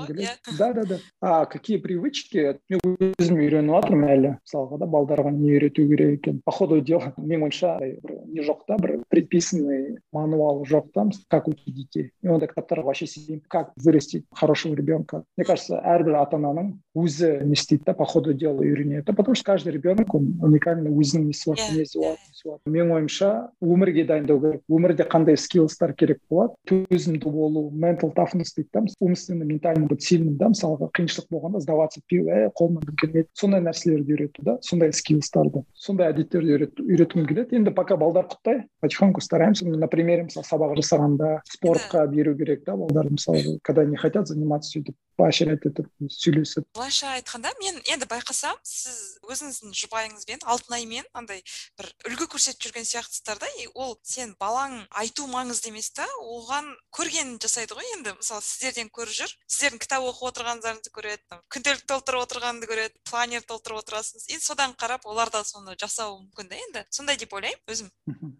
керек 0.05 0.39
да 0.57 0.73
да 0.73 0.86
да 0.86 0.99
а 1.21 1.45
какие 1.45 1.78
привычки 1.82 2.59
мен 2.69 2.80
өзім 3.17 3.41
үйреніп 3.41 3.73
жатырмын 3.76 4.13
әлі 4.13 4.34
мысалға 4.38 4.80
да 4.80 4.86
балдарға 4.86 5.34
не 5.34 5.57
үйрету 5.57 5.88
керек 5.89 6.19
екен 6.19 6.41
по 6.45 6.51
ходу 6.51 6.80
дела 6.82 7.13
менің 7.17 7.49
ойымша 7.49 7.78
бір 7.82 8.21
не 8.30 8.45
жоқ 8.45 8.65
та 8.67 8.78
бір 8.78 9.01
предписанный 9.09 9.97
мануал 10.13 10.63
жоқ 10.63 10.91
та 10.93 11.09
как 11.28 11.47
учить 11.47 11.73
детей 11.73 12.11
мен 12.21 12.38
ондай 12.38 12.49
кітаптарға 12.49 12.93
вообще 12.93 13.07
сенбеймін 13.07 13.43
как 13.49 13.73
вырастить 13.76 14.26
хорошего 14.32 14.76
ребенка 14.76 15.23
мне 15.38 15.45
кажется 15.45 15.82
әрбір 15.82 16.21
ата 16.21 16.36
ананың 16.41 16.68
өзі 16.95 17.45
не 17.47 17.55
істейді 17.55 17.84
да 17.86 17.95
по 17.95 18.05
ходу 18.05 18.34
дела 18.34 18.61
үйренеді 18.61 19.14
потому 19.14 19.34
что 19.34 19.45
каждый 19.45 19.72
ребенок 19.72 20.14
он 20.14 20.34
уникальный 20.43 20.91
өзінің 20.91 21.30
несі 21.30 21.51
бар 21.51 21.59
мінезі 21.70 21.99
бар 22.01 22.59
менің 22.66 22.95
ойымша 22.97 23.30
өмірге 23.62 24.05
дайындау 24.09 24.41
керек 24.41 24.62
өмірде 24.68 25.07
қандай 25.07 25.38
скиллстар 25.38 25.95
керек 25.95 26.18
болады 26.30 26.55
төзімді 26.66 27.30
болу 27.30 27.70
ментал 27.70 28.11
тафнес 28.11 28.55
дейді 28.55 28.68
да 28.72 28.84
умственно 29.01 29.45
ментально 29.45 29.86
быть 29.86 30.03
сильным 30.03 30.36
да 30.36 30.51
мысалға 30.51 30.91
қиыншылық 30.97 31.30
болғанда 31.30 31.61
сдаваться 31.62 32.01
етпеу 32.01 32.26
ә 32.26 32.51
қолымнан 32.59 32.97
келмейді 33.01 33.28
сондай 33.34 33.62
нәрселерді 33.64 34.14
үйрету 34.16 34.45
да. 34.47 34.59
Сондай 34.62 34.93
скиллстарды 34.93 35.62
сондай 35.74 36.11
әдеттерді 36.12 36.70
үйреткім 36.82 37.26
келеді 37.28 37.61
енді 37.61 37.74
пока 37.76 37.97
балдар 38.01 38.26
құттай 38.30 38.64
потихоньку 38.80 39.20
стараемся 39.20 39.66
на 39.68 39.88
примере 39.88 40.26
мысалы 40.26 40.47
сабақ 40.49 40.76
жасағанда 40.80 41.41
спортқа 41.47 42.07
беру 42.11 42.34
керек 42.36 42.64
да. 42.64 42.76
балдарды 42.76 43.14
мысалы 43.18 43.59
когда 43.62 43.84
не 43.84 43.97
хотят 43.97 44.28
заниматься 44.28 44.78
сөйтіп 44.78 44.97
поощрять 45.16 45.66
етіп 45.68 45.88
сөйлесіп 46.09 46.64
былайша 46.91 47.20
айтқанда 47.20 47.53
мен 47.61 47.76
енді 47.86 48.07
байқасам 48.11 48.57
сіз 48.66 49.20
өзіңіздің 49.22 49.74
жұбайыңызбен 49.78 50.41
алтынаймен 50.43 51.07
андай 51.14 51.45
бір 51.78 51.86
үлгі 52.09 52.26
көрсетіп 52.32 52.64
жүрген 52.66 52.86
сияқтысыздар 52.88 53.38
да 53.38 53.47
и 53.62 53.68
ол 53.78 53.95
сен 54.03 54.34
балаң 54.41 54.74
айту 54.99 55.28
маңызды 55.30 55.70
емес 55.70 55.93
та 55.95 56.07
оған 56.18 56.66
көргенін 56.91 57.38
жасайды 57.38 57.76
ғой 57.78 57.86
енді. 57.95 58.16
Мысалы 58.18 58.43
сіздерден 58.43 58.91
көріп 58.91 59.14
жүр 59.20 59.34
сіздердің 59.47 59.82
кітап 59.84 60.07
оқып 60.09 60.32
отырғандарыңызды 60.32 60.91
көреді 60.97 61.38
күнделік 61.55 61.86
толтырып 61.86 62.24
отырғанды 62.26 62.66
көреді 62.66 62.99
планер 63.07 63.47
толтырып 63.47 63.84
отырасыз. 63.84 64.26
И 64.26 64.41
содан 64.43 64.74
қарап 64.74 65.07
олар 65.07 65.30
да 65.30 65.45
соны 65.45 65.76
жасауы 65.78 66.24
мүмкін 66.24 66.51
да 66.51 66.59
енді. 66.59 66.84
Сондай 66.91 67.20
деп 67.22 67.32
ойлаймын 67.38 67.62
өзім. 67.70 67.91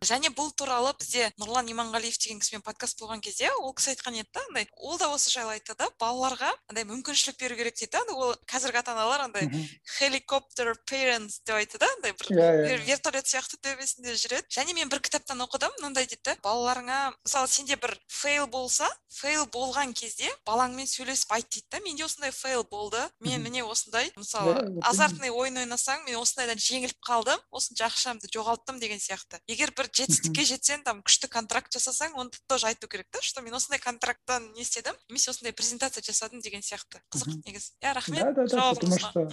Және 0.03 0.35
бұл 0.35 0.51
туралы 0.59 0.91
бізде 0.99 1.31
нұрлан 1.39 1.71
иманғалиев 1.71 2.19
деген 2.19 2.43
кісімен 2.43 2.67
подкаст 2.67 2.99
болған 2.99 3.23
кезде 3.23 3.51
ол 3.61 3.75
кісі 3.77 3.95
айтқан 3.95 4.19
еді 4.19 4.31
да 4.35 4.45
андай 4.49 4.67
ол 4.77 4.99
да 4.99 5.11
осы 5.15 5.31
жайлы 5.31 5.59
айтты 5.59 5.77
да 5.79 5.91
балаларға 6.01 6.51
андай 6.71 6.87
мүмкіншілік 6.89 7.39
беру 7.39 7.59
керек 7.61 7.77
дейді 7.77 7.93
да 7.93 8.17
ол 8.17 8.30
қазіргі 8.51 8.81
ата 8.81 8.93
аналар 8.93 9.27
андай 9.27 9.49
helicopter 9.99 10.75
parents 10.89 11.41
деп 11.47 11.57
айтады 11.57 11.85
да 11.85 11.89
андай 11.97 12.13
бір 12.13 12.31
иә, 12.35 12.49
иә. 12.67 12.79
вертолет 12.87 13.27
сияқты 13.27 13.59
төбесінде 13.63 14.15
жүреді. 14.15 14.47
Және 14.51 14.75
мен 14.75 14.89
бір 14.89 15.01
кітаптан 15.01 15.41
оқыдым 15.47 15.73
мынандай 15.79 16.07
дейді. 16.07 16.37
Балаларыңа 16.45 17.13
мысалы 17.25 17.49
сенде 17.49 17.77
бір 17.77 17.97
фейл 18.09 18.47
болса 18.47 18.89
фейл 19.11 19.47
болған 19.47 19.93
кезде 19.95 20.31
балаңмен 20.47 20.87
сөйлесіп 20.87 21.33
айт 21.37 21.49
дейді 21.51 21.67
да. 21.71 21.81
Менде 21.85 22.05
осындай 22.05 22.31
фейл 22.31 22.65
болды. 22.65 23.03
Мен 23.21 23.43
міне 23.43 23.65
осындай 23.65 24.13
мысалы 24.17 24.57
азартный 24.83 25.31
ойын 25.31 25.63
ойнасаң 25.65 26.05
мен 26.07 26.21
осындайдан 26.21 26.61
жеңіліп 26.61 27.01
қалдым 27.07 27.41
осынша 27.51 27.89
ақшамды 27.91 28.31
жоғалттым 28.33 28.81
деген 28.81 29.01
сияқты. 29.03 29.41
Егер 29.51 29.73
бір 29.77 29.91
жетістікке 29.93 30.45
жетсең 30.47 30.85
там 30.87 31.03
күшті 31.07 31.31
контракт 31.33 31.73
жасасаң 31.75 32.17
оны 32.21 32.31
тоже 32.47 32.69
айту 32.71 32.89
керек 32.89 33.09
та 33.11 33.23
что 33.23 33.43
мен 33.43 33.55
осындай 33.55 33.81
контракттан 33.81 34.53
не 34.55 34.63
істедім 34.63 34.95
немесе 35.09 35.31
осындай 35.31 35.53
презентация 35.53 36.03
жасадым 36.05 36.41
деген 36.41 36.63
сияқты. 36.63 37.01
Қызық 37.11 37.43
негізі 37.47 37.73
иә 37.83 37.95
рахмет. 37.95 38.20
да 38.20 38.32
да 38.32 38.46
да 38.46 38.74
потому 38.74 38.98
что 38.98 39.30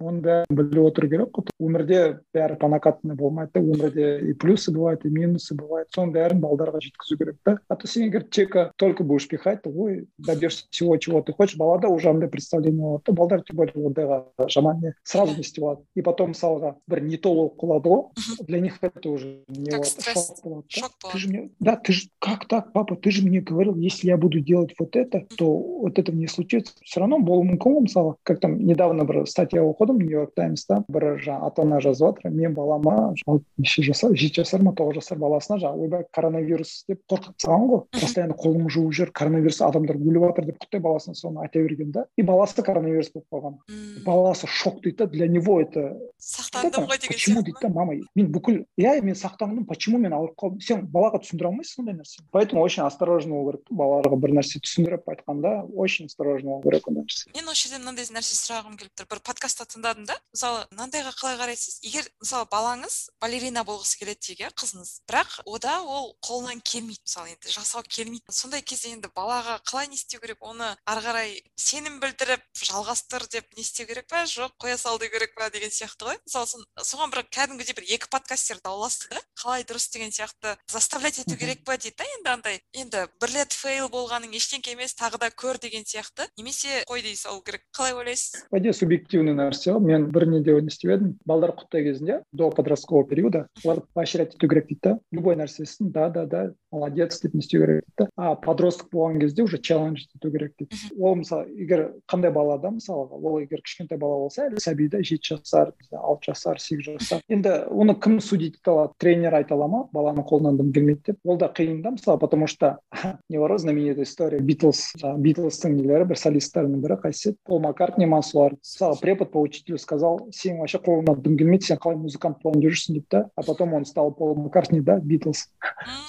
оның 0.00 0.20
бәрін 0.24 0.58
біліп 0.58 0.88
отыру 0.90 1.08
керек 1.10 1.30
қой 1.34 1.48
өмірде 1.60 2.00
бәрі 2.34 2.58
по 2.60 2.68
накатанной 2.68 3.16
болмайды 3.16 3.52
да 3.54 3.60
өмірде 3.60 4.08
и 4.30 4.32
плюсы 4.34 4.72
бывают 4.72 5.04
и 5.04 5.10
минусы 5.10 5.56
бывают 5.56 5.88
соның 5.94 6.12
бәрін 6.14 6.42
балдарға 6.44 6.80
жеткізу 6.84 7.18
керек 7.18 7.36
да 7.44 7.58
а 7.68 7.76
то 7.76 7.88
сен 7.88 8.06
егер 8.06 8.26
чека 8.30 8.72
только 8.76 9.04
будешь 9.04 9.28
пихать 9.28 9.62
то 9.62 9.70
ой 9.70 10.06
добьешься 10.18 10.66
всего 10.70 10.96
чего 10.96 11.22
ты 11.22 11.32
хочешь 11.32 11.56
балада 11.56 11.88
уже 11.88 12.10
андай 12.10 12.28
представление 12.28 12.80
болады 12.80 13.02
да 13.06 13.12
балдар 13.12 13.42
тем 13.42 13.56
более 13.56 13.74
ондайға 13.74 14.48
жаман 14.48 14.80
не 14.80 14.94
сразу 15.02 15.34
не 15.34 15.40
істеп 15.40 15.64
алады 15.64 15.82
и 15.94 16.02
потом 16.02 16.34
мысалға 16.34 16.76
бір 16.86 17.02
не 17.02 17.16
то 17.16 17.34
болып 17.34 17.56
қалады 17.60 17.88
ғой 17.88 18.46
для 18.46 18.60
них 18.60 18.78
это 18.82 19.08
уже 19.08 19.42
не 19.48 19.70
шок 19.72 20.44
болады 20.44 20.66
шок 20.68 20.92
ты 21.12 21.18
же 21.18 21.28
мне 21.28 21.50
да 21.60 21.76
ты 21.76 21.92
же 21.92 22.08
как 22.18 22.46
так 22.46 22.72
папа 22.72 22.96
ты 22.96 23.10
же 23.10 23.24
мне 23.24 23.40
говорил 23.40 23.74
если 23.76 24.08
я 24.08 24.16
буду 24.16 24.40
делать 24.40 24.74
вот 24.78 24.96
это 24.96 25.26
то 25.36 25.46
вот 25.56 25.98
этого 25.98 26.16
не 26.16 26.26
случится 26.26 26.74
все 26.82 27.00
равно 27.00 27.18
болуы 27.18 27.46
мүмкін 27.52 27.76
ғой 27.76 27.86
мысалы 27.86 28.09
как 28.23 28.39
там 28.39 28.57
недавно 28.65 29.05
бір 29.05 29.25
статья 29.27 29.61
оқыдым 29.61 30.01
нью 30.01 30.21
йорк 30.21 30.35
таймста 30.35 30.83
бір 30.87 31.17
жаңағы 31.21 31.47
ата 31.47 31.61
ана 31.61 31.81
жазып 31.81 32.21
жатыр 32.21 32.31
мен 32.31 32.53
балама 32.53 33.13
неше 33.57 33.83
жасар 33.83 34.15
жеті 34.15 34.43
жасар 34.43 34.63
ма 34.63 34.73
тоғыз 34.77 35.01
жасар 35.01 35.19
баласына 35.21 35.59
жаңағы 35.61 35.85
ойбай 35.85 36.05
коронавирус 36.11 36.83
деп 36.89 37.01
қорқытып 37.09 37.37
тастаған 37.37 37.67
ғой 37.71 37.83
постоянно 37.99 38.37
қолым 38.39 38.69
жуып 38.69 38.95
жүр 38.97 39.11
коронавирус 39.13 39.61
адамдар 39.61 39.99
өліп 39.99 40.27
жатыр 40.29 40.49
деп 40.51 40.61
құттай 40.63 40.81
баласына 40.81 41.15
соны 41.15 41.41
айта 41.45 41.59
берген 41.59 41.91
да 41.91 42.05
и 42.17 42.23
баласы 42.23 42.63
коронавирус 42.63 43.11
болып 43.13 43.27
қалған 43.31 44.03
баласы 44.05 44.47
шок 44.47 44.81
дейді 44.81 45.03
да 45.03 45.07
для 45.07 45.27
него 45.27 45.61
это 45.61 45.97
сақтандым 46.19 46.87
ғой 46.89 46.99
деген 47.01 47.15
почему 47.15 47.43
дейді 47.43 47.61
да 47.61 47.69
мама 47.69 47.93
мен 48.15 48.31
бүкіл 48.31 48.63
иә 48.77 49.01
мен 49.01 49.15
сақтандым 49.15 49.65
почему 49.65 49.97
мен 49.97 50.13
ауырып 50.13 50.37
қалдым 50.37 50.61
сен 50.61 50.85
балаға 50.91 51.21
түсіндіре 51.23 51.49
алмайсың 51.49 51.83
ондай 51.83 51.95
нәрсені 51.97 52.27
поэтому 52.31 52.61
очень 52.61 52.83
осторожно 52.83 53.35
болу 53.35 53.51
керек 53.51 53.71
балаларға 53.71 54.19
бір 54.21 54.35
нәрсе 54.39 54.61
түсіндіріп 54.61 55.09
айтқанда 55.13 55.53
очень 55.73 56.05
осторожно 56.05 56.57
болу 56.57 56.63
керек 56.67 56.87
ондай 56.87 57.05
нәрсе 57.05 57.31
мен 57.35 57.49
осы 57.49 57.67
жерде 57.67 57.81
мынандай 57.83 58.00
нәрсе 58.09 58.33
сұрағым 58.39 58.77
келіп 58.79 58.95
тұр. 58.97 59.07
бір 59.11 59.19
подкастта 59.21 59.65
тыңдадым 59.69 60.07
да. 60.09 60.17
Мысалы 60.33 60.65
мынандайға 60.71 61.13
қалай 61.13 61.37
қарайсыз? 61.37 61.77
Егер 61.85 62.09
мысалы 62.19 62.47
балаңыз 62.49 63.11
балерина 63.21 63.61
болғысы 63.63 63.99
келеді 63.99 64.33
дейік 64.33 64.41
иә 64.41 64.49
қызыңыз. 64.57 65.05
Бірақ 65.05 65.41
ода 65.45 65.81
ол 65.85 66.15
қолынан 66.25 66.61
келмейді. 66.65 67.01
Мысалы 67.05 67.35
енді 67.35 67.53
жасау 67.53 67.83
келмейді. 67.83 68.25
Сондай 68.31 68.61
кезде 68.65 68.95
енді 68.95 69.13
балаға 69.13 69.59
қалай 69.61 69.87
не 69.87 69.95
істеу 69.95 70.19
керек? 70.21 70.41
Оны 70.41 70.73
ары 70.85 71.05
қарай 71.05 71.37
сенім 71.55 71.99
білдіріп 72.01 72.41
жалғастыр 72.57 73.27
деп 73.29 73.45
не 73.55 73.61
істеу 73.61 73.85
керек 73.85 74.07
па? 74.09 74.25
Жоқ 74.25 74.57
қоя 74.57 74.77
сал 74.77 74.97
деу 74.97 75.11
керек 75.13 75.35
па? 75.37 75.51
деген 75.51 75.71
сияқты 75.71 76.07
ғой. 76.07 76.17
Мысалы 76.25 76.65
соған 76.87 77.11
бір 77.13 77.25
кәдімгідей 77.29 77.75
бір 77.77 77.87
екі 77.97 78.09
подкастер 78.11 78.61
дауласты 78.63 79.09
да. 79.11 79.21
Қалай 79.37 79.65
дұрыс 79.67 79.89
деген 79.93 80.11
сияқты 80.15 80.55
заставлять 80.71 81.19
ету 81.19 81.37
керек 81.37 81.63
па 81.67 81.77
дейді 81.77 81.97
да 81.99 82.07
енді 82.15 82.29
андай. 82.29 82.61
Енді 82.73 83.05
бір 83.21 83.33
рет 83.35 83.53
фейл 83.53 83.89
болғаның 83.91 84.33
ештеңке 84.37 84.73
емес 84.75 84.95
тағы 84.95 85.19
да 85.21 85.29
көр 85.29 85.59
деген 85.59 85.83
сияқты. 85.83 86.29
Немесе 86.37 86.83
қой 86.89 87.01
дей 87.01 87.15
салу 87.15 87.41
керек. 87.41 87.65
Қалай 87.75 87.90
ойлайсыз? 87.95 88.45
По 88.49 88.59
идее 88.59 88.73
субъективный 88.73 89.35
нәрсе 89.35 89.73
ғой 89.73 89.81
мен 89.85 90.07
бір 90.11 90.27
неде 90.29 90.55
не 90.61 90.71
істеп 90.71 90.91
едім. 90.95 91.13
Балдар 91.25 91.53
құттай 91.57 91.83
кезінде 91.85 92.21
до 92.31 92.49
подросткового 92.49 93.07
периода 93.07 93.47
оларды 93.63 93.85
поощрять 93.93 94.35
ету 94.35 94.47
керек 94.47 94.67
дейді 94.67 94.79
да. 94.83 94.99
Любой 95.11 95.35
нәрсесін 95.35 95.91
да 95.91 96.09
да 96.09 96.25
да 96.25 96.53
молодец 96.71 97.19
деп 97.21 97.33
не 97.33 97.41
істеу 97.41 97.61
керек 97.65 97.85
дейді 97.97 98.09
а 98.15 98.35
подросток 98.35 98.89
болған 98.93 99.19
кезде 99.19 99.43
уже 99.43 99.57
челлендж 99.57 100.07
ету 100.15 100.31
керек 100.31 100.53
дейді. 100.57 100.75
Ол 100.99 101.15
мысалы 101.15 101.49
егер 101.55 101.93
қандай 102.07 102.31
балада 102.31 102.71
мысалға 102.71 103.19
ол 103.19 103.39
егер 103.39 103.61
кішкентай 103.61 103.97
бала 103.97 104.19
болса 104.19 104.47
әлі 104.47 104.61
сәби 104.63 104.89
да 104.89 105.03
жеті 105.03 105.35
жасар 105.35 105.73
алты 105.91 106.31
жасар 106.31 106.59
сегіз 106.59 106.95
жасар. 106.95 107.21
Енді 107.29 107.55
оны 107.69 107.95
кім 107.99 108.19
судить 108.21 108.59
ете 108.59 108.71
алады? 108.71 108.93
Тренер 108.97 109.35
айта 109.35 109.55
ала 109.55 109.67
ма? 109.67 109.83
Баланың 109.93 110.25
қолынан 110.27 110.57
дым 110.57 110.71
келмейді 110.73 111.11
деп. 111.11 111.19
Ол 111.25 111.37
да 111.37 111.51
қиын 111.51 111.81
да 111.81 111.91
мысалы 111.91 112.19
потому 112.19 112.47
что 112.47 112.79
не 113.29 113.37
бар 113.39 113.51
ғой 113.51 113.59
знаменитая 113.59 114.03
история. 114.03 114.39
Битлз 114.39 114.93
жаңағы 115.01 115.21
битлзтың 115.25 115.75
нелері 115.77 116.07
бір 116.11 116.19
солисттарының 116.21 116.81
бірі 116.83 116.99
қайсысы 117.03 117.35
пол 117.47 117.61
маккартни 117.80 118.06
ма 118.06 118.22
солар 118.22 118.56
мысалы 118.60 118.96
препод 119.00 119.32
по 119.32 119.40
учителю 119.40 119.78
сказал 119.78 120.28
сенің 120.30 120.62
вообще 120.62 120.78
қолыңнан 120.78 121.20
дым 121.22 121.36
келмейді 121.38 121.72
сен 121.72 121.80
қалай 121.82 121.96
музыкант 122.00 122.42
болайын 122.42 122.62
деп 122.62 122.76
жүрсің 122.76 122.98
дейді 122.98 123.06
да 123.10 123.22
а 123.36 123.42
потом 123.42 123.74
он 123.74 123.84
стал 123.84 124.12
пол 124.12 124.34
маккартни 124.34 124.80
да 124.80 124.98
битлз 125.00 125.48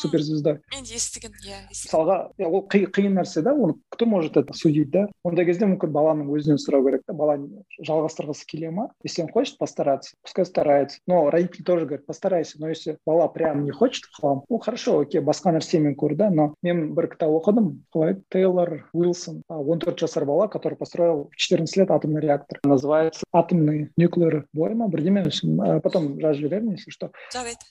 суперзвезда 0.01 0.59
мен 0.73 0.83
де 0.83 0.97
естіген 0.97 1.33
иә 1.43 1.61
мысалға 1.71 2.17
ол 2.47 2.65
қиын 2.67 3.17
нәрсе 3.19 3.41
да 3.41 3.53
оны 3.53 3.75
кто 3.89 4.05
может 4.05 4.37
это 4.37 4.53
судить 4.53 4.91
да 4.91 5.07
ондай 5.23 5.45
кезде 5.45 5.67
мүмкін 5.69 5.91
баланың 5.93 6.31
өзінен 6.33 6.61
сұрау 6.61 6.85
керек 6.87 7.05
та 7.07 7.13
бала 7.13 7.37
жалғастырғысы 7.79 8.45
келе 8.49 8.71
ма 8.71 8.89
если 9.03 9.23
он 9.23 9.29
хочет 9.29 9.57
постараться 9.57 10.15
пускай 10.23 10.45
старается 10.45 10.99
но 11.07 11.29
родители 11.29 11.63
тоже 11.63 11.85
говорят 11.85 12.05
постарайся 12.05 12.59
но 12.59 12.69
если 12.69 12.97
бала 13.05 13.27
прям 13.27 13.63
не 13.63 13.71
хочет 13.71 14.03
қалам 14.19 14.43
ну 14.49 14.59
хорошо 14.59 14.99
окей 15.01 15.21
басқа 15.21 15.53
нәрсемен 15.55 15.95
көр 15.95 16.15
да 16.15 16.29
но 16.29 16.53
мен 16.61 16.93
бір 16.95 17.09
кітап 17.13 17.31
оқыдым 17.31 17.83
қалай 17.93 18.17
тейлор 18.29 18.89
уилсон 18.93 19.43
он 19.47 19.79
төрт 19.79 19.99
жасар 19.99 20.25
бала 20.25 20.47
который 20.47 20.75
построил 20.75 21.29
в 21.31 21.35
лет 21.76 21.90
атомный 21.90 22.20
реактор. 22.20 22.60
Называется 22.64 23.24
атомный 23.32 23.90
нуклеар 23.96 24.46
бой 24.52 24.74
ма 24.74 24.88
бірдеме 24.88 25.24
потом 25.82 26.20
жазып 26.20 26.42
жіберемін 26.42 26.72
если 26.76 26.90
что. 26.90 27.10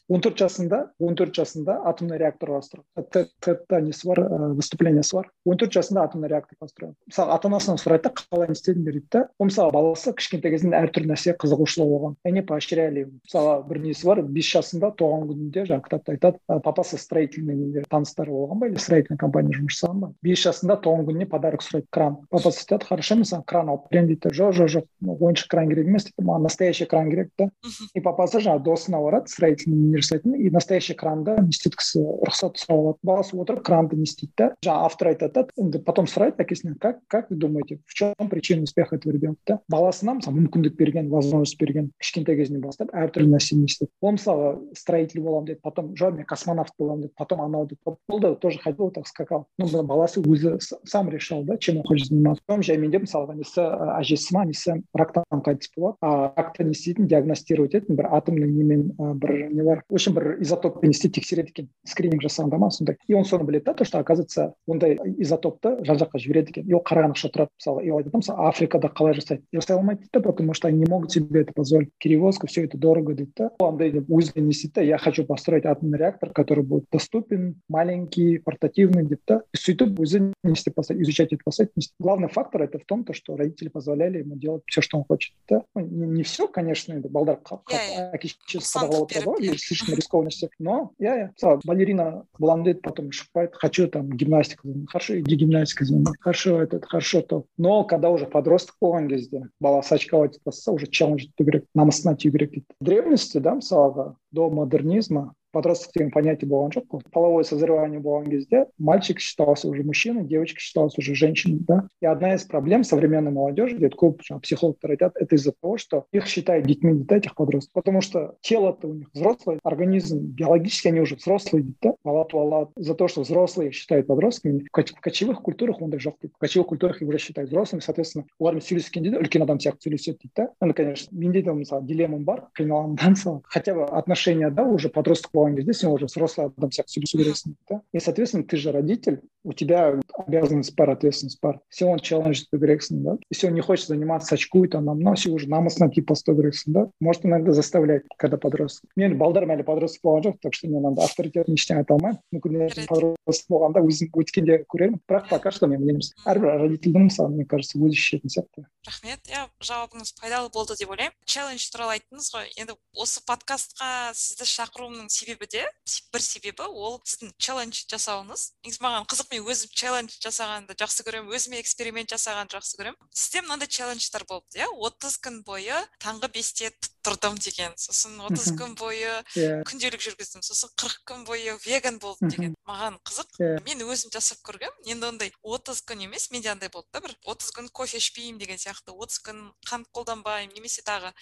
Он 0.09 0.21
төрт 0.21 0.37
жасында 0.37 0.91
он 0.99 1.15
төрт 1.15 1.35
жасында 1.35 1.81
атомный 1.85 2.17
реактор 2.17 2.51
құрастырды 2.51 3.27
тедта 3.41 3.81
несі 3.81 4.07
бар 4.07 4.21
выступлениесі 4.55 5.15
бар 5.15 5.31
он 5.45 5.57
төрт 5.57 5.73
жасында 5.73 6.03
атомный 6.03 6.29
реактор 6.29 6.57
построил 6.59 6.95
мысалы 7.07 7.31
ата 7.33 7.47
анасынан 7.47 7.77
сұрайды 7.81 8.09
да 8.09 8.13
қалай 8.15 8.47
не 8.47 8.55
істедің 8.55 8.85
дейді 8.85 9.05
да. 9.11 9.27
Ол 9.39 9.49
мысалы 9.49 9.71
баласы 9.71 10.13
кішкентай 10.13 10.51
кезінен 10.51 10.77
әртүрлі 10.79 11.11
нәрсеге 11.11 11.37
қызығушылығы 11.41 11.89
болған 11.91 12.15
они 12.23 12.41
поощряли 12.41 13.07
мысалы 13.11 13.63
бір 13.67 13.81
несі 13.85 14.07
бар 14.07 14.21
бес 14.21 14.51
жасында 14.51 14.91
туған 14.99 15.27
күнінде 15.29 15.65
жаңағы 15.69 15.87
кітапта 15.87 16.15
айтады 16.15 16.61
папасы 16.63 16.97
строительный 16.97 17.83
таныстары 17.89 18.31
болған 18.31 18.59
ба 18.61 18.67
или 18.67 18.77
строительный 18.77 19.17
компания 19.17 19.55
жұмыс 19.57 19.77
жасаған 19.77 19.99
ба? 20.01 20.11
Бес 20.21 20.43
жасында 20.43 20.77
туған 20.81 21.05
күніне 21.07 21.27
подарок 21.29 21.63
сұрайды 21.65 21.87
кран. 21.89 22.17
Папасы 22.29 22.63
айтады 22.65 22.85
хорошо 22.89 23.15
мен 23.15 23.27
саған 23.27 23.45
кран 23.47 23.71
алып 23.73 23.80
беремін 23.89 24.13
дейді 24.13 24.31
жоқ 24.35 24.53
жоқ 24.57 24.69
жоқ 24.75 24.85
ойыншық 25.01 25.49
кран 25.51 25.69
керек 25.71 25.87
емес 25.87 26.05
дейді 26.07 26.27
маған 26.27 26.45
настоящий 26.47 26.85
кран 26.85 27.09
керек 27.09 27.29
да 27.39 27.49
и 27.95 28.01
папасы 28.01 28.41
жаңағы 28.41 28.63
досына 28.65 29.01
барады 29.01 29.31
строительный 29.31 29.77
не 29.77 30.01
жасайтын 30.01 30.35
и 30.35 30.49
настоящий 30.49 30.95
кранды 30.95 31.35
не 31.41 31.49
істеткісі 31.55 32.03
рұқсат 32.27 32.61
сұрап 32.61 32.77
алады 32.77 32.99
баласы 33.03 33.37
отырып 33.37 33.63
кранды 33.65 33.97
не 33.97 34.07
істейді 34.09 34.33
да 34.37 34.49
жаңағы 34.65 34.85
автор 34.91 35.11
айтады 35.13 35.33
да 35.33 35.45
енді 35.57 35.81
потом 35.85 36.09
сұрайды 36.09 36.43
әкесінен 36.43 36.77
как 36.79 36.99
как 37.07 37.29
вы 37.29 37.37
думаете 37.37 37.79
в 37.85 37.93
чем 37.93 38.13
причина 38.29 38.63
успеха 38.63 38.95
этого 38.95 39.13
ребенка 39.13 39.39
да 39.47 39.59
баласына 39.69 40.17
мысалы 40.19 40.41
мүмкіндік 40.41 40.75
берген 40.77 41.09
возможность 41.09 41.57
берген 41.59 41.91
кішкентай 42.01 42.37
кезінен 42.37 42.61
бастап 42.61 42.93
әртүрлі 42.93 43.35
нәрсені 43.35 43.65
істеді 43.69 43.91
ол 44.01 44.17
мысалы 44.17 44.51
строитель 44.77 45.21
боламын 45.21 45.51
деді 45.51 45.59
потом 45.63 45.93
жоқ 45.95 46.17
мен 46.17 46.25
космонавт 46.25 46.73
боламын 46.77 47.07
деді 47.07 47.13
потом 47.17 47.41
анау 47.41 47.65
деді 47.65 47.79
ол 47.85 48.19
да 48.19 48.35
тоже 48.35 48.59
ходил 48.59 48.91
так 48.91 49.07
скакал 49.07 49.47
ну 49.57 49.83
баласы 49.83 50.21
өзі 50.21 50.57
сам 50.85 51.09
решал 51.09 51.43
да 51.43 51.57
чем 51.57 51.77
он 51.77 51.83
хочет 51.83 52.07
заниматься 52.07 52.43
потом 52.45 52.63
жайменде 52.63 52.99
мысалға 52.99 53.35
несі 53.60 53.62
әжесі 54.00 54.34
ма 54.34 54.44
несі 54.48 54.76
рактан 54.94 55.24
қайтыс 55.30 55.70
болады 55.76 55.96
а 56.00 56.32
ракты 56.36 56.64
не 56.64 56.72
істейтін 56.72 57.06
диагностировать 57.06 57.74
ететін 57.74 57.96
бір 57.96 58.08
атомный 58.16 58.50
немен 58.50 58.92
бір 58.96 59.50
не 59.52 59.62
бар 59.62 59.82
в 59.88 59.94
общем 59.94 60.14
бір 60.14 60.38
изотоппен 60.40 60.90
не 60.90 60.96
істейді 60.96 61.20
тексереді 61.20 61.52
екен 61.54 61.68
скрининг 61.84 62.22
жасағанда 62.22 62.58
ма 62.58 62.70
сондай 62.70 62.96
и 63.08 63.14
он 63.14 63.24
соны 63.24 63.44
біледі 63.44 63.64
да 63.66 63.74
то 63.74 63.84
что 63.84 63.98
оказывается 63.98 64.54
ондай 64.66 64.98
изотопты 65.18 65.76
жан 65.84 65.98
жаққа 65.98 66.18
жібереді 66.18 66.50
екен 66.50 66.68
и 66.68 66.74
ол 66.74 66.82
қараған 66.86 67.14
ақша 67.14 67.30
тұрады 67.34 67.52
мысалы 67.56 67.84
и 67.84 67.90
ол 67.90 68.00
айтады 68.00 68.16
мысалы 68.16 68.48
африкада 68.48 68.88
қалай 68.88 69.14
жасайды 69.14 69.42
жасай 69.52 69.76
алмайды 69.76 70.06
дейді 70.06 70.12
да 70.14 70.20
потому 70.20 70.54
что 70.54 70.68
они 70.68 70.78
не 70.78 70.86
могут 70.86 71.12
себе 71.12 71.42
это 71.42 71.52
позволить 71.52 71.90
перевозка 71.98 72.46
все 72.46 72.64
это 72.64 72.78
дорого 72.78 73.14
дейді 73.14 73.32
да 73.36 73.50
ол 73.60 73.72
андай 73.74 73.92
деп 73.92 74.10
өзіне 74.10 74.42
не 74.42 74.50
істейді 74.50 74.74
да 74.74 74.82
я 74.82 74.98
хочу 74.98 75.24
построить 75.24 75.66
атомный 75.66 75.98
реактор 75.98 76.30
который 76.30 76.62
будет 76.62 76.86
доступен 76.92 77.60
маленький 77.68 78.38
портативный 78.38 79.04
деп 79.04 79.20
та 79.24 79.42
и 79.52 79.58
сөйтіп 79.58 80.00
өзі 80.00 80.20
не 80.44 80.52
істеп 80.52 80.76
бастайды 80.76 81.02
изучать 81.02 81.32
етіп 81.32 81.46
бастайды 81.46 81.72
главный 81.98 82.28
фактор 82.28 82.62
это 82.62 82.78
в 82.78 82.84
том 82.84 83.04
то 83.04 83.12
что 83.12 83.36
родители 83.50 83.68
позволяли 83.68 84.18
ему 84.18 84.36
делать 84.36 84.62
все 84.66 84.80
что 84.80 84.98
он 84.98 85.04
хочет 85.04 85.34
да 85.48 85.62
ну, 85.74 85.80
не, 85.82 86.06
не 86.06 86.22
все 86.22 86.46
конечно 86.46 86.92
енді 86.92 87.08
балдар 87.08 87.40
әке 87.42 88.30
шешесі 88.30 88.78
қадағалап 88.78 89.06
отырады 89.06 89.50
ғой 89.50 89.58
слишком 89.58 89.94
рискованный 89.96 90.30
нәрсе 90.30 90.50
но 90.58 90.92
иә 91.00 91.14
иә 91.16 91.28
мысалы 91.34 91.60
балерина 91.64 92.26
боламын 92.38 92.64
дейді 92.64 92.80
потом 92.82 93.10
шықпайды 93.12 93.52
хочу 93.54 93.88
там 93.88 94.10
гимнастика 94.10 94.68
хорошо 94.88 95.18
иди 95.18 95.36
гимнастика 95.36 95.84
займай 95.84 96.14
хорошо 96.20 96.62
этот 96.62 96.84
хорошо 96.84 97.22
то 97.22 97.44
но 97.56 97.84
когда 97.84 98.10
уже 98.10 98.26
подросток 98.26 98.76
болған 98.80 99.08
кезде 99.08 99.48
бала 99.60 99.82
сачковать 99.82 100.38
бастаса 100.44 100.72
уже 100.72 100.86
челлендж 100.86 101.24
ету 101.24 101.44
керек 101.44 101.64
намысына 101.74 102.16
тию 102.16 102.32
керек 102.32 102.50
дейді 102.52 102.66
древности 102.80 103.38
да 103.38 103.56
мысалға 103.56 104.14
до 104.30 104.50
модернизма 104.50 105.32
подросток 105.56 105.92
деген 105.94 106.10
понятие 106.10 106.48
болған 106.50 106.74
жоқ 106.74 106.86
қой 106.92 107.02
половое 107.12 107.44
созревание 107.44 108.00
болған 108.00 108.28
кезде 108.28 108.66
мальчик 108.78 109.20
считался 109.20 109.68
уже 109.68 109.84
мужчиной 109.84 110.24
девочка 110.24 110.60
считалась 110.60 110.98
уже 110.98 111.14
женщиной 111.14 111.60
да 111.60 111.88
и 112.02 112.06
одна 112.06 112.34
из 112.34 112.44
проблем 112.44 112.84
современной 112.84 113.32
молодежи 113.32 113.76
где 113.76 113.88
көп 113.88 114.20
жаңағы 114.20 114.42
психологтар 114.42 114.90
айтады 114.90 115.14
это 115.20 115.36
из-за 115.36 115.52
того 115.52 115.78
что 115.78 116.04
их 116.12 116.26
считают 116.26 116.66
детьми 116.66 116.92
да 116.92 117.16
этих 117.16 117.34
подростков 117.34 117.72
потому 117.72 118.00
что 118.00 118.34
тело-то 118.42 118.88
у 118.88 118.94
них 118.94 119.08
взрослое 119.14 119.58
организм 119.62 120.18
биологически 120.20 120.88
они 120.88 121.00
уже 121.00 121.16
взрослые 121.16 121.64
да 121.80 121.94
бала 122.04 122.24
туалады 122.26 122.72
за 122.76 122.94
то 122.94 123.08
что 123.08 123.22
взрослые 123.22 123.68
их 123.68 123.74
считают 123.74 124.06
подростками 124.06 124.66
в 124.70 125.00
кочевых 125.00 125.40
культурах 125.40 125.80
ондай 125.80 126.00
жоқ 126.00 126.16
дейді 126.20 126.34
в 126.34 126.38
кочевых 126.38 126.68
культурах 126.68 127.00
их 127.00 127.08
уже 127.08 127.18
считают 127.18 127.48
взрослыми 127.48 127.80
соответственно 127.80 128.26
олармен 128.38 128.60
сөйлескенде 128.60 129.10
де 129.10 129.16
үлкен 129.16 129.42
адам 129.42 129.58
сияқты 129.58 129.88
сөйлеседі 129.88 130.18
дейді 130.22 130.32
да 130.36 130.48
ну 130.60 130.74
конечно 130.74 131.16
менде 131.16 131.42
де 131.42 131.52
мысалы 131.52 131.86
дилеммам 131.86 132.24
бар 132.24 132.48
қиналамын 132.58 132.96
да 133.00 133.10
мысалы 133.10 133.40
хотя 133.44 133.74
бы 133.74 133.84
отношения 133.84 134.50
да 134.50 134.64
уже 134.64 134.88
подросток 134.88 135.32
болған 135.41 135.57
кезде 135.57 135.73
сен 135.73 135.91
уже 135.91 136.05
взрослый 136.05 136.47
адам 136.47 136.71
сияқты 136.71 136.93
сөйлесу 136.95 137.19
керексің 137.21 137.55
да. 137.69 137.81
И 137.91 137.99
соответственно 137.99 138.45
ты 138.45 138.57
же 138.57 138.71
родитель 138.71 139.21
у 139.43 139.53
тебя 139.53 139.99
обязанность 140.17 140.75
бар 140.75 140.91
ответственность 140.91 141.39
бар 141.41 141.59
сен 141.69 141.89
оны 141.89 141.99
челлендж 141.99 142.43
ету 142.43 142.59
керексің 142.59 143.01
да? 143.03 143.17
Если 143.29 143.47
он 143.47 143.53
не 143.53 143.61
хочет 143.61 143.87
заниматься 143.87 144.35
очкует 144.35 144.71
там 144.71 144.85
мынау 144.85 145.15
сен 145.15 145.33
уже 145.33 145.49
намысына 145.49 145.89
тиіп 145.89 146.09
бастау 146.09 146.35
керексің 146.35 146.73
да? 146.73 146.87
Может 146.99 147.25
иногда 147.25 147.53
заставлять 147.53 148.03
когда 148.17 148.37
подросток. 148.37 148.89
Мен 148.95 149.17
балдарым 149.17 149.51
әлі 149.55 149.65
подросток 149.65 150.03
болған 150.03 150.27
жоқ 150.29 150.37
так 150.41 150.53
что 150.53 150.67
мен 150.67 150.85
андай 150.85 151.05
авторитетно 151.05 151.53
ештеңе 151.53 151.81
айта 151.81 151.95
алмаймын 151.95 152.21
мүмкін 152.35 152.85
подросток 152.87 153.49
болғанда 153.49 153.85
өзім 153.85 154.11
өткенде 154.13 154.61
көрермін 154.69 155.01
бірақ 155.07 155.29
пока 155.29 155.51
что 155.51 155.67
мен 155.67 155.87
емес 155.89 156.13
әрбір 156.25 156.61
родительдің 156.65 157.09
мысалы 157.09 157.35
мне 157.35 157.45
кажется 157.45 157.79
өзі 157.79 157.97
шешетін 157.97 158.29
сияқты 158.29 158.65
рахмет. 158.85 159.21
Иә 159.29 159.47
жауабыңыз 159.61 160.13
пайдалы 160.19 160.49
болды 160.53 160.75
деп 160.79 160.89
ойлаймын 160.93 161.13
челлендж 161.25 161.67
туралы 161.73 161.97
айттыңыз 161.97 162.29
ғой 162.33 162.49
енді 162.57 162.75
осы 162.97 163.21
подкастқа 163.27 164.11
сізді 164.17 164.47
шақыруымның 164.49 165.09
себебі 165.13 165.47
де 165.51 165.65
бір 166.13 166.25
себебі 166.25 166.67
ол 166.67 166.99
сіздің 167.05 167.33
челлендж 167.37 167.83
жасауыңыз. 167.91 168.47
Негізі 168.65 168.83
маған 168.85 169.07
қызық 169.11 169.30
мен 169.31 169.47
өзім 169.47 169.71
челлендж 169.71 170.17
жасағанды 170.23 170.75
жақсы 170.79 171.05
көремін 171.07 171.31
өзіме 171.35 171.61
эксперимент 171.61 172.11
жасағанды 172.11 172.57
жақсы 172.57 172.79
көремін. 172.79 173.11
Сізде 173.11 173.41
мынандай 173.45 173.67
челленджтер 173.67 174.25
болыпты 174.27 174.59
иә? 174.59 174.67
отыз 174.87 175.17
күн 175.23 175.41
бойы 175.47 175.77
таңғы 176.03 176.31
бесте 176.35 176.71
тұрдым 177.01 177.37
деген 177.41 177.73
сосын 177.79 178.19
отыз 178.27 178.51
күн 178.57 178.75
бойы 178.77 179.07
yeah. 179.07 179.23
Иә. 179.33 179.61
күнделік 179.65 180.03
жүргіздім 180.05 180.43
сосын 180.45 180.69
қырық 180.77 180.99
күн 181.09 181.23
бойы 181.25 181.55
веган 181.65 181.97
болдым 181.99 182.29
деген. 182.29 182.55
Маған 182.67 182.99
қызық. 183.07 183.31
Yeah. 183.39 183.57
Иә. 183.57 183.63
мен 183.65 183.83
өзім 183.87 184.13
жасап 184.13 184.41
көргенмін. 184.45 184.85
Енді 184.85 185.09
ондай 185.09 185.31
отыз 185.41 185.81
күн 185.87 186.03
емес 186.05 186.29
менде 186.31 186.51
андай 186.51 186.69
болды 186.69 186.89
да 186.93 187.01
бір 187.01 187.15
отыз 187.25 187.49
күн 187.55 187.69
кофе 187.73 187.97
ішпеймін 187.97 188.37
деген 188.37 188.61
сияқты 188.61 188.93
отыз 188.93 189.17
күн 189.25 189.41
қант 189.65 189.89
қолданбаймын 189.95 190.53
немесе 190.53 190.85
тағы. 190.85 191.13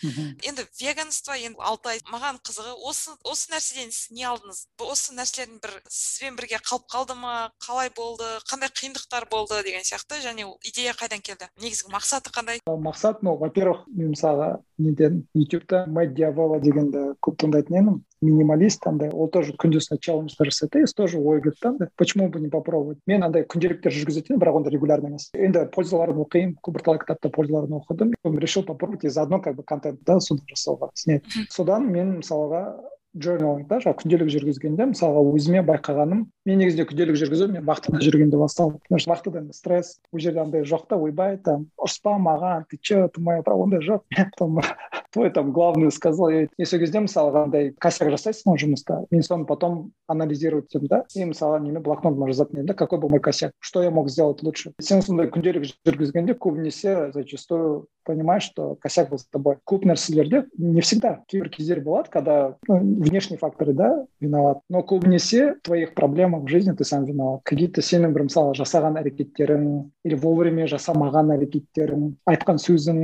Енді 0.43 0.67
веганство 0.81 1.37
енді 1.37 1.61
алты 1.63 1.95
ай 1.95 2.03
маған 2.11 2.41
қызығы 2.43 2.75
осы 2.83 3.15
осы 3.23 3.53
нәрседен 3.53 3.91
сіз 3.91 4.11
не 4.11 4.27
алдыңыз? 4.27 4.65
Осы 4.83 5.15
нәрселердің 5.15 5.63
бір 5.63 5.79
сізбен 5.87 6.35
бірге 6.39 6.59
қалып 6.59 6.89
қалды 6.91 7.15
ма? 7.15 7.51
Қалай 7.63 7.89
болды 7.99 8.27
қандай 8.47 8.71
қиындықтар 8.71 9.27
болды 9.29 9.61
деген 9.67 9.83
сияқты. 9.83 10.21
Және 10.23 10.47
идея 10.63 10.95
қайдан 10.95 11.21
келді? 11.21 11.49
Негізгі 11.61 11.91
мақсаты 11.91 12.31
қандай? 12.31 12.61
Мақсат 12.65 13.21
ну 13.21 13.35
во 13.35 13.49
первых 13.51 13.83
мен 13.87 14.13
мысалға 14.15 14.61
неден 14.79 15.25
ютубта 15.35 15.85
мэтт 15.87 16.15
диавола 16.15 16.59
дегенді 16.63 17.13
көп 17.19 17.41
тыңдайтын 17.43 17.79
едім. 17.81 17.97
Минималист 18.21 18.85
андай. 18.87 19.11
Ол 19.13 19.29
тоже 19.31 19.53
күнде 19.55 19.79
челлендждер 19.79 20.51
жасайды 20.51 20.83
и 20.83 20.85
тоже 20.95 21.19
ой 21.19 21.41
келді 21.41 21.57
да 21.61 21.69
андай 21.69 21.87
почему 21.95 22.29
бы 22.29 22.39
не 22.39 22.49
попробовать? 22.49 22.99
Мен 23.07 23.23
андай 23.23 23.43
күнделіктер 23.43 23.91
жүргізетін 23.95 24.39
бірақ 24.39 24.59
ондай 24.59 24.73
регулярно 24.73 25.07
емес. 25.07 25.29
Енді 25.33 25.67
пользаларын 25.71 26.19
оқимын 26.19 26.57
бірталай 26.67 26.99
кітапта 26.99 27.29
пользаларын 27.29 27.79
оқыдым. 27.79 28.13
Решил 28.23 28.63
попробовать 28.63 29.05
и 29.05 29.09
заодно 29.09 29.41
как 29.41 29.55
бы 29.55 29.63
контент 29.63 30.03
да 30.03 30.19
соны 30.19 30.43
жасауға 30.51 30.89
снять. 30.95 31.23
Содан 31.49 31.91
мен 31.91 32.19
мысалға 32.19 32.75
journaling 33.23 33.67
да 33.69 33.79
жаңағы 33.83 34.01
күнделік 34.03 34.31
жүргізгенде 34.33 34.87
мысалға 34.91 35.23
өзіме 35.35 35.63
байқағаным 35.67 36.25
мен 36.49 36.61
негізінде 36.61 36.87
күнделік 36.89 37.19
жүргізу 37.21 37.49
мен 37.53 37.65
вахтада 37.67 38.01
жүргенде 38.03 38.39
басталды 38.39 38.79
потому 38.85 38.99
что 38.99 39.11
вахтада 39.13 39.43
стресс 39.53 39.99
бұл 40.11 40.23
жерде 40.23 40.43
андай 40.43 40.63
жоқ 40.63 40.87
та 40.89 40.97
ойбай 40.97 41.37
там 41.37 41.67
ұрыспа 41.77 42.17
маған 42.17 42.65
ты 42.69 42.79
че 42.81 43.07
ты 43.07 43.21
право 43.21 43.63
ондай 43.63 43.79
жоқ. 43.79 44.03
потом 45.08 45.08
твой 45.10 45.30
там 45.30 45.52
главный 45.52 45.90
сказал 45.90 46.30
и 46.30 46.48
сол 46.64 46.80
кезде 46.80 47.00
мысалға 47.00 47.44
андай 47.46 47.72
косяк 47.78 48.10
жасайсың 48.10 48.52
ғой 48.52 48.60
жұмыста 48.62 49.04
мен 49.10 49.22
соны 49.22 49.46
потом 49.46 49.92
анализировать 50.08 50.66
етемін 50.74 50.88
да 50.88 51.04
и 51.14 51.24
мысалы 51.24 51.60
неме 51.60 51.80
блокнотыма 51.80 52.28
жазатын 52.28 52.58
едім 52.58 52.66
да 52.66 52.74
какой 52.74 52.98
был 52.98 53.10
мой 53.10 53.20
косяк 53.20 53.52
что 53.60 53.82
я 53.82 53.90
мог 53.90 54.10
сделать 54.10 54.42
лучше 54.42 54.72
сен 54.80 55.02
сондай 55.02 55.28
күнделік 55.28 55.66
жүргізгенде 55.86 56.34
көбінесе 56.34 57.12
зачастую 57.12 57.86
понимаешь 58.04 58.42
что 58.44 58.76
косяк 58.80 59.10
был 59.10 59.18
с 59.18 59.26
тобой 59.26 59.56
көп 59.64 59.86
нәрселерде 59.86 60.44
не 60.58 60.80
всегда 60.80 61.22
кейбір 61.28 61.48
кездер 61.48 61.80
болады 61.80 62.10
когда 62.10 62.56
ну, 62.68 62.78
внешние 62.78 63.38
факторы 63.38 63.72
да 63.72 64.06
виноват 64.20 64.60
но 64.68 64.80
көбінесе 64.80 65.54
в 65.54 65.62
твоих 65.62 65.94
проблемах 65.94 66.44
в 66.44 66.48
жизни 66.48 66.72
ты 66.72 66.84
сам 66.84 67.04
виноват 67.04 67.40
какие 67.44 67.68
то 67.68 67.80
сенің 67.80 68.12
бір 68.12 68.28
мысалы 68.28 68.54
жасаған 68.54 69.00
әрекеттерің 69.00 69.66
или 70.04 70.14
вовремя 70.14 70.68
жасамаған 70.68 71.32
әрекеттерің 71.38 72.14
айтқан 72.28 72.60
сөзің 72.60 73.00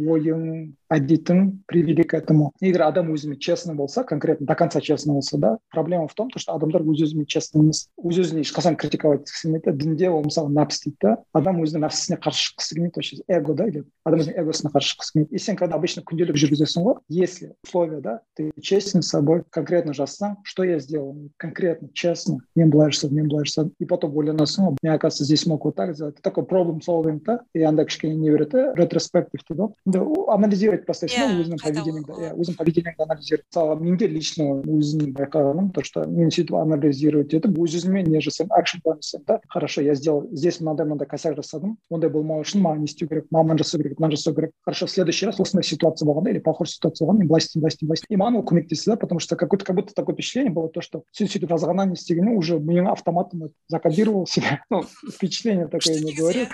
ойың 0.00 0.74
әдетің 0.90 1.43
привели 1.66 2.02
к 2.02 2.14
этому 2.14 2.52
егер 2.60 2.82
адам 2.82 3.12
өзімен 3.14 3.38
честный 3.38 3.74
болса 3.74 4.04
конкретно 4.04 4.46
до 4.46 4.54
конца 4.54 4.80
честный 4.80 5.14
болса 5.14 5.38
да 5.38 5.58
проблема 5.70 6.08
в 6.08 6.14
том 6.14 6.30
то 6.30 6.38
что 6.38 6.54
адамдар 6.54 6.82
өз 6.82 7.04
өзімен 7.06 7.26
честный 7.26 7.62
емес 7.62 7.88
өз 7.96 8.20
өзін 8.24 8.42
ешқашан 8.42 8.76
критиковать 8.76 9.22
еткісі 9.22 9.48
келмейді 9.48 9.72
дінде 9.76 10.10
ол 10.10 10.24
мысалы 10.24 10.52
нәпсі 10.54 10.90
дейді 10.90 10.98
да 11.02 11.16
адам 11.32 11.62
өзінің 11.62 11.84
нәпсісіне 11.86 12.18
қарсы 12.20 12.50
шыққысы 12.50 12.74
келмейді 12.74 12.96
вообще 12.96 13.16
эго 13.28 13.54
да 13.54 13.68
или 13.68 13.84
адам 14.04 14.20
өзінің 14.20 14.40
эгосына 14.42 14.72
қарсы 14.74 14.92
шыққысы 14.92 15.12
келмейді 15.12 15.34
и 15.34 15.38
сен 15.38 15.56
когда 15.56 15.76
обычно 15.76 16.02
күнделік 16.02 16.36
жүргізесің 16.40 16.86
ғой 16.86 16.96
если 17.08 17.54
условия 17.64 18.00
да 18.00 18.20
ты 18.36 18.50
честен 18.60 19.02
с 19.02 19.10
собой 19.10 19.42
конкретно 19.50 19.92
жазсаң 19.94 20.36
что 20.44 20.64
я 20.64 20.78
сделал 20.78 21.16
конкретно 21.36 21.88
честно 21.94 22.38
мен 22.54 22.70
былай 22.70 22.92
жасадым 22.92 23.16
мен 23.16 23.28
былай 23.28 23.44
жасадым 23.44 23.74
и 23.78 23.84
потом 23.84 24.16
ойланасың 24.16 24.70
ғой 24.70 24.76
мен 24.82 24.92
оказывается 24.92 25.24
здесь 25.24 25.46
мог 25.46 25.64
вот 25.64 25.76
так 25.76 25.94
сделать 25.94 26.20
такой 26.22 26.44
проблем 26.44 26.80
solving 26.86 27.20
да 27.24 27.40
и 27.54 27.62
анда 27.62 27.84
кішкене 27.84 28.14
не 28.14 28.30
береді 28.30 28.50
да 28.50 28.74
ретроспектив 28.74 29.40
дейді 29.48 30.04
ғой 30.04 30.34
анализировать 30.34 30.86
бастайсың 30.86 31.33
ғой 31.34 31.42
өзіңнің 31.42 31.60
поведениеңді 31.62 32.18
иә 32.20 32.30
өзіңнің 32.34 32.58
поведениеңді 32.60 33.04
анализировать 33.06 33.46
мысалға 33.50 33.76
менде 33.80 34.08
лично 34.10 34.46
өзім 34.64 35.12
байқағаным 35.16 35.70
то 35.74 35.84
что 35.84 36.04
мен 36.06 36.30
сөйтіп 36.30 36.56
анализировать 36.60 37.34
етіп 37.34 37.58
өз 37.58 37.76
өзіме 37.80 38.04
не 38.06 38.20
жасаймын 38.20 38.56
акшн 38.58 38.82
план 38.84 39.00
жасаймын 39.02 39.26
да 39.26 39.40
хорошо 39.48 39.82
я 39.82 39.94
сделал 39.94 40.28
здесь 40.32 40.60
мынандай 40.60 40.86
мынандай 40.86 41.08
косяк 41.08 41.36
жасадым 41.36 41.76
ондай 41.90 42.10
болмау 42.10 42.44
үшін 42.44 42.62
маған 42.64 42.84
не 42.84 42.90
істеу 42.90 43.08
керек 43.08 43.26
мынаны 43.30 43.58
жасау 43.58 43.82
керек 43.82 43.98
мынаны 43.98 44.16
жасау 44.16 44.34
керек 44.34 44.52
хорошо 44.64 44.86
в 44.86 44.90
следующий 44.90 45.26
раз 45.26 45.40
осындай 45.40 45.64
ситуация 45.64 46.06
болғанда 46.06 46.30
или 46.30 46.38
похожая 46.38 46.74
ситуация 46.74 47.06
болғанда 47.06 47.24
мен 47.24 47.28
былай 47.28 47.42
істеймін 47.42 47.62
былай 47.62 47.72
істеймін 47.72 47.90
былай 47.90 48.00
істеймін 48.00 48.16
и 48.16 48.22
маған 48.22 48.38
ол 48.40 48.44
көмектесті 48.50 48.90
да 48.90 48.96
потому 48.96 49.20
что 49.20 49.36
какой 49.36 49.58
то 49.58 49.64
как 49.64 49.76
будто 49.76 49.94
такое 49.94 50.14
впечатление 50.14 50.52
было 50.52 50.68
то 50.68 50.80
что 50.80 51.02
сен 51.12 51.28
сөйтіп 51.28 51.50
жазғаннан 51.50 51.92
не 51.92 51.98
істегеннен 51.98 52.36
уже 52.36 52.58
миың 52.58 52.90
автоматом 52.90 53.50
закодировал 53.68 54.26
себя 54.26 54.62
ну 54.70 54.82
впечатление 54.82 55.68
такое 55.68 56.00
не 56.00 56.14
говорю 56.14 56.46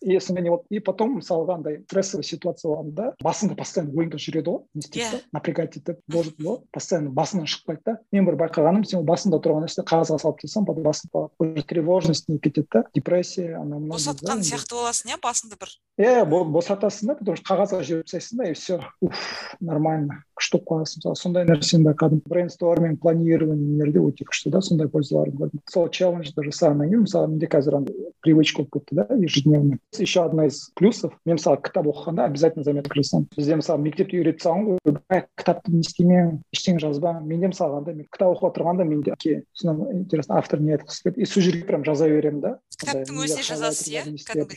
и 0.00 0.18
сонымен 0.20 0.50
вот 0.50 0.64
и 0.70 0.80
потом 0.80 1.18
мысалға 1.20 1.58
андай 1.58 1.82
стрессовый 1.88 2.24
ситуация 2.24 2.70
болғанда 2.70 3.14
басыңда 3.22 3.56
постоянно 3.56 3.92
ойыңда 3.99 4.19
жүреді 4.19 4.49
ғой 4.49 4.63
не 4.73 4.83
істейді 4.83 5.09
да 5.11 5.19
напрягать 5.37 5.77
етіп 5.77 5.99
может 6.07 6.39
ғой 6.39 6.59
постоянно 6.71 7.11
басыңнан 7.11 7.49
шықпайды 7.49 7.83
да. 7.85 7.97
Мен 8.11 8.25
бір 8.25 8.39
байқағаным 8.39 8.85
сен 8.87 9.05
басында 9.05 9.39
тұрған 9.43 9.67
нәрсе 9.67 9.83
қағазға 9.83 10.19
салып 10.23 10.39
тастасаң 10.41 10.65
потом 10.69 10.87
басың 10.87 11.29
уже 11.39 11.63
тревожность 11.67 12.29
не 12.29 12.39
кетеді 12.39 12.67
да 12.71 12.83
депрессия 12.93 13.59
анау 13.59 13.79
мынау 13.79 13.97
босатқан 13.97 14.43
сияқты 14.43 14.79
боласың 14.79 15.13
иә 15.13 15.19
басыңды 15.21 15.59
бір. 15.59 15.75
Иә 15.99 16.25
босатасың 16.25 17.11
да 17.11 17.15
потому 17.19 17.37
что 17.37 17.53
қағазға 17.53 17.83
жіберіп 17.83 18.09
тастайсың 18.09 18.37
да 18.37 18.49
и 18.49 18.53
все 18.53 18.79
уф 19.01 19.55
нормально 19.59 20.23
күшті 20.39 20.59
болып 20.59 20.69
қаласың 20.69 21.01
мысалы 21.03 21.19
сондай 21.19 21.45
нәрсені 21.49 21.83
байқадым. 21.89 22.21
Брейнсторминг 22.29 23.01
планированиелерде 23.03 23.99
өте 23.99 24.23
күшті 24.23 24.53
да 24.53 24.61
сондай 24.63 24.87
пользаларын 24.87 25.35
көрдім 25.35 25.63
сол 25.67 25.89
челленджді 25.91 26.45
жасағаннан 26.47 26.87
кейін 26.87 27.03
мысалы 27.03 27.27
менде 27.33 27.49
қазір 27.51 27.81
андай 27.81 27.95
привычка 28.23 28.63
болып 28.63 28.79
кетті 28.79 28.95
да 28.95 29.07
ежедневно. 29.19 29.79
Еще 29.97 30.23
одна 30.23 30.45
из 30.47 30.71
плюсов 30.75 31.11
мен 31.25 31.35
мысалы 31.35 31.59
кітап 31.59 31.87
оқығанда 31.91 32.23
обязательно 32.23 32.63
заметка 32.63 32.95
жасаймын 32.95 33.27
бізде 33.35 33.55
мысалы 33.59 33.83
мектепте 33.88 34.18
үйретіп 34.20 34.42
салған 34.44 34.78
ғой 34.84 35.22
кітапты 35.38 35.72
не 35.72 35.80
істемең 35.84 36.30
ештеңе 36.54 36.82
жазба 36.82 37.14
менде 37.20 37.50
мысалға 37.52 37.80
андай 37.82 37.96
кітап 38.04 38.34
оқып 38.34 38.48
отырғанда 38.50 38.86
менде 38.88 39.14
содан 39.52 39.82
интересно 39.92 40.38
автор 40.38 40.60
не 40.60 40.74
айтқысы 40.76 41.02
келеді 41.04 41.22
и 41.22 41.26
сол 41.26 41.42
жерге 41.42 41.64
прям 41.68 41.84
жаза 41.84 42.08
беремін 42.08 42.40
да 42.40 42.52
кітаптың 42.78 43.20
өзіне 43.24 43.44
жазасыз 43.46 43.88
иә 43.92 44.04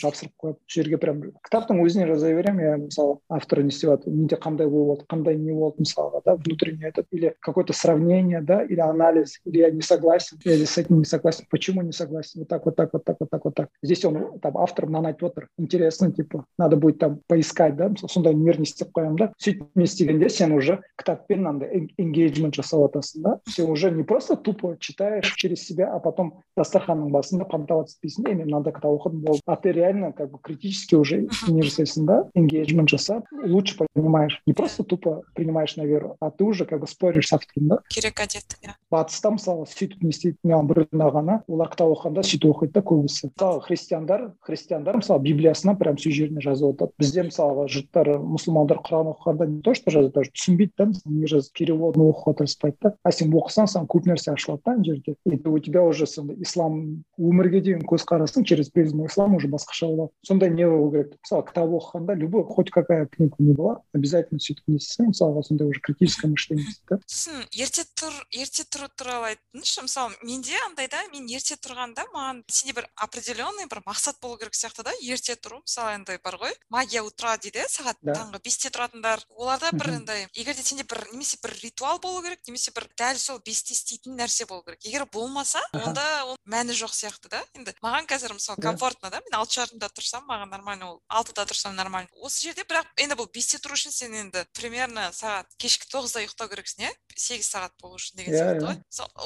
жапсырып 0.02 0.34
қойып 0.43 0.58
сол 0.58 0.78
жерге 0.78 1.00
прям 1.02 1.22
кітаптың 1.48 1.82
өзіне 1.84 2.08
жаза 2.10 2.34
беремін 2.34 2.66
иә 2.66 2.76
мысалы 2.86 3.18
автор 3.30 3.64
не 3.64 3.74
істеп 3.74 3.91
жатыр 3.93 4.14
менде 4.14 4.39
қандай 4.41 4.68
ой 4.68 4.86
болды 4.91 5.08
қандай 5.10 5.38
не 5.38 5.54
болды 5.54 5.86
мысалға 5.86 6.22
да 6.26 6.36
внутренне 6.36 6.88
этот 6.88 7.08
или 7.12 7.34
какое 7.39 7.66
то 7.66 7.74
сравнение 7.74 8.41
да 8.41 8.64
или 8.64 8.80
анализ 8.80 9.39
или 9.45 9.60
я 9.60 9.72
не 9.72 9.82
согласен 9.82 10.39
или 10.43 10.66
с 10.66 10.78
этим 10.78 11.00
не 11.00 11.06
согласен 11.06 11.45
почему 11.50 11.82
не 11.82 11.91
согласен 11.91 12.41
вот 12.41 12.48
так 12.48 12.66
вот 12.66 12.76
так 12.76 12.93
вот 12.93 13.04
так 13.04 13.18
вот 13.20 13.30
так 13.30 13.45
вот 13.45 13.56
так 13.56 13.70
здесь 13.82 14.04
он 14.06 14.39
там 14.39 14.58
автор 14.58 14.88
мынаны 14.88 15.08
айтып 15.08 15.32
отыр 15.32 15.48
интересно 15.58 16.12
типа 16.12 16.45
надо 16.58 16.78
будет 16.78 17.00
там 17.00 17.20
поискать 17.28 17.76
да 17.76 17.91
сондай 18.08 18.34
мир 18.34 18.60
не 18.60 18.64
істеп 18.64 18.89
қоямын 18.95 19.18
да? 19.23 19.31
Сөйтіп 19.39 19.79
не 19.79 19.87
істегенде 19.89 20.29
сен 20.29 20.53
уже 20.57 20.81
кітаппен 21.01 21.47
андай 21.47 21.89
энгейджмент 21.99 22.59
жасап 22.59 22.85
жатасың 22.87 23.23
да? 23.23 23.35
Сен 23.49 23.70
уже 23.70 23.91
не 23.91 24.03
просто 24.03 24.37
тупо 24.37 24.77
читаешь 24.81 25.35
через 25.37 25.64
себя 25.66 25.93
а 25.95 26.01
потом 26.01 26.43
дастарханның 26.57 27.12
басында 27.14 27.47
понтоваться 27.49 27.97
етпейсің 27.97 28.27
да 28.27 28.35
мен 28.35 28.49
мынандай 28.49 28.75
кітап 28.75 28.93
оқыдым 28.99 29.25
болды 29.27 29.43
а 29.47 29.57
ты 29.57 29.73
реально 29.73 30.12
как 30.12 30.31
бы 30.31 30.39
критически 30.39 30.95
уже 30.95 31.27
не 31.49 31.62
жасайсың 31.62 32.07
да? 32.07 32.18
Энгейджмент 32.35 32.89
жасап 32.89 33.27
лучше 33.33 33.77
понимаешь. 33.95 34.41
Не 34.47 34.53
просто 34.53 34.85
тупо 34.85 35.23
принимаешь 35.35 35.77
на 35.77 35.83
веру 35.83 36.16
а 36.20 36.31
ты 36.31 36.45
уже 36.45 36.64
как 36.64 36.81
бы 36.81 36.87
споришь 36.87 37.29
с 37.29 37.33
автором 37.33 37.68
да? 37.68 37.79
Керек 37.89 38.20
әдет 38.20 38.59
иә 38.62 38.77
батыста 38.93 39.33
мысалы 39.33 39.66
сөйтіп 39.70 40.03
не 40.05 40.12
істейді 40.12 40.37
маған 40.45 40.68
бір 40.68 40.81
ұнағаны 40.85 41.39
олар 41.49 41.70
кітап 41.73 41.93
оқығанда 41.95 42.25
сөйтіп 42.29 42.51
оқиды 42.53 42.75
да 42.77 42.83
көбісі. 42.85 43.31
Мысалы 43.31 43.62
христиандар 43.64 44.27
христиандар 44.45 44.99
мысалы 45.01 45.23
библиясына 45.25 45.75
прям 45.81 45.97
сол 45.99 46.12
жеріне 46.12 46.45
жазып 46.45 46.75
отырады. 46.75 46.93
Бізде 47.01 47.25
мысалға 47.29 47.66
жұрттар 47.73 48.12
мұсылмандар 48.20 48.83
құран 48.85 49.12
оқығанда 49.13 49.47
не 49.47 49.61
то 49.63 49.75
что 49.75 49.91
жазады 49.91 50.13
даже 50.13 50.33
түсінбейді 50.33 50.73
да 50.79 50.87
не 51.05 51.27
жазып 51.31 51.55
переводын 51.59 52.09
оқуға 52.09 52.37
тырыспайды 52.41 52.77
да? 52.83 52.95
А 53.03 53.13
сен 53.13 53.33
оқысаң 53.33 53.69
саған 53.71 53.89
көп 53.93 54.09
нәрсе 54.11 54.33
ашылады 54.33 54.63
да 54.65 54.73
ана 54.77 54.85
жерде 54.85 55.17
и 55.25 55.39
у 55.49 55.59
тебя 55.59 55.83
уже 55.83 56.07
сондай 56.07 56.37
ислам 56.43 57.05
өмірге 57.19 57.61
деген 57.61 57.87
көзқарасың 57.87 58.45
через 58.45 58.71
призму 58.71 59.07
ислама 59.07 59.37
уже 59.37 59.49
басқаша 59.49 59.87
болады 59.87 60.13
сондай 60.27 60.51
не 60.51 60.67
болу 60.69 60.91
керек 60.91 61.17
мысалы 61.21 61.47
кітап 61.49 61.71
оқығанда 61.79 62.15
любой 62.15 62.45
хоть 62.45 62.71
какая 62.71 63.07
книга 63.07 63.37
не 63.39 63.55
была 63.55 63.81
обязательно 63.93 64.41
сөйтіп 64.41 64.67
не 64.69 64.77
істесең 64.81 65.13
мысалға 65.13 65.43
сондай 65.47 65.69
уже 65.69 65.81
критическое 65.81 66.29
мышление 66.29 66.67
да? 66.89 66.99
Сосын 67.07 67.45
ерте 67.53 67.85
тұр 67.99 68.15
ерте 68.33 68.65
тұру 68.65 68.89
туралы 68.97 69.33
айтыңызшы 69.33 69.87
мысалы 69.87 70.17
менде 70.23 70.57
андай 70.67 70.89
да 70.89 71.03
мен 71.13 71.27
ерте 71.31 71.57
тұрғанда 71.61 72.07
маған 72.15 72.43
сенде 72.49 72.77
бір 72.81 72.89
определенный 72.97 73.69
бір 73.71 73.83
мақсат 73.87 74.21
болу 74.23 74.39
керек 74.41 74.57
сияқты 74.57 74.85
да 74.87 74.95
ерте 75.01 75.37
тұру 75.37 75.63
мысалы 75.63 75.97
андай 75.99 76.19
бар 76.23 76.39
ғой 76.41 76.55
магия 76.71 77.03
утра 77.05 77.37
дейді 77.37 77.67
сағат 77.69 78.01
таңғы 78.05 78.43
бесте 78.45 78.71
тұратындар 78.93 79.22
оларда 79.36 79.70
бір 79.72 79.90
андай 79.97 80.26
егер 80.36 80.55
де 80.55 80.62
сенде 80.62 80.84
бір 80.84 81.07
немесе 81.12 81.38
бір 81.43 81.53
ритуал 81.62 81.99
болу 81.99 82.22
керек 82.22 82.40
немесе 82.47 82.72
бір 82.74 82.86
дәл 82.99 83.16
сол 83.16 83.40
бесте 83.45 83.72
істейтін 83.72 84.16
нәрсе 84.18 84.47
болу 84.47 84.62
керек. 84.62 84.84
Егер 84.84 85.07
болмаса 85.12 85.61
онда 85.72 86.03
оның 86.26 86.36
мәні 86.45 86.76
жоқ 86.76 86.93
сияқты 86.93 87.30
да. 87.32 87.40
Енді 87.57 87.72
маған 87.82 88.07
қазір 88.07 88.34
мысалы 88.36 88.61
комфортно 88.61 89.11
да 89.11 89.20
мен 89.24 89.38
алты 89.38 89.57
жарымда 89.61 89.88
тұрсам 89.97 90.26
маған 90.28 90.51
нормально 90.53 90.90
ол 90.93 91.01
алтыда 91.09 91.47
тұрсам 91.49 91.74
нормально. 91.76 92.09
Осы 92.20 92.49
жерде 92.49 92.64
бірақ 92.68 92.93
енді 93.01 93.16
бұл 93.16 93.30
бесте 93.32 93.59
тұру 93.59 93.76
үшін 93.78 93.93
сен 93.93 94.14
енді 94.14 94.45
примерно 94.53 95.09
сағат 95.12 95.49
кешкі 95.57 95.88
тоғызда 95.93 96.24
ұйықтау 96.26 96.53
керексің 96.53 96.86
иә? 96.86 96.93
Сегіз 97.16 97.49
сағат 97.49 97.72
болу 97.80 97.97
үшін 97.97 98.20
деген 98.20 98.36
сияқты 98.36 98.66
ғой. 98.66 98.76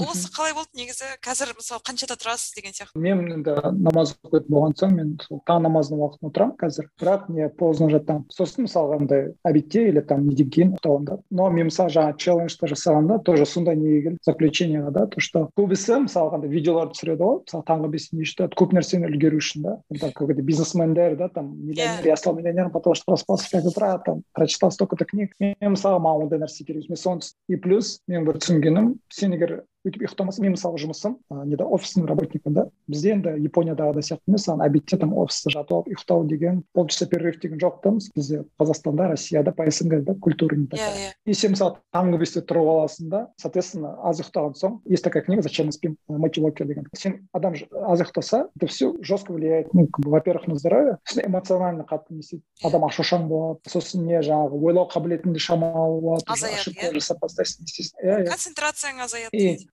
Осы 0.07 0.31
қалай 0.35 0.55
болды 0.55 0.79
негізі? 0.79 1.11
Қазір 1.25 1.55
мысалы 1.59 1.83
қаншада 1.87 2.17
тұрасыз 2.19 2.55
деген 2.57 2.75
сияқты. 2.77 2.99
Мен 2.99 3.23
енді 3.39 3.55
намаз 3.79 4.15
оқитын 4.27 4.51
болған 4.51 4.77
соң 4.79 4.97
мен 4.97 5.15
сол 5.23 5.41
таң 5.47 5.63
намазының 5.67 6.03
уақытында 6.03 6.31
отырамын 6.31 6.57
қазір. 6.61 6.91
Бірақ 7.01 7.29
не 7.31 7.49
поздно 7.49 7.89
жатамын. 7.93 8.27
Сосын 8.35 8.67
мысалға 8.67 8.99
андай 9.01 9.29
обедте 9.57 9.89
или 9.89 10.01
там 10.01 10.27
неден 10.27 10.51
кейін 10.51 10.77
да. 10.83 11.19
Но 11.31 11.51
мен 11.51 11.67
мысалы 11.67 11.91
жаңағы 11.91 12.17
челленджді 12.19 12.69
жасағанда 12.71 13.23
тоже 13.25 13.47
сондай 13.47 13.77
неге 13.77 14.03
келдім 14.03 14.19
заключениеға 14.23 14.91
да 14.93 15.07
то 15.07 15.21
что 15.21 15.49
көбісі 15.57 16.05
мысалға 16.07 16.37
андай 16.39 16.51
видеоларды 16.51 16.95
түсіреді 16.95 17.23
ғой 17.23 17.41
мысалы 17.45 17.65
таңғы 17.67 17.91
бесте 17.91 18.17
не 18.17 18.25
жетеді 18.25 18.57
көп 18.57 18.75
нәрсені 18.77 19.09
үлгеру 19.11 19.41
үшін 19.41 19.63
да. 19.63 19.77
Там 20.01 20.13
какой 20.13 20.35
то 20.35 20.43
бизнесмендер 20.43 21.17
да 21.17 21.29
там 21.29 21.57
миллионер. 21.59 22.07
Я 22.07 22.17
стал 22.17 22.37
миллионером 22.37 22.71
потому 22.71 22.95
что 22.95 23.05
проспался 23.07 23.47
в 23.47 23.51
пять 23.51 23.65
утра 23.65 23.99
там 23.99 24.23
прочитал 24.33 24.71
столько 24.71 24.97
то 24.97 25.05
книг. 25.05 25.33
Мен 25.41 25.57
мысалы 25.61 26.01
маған 26.01 26.29
ондай 26.29 26.41
нәрсе 26.41 26.65
керек 26.65 26.85
емес 26.85 26.89
мен 26.89 26.97
соны 26.97 27.21
и 27.49 27.57
плюс 27.57 28.01
мен 28.07 28.25
бір 28.27 28.39
түсінгенім 28.41 28.97
сен 29.09 29.33
егер 29.33 29.65
өйтіп 29.87 30.05
ұйықтамаса 30.05 30.43
мен 30.43 30.55
мысалы 30.57 30.81
жұмысым 30.83 31.17
ә, 31.31 31.45
неде 31.47 31.65
офистің 31.65 32.07
работникпін 32.11 32.57
да? 32.57 32.65
Бізде 32.91 33.15
енді 33.15 33.35
япониядағыдай 33.47 34.05
сияқты 34.05 34.31
емес 34.31 34.47
саған 34.49 34.65
обедте 34.67 34.99
там 35.01 35.15
офиста 35.19 35.53
жатып 35.55 35.77
алып 35.77 35.91
ұйықтау 35.93 36.27
деген 36.27 36.63
полчаса 36.75 37.07
перерыв 37.11 37.41
деген 37.41 37.61
жоқ 37.63 37.81
та 37.83 37.93
бізде 38.15 38.45
қазақстанда 38.61 39.09
россияда 39.13 39.53
по 39.53 39.69
снг 39.71 40.03
да 40.05 40.15
культура 40.15 40.57
не 40.57 40.67
такая. 40.67 40.91
Иә 40.91 41.11
иә 41.11 41.13
и 41.25 41.35
сен 41.35 41.55
мысалы 41.55 41.79
таңғы 41.95 42.19
бесте 42.19 42.43
тұрып 42.43 42.71
аласың 42.75 43.11
да. 43.11 43.23
Соответственно 43.37 43.97
аз 44.03 44.21
ұйықтаған 44.21 44.59
соң 44.59 44.81
есть 44.87 45.05
такая 45.05 45.23
книга 45.23 45.43
зачем 45.43 45.67
мы 45.67 45.73
спим? 45.73 45.97
Мотивокер 46.09 46.67
деген 46.67 46.87
сен 46.95 47.29
адам 47.33 47.55
аз 47.55 48.01
ұйықтаса 48.01 48.49
это 48.57 48.67
все 48.67 48.95
жестко 49.03 49.33
влияет 49.33 49.73
ну 49.75 49.87
как 49.87 50.05
бы 50.05 50.11
во 50.11 50.21
первых 50.21 50.49
на 50.49 50.57
здоровье. 50.57 50.99
Сосын 51.05 51.27
эмоционально 51.27 51.87
қатты 51.89 52.15
не 52.15 52.21
істейді 52.21 52.43
адам 52.65 52.87
ашушаң 52.89 53.27
болады 53.29 53.71
сосын 53.71 54.07
не 54.07 54.21
жаңағы 54.25 54.59
ойлау 54.61 54.89
қабілетің 54.91 55.35
де 55.35 55.43
шамалы 55.43 56.01
болады 56.01 56.25
азаяды 56.33 56.75
иә 56.75 56.93
жасап 56.97 57.21
бастайсың 57.23 57.67
концентрацияң 58.31 59.03
азаяды 59.05 59.67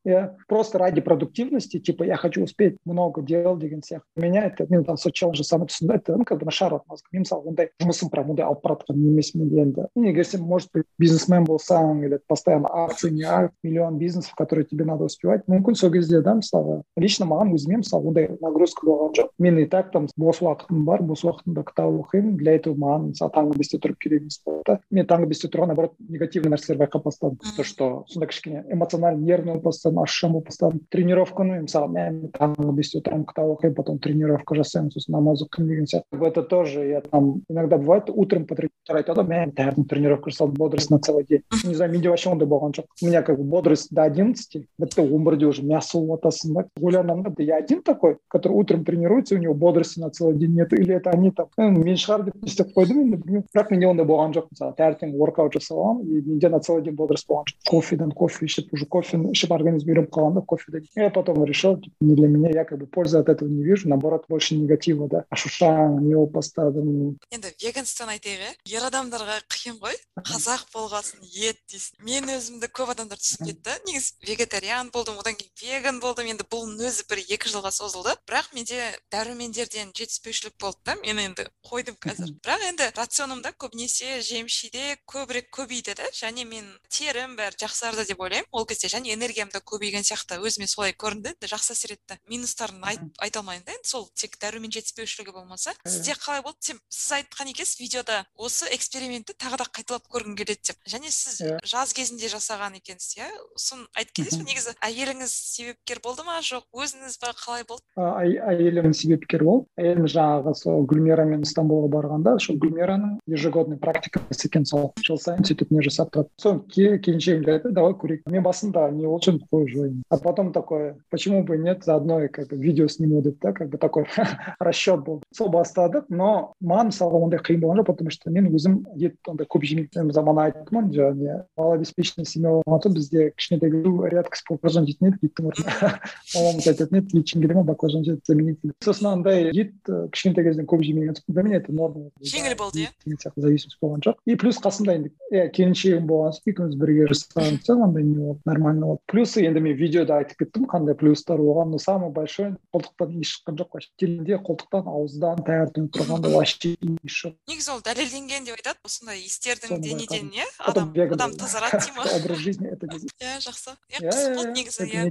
просто 0.48 0.78
ради 0.78 1.00
продуктивности, 1.00 1.78
типа, 1.78 2.04
я 2.04 2.16
хочу 2.16 2.42
успеть 2.42 2.76
много 2.84 3.22
дел 3.22 3.56
деген 3.56 3.82
сияқты 3.82 4.04
меня 4.16 4.46
это 4.46 4.66
мен 4.68 4.84
там 4.84 4.96
сол 4.96 5.12
челленджді 5.12 5.44
самый 5.44 5.68
түсіндім 5.68 5.94
это 5.94 6.16
ну 6.16 6.24
как 6.24 6.38
бы 6.38 6.46
нашар 6.46 6.80
мозг 6.88 7.06
мен 7.12 7.22
мысалы 7.22 7.48
ондай 7.48 7.70
жұмысым 7.80 8.10
прям 8.10 8.30
ондай 8.30 8.46
алып 8.46 8.62
бара 8.62 8.76
жатқан 8.78 8.96
емеспін 8.96 9.48
енді 9.48 9.86
егер 9.96 10.26
сен 10.26 10.42
может 10.42 10.70
быть 10.74 10.86
бизнесмен 10.98 11.44
болсаң 11.44 12.04
или 12.04 12.18
постоянно 12.26 12.68
акции 12.84 13.10
не 13.10 13.22
акции 13.24 13.56
миллион 13.62 13.98
бизнесов 13.98 14.34
которые 14.34 14.64
тебе 14.64 14.84
надо 14.84 15.04
успевать 15.04 15.46
мүмкін 15.48 15.74
сол 15.74 15.92
кезде 15.92 16.20
да 16.22 16.34
мысалға 16.38 16.82
лично 16.96 17.26
маған 17.26 17.54
өзіме 17.54 17.82
мысалы 17.82 18.08
ондай 18.08 18.28
нагрузка 18.40 18.86
болған 18.86 19.14
жоқ 19.18 19.30
мен 19.38 19.58
и 19.58 19.66
так 19.66 19.92
там 19.92 20.08
бос 20.16 20.40
уақытым 20.42 20.84
бар 20.84 21.02
бос 21.02 21.24
уақытымда 21.24 21.64
кітап 21.64 21.92
оқимын 22.04 22.36
для 22.36 22.56
этого 22.56 22.74
маған 22.74 23.10
мысалы 23.12 23.32
таңғы 23.34 23.58
бесте 23.58 23.78
тұрып 23.78 23.98
керек 23.98 24.22
емес 24.22 24.40
болды 24.44 24.62
да 24.66 24.80
мен 24.90 25.06
таңғы 25.06 25.26
бесте 25.32 25.48
тұрған 25.48 25.72
наоборот 25.72 25.94
негативный 26.08 26.56
нәрселер 26.56 26.80
байқап 26.82 27.04
бастадым 27.04 27.38
то 27.56 27.64
что 27.64 28.04
сондай 28.08 28.28
кішкене 28.28 28.64
эмоционально 28.68 29.24
нервный 29.24 29.52
болып 29.52 29.64
бастадым 29.70 29.91
ашушаң 29.92 30.32
болып 30.36 30.50
бастадым 30.50 30.80
тренировканы 30.90 31.62
мысалы 31.64 31.92
мен 31.92 32.20
таңғы 32.36 32.74
бесте 32.76 33.02
тұрамын 33.02 33.26
кітап 33.26 33.50
оқимын 33.56 33.74
потом 33.74 33.98
тренировка 33.98 34.54
жасаймын 34.58 34.92
сосын 34.94 35.16
намаз 35.16 35.42
оқимын 35.42 35.68
деген 35.68 35.86
сияқты 35.86 36.28
это 36.30 36.42
тоже 36.42 36.86
я 36.86 37.00
там 37.00 37.42
иногда 37.48 37.78
бывает 37.78 38.10
утром 38.10 38.46
потренировка 38.46 39.00
айтады 39.02 39.22
ғой 39.22 39.28
мен 39.28 39.52
таңертең 39.52 39.88
тренировка 39.88 40.30
жасадым 40.30 40.54
бодрость 40.54 40.90
на 40.90 40.98
целый 41.00 41.24
день 41.24 41.42
не 41.64 41.74
знаю 41.74 41.92
менде 41.92 42.08
вообще 42.08 42.30
ондай 42.30 42.48
болған 42.48 42.72
жоқ 42.78 42.86
у 43.02 43.06
меня 43.06 43.22
как 43.22 43.38
бы 43.38 43.44
бодрость 43.44 43.94
до 43.94 44.02
одиннадцати 44.02 44.66
бітті 44.78 45.00
он 45.00 45.24
бірде 45.24 45.46
уже 45.46 45.62
мясо 45.62 45.98
болып 45.98 46.28
жатасың 46.28 46.54
да 46.54 46.64
ойланамын 46.80 47.34
да 47.36 47.42
я 47.42 47.56
один 47.56 47.82
такой 47.82 48.18
который 48.28 48.52
утром 48.52 48.84
тренируется 48.84 49.34
у 49.34 49.38
него 49.38 49.54
бодрости 49.54 50.00
на 50.00 50.10
целый 50.10 50.36
день 50.36 50.54
нет 50.54 50.72
или 50.72 50.94
это 50.94 51.10
они 51.10 51.30
там 51.30 51.48
мен 51.58 51.96
шығар 51.96 52.24
деп 52.24 52.34
не 52.42 52.48
істеп 52.48 52.72
қойдым 52.76 53.00
енді 53.02 53.16
білмеймін 53.16 53.44
бірақ 53.54 53.70
менде 53.70 53.86
ондай 53.88 54.06
болған 54.06 54.34
жоқ 54.36 54.50
мысалы 54.52 54.74
таңертең 54.78 55.16
воркаут 55.18 55.54
жасап 55.54 55.78
аламын 55.78 56.06
и 56.06 56.20
менде 56.22 56.48
на 56.48 56.60
целый 56.60 56.82
день 56.82 56.94
бодрость 56.94 57.28
болған 57.28 57.48
жоқ 57.50 57.70
кофеден 57.70 58.12
кофе 58.12 58.46
ішіп 58.46 58.72
уже 58.72 58.86
кофені 58.86 59.32
ішіп 59.32 59.52
организм 59.52 59.81
үйреніп 59.87 60.09
қалған 60.13 60.39
да 60.39 60.41
кофеден 60.41 60.87
я 60.95 61.09
потом 61.09 61.43
решил 61.45 61.79
типа, 61.79 61.95
не 62.01 62.15
для 62.15 62.27
меня 62.27 62.49
я 62.53 62.65
как 62.65 62.79
бы 62.79 62.87
пользы 62.87 63.17
от 63.19 63.29
этого 63.29 63.49
не 63.49 63.63
вижу 63.63 63.89
наоборот 63.89 64.25
больше 64.29 64.55
негатива 64.55 65.07
да. 65.09 65.25
Ашушаң 65.29 65.99
не 66.01 66.15
болып 66.15 66.31
бастадым 66.39 67.17
енді 67.31 67.53
веганствоны 67.61 68.17
айтайық 68.17 68.43
иә 68.43 68.77
ер 68.77 68.85
адамдарға 68.87 69.39
қиын 69.51 69.77
ғой. 69.81 69.95
Қазақ 70.23 70.65
болғасын 70.73 71.23
ет 71.23 71.59
дейсің. 71.71 72.03
Мен 72.05 72.29
өзімді 72.33 72.69
көп 72.73 72.93
адамдар 72.93 73.19
түсінбейді 73.19 73.63
да 73.65 73.75
негізі 73.87 74.13
вегетариан 74.27 74.91
болдым 74.93 75.19
одан 75.21 75.37
кейін 75.39 75.53
веган 75.61 75.99
болдым. 76.03 76.29
Енді 76.33 76.45
бұның 76.51 76.83
өзі 76.87 77.05
бір 77.09 77.23
екі 77.23 77.51
жылға 77.51 77.71
созылды. 77.75 78.15
Бірақ 78.27 78.51
менде 78.55 78.79
дәрумендерден 79.13 79.93
жетіспеушілік 79.95 80.57
болды 80.61 80.79
да. 80.85 80.95
Мен 81.03 81.21
енді 81.23 81.47
қойдым 81.65 81.97
қазір. 81.99 82.33
Бірақ 82.43 82.67
енді 82.69 82.89
рационымда 82.97 83.53
көбінесе 83.57 84.21
жеміс 84.21 84.59
жидек 84.63 85.03
көбірек 85.09 85.49
көбейді 85.53 85.97
да. 85.99 86.09
Және 86.13 86.45
мен 86.47 86.67
терім 86.89 87.37
бәрі 87.39 87.59
жақсарды 87.65 88.07
деп 88.07 88.21
ойлаймын 88.21 88.49
ол 88.51 88.65
кезде. 88.65 88.91
Және 88.91 89.13
энергиям 89.13 89.49
да 89.53 89.61
көбейген 89.73 90.05
сияқты 90.05 90.37
өзіме 90.39 90.67
солай 90.69 90.93
көрінді 90.93 91.33
жақсы 91.49 91.73
әсер 91.73 91.95
етті. 91.97 92.19
Минустарын 92.29 92.83
айта 93.17 93.41
алмаймын 93.41 93.65
да 93.65 93.73
енді 93.73 93.89
сол 93.89 94.07
тек 94.13 94.37
дәрумен 94.41 94.71
жетіспеушілігі 94.73 95.33
болмаса. 95.33 95.73
Сізде 95.85 96.15
қалай 96.17 96.43
болды? 96.45 96.77
Сіз 96.89 97.11
айтқан 97.17 97.49
екенсіз 97.51 97.79
видеода 97.81 98.23
осы 98.37 98.69
экспериментті 98.75 99.35
тағы 99.37 99.59
да 99.61 99.67
қайталап 99.67 100.05
көргім 100.13 100.37
келеді 100.37 100.71
деп. 100.71 100.77
Және 100.87 101.11
сіз 101.11 101.41
жаз 101.65 101.93
кезінде 101.97 102.29
жасаған 102.31 102.77
екенсіз 102.79 103.17
иә? 103.17 103.29
Соны 103.57 103.87
айтып 103.97 104.21
кетесіз 104.21 104.39
бе 104.39 104.47
негізі 104.51 104.75
әйеліңіз 104.83 105.33
себепкер 105.33 106.01
болды 106.03 106.25
ма? 106.27 106.39
Жоқ. 106.43 106.67
Өзіңіз 106.73 107.17
ба 107.21 107.33
қалай 107.37 107.65
болды? 107.67 107.83
Әйелім 107.97 108.93
себепкер 108.93 109.43
болды. 109.47 109.67
Әйелім 109.79 110.07
жаңағы 110.11 110.55
сол 110.59 110.85
гүлмирамен 110.89 111.45
стамбулға 111.47 111.89
барғанда 111.97 112.37
сол 112.43 112.59
гүлмираның 112.61 113.19
ежегодный 113.29 113.79
практикасы 113.81 114.47
екен 114.49 114.65
сол. 114.69 114.91
Жыл 115.03 115.19
сайын 115.21 115.45
сөйтіп 115.47 115.71
не 115.73 115.83
жасап 115.85 116.13
тұрады. 116.13 116.29
Соны 116.41 116.63
келіншегімге 116.73 117.57
айтты 117.57 117.73
давай 117.73 117.95
көрейік 117.97 118.29
мен 118.31 118.43
басында 118.45 118.89
не 118.91 119.07
болды 119.07 119.31
қой 119.62 119.68
жойын 119.68 120.02
а 120.08 120.18
потом 120.18 120.52
такой 120.52 120.94
почему 121.10 121.44
бы 121.44 121.58
нет 121.58 121.84
заодно 121.84 122.22
и 122.24 122.28
как 122.28 122.48
бы 122.48 122.56
видео 122.56 122.88
сниму 122.88 123.22
деп 123.22 123.38
та 123.40 123.52
как 123.52 123.70
бы 123.70 123.78
такой 123.78 124.06
расчет 124.58 125.04
болды 125.04 125.24
сол 125.34 125.50
бастадық 125.50 126.08
но 126.08 126.54
маған 126.62 126.90
мысалға 126.92 127.22
ондай 127.24 127.40
қиын 127.40 127.60
болған 127.62 127.82
жоқ 127.82 127.90
потому 127.92 128.10
что 128.10 128.30
мен 128.30 128.50
өзім 128.54 128.84
ет 128.96 129.16
ондай 129.26 129.46
көп 129.46 129.64
жемейтін 129.64 130.08
мен 130.08 130.12
замана 130.12 130.48
айттым 130.48 130.90
жаңа 130.92 131.14
не 131.14 131.36
малообеспеченный 131.56 132.26
семья 132.26 132.56
болған 132.64 132.82
соң 132.84 132.96
бізде 132.98 133.30
кішкентай 133.36 133.70
кезде 133.70 134.12
редкость 134.14 134.46
баклажан 134.50 134.86
жейтін 134.88 135.12
едік 135.12 135.30
иттің 135.30 135.50
орнына 135.52 135.92
мамамыз 136.34 136.68
айтатын 136.72 137.00
еді 137.00 137.20
ет 137.20 137.32
жегің 137.32 137.44
келе 137.44 137.54
ма 137.58 137.64
баклажан 137.68 138.04
же 138.04 138.18
заменитель 138.26 138.72
сосын 138.84 139.10
андай 139.12 139.50
ет 139.52 139.74
кішкентай 139.86 140.44
кезден 140.46 140.68
көп 140.68 140.84
жемеген 140.84 141.16
соң 141.18 141.34
для 141.34 141.42
меня 141.46 141.60
это 141.60 141.72
норма 141.72 142.08
жеңіл 142.20 142.56
болды 142.58 142.84
иә 142.84 142.92
деген 143.04 143.18
сияқты 143.22 143.44
зависимость 143.44 143.78
болған 143.82 144.04
жоқ 144.06 144.20
и 144.26 144.36
плюс 144.36 144.60
қасымда 144.62 144.96
енді 144.98 145.12
иә 145.32 145.48
келіншегім 145.54 146.06
болған 146.08 146.36
соң 146.36 146.52
екеуміз 146.52 146.76
бірге 146.80 147.08
жасаған 147.12 147.60
соң 147.66 147.84
андай 147.88 148.04
не 148.04 148.16
болды 148.18 148.40
нормально 148.44 148.92
болды 148.92 149.02
плюсы 149.06 149.44
енді 149.53 149.63
мен 149.63 149.77
видеода 149.77 150.17
айтып 150.21 150.43
кеттім 150.43 150.65
қандай 150.69 150.95
плюстар 150.97 151.37
болған 151.37 151.73
но 151.73 151.77
самый 151.77 152.09
большой 152.09 152.55
қолтықтан 152.73 153.13
иіс 153.13 153.29
шыққан 153.37 153.57
жоқ 153.59 153.69
вообще. 153.73 153.89
Телінде 153.97 154.37
қолтықтан 154.41 154.87
ауыздан 154.89 155.43
таңертең 155.45 155.89
тұрғанда 155.93 156.31
вообще 156.33 156.73
иіс 156.81 157.13
жоқ. 157.13 157.35
Негізі 157.47 157.71
ол 157.75 157.81
дәлелденген 157.85 158.47
деп 158.47 158.57
айтады 158.57 158.79
осындай 158.83 159.21
иістердің 159.21 159.81
денеден 159.83 160.31
иә 160.33 160.47
адам 160.57 160.93
адам 160.93 161.35
тазарады 161.37 161.79
дей 161.85 161.93
ма? 161.93 162.03
Образ 162.17 162.37
жизни 162.37 162.67
это 162.67 162.87
иә 163.21 163.37
жақсы. 163.45 163.75
Иә 163.93 164.01
қызық 164.09 164.35
болды 164.35 164.53
негізі 164.57 164.89
иә. 164.89 165.05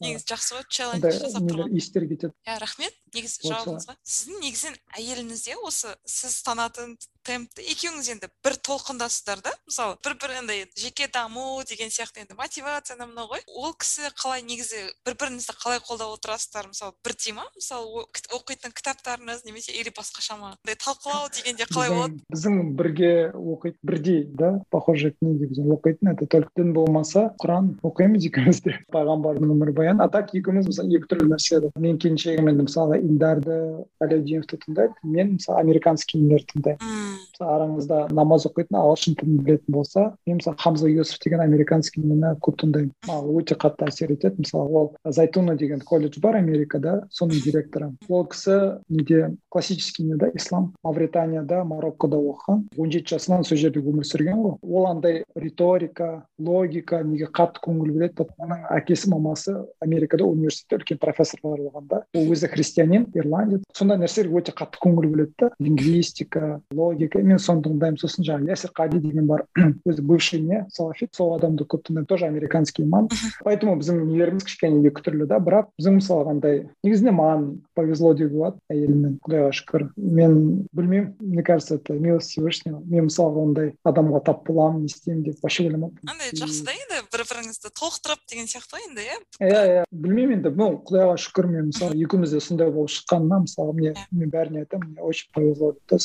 негізі 0.00 0.26
жақсы 0.28 0.58
ғой 0.58 0.66
челлендж 0.68 1.18
жасап 1.22 1.48
тұрған 1.48 1.72
иістер 1.72 2.06
кетеді? 2.08 2.34
Иә 2.46 2.58
рахмет. 2.60 2.92
Негізі 3.12 3.48
жауабыңызға 3.48 3.96
сіздің 4.08 4.38
негізінен 4.40 4.78
әйеліңізде 4.96 5.56
осы 5.60 5.92
сіз 6.08 6.38
танатын 6.46 6.96
темпті 7.26 7.64
екеуіңіз 7.70 8.08
енді 8.14 8.28
бір 8.42 8.56
толқындасыздар 8.66 9.42
да? 9.44 9.52
Мысалы 9.68 9.98
бір 10.04 10.16
бір 10.22 10.34
андай 10.40 10.64
жеке 10.78 11.06
даму 11.12 11.62
деген 11.68 11.92
сияқты 11.92 12.24
енді 12.24 12.38
мотивация 12.38 12.96
мынау 12.96 13.28
ғой. 13.30 13.44
Ол 13.54 13.74
кісі 13.78 14.10
қалай 14.16 14.42
негізі 14.46 14.88
бір 15.06 15.16
біріңізді 15.20 15.56
қалай 15.60 15.80
қолдап 15.84 16.16
отырасыздар? 16.16 16.68
мысалы 16.72 16.96
бірдей 17.04 17.36
ма 17.36 17.46
мысалы 17.56 18.06
оқитын 18.32 18.72
кітаптарыңыз 18.72 19.44
немесе 19.46 19.72
или 19.72 19.92
басқаша 19.94 20.38
ма 20.40 20.56
талқылау 20.66 21.28
дегенде 21.34 21.66
қалай 21.70 21.90
болады? 21.92 22.20
біздің 22.32 22.74
бірге 22.76 23.12
оқиды 23.32 23.76
бірдей 23.82 24.24
да 24.24 24.62
похожие 24.70 25.12
книги 25.12 25.46
біз 25.46 25.58
оқитын. 25.58 26.12
Это 26.12 26.26
только 26.26 26.50
дін 26.56 26.72
болмаса 26.72 27.32
құран 27.42 27.78
оқимыз 27.82 28.26
екеуміз 28.26 28.62
де. 28.64 28.78
Пайғамбардың 28.94 29.52
өмірбаяны 29.54 30.04
а 30.04 30.08
так 30.08 30.34
екеуміз 30.34 30.66
мысалы 30.70 30.96
екі 30.96 31.10
түрлі 31.10 31.30
нәрсе 31.32 31.60
менің 31.76 31.98
келіншегім 32.02 32.50
енді 32.52 32.66
мысалы 32.68 33.00
ильдарды 33.00 33.58
әлеудиновті 34.02 34.60
тыңдайды 34.64 34.94
мен 35.02 35.36
мысалы 35.36 35.60
американский 35.60 36.20
нелерді 36.22 36.56
тыңдаймын. 36.56 37.20
Араңызда 37.42 38.06
намаз 38.14 38.46
оқитын 38.46 38.78
ағылшын 38.78 39.16
тілін 39.18 39.40
білетін 39.42 39.74
болса 39.74 40.04
мен 40.26 40.38
мысалы 40.38 40.56
хамза 40.62 40.90
юсuf 40.90 41.18
деген 41.24 41.42
американский 41.42 42.02
нені 42.04 42.36
көп 42.44 42.60
тыңдаймын. 42.62 42.92
өте 43.42 43.56
қатты 43.58 43.88
әсер 43.90 44.12
етеді. 44.14 44.42
Мысалы 44.42 44.70
ол 44.72 44.88
зайтуна 45.04 45.56
деген 45.56 45.80
колледж 45.80 46.18
бар 46.22 46.38
америкада 46.40 47.08
соның 47.12 47.42
директоры. 47.44 47.92
Ол 48.08 48.26
кісі 48.26 48.82
неде? 48.88 49.34
Классический 49.50 50.04
неде? 50.04 50.30
Ислам. 50.34 50.72
Мавританияда 50.82 51.64
мароккода 51.64 52.16
оқыған. 52.16 52.68
он 52.76 52.90
жеті 52.90 53.16
жасынан 53.16 53.44
сол 53.44 53.58
жерде 53.58 53.80
өмір 53.80 54.06
сүрген 54.06 54.38
ғой. 54.38 54.56
Ол 54.62 54.86
андай 54.86 55.24
риторика 55.34 56.24
логика 56.38 57.02
неге 57.02 57.26
қатты 57.26 57.60
көңіл 57.64 57.92
бөледі? 57.92 58.26
Оның 58.38 58.66
әкесі 58.70 59.10
мамасы 59.10 59.54
америкада 59.80 60.24
университетте 60.24 60.76
үлкен 60.76 60.98
профессорлар 61.02 61.60
болған 61.60 61.88
да 61.88 62.02
ол 62.14 62.32
өзі 62.32 62.48
христианин 62.52 63.06
ирландец. 63.14 63.62
Сондай 63.74 63.98
нәрселерге 63.98 64.40
өте 64.42 64.52
қатты 64.56 64.80
көңіл 64.82 65.08
бөледі 65.12 65.34
да. 65.38 65.50
Лингвистика 65.60 66.60
логика. 66.72 67.18
Мен 67.18 67.38
соны 67.38 67.62
тыңдаймын. 67.66 67.98
Сосын 68.00 68.26
жаңағы 68.26 68.52
ясир 68.54 68.72
қади 68.76 69.00
деген 69.02 69.26
бар 69.26 69.46
өзі 69.88 70.02
бывший 70.02 70.40
не? 70.40 70.64
Салафит. 70.72 71.14
Сол 71.14 71.36
адамды 71.36 71.64
көп 71.64 71.86
тыңдаймын. 71.88 72.06
Тоже 72.06 72.26
американский 72.26 72.84
имам. 72.84 73.08
Поэтому 73.44 73.76
біздің 73.80 74.02
нелеріміз 74.08 74.44
кішкене 74.48 74.82
екі 74.88 75.04
түрлі 75.06 75.28
да. 75.30 75.40
Бірақ 75.42 75.70
біздің 75.78 75.98
мысалы 75.98 76.28
андай 76.32 76.60
негізінде 76.84 77.14
маған 77.16 77.46
повезло 77.78 78.12
деуге 78.18 78.36
болады 78.36 78.60
әйеліммен 78.72 79.18
құдайға 79.24 79.50
шүкір. 79.58 79.88
Мен 79.96 80.36
білмеймін 80.72 81.14
мне 81.20 81.42
кажется 81.42 81.76
это 81.76 81.94
милость 81.94 82.30
всевышнего. 82.30 82.82
Мен 82.84 83.08
мысалға 83.08 83.46
ондай 83.46 83.72
адамға 83.84 84.24
тап 84.26 84.46
боламын 84.48 84.86
не 84.86 84.92
істеймін 84.92 85.24
деп 85.30 85.42
вообще 85.42 85.68
ойламаппын. 85.68 86.08
Андай 86.08 86.32
жақсы 86.36 86.64
да 86.66 86.76
енді? 86.76 87.01
Бір 87.12 87.24
біріңізді 87.28 87.70
толықтырып 87.78 88.22
деген 88.30 88.48
сияқты 88.50 88.76
ғой 88.76 88.86
енді 88.88 89.04
иә? 89.04 89.16
Иә 89.40 89.62
иә. 89.68 89.84
Білмеймін 89.92 90.38
енді. 90.40 90.52
Ну 90.56 90.68
құдайға 90.86 91.16
шүкір 91.20 91.48
мен 91.50 91.68
мысалы 91.70 91.96
екеуміз 92.00 92.32
де 92.32 92.40
сондай 92.40 92.70
болып 92.72 92.92
шыққанына 92.94 93.42
мысалы 93.44 93.74
мне 93.76 93.94
мен 94.10 94.30
бәріне 94.32 94.64
айтамын 94.64 94.92
мне 94.92 95.02
очень 95.02 95.28
повезло 95.34 95.74
да 95.88 95.98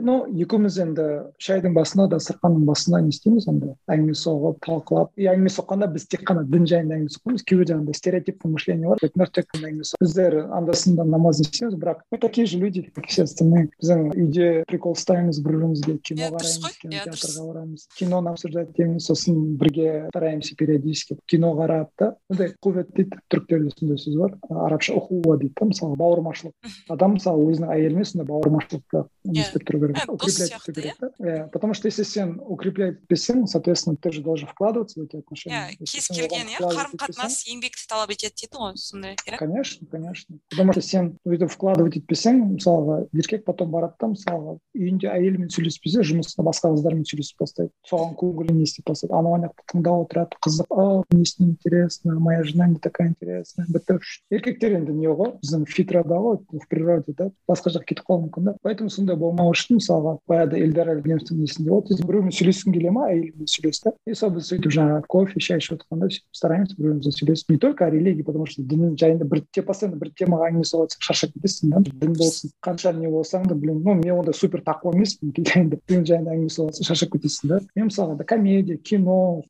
ну 0.00 0.26
екеуміз 0.28 0.78
енді 0.82 1.06
шайдың 1.40 1.74
басында 1.74 2.08
дастарханның 2.14 2.64
басында 2.68 3.00
не 3.04 3.12
істейміз 3.14 3.48
андай 3.48 3.74
әңгіме 3.90 4.16
соғып 4.18 4.60
талқылап. 4.66 5.12
И 5.16 5.28
әңгіме 5.30 5.52
соққанда 5.54 5.90
біз 5.94 6.06
тек 6.10 6.24
қана 6.28 6.44
дін 6.44 6.66
жайында 6.68 6.98
әңгіме 6.98 7.14
соқпаймыз 7.14 7.44
кейбірде 7.48 7.76
андай 7.76 7.94
стереотипный 7.94 8.52
мышление 8.54 8.90
бар. 8.90 9.00
Тек 9.00 9.48
қана 9.54 9.70
әңгіме 9.70 9.88
біздер 10.00 10.38
анда 10.50 10.76
санда 10.76 11.04
намаз 11.04 11.40
істейміз 11.44 11.78
бірақ 11.80 12.04
мы 12.10 12.18
такие 12.18 12.46
же 12.46 12.58
люди 12.58 12.82
как 12.94 13.06
все 13.06 13.24
остальные. 13.24 13.70
Біздің 13.80 14.10
үйде 14.14 14.64
прикол 14.68 14.96
ұстаймыз 14.96 15.40
бір 15.44 15.60
бірімізге 15.60 15.98
кино 16.04 16.30
қараймыз 16.34 16.78
кинотеатрға 16.80 17.46
барамыз 17.48 17.86
киноны 17.98 18.32
обсуждать 18.32 18.70
етеміз 18.72 19.06
сосын 19.08 19.56
бірге 19.60 20.08
стараемся 20.50 20.56
периодически 20.56 21.16
кино 21.26 21.54
қарап 21.54 21.88
та 21.96 22.16
мындай 22.28 22.54
хувет 22.62 22.90
дейді 22.94 23.18
түріктерде 23.30 23.70
сондай 23.76 23.98
сөз 23.98 24.16
бар 24.18 24.36
арабша 24.50 24.94
ухуа 24.94 25.36
дейді 25.38 25.54
да 25.58 25.66
мысалы 25.66 25.96
бауырмашылық. 25.96 26.52
Адам 26.88 27.14
мысалы 27.14 27.46
өзінің 27.50 27.70
әйелімен 27.70 28.04
сондай 28.04 28.26
бауырмашылықты 28.26 29.04
не 29.24 29.40
істеп 29.40 29.64
тұру 29.68 29.80
керек. 29.80 29.96
Укреплять 30.08 30.52
эту 30.52 30.72
керек 30.72 30.96
да 31.00 31.48
потому 31.52 31.74
что 31.74 31.88
если 31.88 32.02
сен 32.02 32.40
укреплять 32.40 32.98
бессен 33.08 33.46
соответственно 33.46 33.96
ты 33.96 34.12
же 34.12 34.22
должен 34.22 34.48
вкладываться 34.48 35.00
в 35.00 35.04
эти 35.04 35.16
отношения. 35.16 35.70
Иә 35.70 35.84
кез 35.84 36.08
келген 36.08 36.48
иә 36.48 36.60
қарым 36.60 36.96
қатынас 36.96 37.44
еңбекті 37.46 37.86
талап 37.88 38.10
етеді 38.10 38.34
дейді 38.40 38.56
ғой 38.56 38.76
сондай 38.76 39.16
иә. 39.26 39.36
Конечно 39.36 39.86
конечно. 39.90 40.38
Потому 40.50 40.72
что 40.72 40.82
сен 40.82 41.16
өйтіп 41.26 41.50
вкладывать 41.50 41.96
етпесең 42.00 42.56
мысалға 42.56 43.06
еркек 43.12 43.44
потом 43.44 43.70
барады 43.70 43.94
да 44.00 44.10
мысалға 44.14 44.58
үйінде 44.74 45.10
әйелімен 45.10 45.50
сөйлеспесе 45.50 46.02
жұмыста 46.06 46.42
басқа 46.46 46.72
қыздармен 46.74 47.04
сөйлесіп 47.06 47.40
бастайды 47.40 47.72
соған 47.88 48.14
көңілі 48.18 48.54
не 48.54 48.64
істеп 48.64 48.88
бастайды 48.90 49.14
анау 49.14 49.36
ана 49.36 49.50
жақта 49.50 49.66
тыңдап 49.72 50.04
отырады. 50.04 50.39
Қызық. 50.44 51.04
С 51.20 51.38
ним 51.38 51.50
интересно 51.50 52.18
моя 52.18 52.42
жена 52.44 52.66
не 52.66 52.76
такая 52.76 53.08
интересная. 53.08 53.66
Бітті 53.68 53.98
еркектер 54.30 54.74
енді 54.78 54.94
не 54.94 55.08
ғой 55.08 55.34
біздің 55.40 55.66
фитрада 55.68 56.18
ғой 56.20 56.38
в 56.52 56.66
природе 56.70 57.14
да 57.16 57.28
басқа 57.48 57.72
жаққа 57.74 57.88
кетіп 57.90 58.06
қалуы 58.08 58.26
мүмкін 58.26 58.48
да 58.48 58.54
поэтому 58.62 58.90
сондай 58.90 59.16
болмау 59.16 59.52
үшін 59.52 59.80
мысалға 59.80 60.16
баяғыда 60.30 60.60
эльдар 60.60 60.90
әлгеновтің 60.94 61.40
несінде 61.40 61.70
болды 61.70 61.98
біреумен 62.00 62.34
сөйлескің 62.34 62.76
келе 62.76 62.92
ма 62.94 63.08
әйеліңмен 63.10 63.50
сөйлес 63.50 63.82
да 63.84 63.92
и 64.06 64.14
сол 64.14 64.32
біз 64.36 64.50
сөйтіп 64.50 64.74
жаңағы 64.76 65.02
кофе 65.10 65.42
шай 65.44 65.60
ішіп 65.60 65.76
отырғанда 65.78 66.10
сөйтіп 66.14 66.40
стараемся 66.40 66.76
бір 66.78 66.86
бірімізбен 66.90 67.16
сөйлесіп 67.18 67.50
не 67.54 67.58
только 67.58 67.86
о 67.86 67.90
религии 67.90 68.22
потому 68.22 68.46
что 68.46 68.62
дін 68.62 68.96
жайында 69.00 69.24
бір 69.24 69.44
постоянно 69.66 69.98
бір 70.00 70.12
темаға 70.18 70.50
әңгіме 70.50 70.68
соғып 70.68 70.96
шаршап 71.00 71.34
кетесің 71.36 71.74
да. 71.74 71.82
Дін 72.00 72.14
болсын 72.18 72.52
қанша 72.64 72.92
не 72.96 73.08
болсаң 73.10 73.46
да 73.48 73.54
блин 73.54 73.82
ну 73.84 73.94
мен 73.94 74.14
ондай 74.18 74.34
супер 74.34 74.62
тақуа 74.66 74.94
емеспін 74.94 75.34
кейде 75.36 75.60
енді 75.60 75.80
дін 75.88 76.06
жайында 76.06 76.34
әңгіме 76.36 76.54
соғып 76.54 76.86
шаршап 76.86 77.14
кетесің 77.16 77.54
да 77.54 77.60
мен 77.76 77.90
мысалға 77.90 78.24
комедия 78.24 78.78
кино 78.78 79.42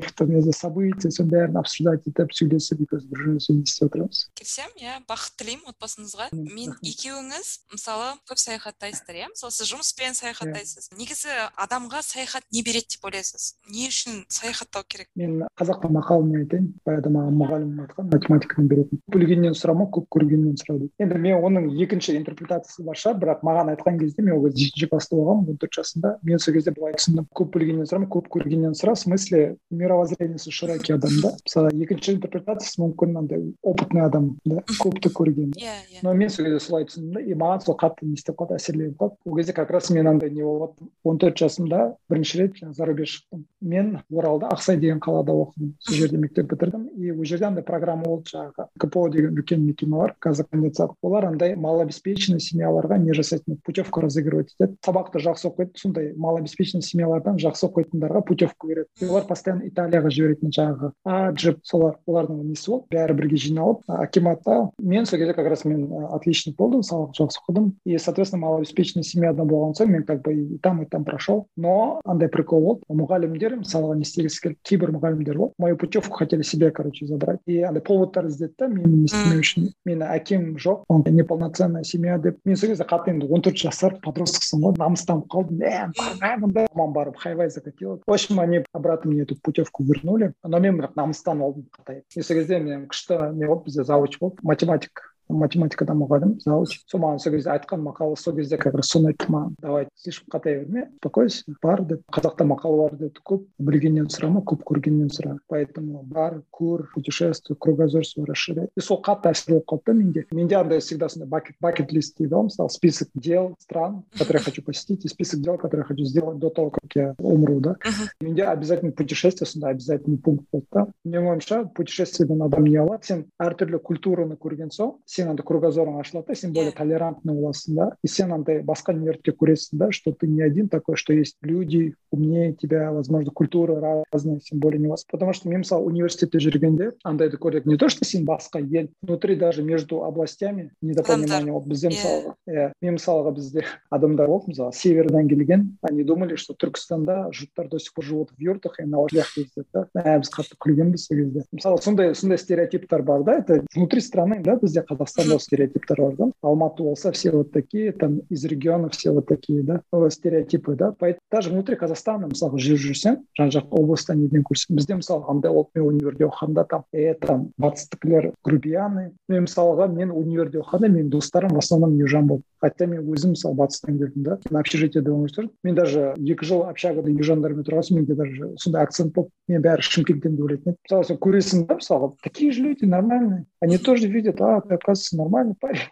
блогеров 0.00 0.12
там 0.12 0.30
не 0.30 0.40
знаю 0.40 0.56
события 0.56 1.10
соның 1.10 1.30
бәрін 1.30 1.60
обсуждать 1.60 2.06
етіп 2.08 2.32
сөйлесіп 2.34 2.84
екеуміз 2.86 3.06
бір 3.10 3.26
не 3.28 3.62
істеп 3.62 3.90
отырамыз 3.90 4.24
келісемін 4.38 4.84
иә 4.84 4.98
бақыт 5.08 5.36
тілеймін 5.40 5.72
отбасыңызға 5.72 6.30
мен 6.32 6.74
екеуіңіз 6.80 7.50
мысалы 7.74 8.10
көп 8.28 8.40
саяхаттайсыздар 8.40 9.20
иә 9.20 9.30
мысалы 9.34 9.52
сіз 9.54 9.70
жұмыспен 9.70 10.16
саяхаттайсыз. 10.16 10.90
Негізі 10.98 11.34
адамға 11.60 12.02
саяхат 12.04 12.44
не 12.52 12.62
береді 12.66 12.96
деп 12.96 13.06
ойлайсыз. 13.08 13.54
Не 13.70 13.88
үшін 13.90 14.24
саяхаттау 14.32 14.84
керек? 14.88 15.08
Мен 15.18 15.44
қазақта 15.58 15.90
мақалыммен 15.92 16.44
айтайын 16.44 16.68
баяғыда 16.86 17.12
маған 17.14 17.38
мұғалімім 17.40 17.82
айтқан 17.84 18.10
математикадан 18.12 18.70
беретін. 18.70 19.00
Көп 19.06 19.18
білгеннен 19.18 19.56
сұрама 19.58 19.88
көп 19.94 20.08
көргеннен 20.16 20.58
сұра 20.60 20.78
дейді 20.80 21.04
енді 21.04 21.20
мен 21.26 21.44
оның 21.46 21.68
екінші 21.84 22.16
интерпретациясы 22.18 22.86
бар 22.86 23.00
шығар 23.00 23.20
бірақ 23.24 23.44
маған 23.46 23.72
айтқан 23.74 24.00
кезде 24.00 24.24
мен 24.26 24.38
ол 24.38 24.46
кезде 24.48 24.68
жетінші 24.68 24.90
класста 24.92 25.18
болғанмын 25.18 25.54
он 25.54 25.60
төрт 25.60 25.78
жасымда. 25.80 26.16
Мен 26.26 26.42
сол 26.42 26.56
кезде 26.56 26.74
былай 26.76 26.96
түсіндім. 26.98 27.28
Көп 27.36 27.54
білгеннен 27.56 27.88
сұрама 27.88 28.10
көп 28.10 28.30
көргеннен 28.34 28.76
сұра 28.78 28.96
в 28.96 29.02
смысле 29.04 29.56
мировоззрениесі 29.90 30.50
широкий 30.54 30.94
адам 30.94 31.10
да? 31.22 31.34
Мысалы 31.44 31.72
екінші 31.74 32.14
интерпретациясы 32.16 32.80
мүмкін 32.80 33.18
андай 33.18 33.42
опытный 33.62 34.04
адам 34.06 34.30
да? 34.44 34.62
Көпті 34.80 35.10
көрген. 35.14 35.50
Иә 35.58 35.74
иә. 35.90 36.02
Но 36.06 36.14
мен 36.14 36.30
сол 36.30 36.46
кезде 36.46 36.60
солай 36.62 36.86
түсіндім 36.86 37.18
да 37.18 37.20
и 37.20 37.34
маған 37.34 37.64
сол 37.66 37.76
қатты 37.80 38.06
не 38.06 38.14
істеп 38.14 38.38
қалды 38.38 38.56
әсерлеп 38.56 38.96
қалды. 39.00 39.18
Ол 39.26 39.36
кезде 39.36 39.52
как 39.52 39.70
раз 39.70 39.90
мен 39.90 40.06
андай 40.06 40.30
не 40.30 40.42
болып 40.46 40.78
он 41.04 41.18
төрт 41.18 41.38
жасымда 41.40 41.96
бірінші 42.10 42.40
рет 42.40 42.58
жаңағы 42.60 42.76
зарубеж 42.78 43.14
шықтым. 43.16 43.44
Мен 43.60 43.98
оралда 44.12 44.50
ақсай 44.54 44.78
деген 44.78 45.00
қалада 45.00 45.34
оқыдым. 45.34 45.74
Сол 45.80 45.96
жерде 45.96 46.18
мектеп 46.18 46.50
бітірдім. 46.52 46.88
И 46.96 47.10
ол 47.10 47.24
жерде 47.24 47.46
андай 47.50 47.64
программа 47.64 48.04
болды 48.04 48.30
жаңағы. 48.34 48.68
Кпо 48.78 49.08
деген 49.10 49.34
үлкен 49.34 49.64
мекеме 49.66 49.96
бар 49.96 50.14
казконденсат 50.18 50.94
олар 51.02 51.26
андай 51.30 51.56
малообеспеченный 51.56 52.40
семьяларға 52.40 52.98
не 52.98 53.14
жасайтын 53.14 53.58
путевка 53.64 54.00
разыгрывать 54.00 54.54
етеді. 54.58 54.76
Сабақты 54.84 55.20
жақсы 55.20 55.48
оқиды 55.50 55.76
сондай 55.76 56.12
малообеспеченный 56.16 56.84
семьялардан 56.84 57.38
жақсы 57.40 57.66
оқитындарға 57.68 58.24
путевка 58.26 58.68
береді. 58.68 58.88
Олар 59.08 59.26
постоянно 59.26 59.66
италияға 59.80 60.10
жіберетін 60.12 60.52
жаңағы 60.54 60.90
а 61.04 61.32
джип 61.32 61.60
солар 61.66 61.96
олардың 62.08 62.42
несі 62.50 62.70
болды 62.70 62.96
бәрі 62.96 63.16
бірге 63.18 63.38
жиналып 63.40 63.82
акиматта 63.88 64.70
мен 64.78 65.06
сол 65.06 65.18
кезде 65.18 65.34
как 65.34 65.48
раз 65.48 65.64
мен 65.64 65.86
отличник 66.12 66.56
болдым 66.56 66.82
сабақ 66.86 67.14
жақсы 67.18 67.40
оқыдым 67.40 67.72
и 67.84 67.98
соответственно 67.98 68.44
малообеспеченный 68.46 69.04
семьядан 69.04 69.48
болған 69.48 69.74
соң 69.78 69.92
мен 69.94 70.04
как 70.04 70.22
бы 70.22 70.34
и 70.34 70.58
там 70.58 70.82
и 70.82 70.86
там 70.86 71.04
прошел 71.04 71.46
но 71.56 72.00
андай 72.04 72.28
прикол 72.28 72.60
болды 72.64 73.00
мұғалімдер 73.00 73.60
мысалға 73.62 73.96
не 73.96 74.06
істегісі 74.06 74.42
келді 74.44 74.58
кейбір 74.62 74.94
мұғалімдер 74.96 75.38
болды 75.38 75.54
мою 75.58 75.76
путевку 75.76 76.16
хотели 76.16 76.42
себе 76.42 76.70
короче 76.70 77.06
забрать 77.06 77.40
и 77.46 77.60
андай 77.62 77.82
поводтар 77.82 78.26
іздеді 78.26 78.54
да 78.58 78.68
мені 78.68 79.04
не 79.04 79.04
істемеу 79.04 79.40
үшін 79.40 79.70
менің 79.86 80.06
әкем 80.16 80.56
жоқ 80.56 80.84
он 80.88 81.04
неполноценная 81.06 81.84
семья 81.84 82.18
деп 82.18 82.38
мен 82.44 82.56
сол 82.56 82.70
кезде 82.70 82.84
қатты 82.84 83.14
енді 83.14 83.30
он 83.30 83.42
төрт 83.42 83.56
жасар 83.56 83.96
подростоксың 84.04 84.64
ғой 84.64 84.76
намыстанып 84.78 85.26
қалдым 85.32 85.60
бармаймын 85.60 86.52
да 86.52 86.66
мамам 86.74 86.92
барып 86.92 87.16
хайвай 87.16 87.50
закатила 87.50 87.98
в 88.06 88.12
общем 88.12 88.40
они 88.40 88.64
обратно 88.72 89.10
мне 89.10 89.22
эту 89.22 89.36
путевку 89.40 89.69
вернули 89.79 90.33
но 90.43 90.59
мен 90.59 90.79
бірақ 90.79 90.95
намыстанып 90.95 91.43
алдым 91.43 91.67
қатайып 91.77 92.17
и 92.17 92.23
сол 92.23 92.37
кезде 92.37 92.59
мен 92.59 92.87
күшті 92.91 93.19
не 93.33 93.47
болды 93.47 93.69
бізде 93.69 93.83
завуч 93.83 94.19
болды 94.19 94.37
математик 94.43 95.08
Математикадан 95.30 95.98
мұғалім 96.02 96.36
завуч 96.44 96.80
сол 96.90 97.02
маған 97.04 97.20
сол 97.22 97.34
кезде 97.34 97.50
айтқан 97.54 97.82
мақалы 97.84 98.18
сол 98.18 98.36
кезде 98.36 98.58
как 98.58 98.74
раз 98.74 98.90
соны 98.92 99.12
айтты 99.12 99.30
маған 99.32 99.54
давай 99.60 99.88
слишком 99.94 100.32
қатай 100.34 100.60
берме 100.60 100.88
успокойся 100.96 101.44
бар 101.62 101.82
деп 101.84 102.02
қазақта 102.12 102.46
мақал 102.46 102.76
бар 102.82 102.96
деді 102.98 103.22
көп 103.24 103.46
білгеннен 103.58 104.08
сұрама 104.12 104.42
көп 104.44 104.64
көргеннен 104.68 105.10
сұра 105.12 105.36
поэтому 105.48 106.02
бар 106.02 106.42
көр 106.50 106.86
путешествуй 106.94 107.56
кругозор 107.58 108.06
свой 108.06 108.26
расширяй 108.26 108.68
и 108.76 108.80
сол 108.80 109.00
қатты 109.04 109.32
әсер 109.32 109.54
болып 109.54 109.68
қалды 109.70 109.86
да 109.86 109.94
менде 109.94 110.26
менде 110.32 110.56
андай 110.56 110.80
всегда 110.80 111.08
сондай 111.08 111.28
бакет 111.28 111.56
бакет 111.60 111.92
лист 111.92 112.16
дейді 112.18 112.34
ғой 112.34 112.48
мысалы 112.48 112.70
список 112.70 113.08
дел 113.14 113.54
стран 113.58 114.02
которые 114.18 114.40
я 114.40 114.44
хочу 114.44 114.62
посетить 114.62 115.04
и 115.04 115.08
список 115.08 115.40
дел 115.40 115.56
которые 115.56 115.84
я 115.84 115.88
хочу 115.88 116.04
сделать 116.04 116.38
до 116.38 116.50
того 116.50 116.70
как 116.70 116.94
я 116.94 117.14
умру 117.18 117.60
да. 117.60 117.76
Менде 118.20 118.44
обязательно 118.44 118.92
путешествие 118.92 119.46
сондай 119.46 119.72
обязательный 119.72 120.18
пункт 120.18 120.44
болды 120.52 120.66
да 120.72 120.86
менің 121.04 121.30
ойымша 121.34 121.64
путешествиеден 121.74 122.42
адам 122.42 122.66
не 122.66 122.76
алады 122.80 123.06
сен 123.06 123.24
әртүрлі 123.42 123.80
культураны 123.84 124.36
көрген 124.40 124.72
соң 124.74 124.96
сен 125.20 125.30
андай 125.32 125.44
кругозорың 125.46 126.00
ашылады 126.00 126.32
да 126.32 126.34
сен 126.34 126.52
более 126.56 126.72
толерантный 126.72 127.34
боласың 127.36 127.76
да. 127.76 127.88
И 128.02 128.08
сен 128.08 128.32
андай 128.32 128.62
басқа 128.64 128.94
нелерді 128.96 129.34
көресің 129.36 129.78
да 129.80 129.90
что 129.92 130.12
ты 130.12 130.26
не 130.26 130.42
один 130.42 130.68
такой 130.68 130.96
что 130.96 131.12
есть 131.12 131.36
люди 131.42 131.94
умнее 132.10 132.54
тебя 132.54 132.90
возможно 132.92 133.30
культура 133.30 134.04
разная 134.12 134.40
тем 134.40 134.58
более 134.58 134.80
не 134.80 134.88
вас. 134.88 135.04
Потому 135.04 135.32
что 135.32 135.48
мен 135.48 135.60
мысалы 135.60 135.84
университетте 135.86 136.38
жүргенде 136.38 136.92
андайды 137.04 137.36
көрдік 137.36 137.66
не 137.68 137.76
то 137.76 137.88
что 137.88 138.04
сен 138.04 138.24
басқа 138.24 138.60
ел 138.60 138.88
внутри 139.02 139.36
даже 139.36 139.62
между 139.62 140.04
областями 140.04 140.72
недопонимание 140.80 141.52
болды 141.52 141.70
бізде 141.70 141.92
мысалға 141.92 142.34
иә 142.48 142.72
мен 142.80 142.96
мысалға 142.96 143.34
бізде 143.36 143.64
адамдар 143.90 144.28
болды 144.28 144.54
мысалы 144.54 144.72
севердан 144.72 145.28
келген 145.28 145.78
они 145.82 146.04
думали 146.04 146.36
что 146.36 146.54
түркістанда 146.54 147.30
жұрттар 147.30 147.68
до 147.68 147.78
сих 147.78 147.94
пор 147.94 148.04
живут 148.04 148.30
в 148.30 148.40
юртах 148.40 148.80
и 148.80 148.84
на 148.84 149.00
лошадях 149.00 149.36
ездят 149.36 149.66
да. 149.72 149.86
Біз 149.94 150.30
қатты 150.32 150.56
күлгенбіз 150.58 151.06
сол 151.06 151.16
кезде. 151.16 151.44
Мысалы 151.52 151.80
сондай 151.82 152.14
сондай 152.14 152.38
стереотиптер 152.38 153.02
бар 153.02 153.22
да 153.24 153.38
это 153.38 153.64
внутри 153.74 154.00
страны 154.00 154.40
да 154.42 154.56
бізде 154.56 154.82
қазақстанда 155.10 155.38
стереотиптер 155.40 156.00
бар 156.00 156.16
да 156.16 156.30
алматы 156.42 156.82
болса 156.82 157.12
все 157.12 157.30
вот 157.30 157.52
такие 157.52 157.92
там 157.92 158.20
из 158.30 158.44
регионов 158.44 158.92
все 158.92 159.12
вот 159.12 159.26
такие 159.26 159.62
да 159.62 159.82
стереотипы 160.10 160.74
да. 160.74 160.94
Поэтому 160.98 161.20
даже 161.30 161.50
внутри 161.50 161.76
казахстана 161.76 162.28
мысалға 162.28 162.58
жүріп 162.58 162.80
жүрсең 162.80 163.18
жан 163.38 163.50
жақ 163.50 163.70
облыста 163.70 164.14
неден 164.14 164.42
көрсең 164.42 164.76
бізде 164.76 164.96
мысалы 165.00 165.24
андай 165.28 165.52
болды 165.52 165.70
мен 165.74 165.86
универде 165.88 166.26
оқығанда 166.26 166.66
там 166.68 166.84
е 166.92 167.14
там 167.14 167.50
батыстікілер 167.58 168.32
грубияны. 168.44 169.10
Мен 169.28 169.46
мысалға 169.46 169.88
мен 169.92 170.10
универде 170.10 170.60
оқығанда 170.60 170.88
менің 170.88 171.10
достарым 171.10 171.54
в 171.54 171.58
основном 171.58 171.96
южан 171.96 172.26
болды. 172.26 172.44
хотя 172.65 172.87
мен 172.89 173.05
өзім 173.11 173.35
мысалы 173.35 173.55
батыстан 173.59 173.99
келдім 173.99 174.23
да 174.25 174.37
мен 174.49 174.59
общежитиеде 174.59 175.11
өмір 175.11 175.31
сүрдім 175.33 175.51
мен 175.67 175.75
даже 175.77 176.13
екі 176.17 176.47
жыл 176.47 176.63
общагада 176.65 177.11
южандармен 177.11 177.65
тұрған 177.67 177.85
соң 177.85 177.99
менде 177.99 178.15
даже 178.17 178.51
сондай 178.61 178.85
акцент 178.87 179.13
болып 179.15 179.31
мен 179.51 179.61
бәрі 179.65 179.85
шымкенттен 179.85 180.37
деп 180.37 180.45
ойлайтын 180.47 180.73
еді 180.73 180.79
мысалы 180.81 181.07
сен 181.09 181.19
көресің 181.21 181.65
да 181.69 181.77
мысалға 181.79 182.11
такие 182.23 182.51
же 182.51 182.63
люди 182.65 182.85
нормальные 182.85 183.45
они 183.61 183.77
тоже 183.77 184.07
видят 184.07 184.41
а 184.41 184.61
ты 184.61 184.75
оказывается 184.75 185.17
нормальный 185.17 185.55
парень 185.59 185.85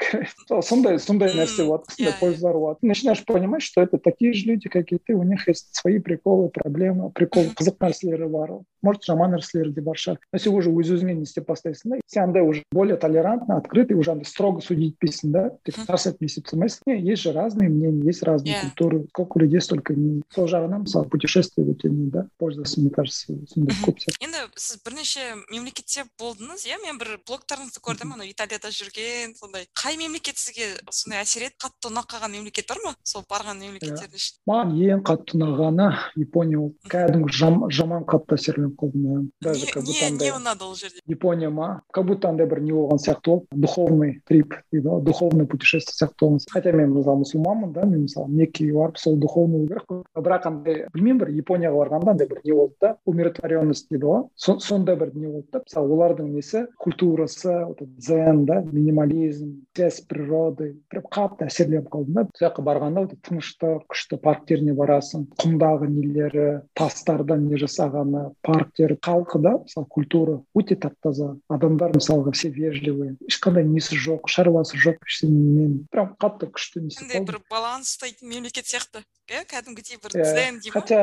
сондай 0.61 0.99
сондай 0.99 1.33
нәрсе 1.35 1.67
болады 1.67 1.83
сондай 1.89 2.15
пользалар 2.19 2.57
болады 2.57 2.79
начинаешь 2.81 3.23
понимать 3.25 3.61
что 3.61 3.81
это 3.81 3.97
такие 3.97 4.33
же 4.33 4.45
люди 4.47 4.69
как 4.69 4.91
и 4.91 4.97
ты 4.97 5.13
у 5.13 5.23
них 5.23 5.47
есть 5.47 5.75
свои 5.75 5.99
приколы 5.99 6.49
проблемы 6.49 7.11
прикол 7.11 7.51
қызық 7.53 7.77
нәрселері 7.81 8.29
бар 8.29 8.57
может 8.81 9.03
жаман 9.03 9.35
нәрселері 9.35 9.73
де 9.73 9.81
бар 9.81 9.99
шығар 9.99 10.19
но 10.31 10.39
сен 10.39 10.55
уже 10.55 10.71
өз 10.71 10.93
өзіңе 10.97 11.17
не 11.19 11.27
істеп 11.27 11.47
бастайсың 11.49 11.95
да 11.95 12.01
сен 12.07 12.23
андай 12.23 12.43
уже 12.43 12.63
более 12.71 12.97
толерантно 12.97 13.57
открытый 13.57 13.97
уже 13.97 14.11
андай 14.11 14.25
строго 14.25 14.61
судить 14.61 14.93
етпейсің 14.93 15.31
да 15.31 15.49
тек 15.63 15.77
тарс 15.87 16.07
етіп 16.07 16.23
не 16.58 16.98
не 16.98 17.10
есть 17.10 17.22
же 17.22 17.32
разные 17.32 17.68
мнения 17.68 18.04
есть 18.04 18.22
разные 18.22 18.54
yeah. 18.54 18.62
культуры. 18.62 19.06
Сколько 19.10 19.38
людей 19.40 19.60
столько 19.60 19.92
мнений. 19.92 20.22
Сол 20.34 20.48
жағынан 20.48 20.84
мысалы 20.86 21.08
путешествие 21.08 21.66
өте 21.66 21.88
не 21.88 22.10
да 22.10 22.28
пользасы 22.38 22.80
мне 22.80 22.90
кажется 22.90 23.34
сондай 23.46 23.76
көп 23.84 23.98
сияқты 23.98 24.24
енді 24.24 24.44
сіз 24.56 24.82
бірнеше 24.84 25.20
мемлекетте 25.50 26.04
болдыңыз 26.20 26.66
иә 26.68 26.80
мен 26.84 26.98
бір 26.98 27.18
блогтарыңызды 27.28 27.82
көрдім 27.84 28.14
анау 28.14 28.28
италияда 28.28 28.70
жүрген 28.74 29.34
сондай. 29.38 29.66
Қай 29.78 29.96
мемлекет 29.98 30.38
сізге 30.38 30.74
сондай 30.90 31.22
әсер 31.22 31.48
етті 31.48 31.66
қатты 31.66 31.90
ұнап 31.90 32.08
қалған 32.10 32.34
мемлекет 32.36 32.68
бар 32.68 32.80
ма? 32.84 32.94
Сол 33.02 33.24
барған 33.30 33.60
мемлекеттердің 33.62 34.18
ішінде? 34.18 34.40
Маған 34.48 34.74
ең 34.88 35.04
қатты 35.06 35.38
ұнағаны 35.38 35.88
япония 36.16 36.58
болды 36.58 36.92
кәдімгі 36.92 37.70
жаман 37.78 38.06
қатты 38.08 38.38
әсерленіп 38.38 38.76
қалдым 38.80 39.06
иә 39.08 39.22
даже 39.40 39.66
как 39.72 39.84
будто 39.84 40.06
андай 40.06 40.30
не 40.30 40.36
ұнады 40.36 40.64
ол 40.64 40.74
жерде. 40.74 41.02
Япония 41.06 41.50
ма? 41.50 41.82
Как 41.92 42.06
будто 42.06 42.28
андай 42.28 42.46
бір 42.46 42.60
не 42.60 42.72
болған 42.72 43.02
сияқты 43.02 43.32
болды 43.32 43.46
духовный 43.52 44.20
трип 44.26 44.54
дейді 44.72 44.88
ғой 44.88 45.04
духовный 45.04 45.46
путешествие 45.46 45.96
сияқты 45.98 46.24
болған 46.24 46.42
хотя 46.50 46.72
мен 46.72 46.92
мысалы 46.94 47.22
мұсылманмын 47.22 47.72
да 47.72 47.86
мен 47.86 48.06
мысалы 48.06 48.28
меккеге 48.28 48.74
барып 48.74 48.98
сол 48.98 49.16
духовный 49.16 49.58
болу 49.58 49.68
керек 49.68 49.84
қой 49.88 50.02
бірақ 50.16 50.48
андай 50.48 50.84
білмеймін 50.94 51.20
бір 51.22 51.32
японияға 51.36 51.82
барғанда 51.82 52.14
андай 52.14 52.28
бір 52.28 52.40
не 52.44 52.52
болды 52.52 52.74
да 52.80 52.94
умиротворенность 53.06 53.88
дейді 53.90 54.04
ғой 54.06 54.24
сондай 54.36 54.96
бір 54.96 55.14
не 55.14 55.26
болды 55.26 55.46
да 55.52 55.62
мысалы 55.64 55.94
олардың 55.96 56.32
несі 56.34 56.64
культурасы 56.78 57.54
дзен 57.80 58.44
да 58.46 58.60
минимализм 58.62 59.66
связь 59.74 59.98
с 59.98 60.00
природой 60.00 60.76
прям 60.88 61.04
қатты 61.10 61.48
әсерленіп 61.48 61.88
қалдым 61.92 62.14
да 62.14 62.26
сол 62.28 62.48
жаққа 62.48 62.64
барғанда 62.66 63.04
өте 63.06 63.18
тыныштық 63.28 63.84
күшті 63.90 64.18
парктеріне 64.22 64.74
барасың 64.78 65.26
құмдағы 65.40 65.88
нелері 65.90 66.46
тастардан 66.78 67.46
не 67.48 67.58
жасағаны 67.60 68.32
парктер 68.42 68.96
халқы 69.02 69.40
да 69.42 69.56
мысалы 69.58 69.86
культура 69.88 70.40
өте 70.54 70.76
тап 70.76 70.94
таза 71.02 71.36
адамдар 71.48 71.94
мысалға 71.96 72.32
все 72.36 72.50
вежливые 72.50 73.16
ешқандай 73.28 73.64
несі 73.64 73.98
жоқ 73.98 74.28
шаруасы 74.30 74.78
жоқ 74.78 75.02
ештеңемен 75.06 75.84
прям 75.90 76.14
қатты 76.20 76.37
күшті 76.46 76.86
несі 76.86 77.24
бір 77.26 77.40
баланс 77.50 77.96
ұстайтын 77.96 78.30
мемлекет 78.30 78.70
сияқты 78.70 79.02
иә 79.28 79.42
кәдімгідей 79.44 79.98
бір 80.00 80.14
дзен 80.14 80.58
деймін 80.62 80.72
хотя 80.72 80.98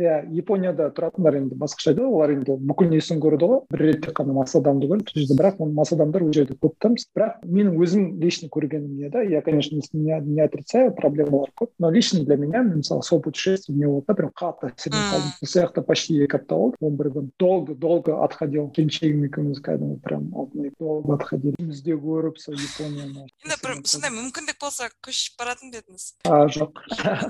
иә 0.00 0.14
японияда 0.32 0.88
тұратындар 0.96 1.36
енді 1.42 1.58
басқаша 1.60 1.92
айтады 1.92 2.08
олар 2.08 2.32
енді 2.32 2.56
бүкіл 2.68 2.88
несін 2.88 3.20
көрді 3.20 3.48
ғой 3.50 3.60
бір 3.72 3.82
рет 3.84 4.00
тек 4.06 4.16
қана 4.16 4.32
мас 4.32 4.54
адамды 4.56 4.88
көрді 4.88 5.12
сол 5.12 5.20
жерде 5.20 5.36
бірақ 5.36 5.60
мас 5.76 5.92
адамдар 5.92 6.24
ол 6.24 6.32
жерде 6.32 6.56
көп 6.56 6.76
та 6.80 6.88
бірақ 7.16 7.44
менің 7.44 7.76
өзім 7.84 8.06
лично 8.22 8.48
көргенім 8.48 8.96
не 8.96 9.10
да 9.12 9.20
я 9.20 9.42
конечно 9.42 9.76
не, 9.92 10.20
не 10.24 10.40
отрицаю 10.40 10.94
проблемалар 10.96 11.52
көп 11.60 11.70
но 11.78 11.90
лично 11.90 12.24
для 12.24 12.36
меня 12.36 12.62
мысалы 12.62 13.02
сол 13.02 13.20
путешествие 13.20 13.76
не 13.76 13.86
болды 13.86 14.06
да 14.08 14.14
прям 14.14 14.32
қатты 14.32 14.72
әсерленіп 14.72 15.12
қалдым 15.12 15.32
сол 15.44 15.62
жақта 15.62 15.84
почти 15.84 16.16
екі 16.24 16.40
апта 16.40 16.56
болды 16.56 16.80
он 16.80 16.96
бір 16.96 17.12
күн 17.12 17.30
долго 17.38 17.74
долго 17.74 18.16
отходил 18.24 18.70
келіншегім 18.72 19.28
екеуміз 19.28 19.60
кәдімгі 19.60 20.00
прям 20.00 20.30
долго 20.80 21.14
отходили 21.14 21.56
бізде 21.60 21.96
көріп 22.00 22.40
сол 22.40 22.56
японияны 22.56 23.28
енді 23.44 23.60
бір 23.62 23.76
сондай 23.84 24.12
мүмкіндік 24.16 24.60
болса 24.60 24.75
көшіп 25.04 25.38
баратын 25.40 25.72
ба 25.72 25.80
едіңіз? 25.80 26.04
А 26.28 26.46
жоқ. 26.52 26.80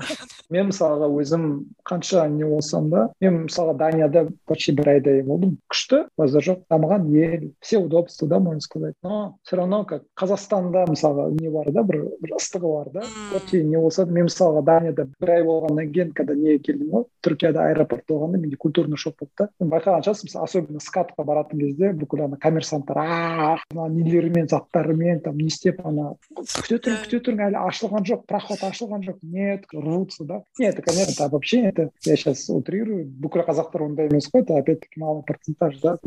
Мен 0.53 0.69
мысалға 0.71 1.07
өзім 1.11 1.45
қанша 1.87 2.27
не 2.31 2.45
болсам 2.47 2.89
да 2.91 3.07
мен 3.23 3.43
мысалға 3.45 3.75
данияда 3.79 4.25
почти 4.47 4.73
бір 4.77 4.93
айдай 4.95 5.21
болдым. 5.25 5.57
Күшті 5.71 6.03
базар 6.19 6.43
жоқ 6.43 6.65
дамыған 6.71 7.07
ел 7.15 7.47
все 7.61 7.79
удобства 7.79 8.27
да 8.27 8.39
можно 8.39 8.61
сказать. 8.61 8.95
Но 9.03 9.37
все 9.43 9.57
равно 9.57 9.83
как 9.85 10.03
қазақстанда 10.19 10.85
мысалға 10.91 11.29
не 11.39 11.49
бар 11.49 11.71
да 11.71 11.83
бір 11.83 12.03
бір 12.21 12.35
ыстығы 12.39 12.73
бар 12.73 12.91
да. 12.93 13.05
Хоть 13.31 13.53
не 13.53 13.77
болса 13.77 14.05
да 14.05 14.11
мен 14.11 14.27
мысалға 14.27 14.63
данияда 14.63 15.07
бір 15.19 15.33
ай 15.37 15.43
болғаннан 15.47 15.91
кейін 15.93 16.13
когда 16.13 16.35
неге 16.35 16.59
келдім 16.59 16.91
ғой 16.95 17.07
түркияда 17.23 17.67
аэропорт 17.71 18.07
болғанда 18.09 18.37
менде 18.37 18.57
культурный 18.57 18.97
шок 18.97 19.15
болды 19.19 19.33
да. 19.37 19.49
Мен 19.59 19.71
байқаған 19.71 20.05
шығарсың 20.05 20.31
мысалы 20.31 20.47
особенно 20.47 20.83
скатқа 20.83 21.23
баратын 21.27 21.59
кезде 21.59 21.93
бүкіл 21.97 22.25
ана 22.27 22.37
коммерсанттар 22.37 23.01
ана 23.03 23.87
нелерімен 23.91 24.47
заттарымен 24.47 25.21
там 25.25 25.37
не 25.37 25.49
істеп 25.51 25.83
ана 25.85 26.13
күте 26.37 26.79
тұрың 26.83 27.03
күте 27.05 27.21
тұрың 27.37 27.51
әлі 27.51 27.59
ашылған 27.61 28.05
жоқ 28.07 28.23
проход 28.27 28.63
ашылған 28.65 29.03
жоқ 29.05 29.17
нет 29.21 29.65
рвутся 29.73 30.25
да? 30.25 30.43
Нет 30.59 30.73
это 30.73 30.81
конечно 30.81 31.11
это 31.11 31.25
обобщение 31.25 31.69
это 31.69 31.89
я 32.05 32.15
сейчас 32.15 32.49
утрирую. 32.49 33.05
Бүкіл 33.05 33.45
қазақтар 33.45 33.83
ондай 33.85 34.07
емес 34.07 34.29
қой 34.33 34.41
это 34.41 34.57
опять 34.57 34.81
таки 34.81 34.99
малый 34.99 35.23
процентаж 35.23 35.79
да 35.81 35.97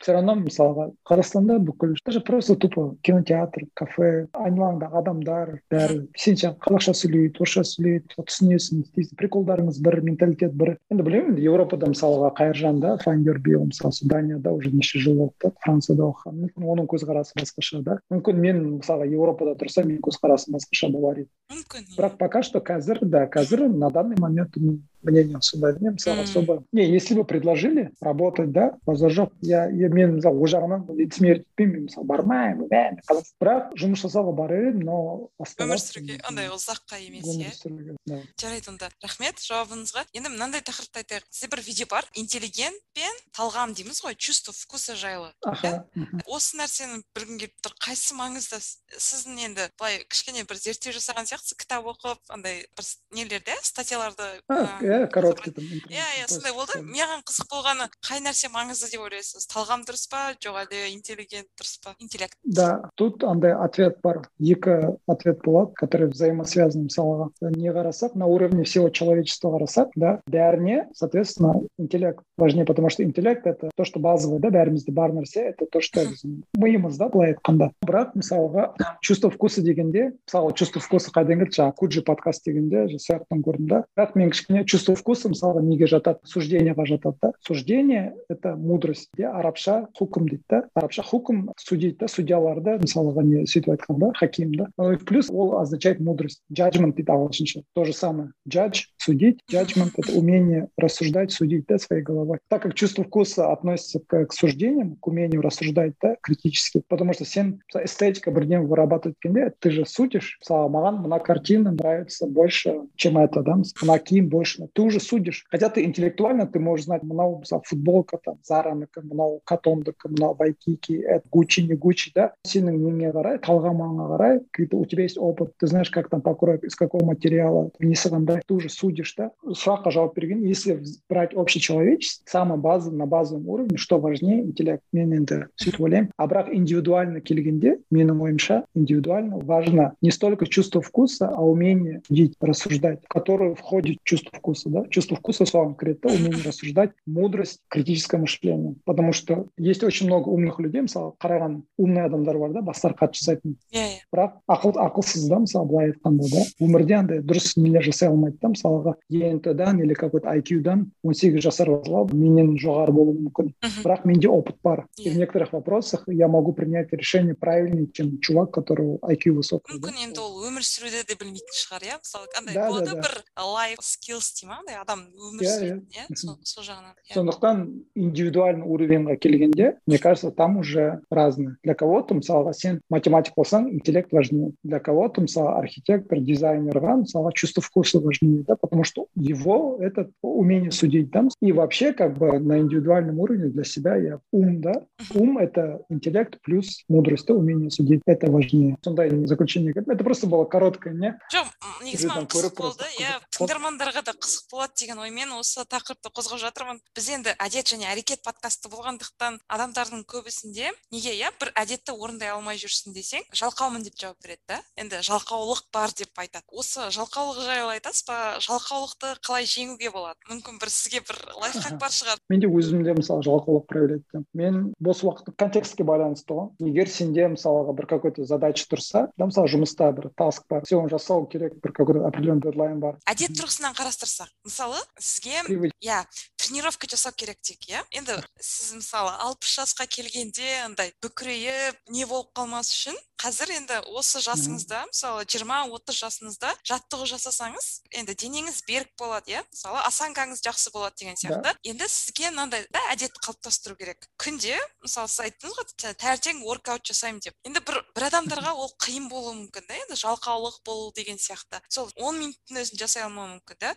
все 0.00 0.12
равно 0.12 0.34
мысалға 0.36 0.92
қазақстанда 1.08 1.58
бүкіл 1.58 1.96
даже 2.04 2.20
просто 2.20 2.56
тупо 2.56 2.96
кинотеатр 3.02 3.66
кафе 3.74 4.28
айналаңда 4.32 4.90
адамдар 4.92 5.60
бәрі 5.70 6.08
сенше 6.16 6.54
қазақша 6.62 6.94
сөйлейді 6.94 7.42
орысша 7.42 7.64
сөйлейді 7.64 8.18
түсінесің 8.18 8.84
істейсің 8.86 9.18
приколдарыңыз 9.18 9.80
бір 9.82 10.00
менталитет 10.02 10.54
бір 10.54 10.76
енді 10.90 11.06
білемін 11.06 11.34
енді 11.34 11.46
европада 11.46 11.90
мысалға 11.90 12.32
қайыржан 12.38 12.80
да 12.80 12.96
файндербил 13.02 13.66
мысалы 13.66 13.92
данияда 14.02 14.52
уже 14.52 14.70
неше 14.70 14.98
жыл 14.98 15.16
болды 15.22 15.34
да 15.42 15.52
францияда 15.62 16.08
оқыған 16.10 16.40
мүмкін 16.42 16.68
оның 16.74 16.88
көзқарасы 16.90 17.36
басқаша 17.38 17.82
да. 17.86 17.98
Мүмкін 18.10 18.40
мен 18.42 18.62
мысалға 18.78 19.06
европада 19.06 19.54
тұрсам 19.60 19.86
менің 19.88 20.02
көзқарасым 20.02 20.41
басқаша 20.48 20.88
болар 20.96 21.22
еді 21.24 21.30
мүмкін 21.52 21.86
бірақ 21.96 22.16
пока 22.18 22.42
что 22.42 22.60
қазір 22.60 23.04
да 23.04 23.26
қазір 23.26 23.68
на 23.68 23.90
данный 23.90 24.16
момент 24.18 24.56
мнение 25.02 25.38
сондай 25.40 25.74
мен 25.80 25.94
мысалы 25.94 26.22
особо. 26.22 26.64
Не 26.72 26.88
если 26.88 27.14
бы 27.14 27.24
предложили 27.24 27.90
работать 28.00 28.52
да 28.52 28.78
базар 28.86 29.10
жоқ 29.10 29.32
я, 29.42 29.68
я 29.68 29.88
мен 29.88 30.16
мысалы 30.16 30.38
ол 30.38 30.46
жағынан 30.46 30.86
лицемер 30.96 31.42
етпеймін 31.42 31.74
мен 31.74 31.84
мысалы 31.88 32.06
бармаймын 32.06 33.00
бірақ 33.40 33.74
жұмыс 33.78 34.04
жасауға 34.06 34.34
барар 34.36 34.68
едім 34.70 34.86
но 34.86 35.30
өмір 35.58 35.80
сүруге 35.82 36.20
андай 36.22 36.48
ұзаққа 36.54 37.00
емес 37.02 37.26
иә? 37.26 38.22
жарайды 38.38 38.70
онда. 38.70 38.90
Рахмет 39.02 39.42
жауабыңызға. 39.42 40.06
Енді 40.14 40.32
мынандай 40.32 40.62
тақырыпты 40.62 41.02
айтайық. 41.02 41.26
Сізде 41.30 41.50
бір 41.50 41.64
видео 41.66 41.86
бар. 41.90 42.06
Интеллигент 42.14 42.78
пен 42.94 43.12
талғам 43.36 43.74
дейміз 43.74 44.02
ғой 44.04 44.14
чувство 44.14 44.52
вкуса 44.52 44.94
жайлы 44.98 45.32
аха 45.48 45.84
осы 46.26 46.58
нәрсені 46.60 47.00
білгім 47.16 47.38
келіп 47.40 47.54
тұр 47.64 47.74
қайсысы 47.80 48.16
маңызды 48.18 48.60
сіздің 48.60 49.40
енді 49.46 49.68
былай 49.80 50.02
кішкене 50.12 50.44
бір 50.48 50.60
зерттеу 50.60 50.92
жасаған 50.96 51.28
кітап 51.58 51.86
оқып 51.90 52.32
андай 52.32 52.62
бір 52.76 52.86
нелерді 53.16 53.56
статьяларды 53.66 54.28
иә 54.48 55.06
короткий 55.12 55.52
иә 55.90 56.06
иә 56.20 56.28
сондай 56.28 56.54
болды. 56.54 56.80
маған 56.82 57.24
қызық 57.26 57.50
болғаны 57.50 57.88
қай 58.00 58.22
нәрсе 58.22 58.50
маңызды 58.54 58.90
деп 58.92 59.02
ойлайсыз? 59.02 59.46
Талғам 59.50 59.82
дұрыс 59.88 60.06
па? 60.10 60.32
Жоқ 60.38 60.62
әлде 60.64 60.92
интеллигент 60.92 61.48
дұрыс 61.58 61.78
па? 61.84 61.94
Интеллект 61.98 62.38
да 62.44 62.90
тут 62.96 63.24
андай 63.24 63.54
ответ 63.54 63.98
бар. 64.02 64.22
Екі 64.38 64.96
ответ 65.06 65.42
болады 65.42 65.74
которые 65.74 66.10
взаимосвязаны 66.10 66.88
мысалға 66.88 67.30
не 67.56 67.72
қарасақ 67.74 68.14
на 68.14 68.26
уровне 68.26 68.64
всего 68.64 68.88
человечества 68.90 69.56
қарасақ 69.56 69.92
да 69.96 70.20
бәріне 70.30 70.88
соответственно 70.94 71.60
интеллект 71.78 72.22
важнее 72.36 72.64
потому 72.64 72.88
что 72.88 73.02
интеллект 73.02 73.46
это 73.46 73.70
то 73.74 73.84
что 73.84 74.00
базовый 74.00 74.40
да 74.40 74.48
бәрімізде 74.48 74.92
бар 74.92 75.12
нәрсе 75.12 75.50
это 75.52 75.66
то 75.66 75.80
что 75.80 76.04
біздің 76.06 76.42
миымызда 76.58 77.08
былай 77.12 77.34
айтқанда. 77.34 77.70
Бірақ 77.86 78.14
мысалға 78.18 78.72
чувство 79.00 79.30
вкуса 79.30 79.62
дегенде 79.62 80.12
мысалы 80.26 80.54
чувство 80.54 80.80
вкуса 80.80 81.12
келді 81.26 81.56
жаңағы 81.56 81.76
куджи 81.78 82.02
подкаст 82.02 82.44
дегенде 82.46 82.86
жақтан 82.92 83.42
көрдім 83.44 83.68
да 83.70 83.82
бірақ 83.96 84.16
мен 84.18 84.30
кішкене 84.32 84.64
чувство 84.64 84.94
вкуса 84.98 85.30
мысалға 85.32 85.62
неге 85.62 85.86
жатады? 85.86 86.20
Суждениеға 86.26 86.86
жатады 86.88 87.16
да. 87.22 87.32
Суждение 87.46 88.14
это 88.28 88.56
мудрость 88.56 89.10
де 89.16 89.26
арабша 89.26 89.88
хукм 89.98 90.26
дейді 90.28 90.44
да. 90.48 90.62
Арабша 90.74 91.02
хукм 91.02 91.48
судить 91.58 91.98
да. 91.98 92.08
Судьяларды 92.08 92.78
мысалға 92.82 93.22
не 93.22 93.44
сөйтіп 93.46 93.76
айтқан 93.76 93.98
да. 93.98 94.12
Хаким 94.18 94.54
да 94.54 94.68
плюс 95.06 95.30
ол 95.30 95.58
означает 95.60 96.00
мудрость 96.00 96.42
judgment 96.52 96.94
дейді 96.96 97.12
ағылшынша. 97.12 97.62
То 97.74 97.84
же 97.84 97.92
самое. 97.92 98.32
Judge 98.48 98.88
судить 99.01 99.39
judgment 99.49 99.91
это 99.95 100.11
умение 100.11 100.67
рассуждать 100.77 101.31
судить 101.31 101.65
да 101.67 101.77
своей 101.77 102.03
головой 102.03 102.39
так 102.49 102.61
как 102.61 102.73
чувство 102.73 103.03
вкуса 103.03 103.51
относится 103.51 103.99
к, 103.99 104.25
к 104.25 104.33
суждениям 104.33 104.95
к 104.95 105.07
умению 105.07 105.41
рассуждать 105.41 105.93
да 106.01 106.15
критически 106.21 106.81
потому 106.87 107.13
что 107.13 107.25
сен 107.25 107.61
эстетика 107.73 108.31
бірдеңе 108.31 108.65
вырабатывать 108.65 109.15
еткенде 109.17 109.53
ты 109.59 109.71
же 109.71 109.85
судишь 109.85 110.37
мысалы 110.41 110.69
маған 110.69 111.01
мына 111.03 111.19
картина 111.19 111.71
нравится 111.71 112.27
больше 112.27 112.81
чем 112.95 113.17
это 113.17 113.41
да 113.43 113.55
мына 113.81 113.99
киім 113.99 114.27
больше 114.29 114.67
ты 114.73 114.81
уже 114.81 114.99
судишь 114.99 115.45
хотя 115.49 115.69
ты 115.69 115.85
интеллектуально 115.85 116.47
ты 116.47 116.59
можешь 116.59 116.85
знать 116.85 117.03
мынау 117.03 117.39
мысалы 117.39 117.61
футболка 117.65 118.19
там 118.23 118.37
заранікі 118.43 119.05
мынау 119.07 119.39
катондікі 119.45 120.11
мынау 120.11 120.35
вайкики 120.35 120.99
это 120.99 121.23
гуччи 121.31 121.61
не 121.61 121.75
гуччи 121.75 122.11
да 122.15 122.33
сенің 122.43 122.75
неңе 122.75 123.13
қарай 123.15 123.39
талғамыңа 123.39 124.11
қарай 124.13 124.41
у 124.71 124.85
тебя 124.85 125.03
есть 125.03 125.17
опыт 125.17 125.53
ты 125.57 125.67
знаешь 125.67 125.89
как 125.89 126.09
там 126.09 126.21
покроек 126.21 126.63
из 126.63 126.75
какого 126.75 127.05
материала 127.05 127.71
несі 127.79 128.09
қандай 128.09 128.41
ты 128.45 128.53
уже 128.53 128.69
судишь 128.69 128.90
да 129.17 129.29
сұраққа 129.45 129.91
жауап 129.91 130.15
берген 130.15 130.43
если 130.43 130.81
брать 131.09 131.33
общечеловеческий 131.33 132.23
самая 132.25 132.57
база 132.57 132.91
на 132.91 133.05
базовом 133.05 133.47
уровне 133.47 133.77
что 133.77 133.99
важнее 133.99 134.43
интеллект 134.43 134.83
мен 134.91 135.13
енді 135.13 135.47
сөйтіп 135.57 135.81
ойлаймын 135.81 136.11
а 136.17 136.27
бірақ 136.27 136.51
индивидуально 136.53 137.21
келгенде 137.21 137.77
менің 137.91 138.21
ойымша 138.21 138.63
индивидуально 138.75 139.39
важно 139.39 139.93
не 140.01 140.11
столько 140.11 140.45
чувство 140.47 140.81
вкуса 140.81 141.29
а 141.29 141.41
умение 141.41 142.01
судить 142.07 142.35
рассуждать 142.41 143.03
в 143.03 143.07
которое 143.07 143.55
входит 143.55 143.97
чувство 144.03 144.37
вкуса 144.37 144.69
да 144.69 144.85
чувство 144.89 145.17
вкуса 145.17 145.45
соған 145.45 145.75
кіреді 145.77 145.99
да 146.03 146.13
умение 146.13 146.43
рассуждать 146.43 146.91
мудрость 147.05 147.61
критическое 147.69 148.17
мышление 148.17 148.75
потому 148.85 149.13
что 149.13 149.47
есть 149.57 149.83
очень 149.83 150.07
много 150.07 150.29
умных 150.29 150.59
людей 150.59 150.81
мысалы 150.81 151.13
қараған 151.21 151.61
умный 151.77 152.05
адамдар 152.05 152.37
бар 152.37 152.53
да 152.53 152.61
бастары 152.61 152.95
қатты 152.99 153.21
жасайтын 153.21 153.57
иә 153.71 153.85
иә 153.85 153.99
бірақ 154.13 154.39
ақыл 154.47 154.77
ақылсыз 154.77 155.27
да 155.29 155.39
мысалы 155.39 155.67
былай 155.67 155.91
айтқанда 155.91 156.29
да 156.31 156.43
өмірде 156.63 156.95
андай 156.97 157.19
дұрыс 157.19 157.53
нелер 157.57 157.83
жасай 157.83 158.09
алмайды 158.09 158.37
да 158.41 158.49
мысалға 158.82 158.96
ент 159.10 159.56
дан 159.56 159.80
или 159.80 159.94
какой 159.94 160.20
то 160.20 160.30
айкюдан 160.30 160.92
он 161.02 161.14
сегіз 161.14 161.42
жасар 161.42 161.70
бала 161.70 162.06
менен 162.12 162.56
жоғары 162.58 162.92
болуы 162.92 163.18
мүмкін. 163.28 163.52
Бірақ 163.82 164.04
менде 164.04 164.28
опыт 164.28 164.56
бар. 164.62 164.86
И 164.98 165.10
в 165.10 165.16
некоторых 165.16 165.52
вопросах 165.52 166.04
я 166.06 166.28
могу 166.28 166.52
принять 166.52 166.92
решение 166.92 167.34
правильнее 167.34 167.88
чем 167.92 168.20
чувак 168.20 168.52
которого 168.52 168.98
IQ 169.02 169.32
высокий 169.32 169.72
мүмкін 169.72 170.02
енді 170.08 170.20
ол 170.20 170.46
өмір 170.48 170.64
сүруді 170.66 171.04
де 171.08 171.16
білмейтін 171.18 171.56
шығар 171.56 171.82
иә? 171.82 171.98
Мысалы 172.02 172.26
андай 172.38 172.56
болады 172.68 172.96
бір 173.00 173.14
лайф 173.36 173.78
скиллс 173.80 174.32
дей 174.40 174.48
ма? 174.48 174.60
Андай 174.60 174.76
адам 174.80 175.06
өмір 175.16 175.46
сүретін 175.46 175.86
иә. 175.92 176.06
сол 176.42 176.64
жағынан 176.64 176.94
сондықтан 177.12 177.84
индивидуальный 177.94 178.66
уровеньға 178.66 179.16
келгенде 179.16 179.78
мне 179.86 179.98
кажется 179.98 180.30
там 180.30 180.58
уже 180.58 181.02
разные. 181.10 181.56
Для 181.62 181.74
кого 181.74 182.02
то 182.02 182.14
мысалға 182.14 182.52
сен 182.52 182.80
математик 182.90 183.34
болсаң 183.36 183.70
интеллект 183.70 184.12
важнее. 184.12 184.52
Для 184.62 184.80
кого 184.80 185.08
то 185.08 185.20
мысалы 185.20 185.58
архитектор 185.58 186.18
дизайнерға 186.18 187.02
мысалға 187.04 187.32
чувство 187.34 187.62
вкуса 187.62 188.00
важнее 188.00 188.44
да 188.46 188.56
потому 188.72 188.84
что 188.84 189.06
его 189.14 189.76
это 189.82 190.10
умение 190.22 190.70
судить 190.70 191.10
да 191.10 191.28
и 191.42 191.52
вообще 191.52 191.92
как 191.92 192.16
бы 192.16 192.38
на 192.38 192.58
индивидуальном 192.58 193.18
уровне 193.20 193.50
для 193.50 193.64
себя 193.64 193.96
я 193.96 194.18
ум 194.30 194.62
да 194.62 194.72
ум 195.14 195.36
это 195.36 195.82
интеллект 195.90 196.40
плюс 196.40 196.82
мудрость 196.88 197.26
да 197.26 197.34
умение 197.34 197.70
судить 197.70 198.00
это 198.06 198.30
важнее. 198.30 198.78
Сондай 198.82 199.10
заключение 199.26 199.74
это 199.76 200.02
просто 200.02 200.26
было 200.26 200.46
короткое 200.46 200.94
не 200.94 201.12
жоқ 201.34 201.52
негізі 201.84 202.08
маған 202.08 202.28
қызық 202.32 202.56
болды 202.56 202.88
иә 202.96 203.18
тыңдармандарға 203.36 204.04
да 204.08 204.14
қызық 204.16 204.48
болады 204.50 204.72
деген 204.80 205.02
оймен 205.04 205.36
осы 205.36 205.66
тақырыпты 205.68 206.08
қозғап 206.08 206.40
жатырмын. 206.40 206.80
Біз 206.96 207.10
енді 207.12 207.36
әдет 207.36 207.68
және 207.74 207.90
әрекет 207.92 208.24
подкасты 208.24 208.72
болғандықтан 208.72 209.36
адамдардың 209.52 210.06
көбісінде 210.08 210.72
неге 210.94 211.12
иә 211.12 211.28
бір 211.36 211.52
әдетті 211.60 211.92
орындай 211.92 212.32
алмай 212.32 212.56
жүрсің 212.56 212.96
десең 212.96 213.28
жалқаумын 213.36 213.84
деп 213.84 214.00
жауап 214.00 214.16
береді 214.24 214.40
да. 214.48 214.62
Енді 214.80 215.02
жалқаулық 215.04 215.66
бар 215.74 215.92
деп 215.92 216.16
айтады. 216.16 216.46
Осы 216.48 216.88
жалқаулық 216.88 217.44
жайлы 217.44 217.76
айтасыз 217.76 218.06
ба? 218.08 218.18
Жалқаулықты 218.62 219.16
қалай 219.26 219.46
жеңуге 219.46 219.90
болады? 219.92 220.18
Мүмкін 220.30 220.58
бір 220.60 220.70
сізге 220.70 221.02
бір 221.06 221.18
лайфхак 221.40 221.78
бар 221.80 221.90
шығар. 221.90 222.18
Менде 222.32 222.48
өзімде 222.48 222.94
мысалы 222.94 223.24
жалқаулық 223.26 223.66
проявляется 223.66 224.22
мен 224.34 224.72
бос 224.78 225.02
уақыт 225.02 225.34
контекстке 225.36 225.84
байланысты 225.84 226.34
ғой. 226.34 226.50
Егер 226.62 226.88
сенде 226.88 227.26
мысалға 227.32 227.74
бір 227.78 227.88
какой 227.90 228.14
то 228.14 228.24
задача 228.24 228.66
тұрса 228.70 229.08
да 229.18 229.28
мысалы 229.28 229.50
жұмыста 229.52 229.90
бір 229.96 230.10
таск 230.16 230.46
бар 230.48 230.66
сен 230.68 230.84
оны 230.84 230.92
жасау 230.92 231.26
керек 231.26 231.58
бір 231.62 231.72
какой 231.72 231.98
то 231.98 232.06
определенный 232.06 232.46
дедлайн 232.46 232.80
бар. 232.80 232.98
Әдет 233.10 233.34
тұрғысынан 233.38 233.76
қарастырсақ 233.78 234.30
мысалы 234.46 234.78
сізге 234.98 235.42
иә 235.82 236.02
тренировка 236.42 236.90
жасау 236.90 237.14
керек 237.14 237.38
дейік 237.46 237.68
иә? 237.70 237.84
Енді 237.94 238.18
сіз 238.42 238.74
мысалы 238.80 239.14
алпыс 239.22 239.54
жасқа 239.60 239.86
келгенде 239.86 240.48
андай 240.66 240.90
бүкірейіп 241.04 241.78
не 241.94 242.06
болып 242.10 242.32
қалмас 242.34 242.72
үшін 242.74 242.98
қазір 243.22 243.52
енді 243.54 243.76
осы 243.94 244.18
жасыңызда 244.24 244.80
мысалы 244.88 245.22
жиырма 245.30 245.60
отыз 245.70 246.00
жасыңызда 246.00 246.50
жаттығу 246.66 247.06
жасасаңыз 247.12 247.68
енді 248.00 248.16
денеңіз 248.18 248.62
берік 248.66 248.90
болады 248.98 249.36
иә? 249.36 249.42
Мысалы 249.52 249.78
осанкаңыз 249.86 250.42
жақсы 250.42 250.72
болады 250.74 250.98
деген 250.98 251.18
сияқты. 251.20 251.52
Енді 251.62 251.86
сізге 251.86 252.32
мынандай 252.32 252.66
да 252.74 252.82
әдет 252.90 253.14
қалыптастыру 253.22 253.76
керек. 253.78 254.08
Күнде 254.18 254.58
мысалы 254.82 255.06
сіз 255.12 255.22
айттыңыз 255.28 255.54
ғой 255.60 255.94
таңертең 256.02 256.42
воркаут 256.42 256.82
жасаймын 256.90 257.22
деп. 257.22 257.36
Енді 257.46 257.62
бір 257.62 257.78
бір 257.94 258.08
адамдарға 258.08 258.56
ол 258.58 258.74
қиын 258.82 259.06
болуы 259.12 259.36
мүмкін 259.38 259.70
да 259.70 259.78
енді 259.84 260.00
жалқаулық 260.02 260.58
болу 260.66 260.90
деген 260.96 261.20
сияқты. 261.22 261.62
Сол 261.68 261.92
он 262.02 262.18
минуттың 262.18 262.58
өзін 262.64 262.82
жасай 262.82 263.06
алмауы 263.06 263.36
мүмкін 263.36 263.62
да. 263.62 263.74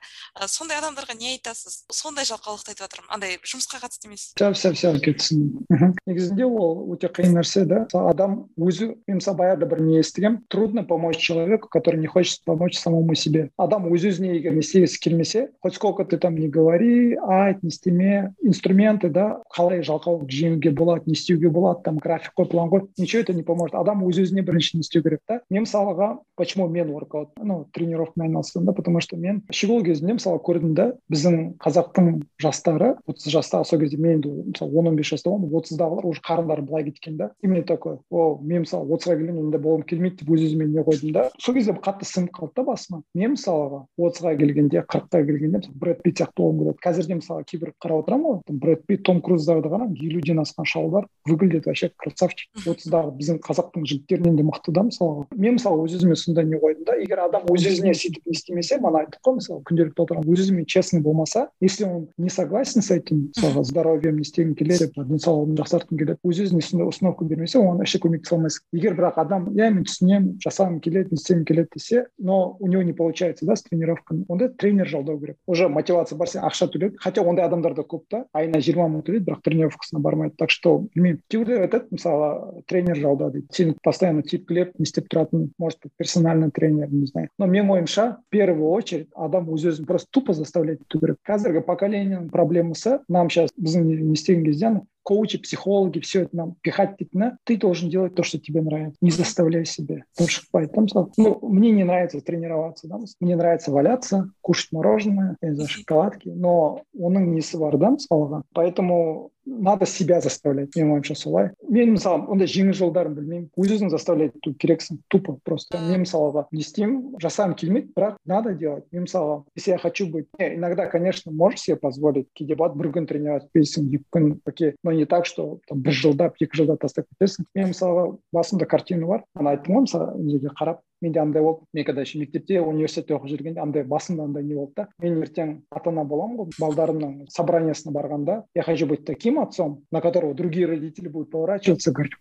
Сондай 0.47 0.81
адамдарға 0.81 1.13
не 1.21 1.35
айтасыз? 1.35 1.83
Сондай 1.93 2.25
жалқаулықты 2.55 2.71
айтып 2.71 2.85
жатырмын. 2.85 3.09
Андай 3.11 3.37
жұмысқа 3.43 3.79
қатысты 3.83 4.07
емес. 4.07 4.33
Все 4.35 4.51
все 4.53 4.71
все 4.73 4.91
түсіндім 4.95 5.95
негізінде 6.05 6.45
ол 6.45 6.93
өте 6.93 7.09
қиын 7.09 7.35
нәрсе 7.35 7.65
да. 7.65 7.85
Адам 7.93 8.47
өзі 8.57 8.95
мен 9.07 9.19
мысалы 9.19 9.37
баяғыда 9.39 9.67
бір 9.69 9.81
не 9.81 9.99
естігемін 9.99 10.45
трудно 10.49 10.83
помочь 10.83 11.17
человеку 11.17 11.69
который 11.69 11.99
не 11.99 12.07
хочет 12.07 12.43
помочь 12.45 12.77
самому 12.77 13.15
себе. 13.15 13.49
Адам 13.57 13.87
өз 13.91 14.05
өзіне 14.07 14.35
егер 14.37 14.53
не 14.53 14.63
істегісі 14.63 14.99
келмесе 14.99 15.49
хоть 15.61 15.75
сколько 15.75 16.05
ты 16.05 16.17
там 16.17 16.35
не 16.35 16.47
говори 16.47 17.15
айт 17.15 17.63
не 17.63 17.69
істеме 17.69 18.33
инструменты 18.41 19.09
да 19.09 19.41
қалай 19.55 19.81
жалқаулық 19.81 20.29
жеңуге 20.29 20.71
болады 20.71 21.03
не 21.07 21.13
істеуге 21.13 21.49
болады 21.49 21.83
там 21.83 21.97
график 21.97 22.33
қой 22.37 22.47
план 22.47 22.69
қой 22.69 22.87
ничего 22.97 23.21
это 23.21 23.33
не 23.33 23.43
поможет. 23.43 23.75
Адам 23.75 24.03
өз 24.05 24.19
өзіне 24.19 24.41
бірінші 24.41 24.77
не 24.77 24.81
істеу 24.81 25.03
керек 25.03 25.21
та. 25.27 25.41
Мен 25.49 25.65
мысалға 25.65 26.19
почему 26.35 26.67
мен 26.67 26.91
воркаут 26.91 27.29
ну 27.41 27.65
тренировкамен 27.73 28.29
айналыстым 28.29 28.65
да 28.65 28.73
потому 28.73 29.01
что 29.01 29.17
мен 29.17 29.43
щегол 29.51 29.83
кезімде 29.83 30.17
мысалы 30.19 30.39
көрдім 30.39 30.73
да 30.75 30.91
біздің 31.11 31.57
қазақтың 31.61 32.25
жастары 32.45 32.95
отыз 33.09 33.27
жастағы 33.33 33.65
сол 33.67 33.81
кезде 33.81 33.97
мен 33.97 34.19
енді 34.19 34.31
мысалы 34.51 34.77
он 34.79 34.87
он 34.87 34.95
бес 34.95 35.09
жаста 35.09 35.29
болдым 35.29 35.53
отыздағылар 35.57 36.05
уже 36.05 36.21
қарындары 36.21 36.61
былай 36.61 36.85
кеткен 36.85 37.17
да. 37.17 37.31
Именно 37.41 37.63
такой 37.63 37.97
о 38.09 38.37
мен 38.41 38.63
мысалы 38.65 38.87
отызға 38.87 39.17
келгенде 39.17 39.41
менде 39.41 39.59
болғым 39.59 39.85
келмейді 39.89 40.23
деп 40.23 40.31
өз 40.35 40.45
өзіме 40.47 40.67
не 40.69 40.83
қойдым 40.85 41.13
да. 41.15 41.29
Сол 41.39 41.55
кезде 41.55 41.73
қатты 41.73 42.07
сіңіп 42.07 42.31
қалды 42.35 42.53
да 42.55 42.63
басыма. 42.69 43.01
Мен 43.13 43.35
мысалға 43.35 43.85
отызға 43.97 44.35
келгенде 44.39 44.83
қырыққа 44.85 45.23
келгенде 45.25 45.61
мысалы 45.61 45.79
брэд 45.81 46.03
питт 46.03 46.21
сияқты 46.21 46.41
болғым 46.41 46.59
келеді 46.61 46.83
қазір 46.85 47.07
де 47.07 47.19
мысалы 47.19 47.43
кейбір 47.49 47.73
қарап 47.81 48.03
отырамын 48.03 48.25
ғой. 48.25 48.59
Брэд 48.65 48.85
питт 48.87 49.03
том 49.05 49.21
круздарды 49.21 49.69
қараңыз 49.69 50.03
елуден 50.05 50.41
асқан 50.43 50.65
шалдар 50.65 51.07
выглядит 51.25 51.65
вообще 51.65 51.91
красавчик. 51.97 52.49
Отыздағы 52.65 53.15
біздің 53.19 53.41
қазақтың 53.45 53.85
жігіттерінен 53.85 54.37
де 54.37 54.45
мықты 54.45 54.73
да 54.75 54.85
мысалға. 54.85 55.27
Мен 55.35 55.57
мысалы 55.57 55.85
өз 55.85 55.97
өзіме 55.97 56.15
сондай 56.15 56.45
не 56.45 56.59
қойдым 56.61 56.85
да. 56.85 56.97
Егер 56.99 57.25
адам 57.25 57.47
өз 57.51 57.65
өзіне 57.71 57.95
сөйтіп 57.95 58.25
не 58.25 58.35
істемесе 58.37 58.79
мана 58.79 59.03
айттық 59.03 59.21
қой 59.25 59.39
мысалы 59.39 59.63
күнделікті 59.67 60.05
отырған 60.05 60.29
өз 60.29 60.45
өзімен 60.45 60.65
честный 60.65 61.01
болмаса 61.01 61.49
если 61.61 61.85
он 61.85 62.07
не 62.17 62.29
согласен 62.35 62.81
с 62.81 62.91
этим 62.91 63.29
мысалға 63.35 63.63
здоровьем 63.63 64.19
не 64.19 64.25
істегің 64.25 64.55
келеді 64.59 64.89
денсаулығымды 64.95 65.61
жақсартқым 65.61 65.99
келеді 66.01 66.19
өз 66.27 66.41
өзіне 66.45 66.63
сондай 66.65 66.89
установка 66.89 67.25
бермесе 67.25 67.59
оған 67.59 67.79
вообще 67.79 67.99
көмектесе 68.03 68.35
алмайсың 68.35 68.65
егер 68.75 68.97
бірақ 68.97 69.19
адам 69.23 69.47
иә 69.53 69.69
мен 69.71 69.85
түсінемін 69.87 70.35
жасағым 70.43 70.79
келеді 70.83 71.15
не 71.15 71.19
істегім 71.19 71.45
келеді 71.47 71.69
десе 71.75 72.05
но 72.17 72.57
у 72.59 72.67
него 72.67 72.83
не 72.83 72.93
получается 72.93 73.45
да 73.45 73.55
с 73.55 73.63
тренировками. 73.63 74.25
Онда 74.27 74.49
тренер 74.49 74.87
жалдау 74.87 75.19
керек 75.19 75.37
уже 75.47 75.69
мотивация 75.69 76.17
бар 76.17 76.29
сен 76.29 76.43
ақша 76.43 76.67
төледі 76.71 76.95
хотя 76.99 77.21
ондай 77.21 77.45
адамдар 77.45 77.73
да 77.75 77.81
көп 77.81 78.03
та 78.09 78.25
айына 78.33 78.59
жиырма 78.59 78.87
мың 78.89 79.05
төлейді 79.05 79.25
бірақ 79.29 79.41
тренировкасына 79.45 80.01
бармайды 80.01 80.35
так 80.37 80.49
что 80.49 80.85
білмеймін 80.95 81.21
кейбіреулер 81.29 81.67
айтады 81.67 81.87
мысалы 81.91 82.63
тренер 82.67 82.97
жалда 82.97 83.29
дейді 83.31 83.47
сені 83.51 83.75
постоянно 83.83 84.21
тепкілеп 84.21 84.77
не 84.79 84.83
істеп 84.83 85.07
тұратын 85.11 85.49
может 85.57 85.79
быть 85.83 85.91
персональный 85.97 86.51
тренер 86.51 86.91
не 86.91 87.05
знаю. 87.05 87.29
Но 87.37 87.45
менің 87.45 87.71
ойымша 87.71 88.17
в 88.27 88.29
первую 88.29 88.69
очередь 88.69 89.09
адам 89.15 89.49
өз 89.49 89.65
өзін 89.71 89.85
просто 89.85 90.07
тупо 90.11 90.33
заставлять 90.33 90.81
ету 90.81 90.99
керек 90.99 91.17
қазіргі 91.27 91.63
поколениенің 91.65 92.24
проблемасы 92.30 93.00
нам 93.08 93.30
сейчас 93.30 93.50
біздің 93.56 93.84
не 93.84 94.14
істеген 94.14 94.44
кезде 94.44 94.80
коучи, 95.02 95.38
психологи, 95.38 95.98
все 96.00 96.22
это 96.22 96.36
нам 96.36 96.56
пихать 96.60 96.96
типа, 96.96 97.36
ты 97.44 97.56
должен 97.56 97.90
делать 97.90 98.14
то, 98.14 98.22
что 98.22 98.38
тебе 98.38 98.62
нравится. 98.62 98.98
Не 99.00 99.10
заставляй 99.10 99.64
себя. 99.64 100.04
Потому 100.14 100.28
что 100.28 100.46
поэтому, 100.52 101.12
ну, 101.16 101.38
мне 101.48 101.70
не 101.72 101.84
нравится 101.84 102.20
тренироваться, 102.20 102.86
да? 102.86 102.98
мне 103.18 103.34
нравится 103.34 103.72
валяться, 103.72 104.30
кушать 104.40 104.72
мороженое, 104.72 105.36
я 105.40 105.48
не 105.48 105.54
знаю, 105.54 105.68
шоколадки, 105.68 106.28
но 106.28 106.82
оның 106.94 107.32
несі 107.34 107.58
бар 107.58 107.76
да 107.80 107.90
мысалға 107.96 108.42
поэтому 108.54 109.30
надо 109.45 109.85
себя 109.85 110.21
заставлять 110.21 110.75
менің 110.75 110.95
ойымша 110.97 111.15
солай. 111.15 111.49
Мен 111.69 111.93
мысалы 111.95 112.25
ондай 112.31 112.49
жеңіл 112.49 112.75
жолдарын 112.77 113.15
білмеймін. 113.15 113.49
Өз 113.57 113.75
өзің 113.77 113.91
заставлять 113.93 114.35
ету 114.35 114.53
керексің. 114.57 114.99
Тупо 115.09 115.37
просто. 115.43 115.79
Мен 115.79 116.03
мысалға 116.03 116.47
не 116.51 116.63
істеймін 116.65 117.19
жасағым 117.21 117.55
келмейді 117.59 117.93
бірақ 117.95 118.17
надо 118.25 118.53
делать. 118.53 118.85
Мен 118.91 119.05
мысалға 119.05 119.43
если 119.55 119.71
я 119.71 119.77
хочу 119.77 120.07
быть 120.07 120.27
иногда 120.39 120.87
конечно 120.87 121.31
можешь 121.31 121.61
себе 121.61 121.77
позволить 121.77 122.27
кейде 122.33 122.55
болады 122.55 122.77
бір 122.79 122.91
күн 122.95 123.07
тренировать 123.07 123.45
етпейсің 123.45 123.89
екі 123.93 124.03
күн 124.11 124.39
окей 124.45 124.75
но 124.83 124.91
не 124.91 125.05
так 125.05 125.25
что 125.25 125.59
там 125.67 125.81
бір 125.81 125.93
жылдап 125.93 126.35
екі 126.39 126.57
жылдап 126.57 126.81
тастап 126.81 127.05
кетесің. 127.13 127.45
Мен 127.55 127.71
мысалға 127.73 128.17
басымда 128.33 128.65
картина 128.65 129.07
бар 129.07 129.23
ана 129.35 129.55
айттым 129.55 129.75
ғой 129.75 129.87
мысалы 129.87 130.29
жерге 130.29 130.53
қарап? 130.57 130.81
Менде 131.01 131.19
андай 131.19 131.41
болды 131.43 131.65
мен 131.73 131.85
когда 131.85 132.01
еще 132.01 132.19
мектепте 132.19 132.61
университетте 132.61 133.15
оқып 133.15 133.29
жүргенде 133.31 133.61
андай 133.61 133.83
басымда 133.83 134.23
андай 134.23 134.43
не 134.43 134.55
болды 134.55 134.73
да 134.75 134.87
мен 134.99 135.21
ертең 135.23 135.55
ата 135.69 135.89
ана 135.91 136.03
боламын 136.03 136.37
ғой 136.37 136.59
балдарымның 136.59 137.15
собраниясына 137.31 137.93
барғанда 137.93 138.43
я 138.55 138.63
хочу 138.63 138.87
быть 138.87 139.05
таким 139.05 139.39
отцом 139.39 139.83
на 139.91 140.01
которого 140.01 140.33
другие 140.33 140.67
родители 140.67 141.07
будут 141.07 141.31
поворачиваться 141.31 141.91
говорить 141.91 142.13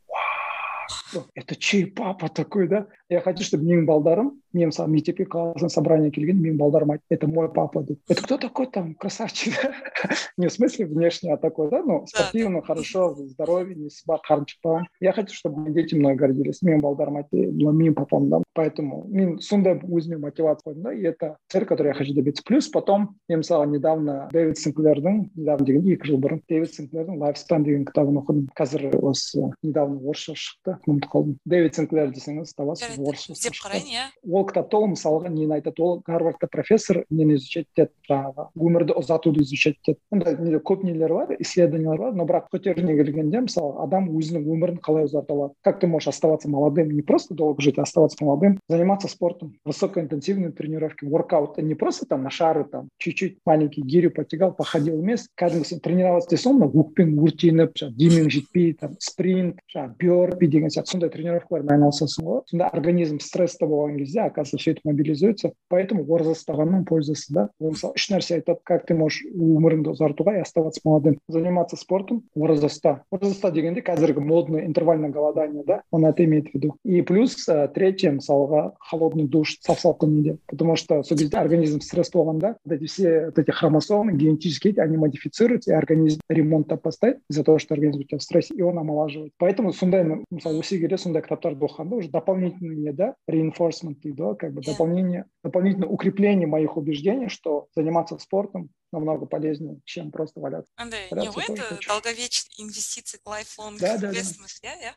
это 1.35 1.57
чей 1.57 1.87
папа 1.87 2.29
такой 2.29 2.69
да? 2.69 2.87
Я 3.09 3.21
хочу 3.21 3.45
чтобы 3.45 3.65
менің 3.65 3.87
балдарым 3.87 4.41
мен 4.54 4.70
мысалы 4.70 4.90
мектепке 4.90 5.26
классное 5.26 5.70
собрание 5.70 6.12
келген 6.12 6.42
менің 6.42 6.58
балдарым 6.58 6.92
айтты 6.92 7.06
это 7.10 7.28
мой 7.28 7.52
папа 7.52 7.84
дейді 7.84 8.02
это 8.08 8.24
кто 8.24 8.38
такой 8.38 8.68
там 8.68 8.96
красавчик 8.96 9.54
не 10.38 10.48
в 10.48 10.52
смысле 10.52 10.86
внешне 10.86 11.34
а 11.34 11.38
такой 11.38 11.70
да 11.70 11.84
ну 11.84 12.06
спортивно 12.08 12.62
хорошо 12.62 13.16
здоровье 13.16 13.76
не 13.76 13.90
бар 14.08 14.22
қарын 14.28 14.46
шықпаған 14.50 14.84
я 15.00 15.14
хочу 15.14 15.36
чтобы 15.36 15.62
мои 15.62 15.74
дети 15.74 15.96
мной 15.96 16.16
гордились 16.16 16.62
менің 16.64 16.82
балдарым 16.82 17.18
айтты 17.22 17.52
мына 17.52 17.72
менің 17.72 17.94
папам 17.94 18.30
да 18.30 18.42
поэтому 18.54 19.06
мен 19.08 19.40
сондай 19.40 19.80
өзіме 19.80 20.18
мотивация 20.18 20.74
қойдым 20.74 20.84
да 20.84 20.94
и 20.94 21.02
это 21.04 21.38
цель 21.50 21.66
которую 21.66 21.94
я 21.94 21.98
хочу 21.98 22.14
добиться 22.14 22.44
плюс 22.44 22.68
потом 22.68 23.18
мен 23.28 23.40
мысалы 23.40 23.68
недавно 23.68 24.30
дэвид 24.32 24.58
синклердің 24.58 25.30
недавно 25.36 25.66
дегенде 25.66 25.94
екі 25.94 26.10
жыл 26.10 26.20
бұрын 26.20 26.42
дэвид 26.50 26.74
синклердің 26.74 27.20
лайфстайл 27.22 27.64
деген 27.64 27.86
кітабын 27.86 28.20
оқыдым 28.24 28.50
қазір 28.58 28.90
осы 29.00 29.52
недавно 29.62 30.02
орысша 30.02 30.36
шықты 30.36 30.78
ұмытып 30.88 31.14
қалдым 31.14 31.38
дэвид 31.46 31.76
синклер 31.76 32.12
десеңіз 32.16 32.56
табасыз 32.58 32.98
орысша 33.00 33.36
іздеп 33.36 33.60
қарайын 33.62 33.94
иә 33.94 34.06
ол 34.24 34.43
кітапта 34.44 34.78
ол 34.78 34.88
мысалға 34.94 35.30
нені 35.30 35.60
айтады 35.60 35.84
ол 35.84 36.02
гарвардта 36.06 36.48
профессор 36.48 37.04
нені 37.10 37.38
изучать 37.38 37.68
етеді 37.76 37.92
жаңағы 38.10 38.48
өмірді 38.56 38.96
ұзартуды 39.00 39.44
изучать 39.44 39.78
етеді 39.84 40.00
ондай 40.12 40.38
неде 40.40 40.60
көп 40.60 40.84
нелер 40.84 41.14
бар 41.14 41.36
исследованиялар 41.40 42.00
бар 42.00 42.18
но 42.18 42.26
бірақ 42.30 42.50
көтеріне 42.54 42.96
келгенде 43.00 43.44
мысалы 43.46 43.76
адам 43.84 44.10
өзінің 44.16 44.48
өмірін 44.50 44.80
қалай 44.84 45.08
ұзарта 45.10 45.34
алады 45.34 45.54
как 45.64 45.80
ты 45.80 45.88
можешь 45.88 46.10
оставаться 46.10 46.50
молодым 46.50 46.92
не 46.92 47.02
просто 47.02 47.34
долго 47.34 47.62
жить 47.62 47.80
а 47.80 47.84
оставаться 47.84 48.24
молодым 48.24 48.60
заниматься 48.68 49.08
спортом 49.08 49.56
высокоинтенсивные 49.66 50.52
тренировки 50.52 51.06
воркаут 51.06 51.58
не 51.58 51.76
просто 51.76 52.06
там 52.06 52.24
на 52.24 52.30
шары 52.30 52.64
там 52.64 52.90
чуть-чуть 52.98 53.38
маленький 53.46 53.82
гирю 53.82 54.12
потягал 54.12 54.54
походил 54.54 55.00
емес 55.00 55.28
кәдімгі 55.36 55.66
сен 55.66 55.80
тренироваться 55.80 56.30
істесең 56.36 56.60
мына 56.60 56.70
өкпең 56.70 57.16
өртеніп 57.24 57.78
жаңағы 57.80 57.98
демең 58.00 58.30
жетпей 58.34 58.74
там 58.80 58.96
спринт 59.00 59.60
жаңағы 59.74 59.96
берпи 60.00 60.48
деген 60.48 60.74
сияқты 60.74 60.96
сондай 60.96 61.12
тренировкалармен 61.14 61.76
айналысасың 61.76 62.26
ғой 62.26 62.42
сонда 62.50 62.70
организм 62.74 63.20
стрессте 63.24 63.68
болған 63.70 63.98
кезде 64.00 64.22
оказывается 64.34 64.58
все 64.58 64.72
это 64.72 64.82
мобилизуется 64.84 65.52
поэтому 65.70 66.06
ораза 66.14 66.34
ұстағанның 66.34 66.86
пользасы 66.90 67.34
да 67.34 67.50
ол 67.60 67.74
мысалы 67.76 67.94
үш 67.96 68.10
нәрсе 68.12 68.40
айтады 68.40 68.60
как 68.64 68.86
ты 68.86 68.96
можешь 68.98 69.26
өміріңді 69.30 69.94
ұзартуға 69.94 70.38
и 70.38 70.44
оставаться 70.44 70.82
молодым 70.84 71.20
заниматься 71.28 71.78
спортом 71.78 72.24
ораза 72.36 72.68
ұста 72.68 72.94
ораза 73.12 73.34
ұста 73.36 73.52
дегенде 73.52 73.82
қазіргі 73.86 74.24
модный 74.24 74.66
интервальное 74.66 75.10
голодание 75.10 75.64
да 75.66 75.82
он 75.92 76.06
это 76.06 76.24
имеет 76.26 76.50
в 76.50 76.54
виду 76.56 76.76
и 76.84 77.02
плюс 77.02 77.48
третье 77.74 78.12
мысалға 78.12 78.74
холодный 78.80 79.28
душ 79.28 79.58
сап 79.62 79.80
салқын 79.80 80.10
неде 80.10 80.38
потому 80.48 80.76
что 80.76 81.04
сол 81.04 81.18
кезде 81.18 81.38
организм 81.38 81.82
стресс 81.82 82.12
болғанда 82.12 82.58
вот 82.64 82.74
эти 82.74 82.86
все 82.86 83.26
вот 83.28 83.40
эти 83.40 83.52
хромосомы 83.52 84.14
генетические 84.14 84.74
они 84.82 84.98
модифицируются 84.98 85.72
и 85.72 85.76
организм 85.76 86.22
ремонттап 86.30 86.84
бастайды 86.84 87.20
из-за 87.30 87.44
того 87.44 87.60
что 87.60 87.74
организм 87.74 88.00
у 88.00 88.04
тебя 88.04 88.18
в 88.18 88.24
стрессе 88.24 88.54
и 88.56 88.62
он 88.62 88.78
омолаживает 88.78 89.34
поэтому 89.38 89.74
сондай 89.74 90.04
мысалы 90.30 90.60
өсе 90.64 90.80
келе 90.80 90.98
сондай 90.98 91.24
кітаптарды 91.24 91.66
оқығанда 91.66 91.96
уже 92.00 92.10
дополнительный 92.10 92.76
не 92.76 92.94
да 92.94 93.14
reinforcement 93.30 94.00
дейді 94.04 94.16
ғой 94.25 94.37
как 94.37 94.53
бы 94.53 94.63
дополнение 94.63 95.27
дополнительное 95.43 95.89
укрепление 95.89 96.47
моих 96.47 96.77
убеждений 96.77 97.29
что 97.29 97.69
заниматься 97.75 98.17
спортом 98.23 98.71
намного 98.95 99.27
полезнее, 99.27 99.81
чем 99.85 100.11
просто 100.11 100.41
валяться. 100.41 100.73
андай 100.77 101.09
енді 101.11 101.81
долговечный 101.87 102.55
инвестиция 102.59 103.21
lifelong 103.27 103.79
да, 103.79 103.99
да, 103.99 104.11
investment. 104.11 104.55
Иә 104.63 104.75
иә 104.81 104.93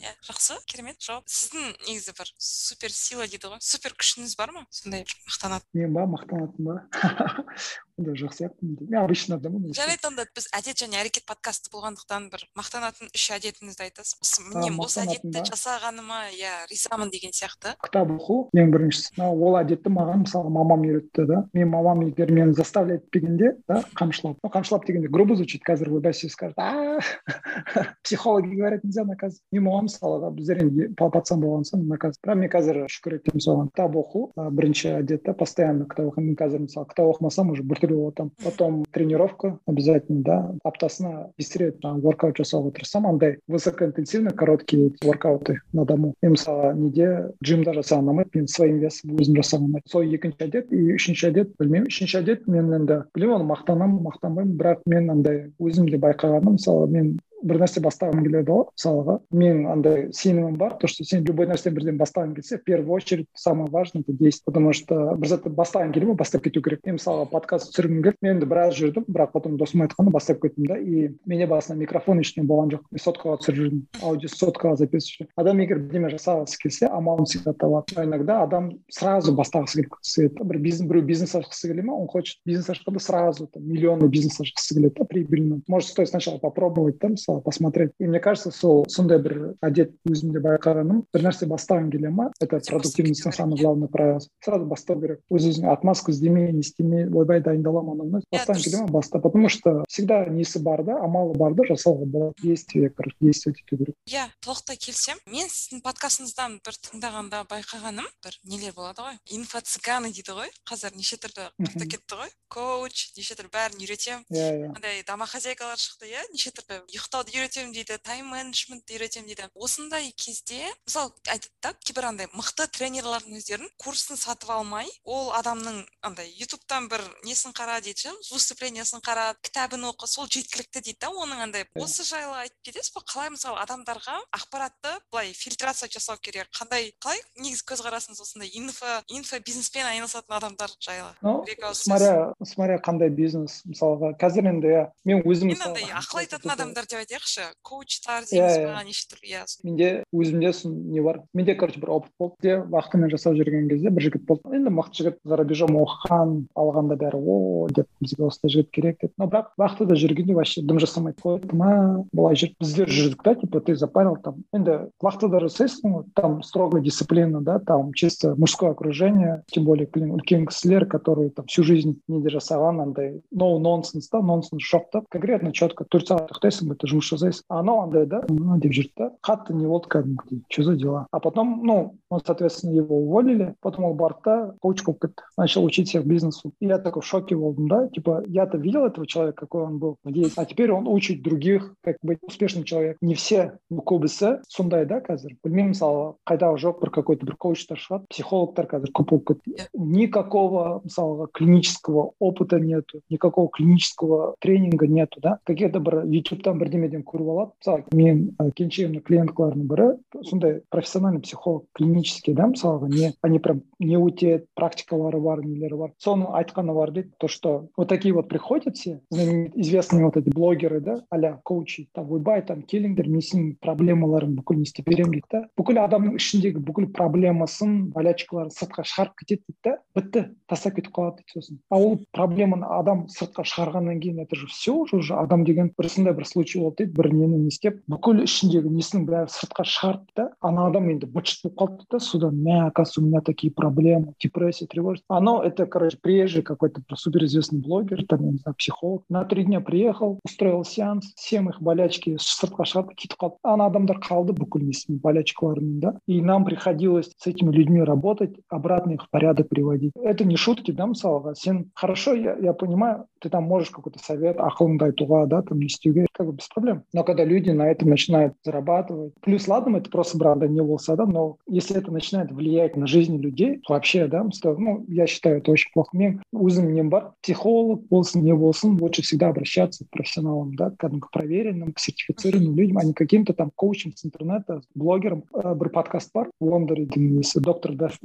иә 0.00 0.12
жақсы 0.26 0.56
керемет 0.66 1.00
жауап. 1.00 1.28
Сіздің 1.28 1.76
негізі 1.86 2.14
бір 2.18 2.32
супер 2.38 2.92
сила 2.92 3.26
дейді 3.26 3.52
ғой. 3.52 3.60
Супер 3.60 3.94
күшіңіз 3.94 4.36
бар 4.38 4.52
ма? 4.52 4.66
Сондай 4.70 5.04
мақтанатын. 5.28 5.68
Мен 5.72 5.92
ба 5.92 6.06
мақтанатын 6.08 6.64
ба 6.64 6.76
ондай 7.98 8.16
жоқ 8.16 8.32
сияқтымын 8.38 8.88
мен 8.88 9.00
обычный 9.02 9.36
адаммын 9.36 9.74
жарайды 9.76 10.08
онда 10.08 10.26
біз 10.34 10.48
әдет 10.56 10.80
және 10.80 11.00
әрекет 11.02 11.26
подкасты 11.28 11.70
болғандықтан 11.74 12.30
бір 12.32 12.46
мақтанатын 12.58 13.12
үш 13.12 13.26
әдетіңізді 13.36 13.86
айтасыз. 13.88 14.16
Осы 14.22 14.46
міне 14.48 14.72
осы 14.80 15.04
әдетті 15.04 15.44
жасағаныма 15.52 16.32
иә 16.32 16.54
ризамын 16.70 17.12
деген 17.12 17.36
сияқты. 17.36 17.76
Кітап 17.84 18.10
оқу. 18.16 18.48
Ең 18.56 18.72
біріншісі 18.72 19.20
ол 19.28 19.58
әдетті 19.60 19.92
маған 19.92 20.24
мысалы 20.24 20.50
мамам 20.52 20.86
үйретті 20.86 21.26
да. 21.28 21.44
Мен 21.52 21.68
мамам 21.68 22.06
егер 22.06 22.32
мені 22.32 22.54
заставлять 22.56 23.02
етпегенде 23.02 23.41
да 23.68 23.82
қамшылап 23.98 24.38
қамшылап 24.46 24.86
дегенде 24.86 25.08
грубо 25.08 25.36
звучит 25.36 25.62
қазір 25.66 25.94
ойбай 25.94 26.14
скажет 26.14 26.54
а 26.56 26.98
психологи 28.04 28.54
говорят 28.54 28.84
нельзя 28.84 29.04
наказывать 29.04 29.42
мен 29.52 29.72
оған 29.72 29.88
мысалға 29.88 30.30
біздер 30.36 30.60
енді 30.62 30.88
пацан 30.98 31.40
болған 31.42 31.64
соң 31.66 31.86
наказывать. 31.88 32.20
Бірақ 32.24 32.38
мен 32.40 32.50
қазір 32.52 32.78
шүкір 32.92 33.16
етемін 33.18 33.44
соған. 33.44 33.70
Кітап 33.72 33.96
оқу 33.98 34.22
бірінші 34.36 34.92
әдет 35.00 35.24
та 35.26 35.34
постоянно 35.38 35.86
кітап 35.90 36.12
оқимын 36.12 36.32
мен 36.32 36.38
қазір 36.38 36.64
мысалы 36.66 36.88
кітап 36.90 37.10
оқымасам 37.12 37.52
уже 37.52 37.64
біртүрлі 37.66 37.96
болып 37.96 38.12
жатамын 38.12 38.32
потом 38.44 38.84
тренировка 38.92 39.58
обязательно 39.66 40.22
да 40.22 40.36
аптасына 40.64 41.30
бес 41.38 41.54
рет 41.56 41.80
воркаут 41.82 42.40
жасауға 42.40 42.72
тырысамын. 42.76 43.12
Андай 43.12 43.38
высокоинтенсивный 43.48 44.32
короткие 44.32 44.92
воркауты 45.02 45.60
на 45.72 45.84
дому. 45.84 46.14
Мен 46.22 46.36
мысалы 46.36 46.74
неде 46.76 47.30
джимда 47.42 47.74
жасаған 47.76 48.08
ұнамайды 48.08 48.42
мен 48.42 48.48
своим 48.48 48.78
весом 48.82 49.16
өзім 49.16 49.38
жасағым 49.40 49.70
ұнайды 49.70 49.92
сол 49.92 50.06
екінші 50.06 50.48
әдет 50.48 50.72
и 50.72 50.82
үшінші 50.96 51.30
әдет 51.30 51.54
білмеймін. 51.58 51.88
Үшінші 51.92 52.20
әдет 52.22 52.46
мен 52.46 52.72
енді 52.72 53.02
білмеймін 53.14 53.31
оны 53.34 53.48
мақтанамын 53.48 54.02
мақтанбаймын. 54.06 54.56
бірақ 54.56 54.82
мен 54.86 55.10
андай 55.10 55.38
өзім 55.60 55.88
де 55.90 55.98
байқағаным 55.98 56.58
мысалы 56.58 56.88
мен 56.90 57.18
бір 57.47 57.59
нәрсе 57.61 57.81
бастағым 57.83 58.23
келеді 58.25 58.49
ғой 58.49 58.65
мысалға 58.71 59.17
мен 59.37 59.65
андай 59.69 60.07
сенімім 60.15 60.57
бар 60.57 60.75
то 60.81 60.87
что 60.89 61.05
сен 61.05 61.23
любой 61.25 61.47
нәрсені 61.49 61.75
бірден 61.75 61.97
бастағың 61.99 62.33
келсе 62.35 62.57
в 62.57 62.63
первую 62.63 62.95
очередь 62.97 63.27
самое 63.33 63.69
важное 63.71 64.01
это 64.01 64.13
действие 64.13 64.45
потому 64.45 64.73
что 64.73 65.15
бір 65.15 65.29
затты 65.29 65.51
бастағың 65.53 65.93
келе 65.93 66.07
ма 66.07 66.15
бастап 66.17 66.43
кету 66.43 66.61
керек 66.65 66.81
мен 66.85 66.97
мысалға 66.97 67.27
подкаст 67.31 67.71
түсіргім 67.71 68.01
келді 68.03 68.17
мен 68.21 68.37
енді 68.37 68.49
біраз 68.49 68.75
жүрдім 68.77 69.05
бірақ 69.07 69.33
потом 69.33 69.57
досым 69.57 69.85
айтқанда 69.85 70.11
бастап 70.11 70.41
кеттім 70.41 70.65
да 70.65 70.77
и 70.77 71.11
менде 71.25 71.47
басында 71.47 71.77
микрофон 71.79 72.21
ештеңе 72.23 72.47
болған 72.49 72.73
жоқ 72.73 72.85
мен 72.91 73.05
соткаға 73.05 73.37
түсіріп 73.43 73.61
жүрдім 73.61 73.83
аудио 74.01 74.33
соткаға 74.33 74.75
записывать 74.81 75.29
адам 75.37 75.61
егер 75.61 75.79
бірдеме 75.83 76.11
жасағысы 76.15 76.57
келсе 76.63 76.89
амалын 76.89 77.29
всегда 77.29 77.53
табады 77.53 78.01
иногда 78.03 78.41
адам 78.43 78.71
сразу 78.89 79.35
бастағысы 79.37 79.85
келеді 79.85 80.43
бір 80.43 80.59
бизнес 80.59 80.89
біреу 80.89 81.05
бизнес 81.05 81.35
ашқысы 81.37 81.69
келе 81.69 81.85
ма 81.85 81.93
он 81.93 82.07
хочет 82.07 82.41
бизнес 82.45 82.69
ашқанда 82.69 82.99
сразу 82.99 83.47
там 83.47 83.63
миллионный 83.67 84.09
бизнес 84.09 84.41
ашқысы 84.41 84.75
келеді 84.75 84.95
да 84.99 85.05
прибыльный 85.05 85.61
может 85.67 85.89
стоит 85.89 86.09
сначала 86.09 86.37
попробовать 86.37 86.97
да 86.99 87.09
мысалы 87.09 87.30
мысалы 87.32 87.42
посмотреть. 87.42 87.92
И 87.98 88.06
мне 88.06 88.20
кажется 88.20 88.50
сол 88.50 88.84
сондай 88.88 89.18
бір 89.18 89.54
әдет 89.62 89.94
өзімде 90.08 90.40
байқағаным 90.42 91.04
бір 91.12 91.24
нәрсе 91.24 91.46
бастағың 91.48 91.90
келе 91.92 92.10
ма 92.10 92.30
это 92.40 92.60
продуктивностьтің 92.60 93.32
самый 93.32 93.60
главный 93.60 93.88
правиласы 93.88 94.28
сразу 94.44 94.66
бастау 94.66 95.00
керек 95.00 95.20
өз 95.30 95.48
өзіңе 95.48 95.72
отмазка 95.72 96.12
іздеме 96.12 96.52
не 96.52 96.60
істеме 96.60 97.06
ойбай 97.08 97.40
дайындаламын 97.40 97.94
анау 97.94 98.06
мынау 98.06 98.22
бастағың 98.32 98.62
келе 98.64 98.82
ма 98.82 98.88
баста 98.92 99.18
потому 99.18 99.48
что 99.48 99.84
всегда 99.88 100.26
несі 100.26 100.62
бар 100.62 100.84
да 100.84 100.98
амалы 101.02 101.34
бар 101.38 101.54
да 101.54 101.64
жасауға 101.64 102.06
болады 102.06 102.34
действие 102.42 102.90
короче 102.90 103.16
действовать 103.20 103.60
ету 103.60 103.78
керек 103.78 103.96
иә 104.06 104.28
толықтай 104.44 104.76
келісемін 104.76 105.22
мен 105.32 105.48
сіздің 105.48 105.82
подкастыңыздан 105.86 106.58
бір 106.66 106.76
тыңдағанда 106.86 107.42
байқағаным. 107.50 108.06
Бір 108.24 108.36
нелер 108.48 108.74
болады 108.76 109.04
ғой? 109.06 109.18
Инфо 109.36 109.60
цыганы 109.64 110.12
дейді 110.12 110.34
ғой. 110.36 110.50
Қазір 110.68 110.94
неше 110.96 111.18
түрлі 111.22 111.48
құрта 111.60 111.88
кетті 111.94 112.18
ғой. 112.20 112.32
Коуч 112.52 113.04
неше 113.16 113.36
түрлі 113.38 113.52
бәрін 113.54 113.80
үйретемін. 113.82 114.24
Иә 114.32 114.48
иә. 114.60 114.70
Андай 114.74 115.02
домохозяйкалар 115.08 115.80
шықты 115.80 116.10
иә? 116.10 116.24
Неше 116.34 116.52
түрлі 116.56 116.82
ұйықтауды 117.22 117.38
үйретемін 117.38 117.72
дейді 117.72 117.98
тайм 118.02 118.30
менеджментті 118.32 118.96
үйретемін 118.96 119.28
дейді. 119.28 119.46
Осындай 119.54 120.12
кезде 120.16 120.66
мысалы 120.86 121.12
айтады 121.30 121.50
да 121.62 121.72
кейбір 121.78 122.06
андай 122.10 122.26
мықты 122.34 122.66
тренерлардың 122.66 123.36
өздерін 123.38 123.68
курсын 123.78 124.16
сатып 124.16 124.50
алмай 124.50 124.88
ол 125.04 125.30
адамның 125.36 125.84
андай 126.02 126.32
ютубтан 126.40 126.88
бір 126.90 127.02
несін 127.24 127.54
қара 127.54 127.80
дейді 127.80 128.08
ше 128.08 128.14
выступлениесін 128.32 129.02
қара 129.04 129.34
кітабын 129.42 129.86
оқы 129.92 130.06
сол 130.06 130.26
жеткілікті 130.26 130.82
дейді 130.82 130.98
да 131.00 131.12
оның 131.12 131.42
андай 131.46 131.66
осы 131.76 132.02
жайлы 132.04 132.42
айтып 132.42 132.58
кетесіз 132.66 132.92
ба 132.96 133.04
қалай 133.06 133.30
мысалы 133.30 133.60
адамдарға 133.62 134.18
ақпаратты 134.34 134.98
былай 135.12 135.32
фильтрация 135.32 135.88
жасау 135.92 136.18
керек? 136.18 136.50
Қандай 136.56 136.92
қалай 136.98 137.22
негізі 137.38 137.66
көзқарасыңыз 137.70 138.22
осындай 138.22 138.50
инфо 138.58 139.02
инфо 139.08 139.38
бизнеспен 139.38 139.86
айналысатын 139.86 140.36
адамдар 140.36 140.70
жайлы? 140.80 141.14
Ну 141.22 141.44
смотря 141.74 142.34
смотря 142.42 142.80
қандай 142.82 143.10
бизнес. 143.10 143.62
Мысалға 143.68 144.14
қазір 144.18 144.48
енді 144.50 144.72
иә 144.72 144.84
мен 145.04 145.22
өзім 145.22 145.52
мен 145.52 145.62
андай 145.68 145.86
ақыл 145.92 146.24
айтатын 146.24 146.54
адамдар 146.56 146.86
деп 146.86 147.11
айтайықшы 147.12 147.44
коучтар 147.62 148.24
дейміз 148.24 148.56
ба 148.64 148.80
неше 148.86 149.04
түрлі 149.10 149.28
иә 149.28 149.42
менде 149.66 149.88
өзімде 150.12 150.52
не 150.64 151.02
бар 151.04 151.20
менде 151.36 151.54
короче 151.54 151.80
бір 151.80 151.90
опыт 151.98 152.12
болды 152.18 152.62
вахтамен 152.72 153.10
жасап 153.12 153.36
жүрген 153.36 153.68
кезде 153.68 153.90
бір 153.90 154.06
жігіт 154.06 154.24
болды. 154.24 154.48
Енді 154.56 154.72
мықты 154.72 154.96
жігіт 155.02 155.18
за 155.24 155.36
рубежом 155.36 155.76
оқыған 155.76 156.32
алғанда 156.56 156.96
бәрі 156.96 157.20
о 157.20 157.68
деп 157.68 157.88
бізге 158.00 158.24
осындай 158.24 158.54
жігіт 158.54 158.70
керек 158.72 158.98
деп. 159.02 159.12
Но 159.18 159.28
бірақ 159.28 159.52
вахтада 159.58 159.96
жүргенде 159.96 160.34
вообще 160.34 160.62
дым 160.62 160.80
жасамайды. 160.80 161.20
Қойды 161.22 161.56
ма 161.56 162.04
былай 162.12 162.36
жүріп 162.36 162.56
біздер 162.60 162.88
жүрдік 162.88 163.22
та 163.22 163.34
типа 163.34 163.60
ты 163.60 163.76
запарил 163.76 164.16
там. 164.16 164.44
Енді 164.52 164.88
вахтада 165.02 165.42
жасайсың 165.44 165.96
ғой 165.96 166.04
там 166.16 166.42
строгая 166.42 166.82
дисциплина 166.82 167.40
да 167.40 167.58
там 167.58 167.92
чисто 167.92 168.34
мужское 168.36 168.70
окружение 168.70 169.42
тем 169.52 169.64
более 169.64 169.86
үлкен 169.86 170.46
кісілер 170.46 170.88
которые 170.88 171.30
там 171.30 171.46
всю 171.46 171.64
жизнь 171.64 172.00
неде 172.08 172.30
жасаған 172.30 172.82
андай 172.82 173.20
ноу 173.30 173.58
нонсенс 173.58 174.08
да 174.08 174.20
нонсенс 174.20 174.62
жоқ 174.62 174.90
та. 174.92 175.02
Конкретно 175.10 175.52
четко 175.52 175.84
төрт 175.84 176.08
сағат 176.08 176.32
ұйықтайсың 176.32 176.68
ба 176.68 176.76
ты 176.78 176.88
жұмыс 176.91 177.09
жасайсың 177.11 177.43
анау 177.49 177.83
андай 177.85 178.05
да 178.05 178.21
деп 178.27 178.71
жүрді 178.71 178.93
да 178.97 179.11
қатты 179.25 179.53
не 179.53 179.67
болды 179.67 179.89
кәдімгідей 179.89 180.43
что 180.49 180.63
за 180.63 180.75
дела 180.75 181.07
а 181.11 181.19
потом 181.19 181.61
ну 181.63 181.95
он 182.09 182.21
соответственно 182.25 182.75
его 182.75 182.97
уволили 182.97 183.53
потом 183.61 183.85
ол 183.85 183.93
барды 183.93 184.21
да 184.25 184.55
коуч 184.61 184.83
болып 184.83 185.01
кетті 185.01 185.23
начал 185.37 185.63
учить 185.63 185.89
всех 185.89 186.05
бизнесу 186.05 186.53
и 186.59 186.67
я 186.67 186.77
такой 186.79 187.01
в 187.01 187.05
шоке 187.05 187.35
болдым 187.35 187.67
да 187.67 187.87
типа 187.87 188.23
я-то 188.27 188.57
видел 188.57 188.85
этого 188.85 189.07
человека 189.07 189.45
какой 189.45 189.63
он 189.63 189.79
был 189.79 189.97
а 190.35 190.45
теперь 190.45 190.71
он 190.71 190.87
учит 190.87 191.21
других 191.21 191.73
как 191.81 191.97
быть 192.01 192.19
успешным 192.21 192.63
человеком 192.63 193.07
не 193.07 193.15
все 193.15 193.57
көбісі 193.71 194.39
сондай 194.47 194.85
да 194.85 194.99
қазір 195.03 195.35
білмеймін 195.43 195.73
мысалы 195.73 196.15
қайдағы 196.27 196.61
жоқ 196.63 196.81
бір 196.81 196.91
какой 196.91 197.17
то 197.17 197.27
бір 197.27 197.35
коучтар 197.35 197.79
шығады 197.79 198.07
психологтар 198.11 198.67
қазір 198.67 198.91
көп 198.95 199.11
болып 199.11 199.27
кетті 199.31 199.67
никакого 199.73 200.81
мысалға 200.85 201.27
клинического 201.33 202.11
опыта 202.19 202.59
нету 202.59 203.01
никакого 203.09 203.49
клинического 203.49 204.35
тренинга 204.39 204.87
нету 204.87 205.21
да 205.21 205.39
какие 205.45 205.69
то 205.69 205.79
бір 205.79 206.03
ютубтан 206.05 206.59
бірдемеден 206.82 207.04
көріп 207.06 207.30
алады. 207.32 207.52
Мысалы 207.60 207.84
мен 207.94 208.52
келіншегімнің 208.56 209.02
клиенткаларының 209.06 209.68
бірі 209.70 209.86
сондай 210.28 210.60
профессиональный 210.70 211.22
психолог 211.22 211.66
клинический 211.76 212.34
да 212.34 212.48
мысалға 212.50 212.88
не 212.88 213.12
они 213.22 213.38
прям 213.38 213.62
не 213.78 213.96
өтеді 213.96 214.46
практикалары 214.54 215.20
бар 215.20 215.42
нелері 215.44 215.76
бар. 215.76 215.92
Соның 216.02 216.32
айтқаны 216.38 216.74
бар 216.74 216.92
дейді 216.92 217.12
то 217.18 217.28
что 217.28 217.68
вот 217.76 217.88
такие 217.88 218.14
вот 218.14 218.28
приходят 218.28 218.76
все 218.76 219.00
известные 219.10 220.04
вот 220.04 220.16
эти 220.16 220.30
блогеры 220.30 220.80
да 220.80 221.02
а 221.10 221.38
коучи 221.42 221.88
там 221.92 222.10
ойбай 222.12 222.42
там 222.42 222.62
келіңдер 222.62 223.08
мен 223.08 223.22
сенің 223.22 223.56
проблемаларың 223.60 224.36
бүкіл 224.36 224.58
не 224.58 224.66
істеп 224.66 224.88
беремін 224.88 225.12
дейді 225.12 225.30
да. 225.30 225.44
Бүкіл 225.56 225.82
адамның 225.82 226.16
ішіндегі 226.18 226.62
бүкіл 226.62 226.90
проблемасын 226.92 227.92
болячкаларын 227.94 228.52
сыртқа 228.52 228.84
шығарып 228.86 229.16
кетеді 229.22 229.42
дейді 229.48 229.60
да. 229.64 229.76
Бітті 229.96 230.24
тастап 230.48 230.76
кетіп 230.76 230.92
қалады 230.96 231.22
дейді 231.22 231.38
сосын. 231.38 231.60
А 231.70 231.78
ол 231.78 232.00
проблеманы 232.12 232.66
адам 232.66 233.06
сыртқа 233.12 233.44
шығарғаннан 233.46 234.00
кейін 234.00 234.22
это 234.24 234.36
же 234.36 234.46
все 234.46 234.72
уже 234.72 235.14
адам 235.14 235.44
деген 235.44 235.72
бір 235.76 235.88
сондай 235.88 236.14
бір 236.14 236.26
случай 236.26 236.60
болды 236.62 236.71
дейді 236.71 236.91
бір 236.93 237.13
нені 237.13 237.37
не 237.37 237.47
істеп 237.47 237.79
бүкіл 237.87 238.23
ішіндегі 238.23 238.69
несінің 238.71 239.05
бәрін 239.07 239.31
сыртқа 239.31 239.65
шығарды 239.67 240.15
да 240.15 240.25
ана 240.41 240.67
адам 240.69 240.89
енді 240.89 241.09
быт 241.11 241.27
шыт 241.27 241.43
болып 241.43 241.57
қалды 241.59 241.85
да 241.91 241.99
содан 241.99 242.35
мә 242.35 242.67
оказывается 242.67 243.01
у 243.01 243.05
меня 243.05 243.21
такие 243.21 243.51
проблемы 243.51 244.13
депрессия 244.19 244.67
тревожность 244.67 245.05
оно 245.07 245.43
это 245.43 245.65
короче 245.65 245.97
приезжий 246.01 246.43
какой-то 246.43 246.81
суперизвестный 246.95 247.59
блогер 247.59 248.05
там 248.07 248.25
я 248.25 248.31
не 248.31 248.37
знаю 248.37 248.55
психолог 248.55 249.03
на 249.09 249.25
три 249.25 249.43
дня 249.43 249.61
приехал 249.61 250.19
устроил 250.23 250.63
сеанс 250.63 251.13
всем 251.15 251.49
их 251.49 251.61
болячки 251.61 252.17
сыртқа 252.17 252.65
шығарып 252.65 252.95
кетіп 252.95 253.19
қалды 253.21 253.37
ана 253.43 253.67
адамдар 253.71 253.99
қалды 253.99 254.33
бүкіл 254.37 254.63
несімен 254.67 254.99
болячкаларымен 255.03 255.79
да 255.79 255.93
и 256.07 256.21
нам 256.21 256.45
приходилось 256.45 257.11
с 257.17 257.27
этими 257.27 257.51
людьми 257.51 257.81
работать 257.81 258.35
обратно 258.49 258.91
их 258.93 259.03
в 259.03 259.09
порядок 259.09 259.49
приводить 259.49 259.93
это 259.95 260.23
не 260.23 260.35
шутки 260.35 260.71
да 260.71 260.87
мысалға 260.87 261.35
сен 261.35 261.71
хорошо 261.75 262.13
я, 262.13 262.35
я 262.41 262.53
понимаю 262.53 263.05
ты 263.19 263.29
там 263.29 263.43
можешь 263.43 263.71
какой-то 263.71 263.99
совет 263.99 264.37
ақылыңды 264.37 264.91
айтуға 264.91 265.25
да 265.27 265.41
там 265.41 265.59
не 265.59 265.67
істеуге 265.67 266.07
как 266.13 266.27
бы 266.27 266.33
без 266.33 266.47
проблем. 266.62 266.84
Но 266.92 267.04
когда 267.04 267.24
люди 267.24 267.50
на 267.50 267.68
этом 267.68 267.88
начинают 267.88 268.34
зарабатывать 268.44 269.12
плюс 269.20 269.48
ладно 269.48 269.76
это 269.76 269.90
просто 269.90 270.16
бранда 270.16 270.48
не 270.48 270.62
болса 270.62 270.96
да 270.96 271.06
но 271.06 271.36
если 271.48 271.76
это 271.76 271.90
начинает 271.90 272.30
влиять 272.30 272.76
на 272.76 272.86
жизнь 272.86 273.18
людей 273.18 273.60
вообще 273.68 274.06
да 274.06 274.24
ну 274.42 274.84
я 274.88 275.06
считаю 275.06 275.38
это 275.38 275.50
очень 275.50 275.70
плохо. 275.72 275.90
Мен 275.96 276.22
өзім 276.32 276.72
нем 276.72 276.88
бар 276.88 277.12
психолог 277.22 277.82
болсын 277.88 278.22
не 278.22 278.34
болсын 278.34 278.78
лучше 278.80 279.02
всегда 279.02 279.28
обращаться 279.28 279.84
к 279.84 279.90
профессионалам 279.90 280.54
да 280.54 280.70
к 280.70 281.10
проверенным 281.10 281.72
к 281.72 281.78
сертифицированным 281.78 282.56
людям 282.56 282.78
а 282.78 282.84
не 282.84 282.92
каким-то 282.92 283.34
там 283.34 283.50
коучем 283.54 283.92
с 283.94 284.04
интернета 284.04 284.62
блогером 284.74 285.24
бір 285.32 285.68
подкаст 285.68 286.10
бар 286.14 286.30
лондонде 286.40 287.22
доктор 287.34 287.74
дэф 287.74 287.98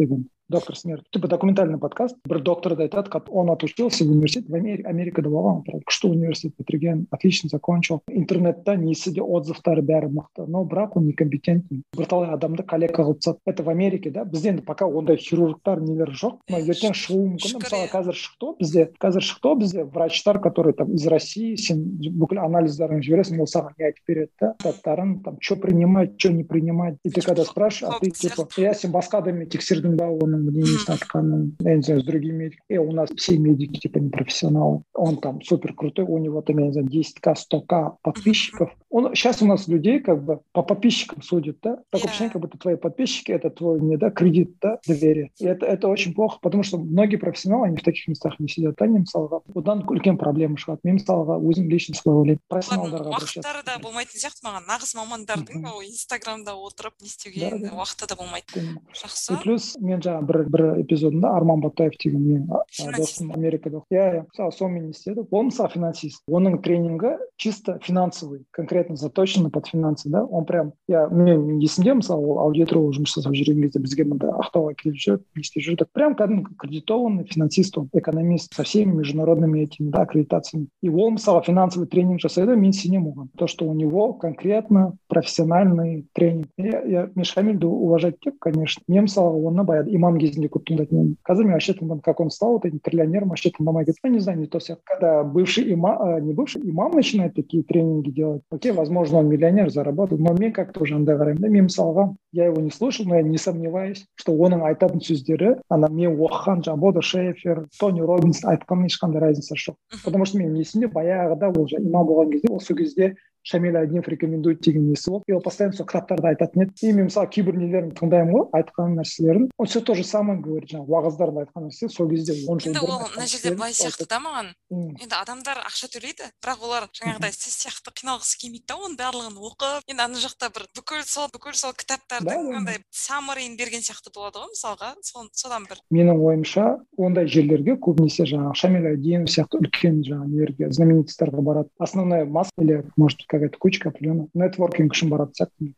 доктор 0.52 0.76
смерть 0.76 1.04
типа 1.10 1.28
документальный 1.28 1.78
подкаст 1.78 2.16
бір 2.28 2.42
докторды 2.42 2.84
айтады 2.84 3.10
он 3.28 3.50
отучился 3.50 4.04
в 4.04 4.10
университете 4.10 4.52
в 4.52 4.54
америкада 4.54 5.30
болған 5.30 5.62
күшті 5.88 6.10
университет 6.10 6.52
бітірген 6.58 7.06
отлично 7.10 7.48
закончил 7.48 8.02
интернетте 8.06 8.76
несі 8.76 9.12
де 9.16 9.22
отзывтары 9.22 9.82
бәрі 9.82 10.12
мықты 10.12 10.46
но 10.46 10.64
бірақ 10.64 11.00
он 11.00 11.06
некомпетентный 11.06 11.82
бірталай 11.96 12.34
адамды 12.36 12.62
коллега 12.62 13.00
қылып 13.02 13.22
тастады 13.24 13.38
это 13.46 13.62
в 13.62 13.70
америке 13.70 14.10
да 14.10 14.24
бізде 14.24 14.50
енді 14.50 14.62
пока 14.62 14.86
ондай 14.86 15.16
хирургтар 15.16 15.80
нелер 15.80 16.12
жоқ 16.12 16.44
но 16.50 16.60
ертең 16.60 16.92
шығуы 16.92 17.32
мүмкін 17.32 17.62
мысалы 17.64 17.88
қазір 17.88 18.20
шықты 18.20 18.46
ғой 18.46 18.56
бізде 18.60 18.86
қазір 19.00 19.24
шықты 19.24 19.48
ғой 19.48 19.58
бізде 19.64 19.84
врачтар 19.84 20.40
которые 20.40 20.74
там 20.74 20.92
из 20.92 21.06
россии 21.06 21.56
сен 21.56 21.80
бүкіл 22.20 22.44
анализдеріңді 22.44 23.08
жібересің 23.08 23.40
ол 23.40 23.48
саған 23.48 23.72
не 23.78 23.88
айтып 23.88 24.04
береді 24.06 24.32
да 24.40 24.54
заттарын 24.62 25.20
там 25.24 25.40
что 25.40 25.56
принимать 25.56 26.20
что 26.20 26.32
не 26.32 26.44
принимать 26.44 26.98
и 27.04 27.10
ты 27.10 27.22
когда 27.22 27.44
спрашиваешь 27.44 27.96
а 27.96 28.04
ты 28.04 28.10
типа 28.10 28.48
я 28.58 28.74
сен 28.74 28.92
басқа 28.92 29.22
адаммен 29.24 29.48
тексердің 29.48 29.96
ба 29.96 30.10
оны 30.12 30.35
оның 30.36 30.46
мнениесін 30.48 30.94
айтқанын 30.96 31.44
я 31.60 31.76
не 31.76 31.82
знаю 31.82 32.00
с 32.00 32.04
другими 32.04 32.44
медиками 32.44 32.66
и 32.68 32.78
у 32.78 32.92
нас 32.92 33.10
все 33.16 33.38
медики 33.38 33.80
типа 33.80 33.98
не 33.98 34.10
профессионалы 34.10 34.82
он 34.94 35.18
там 35.18 35.42
супер 35.42 35.74
крутой 35.74 36.04
у 36.04 36.18
него 36.18 36.42
там 36.42 36.58
я 36.58 36.66
не 36.66 36.72
знаю 36.72 36.88
10к 36.88 37.34
100к 37.34 37.96
подписчиков 38.02 38.70
он 38.90 39.14
сейчас 39.14 39.42
у 39.42 39.46
нас 39.46 39.68
людей 39.68 40.00
как 40.00 40.22
бы 40.24 40.40
по 40.52 40.62
подписчикам 40.62 41.22
судят 41.22 41.56
да 41.62 41.78
такое 41.90 42.00
yeah. 42.00 42.06
впечатление 42.06 42.32
как 42.32 42.42
будто 42.42 42.58
твои 42.58 42.76
подписчики 42.76 43.32
это 43.32 43.50
твой 43.50 43.80
не 43.80 43.96
да 43.96 44.10
кредит 44.10 44.56
да 44.60 44.78
доверие 44.86 45.30
и 45.38 45.46
это 45.46 45.66
это 45.66 45.88
очень 45.88 46.14
плохо 46.14 46.38
потому 46.42 46.62
что 46.62 46.78
многие 46.78 47.16
профессионалы 47.16 47.68
они 47.68 47.76
в 47.76 47.82
таких 47.82 48.08
местах 48.08 48.38
не 48.38 48.48
сидят 48.48 48.80
они 48.82 49.00
мысалға 49.02 49.42
одан 49.54 49.82
үлкен 49.88 50.18
проблема 50.20 50.58
шығады 50.60 50.84
мен 50.84 50.98
мысалға 51.00 51.38
өзім 51.40 51.68
лично 51.70 51.96
солай 51.96 52.20
ойлаймын 52.22 52.42
профессионалдарға 52.52 53.14
уақыттары 53.16 53.64
да 53.66 53.78
болмайтын 53.82 54.20
сияқты 54.22 54.46
маған 54.46 54.68
нағыз 54.68 54.94
мамандардың 54.98 55.66
инстаграмда 55.88 56.54
отырып 56.54 57.00
не 57.00 57.08
істеуге 57.08 57.70
уақыты 57.72 58.08
да 58.08 58.16
болмайды 58.16 58.64
жақсы 58.92 59.34
и 59.34 59.40
плюс 59.42 59.72
мен 59.80 60.02
жаңағы 60.04 60.25
бір 60.26 60.44
бір 60.48 60.64
эпизодында 60.82 61.30
арман 61.36 61.60
батаев 61.60 61.94
деген 62.02 62.22
менің 62.22 62.96
досым 62.96 63.32
америкада 63.36 63.82
иә 63.90 64.06
иә 64.18 64.22
мысалы 64.26 64.52
сонымен 64.52 64.84
не 64.86 64.90
істеді 64.90 65.26
ол 65.30 65.42
мысалы 65.48 65.70
финансист 65.70 66.22
оның 66.28 66.58
тренингі 66.62 67.16
чисто 67.36 67.78
финансовый 67.82 68.44
конкретно 68.50 68.96
заточенный 68.96 69.50
под 69.50 69.66
финансы 69.66 70.08
да 70.08 70.24
он 70.24 70.44
прям 70.44 70.72
я 70.88 71.06
мен 71.08 71.58
есімде 71.58 71.94
мысалы 71.94 72.26
ол 72.26 72.38
аудиторлог 72.46 72.94
жұмыс 72.96 73.14
жасап 73.14 73.34
жүрген 73.34 73.62
кезде 73.62 73.80
бізге 73.80 74.08
мында 74.10 74.34
ақтауға 74.42 74.74
келіп 74.82 74.98
жүріп 74.98 75.22
не 75.36 75.46
істеп 75.46 75.66
жүрдік 75.66 75.92
прям 75.92 76.16
кәдімгі 76.18 76.54
аккредитованный 76.56 77.24
финансист 77.24 77.78
он 77.78 77.88
экономист 77.92 78.54
со 78.54 78.64
всеми 78.64 78.92
международными 78.98 79.60
этими 79.60 79.90
да 79.90 80.02
аккредитациями 80.02 80.68
и 80.82 80.88
ол 80.88 81.10
мысалы 81.10 81.42
финансовый 81.42 81.86
тренинг 81.86 82.20
жасайды 82.20 82.56
мен 82.56 82.72
сенемін 82.72 83.12
оған 83.12 83.28
то 83.36 83.46
что 83.46 83.66
у 83.66 83.74
него 83.74 84.12
конкретно 84.14 84.96
профессиональный 85.08 86.06
тренинг 86.12 86.48
я, 86.56 86.82
я 86.82 87.10
мен 87.14 87.24
шамильді 87.24 87.66
уважать 87.66 88.16
етемін 88.20 88.38
конечно 88.40 88.82
мен 88.88 89.06
мысалға 89.06 89.48
оны 89.50 89.64
баяғыда 89.64 89.94
имам 89.96 90.15
кезінде 90.19 90.49
көп 90.51 90.65
тыңдайтын 90.67 90.99
едім 90.99 91.15
қазір 91.27 91.47
мен 91.47 91.55
вообще 91.57 91.73
тыңдамын 91.73 92.01
как 92.03 92.19
он 92.19 92.29
стал 92.31 92.53
вот 92.53 92.65
этим 92.65 92.79
триллионером 92.79 93.29
вообще 93.29 93.49
тыңдамай 93.49 93.85
кеттім 93.85 94.13
не 94.13 94.19
знаю 94.19 94.39
не 94.39 94.47
то 94.47 94.59
сияқты 94.59 94.81
когда 94.85 95.23
бывший 95.23 95.73
имам 95.73 96.25
не 96.25 96.33
бывший 96.33 96.61
имам 96.69 96.91
начинает 96.91 97.35
такие 97.35 97.63
тренинги 97.63 98.11
делать 98.11 98.41
окей 98.51 98.71
возможно 98.71 99.19
он 99.19 99.29
миллионер 99.29 99.69
заработает 99.69 100.21
но 100.21 100.33
мен 100.33 100.51
как 100.51 100.73
то 100.73 100.81
уже 100.81 100.95
андай 100.95 101.15
қараймын 101.15 101.41
да 101.41 101.49
мен 101.49 101.67
мысалға 101.67 102.15
я 102.31 102.45
его 102.45 102.61
не 102.61 102.71
слушал 102.71 103.05
но 103.05 103.15
я 103.15 103.21
не 103.21 103.37
сомневаюсь 103.37 104.05
что 104.15 104.33
оның 104.33 104.63
айтатын 104.67 105.01
сөздері 105.01 105.57
ана 105.69 105.89
мен 105.89 106.17
оқыған 106.17 106.63
жаңағы 106.65 106.79
бода 106.79 107.01
шефер 107.01 107.65
тони 107.79 108.01
робинс 108.01 108.43
айтқан 108.43 108.85
ешқандай 108.85 109.21
разницасы 109.21 109.71
жоқ 109.71 110.03
потому 110.03 110.25
что 110.25 110.37
мен 110.37 110.55
есімде 110.55 110.87
баяғыда 110.87 111.51
ол 111.55 111.67
имам 111.79 112.07
болған 112.07 112.31
кезде 112.31 112.49
ол 112.49 112.59
сол 112.59 112.77
кезде 112.77 113.15
шамиль 113.47 113.77
одинов 113.77 114.07
рекомендует 114.07 114.59
деген 114.61 114.89
несі 114.89 115.11
болды 115.11 115.31
и 115.31 115.33
ол 115.33 115.41
постоянно 115.41 115.75
сол 115.77 115.87
кітаптарды 115.87 116.27
айтатын 116.33 116.65
еді 116.65 116.89
и 116.89 116.91
мен 116.93 117.07
мысалы 117.07 117.29
кейбір 117.31 117.55
нелерін 117.55 117.93
тыңдаймын 117.95 118.35
ғой 118.35 118.45
айтқан 118.59 118.97
нәрселерін 118.99 119.47
он 119.57 119.67
все 119.67 119.81
то 119.81 119.95
же 119.95 120.03
самое 120.03 120.39
говорит 120.39 120.71
жаңағы 120.73 120.91
уағыздарда 120.91 121.45
айтқан 121.45 121.67
нәрсе 121.67 121.89
сол 121.89 122.09
кезде 122.11 122.35
он 122.47 122.59
жыл 122.59 122.73
енді 122.73 122.83
ол 122.83 123.07
мына 123.07 123.27
жерде 123.27 123.55
былай 123.55 123.71
сияқты 123.71 124.07
да 124.09 124.19
маған? 124.19 124.51
Енді 124.67 125.15
адамдар 125.15 125.63
ақша 125.63 125.87
төлейді 125.95 126.27
бірақ 126.43 126.65
олар 126.67 126.89
жаңағыдай 126.91 127.31
сіз 127.31 127.55
сияқты 127.63 127.95
қиналғысы 127.95 128.41
келмейді 128.43 128.67
да 128.67 128.79
оның 128.83 128.99
барлығын 128.99 129.39
оқып 129.39 129.91
енді 129.91 130.03
ана 130.03 130.19
жақта 130.19 130.51
бір 130.51 130.67
бүкіл 130.75 131.07
сол 131.07 131.31
бүкіл 131.31 131.55
сол 131.55 131.71
кітаптардың 131.77 132.51
андай 132.59 132.81
саммарин 132.91 133.55
берген 133.55 133.85
сияқты 133.85 134.11
болады 134.11 134.43
ғой 134.43 134.51
мысалға 134.51 134.93
содан 135.31 135.67
бір. 135.69 135.79
Менің 135.93 136.19
ойымша 136.19 136.65
ондай 136.97 137.27
жерлерге 137.31 137.77
көбінесе 137.79 138.27
жаңағы 138.27 138.55
шамиль 138.59 138.87
сияқты 139.27 139.59
үлкен 139.61 140.01
жаңағы 140.05 140.29
нелерге 140.31 140.71
знаменитостарға 140.71 141.43
барады. 141.43 141.69
Основная 141.79 142.25
масса 142.25 142.51
или 142.57 142.83
может 142.95 143.23
какая 143.37 143.49
то 143.53 143.59
кучка 143.61 143.89
определенно 143.89 144.27
нетворкинг 144.33 144.93
үшін 144.93 145.11
баратын 145.13 145.37
сияқтымын 145.37 145.73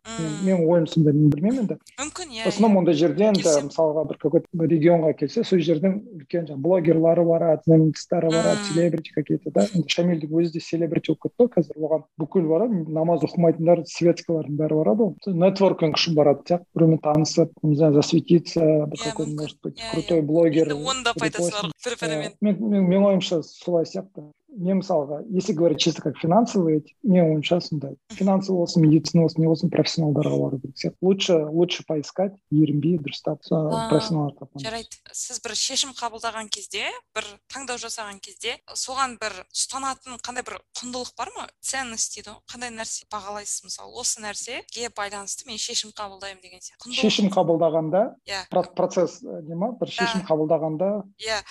менің 0.48 0.66
ойым 0.66 0.88
сондай 0.88 1.14
мен 1.14 1.30
білмеймін 1.34 1.64
енді. 1.66 1.78
Мүмкін 2.00 2.34
иә 2.34 2.46
в 2.46 2.52
основном 2.54 2.82
ондай 2.82 2.98
жерде 2.98 3.28
енді 3.30 3.54
мысалға 3.68 4.06
бір 4.10 4.20
какой 4.24 4.42
то 4.42 4.70
регионға 4.72 5.14
келсе 5.20 5.44
сол 5.44 5.62
жердің 5.64 6.00
үлкен 6.20 6.48
жаңағы 6.50 6.64
блогерлары 6.64 7.26
барады 7.28 7.68
знаменитостары 7.68 8.32
барады 8.34 8.64
селебрити 8.70 9.14
какие 9.16 9.38
то 9.44 9.52
да. 9.52 9.68
Енді 9.74 9.92
шамильдің 9.92 10.34
өзі 10.40 10.54
де 10.56 10.64
селебрити 10.64 11.14
болып 11.14 11.28
кетті 11.28 11.44
ғой 11.44 11.52
қазір. 11.56 11.80
Оған 11.80 12.06
бүкіл 12.20 12.50
барады 12.50 12.84
намаз 12.90 13.24
оқымайтындар 13.28 13.84
светскийлардың 13.90 14.60
бәрі 14.60 14.80
барады 14.82 15.10
ғой. 15.10 15.38
Нетворкинг 15.46 16.00
үшін 16.00 16.18
баратын 16.18 16.46
сияқты. 16.50 16.68
Біреумен 16.76 17.00
танысып 17.04 17.52
не 17.64 17.76
знаю 17.76 17.94
засветиться 17.94 18.62
бір 18.90 19.04
какой 19.04 19.34
может 19.34 19.58
быть 19.64 19.82
крутой 19.92 20.22
блогер 20.22 20.74
оның 20.74 21.04
да 21.04 21.14
пайдасы 21.18 21.52
бар 21.52 21.72
бір 21.86 21.98
бірімен 22.02 22.60
менің 22.90 23.08
ойымша 23.12 23.42
солай 23.44 23.86
сияқты. 23.90 24.30
Мен 24.58 24.82
мысалға 24.82 25.24
если 25.30 25.54
говорить 25.54 25.80
чисто 25.80 26.02
как 26.02 26.18
финансовые 26.18 26.84
менің 27.04 27.36
ойымша 27.36 27.60
сондай 27.62 27.98
финансовый 28.12 28.58
болсын 28.58 28.84
медицина 28.84 29.24
болсын 29.24 29.42
не 29.42 29.48
болсын 29.48 29.70
профессионалдарға 29.70 30.38
бару 30.40 30.60
керек 30.60 30.78
сияқты 30.78 30.98
лучше 31.02 31.38
лучше 31.46 31.84
поискать 31.88 32.34
ерінбей 32.52 32.98
дұрыстап 32.98 33.42
профессионалдар 33.44 34.50
жарайды. 34.60 34.98
Сіз 35.12 35.40
бір 35.44 35.56
шешім 35.58 35.94
қабылдаған 35.98 36.50
кезде 36.54 36.90
бір 37.16 37.28
таңдау 37.52 37.80
жасаған 37.82 38.20
кезде 38.24 38.58
соған 38.74 39.18
бір 39.22 39.36
ұстанатын 39.54 40.20
қандай 40.24 40.46
бір 40.48 40.60
құндылық 40.80 41.14
бар 41.18 41.32
ма? 41.36 41.48
Ценность 41.62 42.16
дейді 42.16 42.34
ғой. 42.34 42.42
Қандай 42.50 42.74
нәрсе 42.74 43.08
бағалайсыз 43.12 43.66
мысалы 43.68 43.94
осы 44.00 44.24
нәрсеге 44.24 44.90
байланысты 44.96 45.48
мен 45.50 45.60
шешім 45.62 45.94
қабылдаймын 45.98 46.42
деген 46.44 46.64
сияқты 46.64 46.94
шешім 47.00 47.30
қабылдағанда? 47.34 48.04
Иә. 48.28 48.44
Процесс 48.76 49.22
не 49.22 49.56
ма? 49.56 49.74
Бір 49.80 49.94
шешім 49.94 50.26
қабылдағанда 50.28 50.92
иә. 51.20 51.42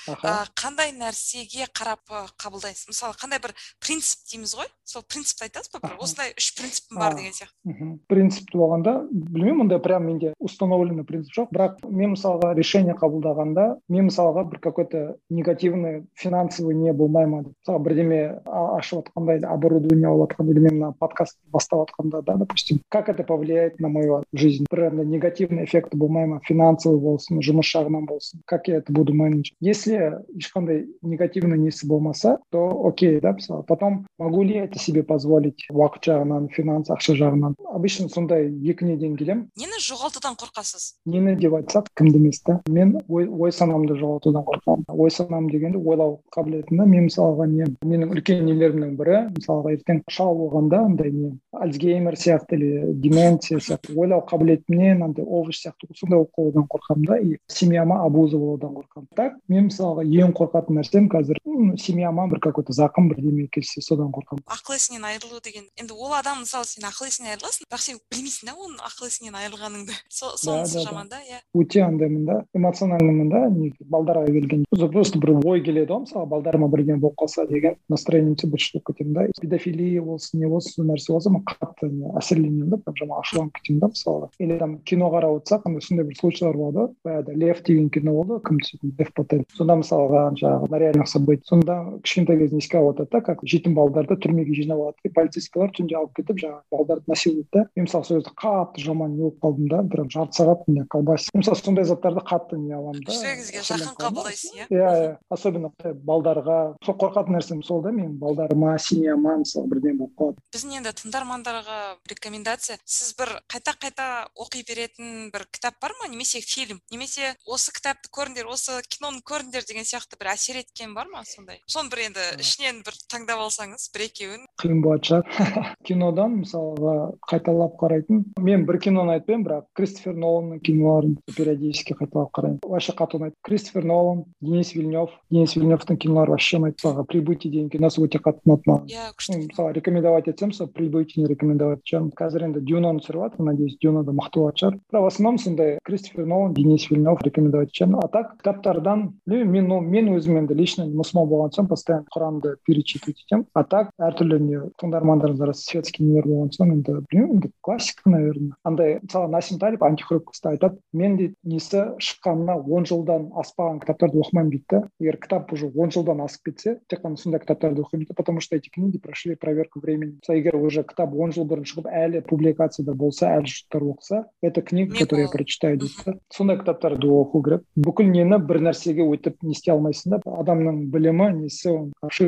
қандай 0.55 0.95
нәрсеге 0.97 1.69
қарап 1.73 2.05
қабылдайсыз? 2.39 2.88
Мысалы 2.89 3.15
қандай 3.21 3.41
бір 3.43 3.53
принцип 3.85 4.25
дейміз 4.31 4.55
ғой? 4.57 4.69
Сол 4.89 5.05
принципті 5.05 5.45
айтасыз 5.47 5.73
ба? 5.75 5.81
Бір 5.85 5.97
осындай 6.01 6.33
үш 6.39 6.49
принципім 6.57 6.99
бар 6.99 7.15
деген 7.19 7.35
сияқты. 7.37 7.99
принципті 8.09 8.57
болғанда 8.59 8.95
білмеймін 9.13 9.67
ондай 9.67 9.79
прям 9.85 10.07
менде 10.09 10.33
установленный 10.41 11.05
принцип 11.05 11.35
жоқ. 11.37 11.51
Бірақ 11.53 11.85
мен 11.85 12.15
мысалға 12.15 12.55
решение 12.57 12.97
қабылдағанда 12.97 13.67
мен 13.89 14.09
мысалға 14.09 14.45
бір 14.49 14.61
какой 14.65 14.87
то 14.87 15.17
негативный 15.29 16.07
финансовый 16.15 16.75
не 16.75 16.93
болмай 16.93 17.27
ма? 17.27 17.43
Деп 17.43 17.53
мысалы 17.53 17.85
бірдеме 17.85 18.21
ашып 18.47 19.05
жатқанда 19.05 19.37
или 19.37 19.45
оборудование 19.45 20.09
алып 20.09 20.33
жатқанда 20.33 20.53
или 20.53 20.61
мен 20.61 20.79
мына 20.79 20.93
подкаст 20.99 21.39
бастап 21.53 21.89
жатқанда 21.89 22.23
да 22.23 22.37
допустим 22.37 22.81
как 22.89 23.09
это 23.09 23.25
повлияет 23.25 23.81
на 23.81 23.89
мою 23.89 24.23
жизнь? 24.33 24.65
Бір 24.71 24.93
негативный 25.05 25.65
эффекті 25.65 25.97
болмай 25.97 26.27
ма? 26.27 26.41
Финансовый 26.49 26.99
болсын 26.99 27.41
жұмыс 27.45 27.69
жағынан 27.69 28.07
болсын. 28.07 28.41
Как 28.47 28.69
я 28.69 28.77
это 28.77 28.93
буду 28.93 29.13
менеджер? 29.13 29.55
Если 29.61 30.25
ешқандай 30.33 30.87
негативный 31.03 31.59
несі 31.59 31.87
болмаса 31.87 32.39
то 32.51 32.78
окей 32.85 33.21
да 33.21 33.33
мысалы 33.33 33.63
потом 33.63 34.07
могу 34.19 34.43
ли 34.43 34.55
я 34.55 34.65
это 34.65 34.79
себе 34.79 35.03
позволить 35.03 35.67
уақыт 35.71 36.09
жағынан 36.11 36.49
финанс 36.49 36.91
ақша 36.91 37.17
жағынан 37.19 37.55
обычно 37.75 38.09
сондай 38.09 38.49
екі 38.49 38.87
неден 38.89 39.17
келемін 39.17 39.49
нені 39.59 39.79
жоғалтудан 39.83 40.37
қорқасыз. 40.39 40.99
Нені 41.07 41.35
деп 41.41 41.55
айтсақ 41.59 41.89
кімді 41.97 42.19
емес 42.19 42.41
та 42.45 42.61
мен 42.69 42.97
ой, 43.09 43.27
ой 43.27 43.53
санамды 43.53 43.97
жоғалтудан 43.99 44.45
қорқамын. 44.47 44.85
Ой 44.89 45.11
санам 45.11 45.49
дегенде 45.51 45.79
ойлау 45.79 46.21
қабілетімді. 46.35 46.87
Мен 46.89 47.09
мысалға 47.09 47.47
не 47.51 47.69
менің 47.83 48.13
үлкен 48.15 48.45
нелерімнің 48.47 48.95
бірі 48.99 49.21
мысалға 49.37 49.75
ертең 49.77 50.03
шал 50.11 50.35
болғанда 50.39 50.83
андай 50.87 51.13
не 51.13 51.33
альцгеймер 51.53 52.19
сияқты 52.19 52.59
или 52.59 52.93
деменция 52.93 53.59
сияқты 53.59 53.97
ойлау 53.97 54.25
қабілетімнен 54.29 55.05
андай 55.05 55.25
овощ 55.25 55.63
сияқты 55.63 55.91
сондай 55.95 56.19
болып 56.19 56.33
қалудан 56.37 56.69
қорқамын 56.69 57.07
да. 57.07 57.19
И 57.19 57.39
семьяма 57.49 58.03
обуза 58.05 58.39
болудан 58.39 58.77
қорқамын. 58.77 59.09
Так 59.17 59.39
мен 59.49 59.69
мысалға 59.71 60.05
ең 60.05 60.35
қорқатын 60.37 60.81
нәрсем 60.81 61.09
қазір 61.13 61.41
семьяма 61.79 62.29
бір 62.29 62.41
какой 62.41 62.65
то 62.69 62.77
зақым 62.77 63.09
бірдеме 63.09 63.49
келсе 63.49 63.81
содан 63.81 64.13
қорқамын. 64.13 64.45
Ақыл 64.45 64.77
есіңнен 64.77 65.07
айырылу 65.09 65.41
деген. 65.45 65.65
Енді 65.81 65.97
ол 65.97 66.13
адам 66.15 66.43
мысалы 66.45 66.69
сен 66.69 66.85
ақыл 66.85 67.09
есіңнен 67.09 67.33
айырыласың 67.33 67.69
бірақ 67.69 67.83
сен 67.85 68.01
білмейсің 68.13 68.51
да 68.51 68.55
оның 68.55 68.83
ақыл 68.85 69.09
есіңнен 69.09 69.39
айырылғаныңды. 69.41 69.97
Сонысы 70.13 70.85
жаман 70.85 71.09
да 71.09 71.21
иә. 71.25 71.41
Өте 71.57 71.83
андаймын 71.87 72.25
да. 72.29 72.37
Эмоциональныймын 72.55 73.29
да. 73.33 73.43
Балдарға 73.89 74.27
келгенде 74.29 74.89
просто 74.93 75.19
бір 75.19 75.39
ой 75.41 75.63
келеді 75.65 75.93
ғой 75.95 76.05
мысалы 76.05 76.27
балдарыма 76.29 76.69
бірдеңе 76.69 77.01
болып 77.01 77.17
қалса 77.23 77.47
деген 77.49 77.79
настроением 77.89 78.37
быт 78.37 78.69
болып 78.75 78.87
кетемін 78.93 79.15
да. 79.15 79.27
Педофилия 79.41 80.03
болсын 80.03 80.41
не 80.41 80.49
болсын 80.49 80.73
сол 80.77 80.89
нәрсе 80.91 81.13
болса 81.13 81.33
мен 81.33 81.45
қатты 81.49 81.89
әсерленемін 82.21 82.75
да. 82.75 82.81
Прям 82.85 82.99
жаңағы 83.01 83.25
ашуланып 83.25 83.55
кетемін 83.59 83.81
да 83.81 83.91
мысалға. 83.95 84.31
Или 84.39 84.59
там 84.59 84.79
кино 84.85 85.11
қарап 85.15 85.41
отырсақ 85.41 85.69
андай 85.69 85.83
сондай 85.83 86.07
бір 86.09 86.19
случайлар 86.21 86.57
болады. 86.57 86.79
Ғой 86.79 86.95
баяғыда 87.09 87.37
лев 87.39 87.63
деген 87.65 87.89
кино 87.91 88.15
болды 88.19 88.41
кім 88.45 88.61
түсетін? 88.63 88.95
Лев 88.99 89.13
патель 89.15 89.45
сонда 89.57 89.79
мысалға 89.81 90.25
жаңағы 90.39 90.71
на 90.71 90.79
реальных 90.83 91.09
событиях 91.09 91.47
сонда 91.49 91.79
кішкентай 92.05 92.39
кезінде 92.43 92.58
еске 92.59 92.79
алып 92.79 92.99
жатады 92.99 93.11
да 93.19 93.21
как 93.31 93.43
жетім 93.43 93.75
балдарды 93.79 94.19
түрмеге 94.19 94.55
жинап 94.59 94.83
алады 94.83 95.13
полицейскийлер 95.15 95.73
түнде 95.77 95.99
алып 95.99 96.15
кетіп 96.19 96.43
жаңағы 96.43 96.63
балдарды 96.71 97.05
насилует 97.09 97.49
да 97.53 97.67
мен 97.77 97.89
мысалы 97.89 98.05
сол 98.05 98.21
кезде 98.21 98.35
қатты 98.39 98.85
жаман 98.85 99.15
не 99.17 99.23
болып 99.23 99.39
қалдым 99.43 99.69
да 99.73 99.83
прям 99.89 100.11
жарты 100.11 100.43
сағат 100.43 100.67
меня 100.69 100.87
колбасит 100.91 101.35
мысалы 101.35 101.57
сондай 101.57 101.85
заттарды 101.85 102.21
қатты 102.21 102.59
не 102.59 102.75
аламын 102.75 103.03
да. 103.05 103.13
Жүрегіңізге 103.13 103.63
жақын 103.69 103.97
қабылдайсыз 103.99 104.55
иә? 104.55 104.67
Иә 104.71 104.91
иә. 104.99 105.17
Особенно 105.31 105.71
балдарға. 105.79 106.59
Сол 106.85 106.97
қорқатын 107.01 107.37
нәрсем 107.37 107.63
сол 107.67 107.83
да 107.83 107.93
менің 107.95 108.19
балдарыма 108.21 108.77
семьяма 108.83 109.37
мысалы 109.43 109.69
бірдеңе 109.73 109.99
болып 110.03 110.15
қалады. 110.19 110.45
Біздің 110.55 110.77
енді 110.79 110.93
тыңдармандарға 111.03 111.79
рекомендация. 112.11 112.79
Сіз 112.85 113.15
бір 113.19 113.35
қайта 113.51 113.75
қайта 113.79 114.09
оқи 114.39 114.65
беретін 114.69 115.31
бір 115.35 115.47
кітап 115.53 115.79
бар 115.83 115.95
ма? 116.01 116.09
Немесе 116.09 116.41
фильм? 116.41 116.81
Немесе 116.91 117.35
осы 117.47 117.73
кітапты 117.75 118.11
көріңдер 118.15 118.49
осы 118.51 118.81
киноны 118.89 119.23
көріңдер 119.27 119.67
деген 119.69 119.87
сияқты 119.89 120.19
бір 120.21 120.33
әсер 120.35 120.61
еткен 120.63 120.95
бар 120.95 121.11
ма 121.13 121.25
сондай? 121.29 121.63
Соны 121.67 121.93
бір 121.93 122.09
енді 122.09 122.27
ішінен 122.49 122.81
бір 122.87 122.97
таңдап 123.13 123.43
алсаңыз 123.45 123.89
бір 123.93 124.05
екеуін. 124.07 124.45
Қиын 124.61 124.81
болатын 124.85 125.09
шығар. 125.09 125.73
Кинодан 125.89 126.37
мысалға 126.41 126.95
қайталап 127.29 127.77
қарайтын. 127.81 128.23
Мен 128.45 128.65
бір 128.69 128.79
киноны 128.85 129.17
айтпаймын 129.19 129.45
бірақ 129.47 129.67
кристофер 129.77 130.17
ноланның 130.19 130.63
киноларын 130.65 131.17
периодически 131.37 131.97
қайталап 131.99 132.33
қараймын. 132.37 132.61
Вообще 132.65 132.95
қатты 132.97 133.19
ұнайды. 133.21 133.37
Кристофер 133.45 133.85
нолан 133.89 134.25
денис 134.41 134.73
вильнев 134.75 135.13
денис 135.31 135.57
вильневтің 135.57 136.01
кинолары 136.01 136.37
вообще 136.37 136.61
ұнайды. 136.61 136.79
Мысалға 136.79 137.05
прибытие 137.13 137.53
деген 137.53 137.69
киносы 137.75 138.03
өте 138.05 138.23
қатты 138.25 138.45
ұнады 138.49 138.71
маған. 138.71 138.89
Иә 138.93 139.11
күшті 139.19 139.41
мысалы 139.45 139.75
рекомендовать 139.77 140.31
етсем 140.33 140.53
сол 140.57 140.71
прибытиені 140.73 141.29
рекомендовать 141.29 141.85
етемін 141.85 142.11
қазір 142.17 142.49
енді 142.49 142.65
дюнаны 142.65 143.03
түсіріп 143.05 143.29
жатыр. 143.29 143.45
Надеюсь 143.49 143.79
дюна 143.83 144.05
да 144.05 144.15
мықты 144.17 144.43
болатын 144.43 144.63
шығар. 144.63 144.79
Бірақ 144.93 145.03
в 145.05 145.11
основном 145.13 145.39
сондай 145.39 145.79
кристофер 145.85 146.27
нолан 146.27 146.55
денис 146.55 146.89
вильнев 146.91 147.23
рекомендовать 147.23 147.75
етемін 147.75 148.01
а 148.03 148.09
так 148.09 148.37
кітаптардан 148.39 149.09
мен 149.27 149.69
мен 149.91 150.13
өзім 150.15 150.39
енді 150.43 150.55
лично 150.55 150.87
мұсылман 150.89 151.29
болған 151.31 151.55
соң 151.57 151.69
постоянно 151.71 152.07
құранды 152.39 152.57
перечитывать 152.65 153.23
етемін 153.25 153.47
а 153.55 153.65
так 153.65 153.91
әртүрлі 153.99 154.39
не 154.43 154.61
тыңдармандарымыз 154.81 155.43
арасында 155.43 155.69
светский 155.69 156.07
нелер 156.07 156.27
болған 156.29 156.53
соң 156.55 156.73
енді 156.77 156.95
білмеймін 157.11 157.35
енді 157.35 157.51
классика 157.63 158.11
наверное. 158.11 158.55
Андай 158.65 158.99
мысалы 159.03 159.29
насим 159.29 159.59
талиб 159.59 159.83
антихрупкостьта 159.85 160.51
айтады. 160.51 160.79
Мен 160.93 161.17
дейді 161.17 161.35
несі 161.45 161.85
шыққанына 161.99 162.59
он 162.63 162.87
жылдан 162.87 163.31
аспаған 163.39 163.81
кітаптарды 163.83 164.21
оқымаймын 164.23 164.51
дейді 164.51 164.65
да. 164.71 164.83
Егер 165.01 165.19
кітап 165.19 165.53
уже 165.53 165.71
он 165.75 165.91
жылдан 165.91 166.23
асып 166.25 166.51
кетсе 166.51 166.79
тек 166.89 167.03
қана 167.05 167.17
сондай 167.17 167.41
кітаптарды 167.41 167.83
оқимын 167.83 168.07
дейді 168.07 168.15
потому 168.17 168.41
что 168.41 168.57
эти 168.57 168.69
книги 168.69 168.99
прошли 168.99 169.35
проверку 169.35 169.81
времени. 169.81 170.19
Мысалы 170.23 170.39
егер 170.39 170.57
уже 170.57 170.83
кітап 170.83 171.15
он 171.15 171.33
жыл 171.33 171.45
бұрын 171.45 171.67
шығып 171.67 171.89
әлі 171.91 172.23
публикацияда 172.27 172.95
болса 172.95 173.35
әлі 173.37 173.51
жұрттар 173.51 173.83
оқыса 173.83 174.25
это 174.43 174.63
книга 174.63 174.95
которую 174.95 175.27
я 175.27 175.31
прочитаю 175.31 175.79
дейді 175.79 175.95
да. 176.07 176.15
Сондай 176.33 176.59
кітаптарды 176.59 177.09
оқу 177.09 177.43
керек. 177.43 177.65
Бүкіл 177.77 178.11
нені 178.13 178.39
бір 178.45 178.63
нәрсеге 178.69 179.07
өйтіп 179.07 179.43
не 179.43 179.53
істей 179.53 179.75
алмайсың 179.75 180.17
да. 180.17 180.21
Адамның 180.25 180.89
білімі 180.93 181.31
несі 181.39 181.75